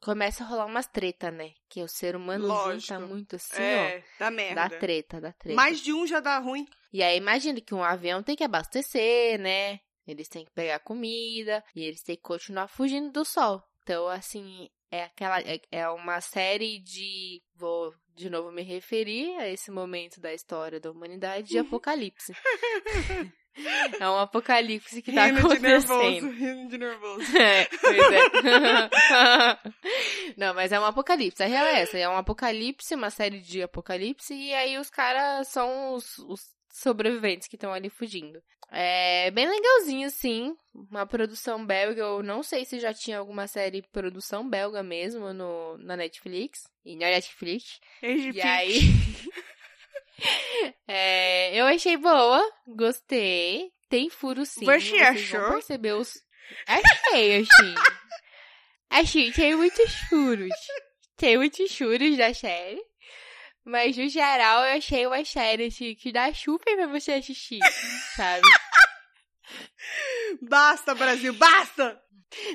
começa 0.00 0.42
a 0.42 0.46
rolar 0.46 0.66
umas 0.66 0.86
treta, 0.86 1.30
né? 1.30 1.52
Que 1.68 1.82
o 1.82 1.88
ser 1.88 2.16
humano 2.16 2.48
tá 2.86 3.00
muito 3.00 3.36
assim, 3.36 3.62
é, 3.62 3.98
ó. 3.98 4.18
Dá 4.18 4.30
merda. 4.30 4.68
Dá 4.68 4.78
treta, 4.78 5.20
dá 5.20 5.32
treta. 5.32 5.56
Mais 5.56 5.80
de 5.80 5.92
um 5.92 6.06
já 6.06 6.20
dá 6.20 6.38
ruim. 6.38 6.66
E 6.92 7.02
aí, 7.02 7.16
imagine 7.16 7.60
que 7.60 7.74
um 7.74 7.84
avião 7.84 8.22
tem 8.22 8.34
que 8.34 8.44
abastecer, 8.44 9.38
né? 9.38 9.80
Eles 10.06 10.28
têm 10.28 10.44
que 10.44 10.52
pegar 10.52 10.78
comida 10.80 11.62
e 11.74 11.84
eles 11.84 12.02
têm 12.02 12.16
que 12.16 12.22
continuar 12.22 12.68
fugindo 12.68 13.10
do 13.10 13.24
sol. 13.24 13.62
Então, 13.82 14.08
assim, 14.08 14.68
é 14.90 15.04
aquela 15.04 15.40
é, 15.40 15.60
é 15.70 15.88
uma 15.88 16.20
série 16.20 16.78
de 16.80 17.42
vou 17.54 17.94
de 18.14 18.28
novo 18.28 18.50
me 18.50 18.62
referir 18.62 19.36
a 19.38 19.48
esse 19.48 19.70
momento 19.70 20.20
da 20.20 20.34
história 20.34 20.80
da 20.80 20.90
humanidade 20.90 21.48
de 21.48 21.58
apocalipse. 21.58 22.32
É 23.98 24.08
um 24.08 24.16
apocalipse 24.16 25.02
que 25.02 25.12
tá 25.12 25.26
rindo 25.26 25.40
acontecendo. 25.40 25.60
De 25.60 25.68
nervoso, 25.68 26.30
rindo 26.30 26.68
de 26.70 26.78
nervoso. 26.78 27.20
É, 27.36 27.64
pois 27.64 27.98
é. 27.98 28.30
Não, 30.38 30.54
mas 30.54 30.70
é 30.72 30.78
um 30.78 30.84
apocalipse. 30.84 31.42
A 31.42 31.46
real 31.46 31.66
é 31.66 31.80
essa. 31.82 31.98
É 31.98 32.08
um 32.08 32.16
apocalipse, 32.16 32.94
uma 32.94 33.10
série 33.10 33.40
de 33.40 33.62
apocalipse, 33.62 34.32
e 34.32 34.54
aí 34.54 34.78
os 34.78 34.88
caras 34.88 35.48
são 35.48 35.94
os, 35.94 36.18
os 36.20 36.40
sobreviventes 36.72 37.48
que 37.48 37.56
estão 37.56 37.72
ali 37.72 37.90
fugindo. 37.90 38.40
É 38.72 39.30
bem 39.32 39.48
legalzinho, 39.48 40.08
sim. 40.10 40.56
Uma 40.72 41.04
produção 41.04 41.66
belga. 41.66 42.02
Eu 42.02 42.22
não 42.22 42.42
sei 42.42 42.64
se 42.64 42.78
já 42.78 42.94
tinha 42.94 43.18
alguma 43.18 43.48
série 43.48 43.82
produção 43.82 44.48
belga 44.48 44.82
mesmo 44.82 45.32
no, 45.32 45.76
na 45.78 45.96
Netflix. 45.96 46.68
E 46.84 46.94
na 46.94 47.06
Netflix. 47.06 47.80
E 48.02 48.40
aí. 48.40 48.80
é, 50.86 51.60
eu 51.60 51.66
achei 51.66 51.96
boa. 51.96 52.40
Gostei. 52.68 53.72
Tem 53.88 54.08
furo 54.08 54.46
sim. 54.46 54.64
Você 54.64 54.96
achou? 54.98 55.50
percebeu 55.50 55.98
os. 55.98 56.22
Achei, 56.66 57.38
achei. 57.38 57.74
achei, 58.88 59.32
tem 59.32 59.56
muitos 59.56 59.92
furos. 60.08 60.54
Tem 61.16 61.36
muitos 61.36 61.76
furos 61.76 62.16
da 62.16 62.32
série. 62.32 62.80
Mas, 63.64 63.96
no 63.96 64.08
geral, 64.08 64.64
eu 64.64 64.78
achei 64.78 65.06
uma 65.06 65.24
série 65.24 65.66
assim, 65.66 65.94
que 65.94 66.12
dá 66.12 66.32
super 66.32 66.76
pra 66.76 66.86
você 66.86 67.12
assistir, 67.12 67.60
sabe? 68.16 68.42
Basta, 70.42 70.94
Brasil, 70.94 71.34
basta! 71.34 72.00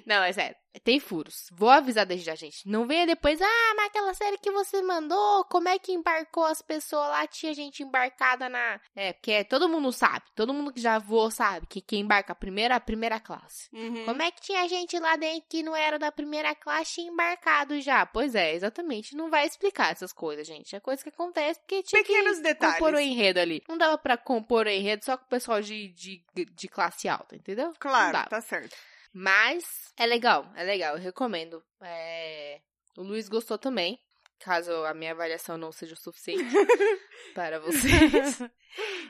Não, 0.05 0.23
é 0.23 0.31
sério. 0.31 0.55
Tem 0.83 0.99
furos. 0.99 1.47
Vou 1.53 1.69
avisar 1.69 2.05
desde 2.05 2.29
a 2.29 2.35
gente. 2.35 2.67
Não 2.67 2.85
venha 2.85 3.05
depois, 3.05 3.41
ah, 3.41 3.73
mas 3.77 3.85
aquela 3.87 4.13
série 4.13 4.37
que 4.37 4.51
você 4.51 4.81
mandou, 4.81 5.45
como 5.45 5.69
é 5.69 5.79
que 5.79 5.93
embarcou 5.93 6.43
as 6.43 6.61
pessoas 6.61 7.07
lá? 7.09 7.25
Tinha 7.27 7.53
gente 7.53 7.81
embarcada 7.81 8.49
na. 8.49 8.79
É, 8.95 9.13
porque 9.13 9.31
é, 9.31 9.43
todo 9.43 9.69
mundo 9.69 9.91
sabe. 9.91 10.25
Todo 10.35 10.53
mundo 10.53 10.73
que 10.73 10.81
já 10.81 10.99
voou 10.99 11.31
sabe 11.31 11.65
que 11.67 11.79
quem 11.79 12.01
embarca 12.01 12.33
a 12.33 12.35
primeira, 12.35 12.75
a 12.75 12.79
primeira 12.79 13.19
classe. 13.19 13.69
Uhum. 13.73 14.05
Como 14.05 14.21
é 14.21 14.31
que 14.31 14.41
tinha 14.41 14.67
gente 14.67 14.99
lá 14.99 15.15
dentro 15.15 15.45
que 15.49 15.63
não 15.63 15.75
era 15.75 15.97
da 15.97 16.11
primeira 16.11 16.53
classe 16.53 17.01
embarcado 17.01 17.79
já? 17.79 18.05
Pois 18.05 18.35
é, 18.35 18.53
exatamente. 18.53 19.15
Não 19.15 19.29
vai 19.29 19.45
explicar 19.45 19.91
essas 19.91 20.11
coisas, 20.11 20.45
gente. 20.45 20.75
É 20.75 20.79
coisa 20.79 21.01
que 21.01 21.09
acontece 21.09 21.59
porque 21.61 21.83
tinha 21.83 22.01
Pequenos 22.01 22.37
que 22.37 22.43
detalhes. 22.43 22.77
compor 22.77 22.93
o 22.95 22.99
enredo 22.99 23.39
ali. 23.39 23.63
Não 23.67 23.77
dava 23.77 23.97
pra 23.97 24.17
compor 24.17 24.65
o 24.65 24.69
enredo 24.69 25.05
só 25.05 25.15
com 25.17 25.23
o 25.25 25.29
pessoal 25.29 25.61
de, 25.61 25.87
de, 25.89 26.21
de 26.33 26.67
classe 26.67 27.07
alta, 27.07 27.35
entendeu? 27.35 27.73
Claro, 27.79 28.29
tá 28.29 28.41
certo. 28.41 28.75
Mas 29.17 29.93
é 29.95 30.05
legal, 30.05 30.51
é 30.57 30.63
legal, 30.65 30.97
eu 30.97 31.01
recomendo. 31.01 31.63
É... 31.81 32.59
O 32.97 33.01
Luiz 33.01 33.29
gostou 33.29 33.57
também, 33.57 33.97
caso 34.39 34.69
a 34.83 34.93
minha 34.93 35.11
avaliação 35.13 35.57
não 35.57 35.71
seja 35.71 35.93
o 35.93 35.97
suficiente 35.97 36.43
para 37.33 37.57
vocês. 37.61 38.41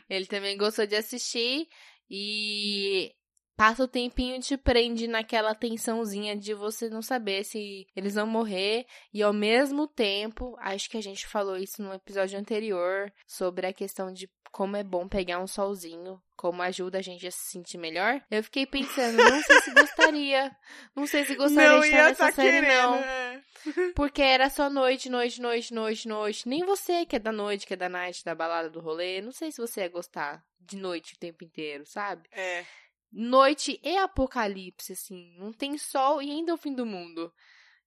Ele 0.07 0.27
também 0.27 0.55
gostou 0.59 0.85
de 0.85 0.95
assistir 0.95 1.67
e 2.07 3.15
passa 3.57 3.83
o 3.83 3.87
tempinho 3.87 4.39
te 4.39 4.55
prende 4.55 5.07
naquela 5.07 5.55
tensãozinha 5.55 6.37
de 6.37 6.53
você 6.53 6.87
não 6.87 7.01
saber 7.01 7.43
se 7.43 7.87
eles 7.95 8.13
vão 8.13 8.27
morrer 8.27 8.85
e 9.11 9.23
ao 9.23 9.33
mesmo 9.33 9.87
tempo, 9.87 10.55
acho 10.59 10.87
que 10.87 10.97
a 10.97 11.01
gente 11.01 11.25
falou 11.25 11.57
isso 11.57 11.81
no 11.81 11.91
episódio 11.91 12.37
anterior 12.37 13.11
sobre 13.25 13.65
a 13.65 13.73
questão 13.73 14.13
de 14.13 14.29
como 14.51 14.77
é 14.77 14.83
bom 14.83 15.07
pegar 15.07 15.39
um 15.39 15.47
solzinho, 15.47 16.21
como 16.35 16.61
ajuda 16.61 16.99
a 16.99 17.01
gente 17.01 17.25
a 17.25 17.31
se 17.31 17.51
sentir 17.51 17.77
melhor. 17.77 18.21
Eu 18.29 18.43
fiquei 18.43 18.65
pensando, 18.65 19.17
não 19.17 19.41
sei 19.41 19.61
se 19.61 19.71
gostaria, 19.71 20.57
não 20.95 21.07
sei 21.07 21.25
se 21.25 21.35
gostaria 21.35 21.69
não 21.71 21.79
de 21.81 21.87
estar 21.87 22.03
nessa 22.03 22.25
tá 22.25 22.31
série 22.31 22.61
querendo, 22.61 22.81
não. 22.81 22.95
é. 22.95 23.41
Porque 23.95 24.21
era 24.21 24.49
só 24.49 24.69
noite, 24.69 25.09
noite, 25.09 25.41
noite, 25.41 25.73
noite, 25.73 26.07
noite. 26.07 26.47
Nem 26.47 26.63
você 26.63 27.05
que 27.05 27.15
é 27.15 27.19
da 27.19 27.31
noite, 27.31 27.65
que 27.65 27.73
é 27.73 27.77
da 27.77 27.89
night, 27.89 28.23
da 28.23 28.35
balada, 28.35 28.69
do 28.69 28.79
rolê. 28.79 29.21
Não 29.21 29.31
sei 29.31 29.51
se 29.51 29.59
você 29.59 29.81
ia 29.81 29.89
gostar 29.89 30.43
de 30.59 30.77
noite 30.77 31.15
o 31.15 31.19
tempo 31.19 31.43
inteiro, 31.43 31.85
sabe? 31.85 32.27
É. 32.31 32.65
Noite 33.11 33.79
e 33.83 33.97
apocalipse, 33.97 34.93
assim. 34.93 35.35
Não 35.37 35.51
tem 35.51 35.77
sol 35.77 36.21
e 36.21 36.29
ainda 36.29 36.51
é 36.51 36.53
o 36.53 36.57
fim 36.57 36.73
do 36.73 36.85
mundo. 36.85 37.33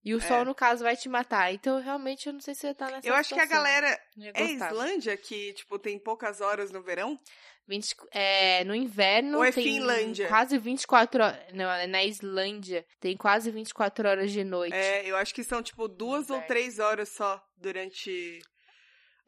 E 0.05 0.15
o 0.15 0.19
É. 0.19 0.21
sol, 0.21 0.45
no 0.45 0.55
caso, 0.55 0.85
vai 0.85 0.97
te 0.97 1.09
matar. 1.09 1.53
Então, 1.53 1.81
realmente, 1.81 2.27
eu 2.29 2.33
não 2.33 2.41
sei 2.41 2.55
se 2.55 2.67
ia 2.67 2.71
estar 2.73 2.91
nessa 2.91 3.07
Eu 3.07 3.15
acho 3.15 3.35
que 3.35 3.41
a 3.41 3.47
galera. 3.47 3.99
É. 4.35 4.43
Islândia 4.45 5.17
que, 5.17 5.53
tipo, 5.53 5.79
tem 5.79 5.99
poucas 5.99 6.41
horas 6.41 6.71
no 6.71 6.83
verão? 6.83 7.19
20, 7.67 7.95
é, 8.13 8.65
no 8.65 8.75
inverno 8.75 9.39
Ou 9.39 9.45
é 9.45 9.53
tem 9.53 9.63
Finlândia? 9.65 10.27
quase 10.29 10.57
24 10.57 11.23
horas. 11.23 11.39
Não, 11.53 11.71
é 11.71 11.87
na 11.87 12.03
Islândia 12.03 12.87
tem 12.99 13.15
quase 13.17 13.51
24 13.51 14.09
horas 14.09 14.33
de 14.33 14.43
noite. 14.43 14.75
É, 14.75 15.05
eu 15.05 15.15
acho 15.17 15.35
que 15.35 15.45
são, 15.45 15.63
tipo, 15.63 15.87
duas 15.87 16.31
ou 16.31 16.41
três 16.43 16.79
horas 16.79 17.11
só 17.11 17.43
durante. 17.59 18.41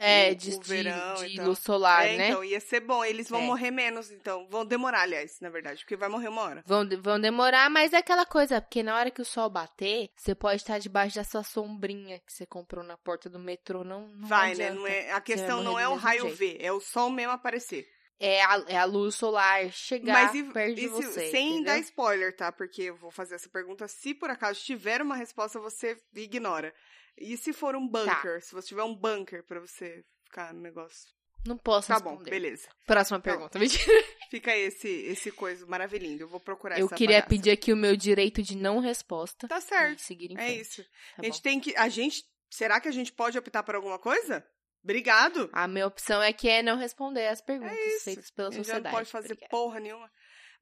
É, 0.02 0.30
o- 0.30 0.34
de, 0.34 0.50
o 0.54 0.60
verão 0.62 1.14
de, 1.16 1.28
de 1.34 1.40
luz 1.42 1.58
solar, 1.58 2.06
é, 2.06 2.16
né? 2.16 2.28
então, 2.30 2.42
ia 2.42 2.58
ser 2.58 2.80
bom. 2.80 3.04
Eles 3.04 3.28
vão 3.28 3.40
É. 3.42 3.44
morrer 3.44 3.70
menos, 3.70 4.10
então. 4.10 4.46
Vão 4.48 4.64
demorar, 4.64 5.02
aliás, 5.02 5.38
na 5.40 5.50
verdade, 5.50 5.80
porque 5.80 5.94
vai 5.96 6.08
morrer 6.08 6.28
uma 6.28 6.40
hora. 6.42 6.62
Vão, 6.66 6.86
de- 6.86 6.96
vão 6.96 7.20
demorar, 7.20 7.68
mas 7.68 7.92
é 7.92 7.98
aquela 7.98 8.24
coisa, 8.24 8.60
porque 8.62 8.82
na 8.82 8.96
hora 8.96 9.10
que 9.10 9.20
o 9.20 9.24
sol 9.26 9.50
bater, 9.50 10.08
você 10.16 10.34
pode 10.34 10.56
estar 10.62 10.78
debaixo 10.78 11.16
dessa 11.16 11.42
sombrinha 11.42 12.18
que 12.20 12.32
você 12.32 12.46
comprou 12.46 12.82
na 12.82 12.96
porta 12.96 13.28
do 13.28 13.38
metrô. 13.38 13.84
Não, 13.84 14.08
não 14.08 14.26
vai, 14.26 14.54
né? 14.54 14.68
adianta. 14.68 14.74
Não 14.80 14.86
é, 14.86 15.12
a 15.12 15.20
questão 15.20 15.62
não 15.62 15.78
é 15.78 15.86
o 15.86 15.94
raio. 15.96 16.28
V, 16.34 16.56
é 16.60 16.72
o 16.72 16.80
sol 16.80 17.10
mesmo 17.10 17.32
aparecer. 17.32 17.86
É 18.22 18.42
a, 18.44 18.64
é 18.68 18.76
a 18.76 18.84
luz 18.84 19.14
solar 19.14 19.70
chegar 19.70 20.12
Mas 20.12 20.34
e, 20.34 20.44
perto 20.44 20.74
de 20.74 20.84
e 20.84 20.88
se- 20.88 20.94
você. 20.94 21.30
sem 21.30 21.48
entendeu? 21.54 21.64
dar 21.72 21.78
spoiler, 21.78 22.36
tá? 22.36 22.52
Porque 22.52 22.82
eu 22.82 22.94
vou 22.96 23.10
fazer 23.10 23.34
essa 23.34 23.48
pergunta. 23.48 23.88
Se 23.88 24.12
por 24.14 24.28
acaso 24.28 24.60
tiver 24.62 25.00
uma 25.00 25.16
resposta, 25.16 25.58
você 25.58 25.96
ignora. 26.14 26.74
E 27.18 27.36
se 27.36 27.52
for 27.52 27.74
um 27.76 27.88
Tá. 27.88 28.04
bunker? 28.04 28.42
Se 28.42 28.52
você 28.52 28.68
tiver 28.68 28.82
um 28.84 28.94
bunker 28.94 29.44
pra 29.44 29.60
você 29.60 30.04
ficar 30.24 30.52
no 30.54 30.60
negócio. 30.60 31.08
Não 31.46 31.56
posso 31.56 31.88
Tá 31.88 31.98
bom, 31.98 32.10
responder. 32.10 32.30
beleza. 32.30 32.68
Próxima 32.86 33.16
Então, 33.18 33.32
pergunta. 33.32 33.58
Mentira. 33.58 33.84
Fica 34.30 34.54
esse, 34.56 34.88
esse 34.88 35.30
coisa 35.32 35.66
maravilhoso. 35.66 36.20
Eu 36.22 36.28
vou 36.28 36.38
procurar 36.38 36.78
Eu 36.78 36.88
queria 36.88 37.16
bagaça. 37.16 37.28
pedir 37.30 37.50
aqui 37.50 37.72
o 37.72 37.76
meu 37.76 37.96
direito 37.96 38.42
de 38.42 38.56
não 38.56 38.78
resposta. 38.78 39.48
Tá 39.48 39.60
certo. 39.60 40.00
seguir 40.00 40.30
em 40.30 40.34
É 40.34 40.46
frente, 40.46 40.60
isso. 40.60 40.82
tá 40.82 40.90
a 41.18 41.24
gente 41.24 41.36
bom? 41.36 41.40
tem 41.42 41.60
que. 41.60 41.74
A 41.76 41.88
gente. 41.88 42.22
Será 42.50 42.78
que 42.80 42.88
a 42.88 42.92
gente 42.92 43.10
pode 43.12 43.38
optar 43.38 43.62
por 43.62 43.74
alguma 43.74 43.98
coisa? 43.98 44.44
Obrigado. 44.84 45.48
A 45.52 45.66
minha 45.68 45.86
opção 45.86 46.22
é 46.22 46.32
que 46.32 46.48
é 46.48 46.62
não 46.62 46.76
responder 46.76 47.26
as 47.28 47.40
perguntas 47.40 47.76
É 47.76 47.98
feitas 48.00 48.30
pela 48.30 48.48
A 48.48 48.50
gente 48.52 48.58
já 48.66 48.74
sociedade. 48.74 48.92
não 48.92 48.98
pode 48.98 49.10
fazer 49.10 49.26
Obrigada. 49.32 49.50
porra 49.50 49.80
nenhuma. 49.80 50.10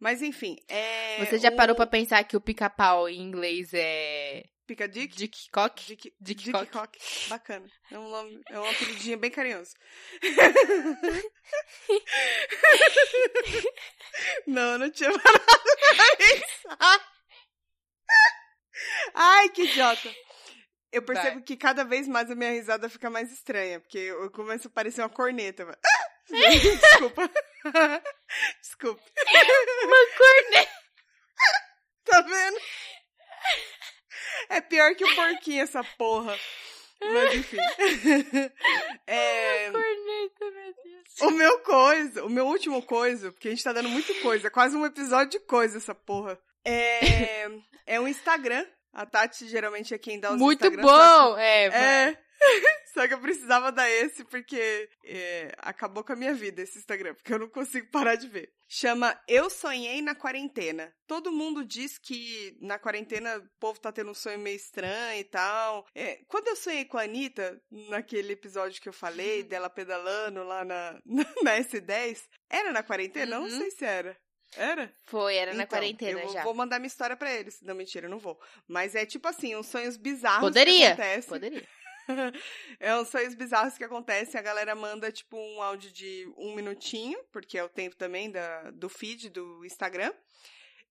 Mas 0.00 0.22
enfim, 0.22 0.56
é. 0.68 1.24
Você 1.24 1.38
já 1.38 1.48
o- 1.50 1.56
parou 1.56 1.74
pra 1.74 1.86
pensar 1.86 2.22
que 2.24 2.36
o 2.36 2.40
pica-pau 2.40 3.08
em 3.08 3.20
inglês 3.20 3.70
é 3.74 4.44
Pica 4.68 4.86
Dick? 4.86 5.16
Dick 5.16 5.50
Cock? 5.50 5.82
Dick, 5.86 6.14
Dick 6.20 6.44
Dick 6.44 6.52
Cock. 6.52 6.70
Cock. 6.70 6.98
Bacana. 7.30 7.66
É 7.90 7.98
um, 7.98 8.10
nome, 8.10 8.38
é 8.50 8.60
um 8.60 8.68
apelidinho 8.68 9.16
bem 9.16 9.30
carinhoso. 9.30 9.74
não, 14.46 14.76
não 14.76 14.90
tinha 14.90 15.10
parado 15.10 15.42
pra 15.42 16.16
pensar. 16.18 17.08
Ai, 19.14 19.48
que 19.48 19.62
idiota. 19.62 20.14
Eu 20.92 21.02
percebo 21.02 21.36
Vai. 21.36 21.44
que 21.44 21.56
cada 21.56 21.82
vez 21.82 22.06
mais 22.06 22.30
a 22.30 22.34
minha 22.34 22.50
risada 22.50 22.90
fica 22.90 23.08
mais 23.08 23.32
estranha, 23.32 23.80
porque 23.80 23.96
eu 23.96 24.30
começo 24.30 24.68
a 24.68 24.70
parecer 24.70 25.00
uma 25.00 25.08
corneta. 25.08 25.64
Desculpa. 26.28 27.30
Desculpa. 28.60 29.02
Uma 29.82 30.06
corneta. 30.18 30.72
Tá 32.04 32.20
vendo? 32.20 32.60
É 34.48 34.60
pior 34.60 34.94
que 34.94 35.04
o 35.04 35.14
porquinho 35.14 35.62
essa 35.62 35.82
porra. 35.96 36.36
Mas 37.00 37.34
enfim. 37.34 37.56
É, 39.06 39.70
Corneta, 39.70 40.50
meu 40.50 40.74
Deus. 40.84 41.20
o 41.22 41.30
meu 41.30 41.58
coisa, 41.60 42.24
o 42.24 42.28
meu 42.28 42.46
último 42.46 42.82
coisa, 42.82 43.32
porque 43.32 43.48
a 43.48 43.50
gente 43.50 43.64
tá 43.64 43.72
dando 43.72 43.88
muito 43.88 44.14
coisa, 44.20 44.50
quase 44.50 44.76
um 44.76 44.84
episódio 44.84 45.38
de 45.38 45.46
coisa 45.46 45.78
essa 45.78 45.94
porra. 45.94 46.38
É, 46.64 47.48
é 47.86 48.00
um 48.00 48.06
Instagram. 48.06 48.66
A 48.92 49.06
Tati 49.06 49.48
geralmente 49.48 49.94
é 49.94 49.98
quem 49.98 50.18
dá 50.18 50.32
os 50.32 50.38
Muito 50.38 50.70
bom! 50.72 51.38
É. 51.38 51.66
É. 51.66 52.18
Só 52.94 53.06
que 53.06 53.14
eu 53.14 53.20
precisava 53.20 53.70
dar 53.70 53.88
esse 53.90 54.24
porque 54.24 54.88
é, 55.04 55.52
acabou 55.58 56.02
com 56.02 56.12
a 56.12 56.16
minha 56.16 56.34
vida 56.34 56.62
esse 56.62 56.78
Instagram, 56.78 57.14
porque 57.14 57.32
eu 57.32 57.38
não 57.38 57.48
consigo 57.48 57.88
parar 57.90 58.14
de 58.16 58.26
ver. 58.28 58.50
Chama 58.68 59.18
Eu 59.28 59.48
Sonhei 59.48 60.02
na 60.02 60.14
Quarentena. 60.14 60.92
Todo 61.06 61.32
mundo 61.32 61.64
diz 61.64 61.96
que 61.98 62.56
na 62.60 62.78
quarentena 62.78 63.38
o 63.38 63.48
povo 63.58 63.80
tá 63.80 63.90
tendo 63.92 64.10
um 64.10 64.14
sonho 64.14 64.38
meio 64.38 64.56
estranho 64.56 65.20
e 65.20 65.24
tal. 65.24 65.86
É, 65.94 66.20
quando 66.28 66.48
eu 66.48 66.56
sonhei 66.56 66.84
com 66.84 66.98
a 66.98 67.02
Anitta, 67.02 67.58
naquele 67.88 68.32
episódio 68.32 68.80
que 68.82 68.88
eu 68.88 68.92
falei, 68.92 69.42
dela 69.42 69.70
pedalando 69.70 70.42
lá 70.44 70.64
na, 70.64 71.00
na 71.42 71.56
S10, 71.60 72.20
era 72.50 72.72
na 72.72 72.82
quarentena? 72.82 73.38
Uhum. 73.38 73.48
não 73.48 73.58
sei 73.58 73.70
se 73.70 73.84
era. 73.84 74.16
Era? 74.56 74.90
Foi, 75.06 75.34
era 75.36 75.52
na 75.52 75.64
Então, 75.64 75.78
quarentena 75.78 76.20
eu 76.20 76.24
vou- 76.24 76.32
já. 76.32 76.42
vou 76.42 76.54
mandar 76.54 76.78
minha 76.78 76.86
história 76.88 77.14
pra 77.14 77.30
eles. 77.32 77.60
Não, 77.60 77.74
mentira, 77.74 78.06
eu 78.06 78.10
não 78.10 78.18
vou. 78.18 78.38
Mas 78.66 78.94
é 78.94 79.04
tipo 79.04 79.28
assim, 79.28 79.54
uns 79.54 79.66
sonhos 79.66 79.98
bizarros 79.98 80.40
Poderia. 80.40 80.86
que 80.96 81.02
acontecem. 81.02 81.28
Poderia. 81.28 81.68
é 82.80 82.94
uns 82.96 83.08
sonhos 83.08 83.34
bizarros 83.34 83.76
que 83.76 83.84
acontecem. 83.84 84.38
A 84.38 84.42
galera 84.42 84.74
manda, 84.74 85.10
tipo, 85.12 85.36
um 85.36 85.62
áudio 85.62 85.90
de 85.92 86.26
um 86.36 86.54
minutinho, 86.54 87.18
porque 87.32 87.58
é 87.58 87.64
o 87.64 87.68
tempo 87.68 87.96
também 87.96 88.30
da, 88.30 88.70
do 88.70 88.88
feed 88.88 89.30
do 89.30 89.64
Instagram. 89.64 90.12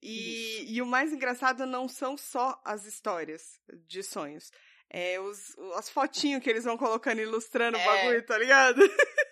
E, 0.02 0.66
e 0.76 0.82
o 0.82 0.86
mais 0.86 1.12
engraçado 1.12 1.66
não 1.66 1.88
são 1.88 2.16
só 2.18 2.62
as 2.64 2.86
histórias 2.86 3.60
de 3.88 4.04
sonhos. 4.04 4.52
É 4.90 5.20
os, 5.20 5.58
as 5.76 5.90
fotinhos 5.90 6.42
que 6.42 6.50
eles 6.50 6.64
vão 6.64 6.78
colocando 6.78 7.20
ilustrando 7.20 7.78
o 7.78 7.82
É. 7.82 7.86
bagulho, 7.86 8.26
tá 8.26 8.38
ligado? 8.38 8.80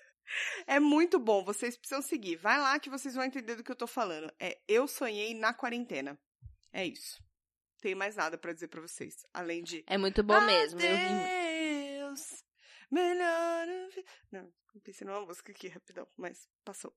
É 0.66 0.80
muito 0.80 1.20
bom, 1.20 1.46
vocês 1.46 1.78
precisam 1.78 2.02
seguir. 2.02 2.36
Vai 2.38 2.60
lá 2.60 2.78
que 2.80 2.90
vocês 2.90 3.14
vão 3.14 3.24
entender 3.24 3.56
do 3.56 3.64
que 3.64 3.72
eu 3.72 3.76
tô 3.76 3.86
falando. 3.86 4.30
É 4.40 4.58
Eu 4.68 4.88
Sonhei 4.88 5.36
na 5.36 5.54
Quarentena. 5.54 6.20
É 6.74 6.84
isso. 6.84 7.24
Tem 7.80 7.94
mais 7.94 8.16
nada 8.16 8.36
pra 8.36 8.52
dizer 8.52 8.68
pra 8.68 8.82
vocês. 8.82 9.14
Além 9.32 9.64
de. 9.64 9.84
É 9.86 9.98
muito 10.00 10.24
bom 10.24 10.42
mesmo. 10.42 10.82
Eu 10.82 10.88
melhor. 12.92 13.68
Não, 14.32 14.52
pensei 14.84 15.08
numa 15.08 15.22
música 15.22 15.52
aqui 15.52 15.68
rapidão, 15.68 16.08
mas 16.18 16.50
passou. 16.64 16.94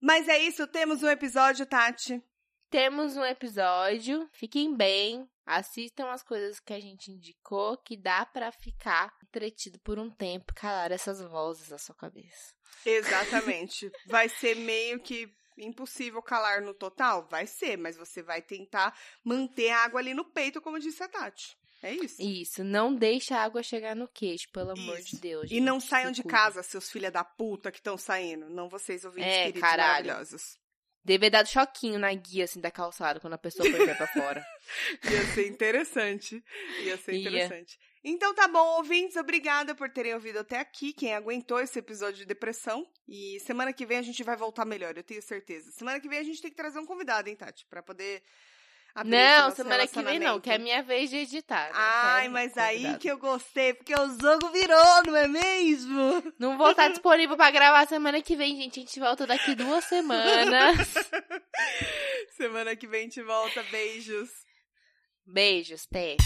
Mas 0.00 0.28
é 0.28 0.38
isso, 0.38 0.66
temos 0.66 1.02
um 1.02 1.08
episódio, 1.08 1.66
Tati. 1.66 2.22
Temos 2.70 3.16
um 3.16 3.24
episódio. 3.24 4.28
Fiquem 4.32 4.76
bem. 4.76 5.28
Assistam 5.46 6.10
as 6.10 6.22
coisas 6.22 6.60
que 6.60 6.74
a 6.74 6.80
gente 6.80 7.10
indicou, 7.10 7.78
que 7.78 7.96
dá 7.96 8.26
pra 8.26 8.52
ficar 8.52 9.12
entretido 9.24 9.78
por 9.80 9.98
um 9.98 10.10
tempo, 10.10 10.52
calar 10.54 10.92
essas 10.92 11.22
vozes 11.22 11.70
na 11.70 11.78
sua 11.78 11.94
cabeça. 11.94 12.54
Exatamente. 12.84 13.90
vai 14.06 14.28
ser 14.28 14.54
meio 14.56 15.00
que 15.00 15.34
impossível 15.56 16.22
calar 16.22 16.60
no 16.60 16.74
total? 16.74 17.26
Vai 17.28 17.46
ser, 17.46 17.78
mas 17.78 17.96
você 17.96 18.22
vai 18.22 18.42
tentar 18.42 18.94
manter 19.24 19.70
a 19.70 19.84
água 19.84 20.00
ali 20.00 20.12
no 20.12 20.24
peito, 20.26 20.60
como 20.60 20.78
disse 20.78 21.02
a 21.02 21.08
Tati. 21.08 21.56
É 21.82 21.94
isso. 21.94 22.20
Isso, 22.20 22.64
não 22.64 22.94
deixa 22.94 23.36
a 23.36 23.42
água 23.44 23.62
chegar 23.62 23.94
no 23.94 24.08
queixo, 24.08 24.48
pelo 24.52 24.72
amor 24.72 24.98
Isso. 24.98 25.10
de 25.14 25.20
Deus. 25.20 25.50
E 25.50 25.60
não 25.60 25.78
gente, 25.78 25.88
saiam 25.88 26.10
de 26.10 26.24
casa, 26.24 26.62
seus 26.62 26.90
filha 26.90 27.10
da 27.10 27.22
puta 27.22 27.70
que 27.70 27.78
estão 27.78 27.96
saindo. 27.96 28.48
Não 28.50 28.68
vocês, 28.68 29.04
ouvintes 29.04 29.30
É, 29.30 29.38
queridos 29.44 29.60
caralho. 29.60 30.06
maravilhosos. 30.08 30.58
Deve 31.04 31.30
dar 31.30 31.46
choquinho 31.46 31.98
na 31.98 32.12
guia, 32.12 32.44
assim, 32.44 32.60
da 32.60 32.70
calçada, 32.70 33.20
quando 33.20 33.32
a 33.34 33.38
pessoa 33.38 33.70
for 33.70 33.78
pé 33.86 33.94
pra 33.94 34.06
fora. 34.08 34.44
Ia 35.10 35.26
ser 35.34 35.46
interessante. 35.48 36.44
Ia 36.82 36.98
ser 36.98 37.12
Ia. 37.14 37.20
interessante. 37.20 37.78
Então 38.04 38.34
tá 38.34 38.46
bom, 38.48 38.76
ouvintes, 38.76 39.16
obrigada 39.16 39.74
por 39.74 39.88
terem 39.90 40.14
ouvido 40.14 40.38
até 40.40 40.58
aqui, 40.58 40.92
quem 40.92 41.14
aguentou 41.14 41.60
esse 41.60 41.78
episódio 41.78 42.18
de 42.18 42.26
depressão. 42.26 42.86
E 43.06 43.38
semana 43.40 43.72
que 43.72 43.86
vem 43.86 43.98
a 43.98 44.02
gente 44.02 44.22
vai 44.22 44.36
voltar 44.36 44.64
melhor, 44.64 44.96
eu 44.96 45.02
tenho 45.02 45.22
certeza. 45.22 45.70
Semana 45.72 45.98
que 46.00 46.08
vem 46.08 46.18
a 46.18 46.22
gente 46.24 46.42
tem 46.42 46.50
que 46.50 46.56
trazer 46.56 46.78
um 46.78 46.86
convidado, 46.86 47.28
hein, 47.28 47.36
Tati? 47.36 47.64
Pra 47.66 47.82
poder 47.82 48.22
Não, 49.04 49.50
semana 49.52 49.86
que 49.86 50.02
vem 50.02 50.18
não, 50.18 50.40
que 50.40 50.50
é 50.50 50.58
minha 50.58 50.82
vez 50.82 51.10
de 51.10 51.18
editar. 51.18 51.70
não 51.72 51.80
Ai, 51.80 52.22
quero 52.22 52.32
mas 52.32 52.58
aí 52.58 52.98
que 52.98 53.08
eu 53.08 53.18
gostei, 53.18 53.72
porque 53.74 53.94
o 53.94 54.20
jogo 54.20 54.48
virou, 54.50 55.02
não 55.06 55.16
é 55.16 55.28
mesmo? 55.28 56.22
Não 56.38 56.58
vou 56.58 56.70
estar 56.70 56.88
disponível 56.90 57.36
pra 57.36 57.50
gravar 57.50 57.86
semana 57.86 58.20
que 58.20 58.34
vem, 58.34 58.56
gente. 58.56 58.80
A 58.80 58.82
gente 58.82 58.98
volta 58.98 59.26
daqui 59.26 59.54
duas 59.54 59.84
semanas. 59.84 60.94
semana 62.36 62.74
que 62.74 62.86
vem 62.86 63.00
a 63.00 63.04
gente 63.04 63.22
volta, 63.22 63.62
beijos. 63.70 64.30
Beijos, 65.26 65.86
Té. 65.86 66.16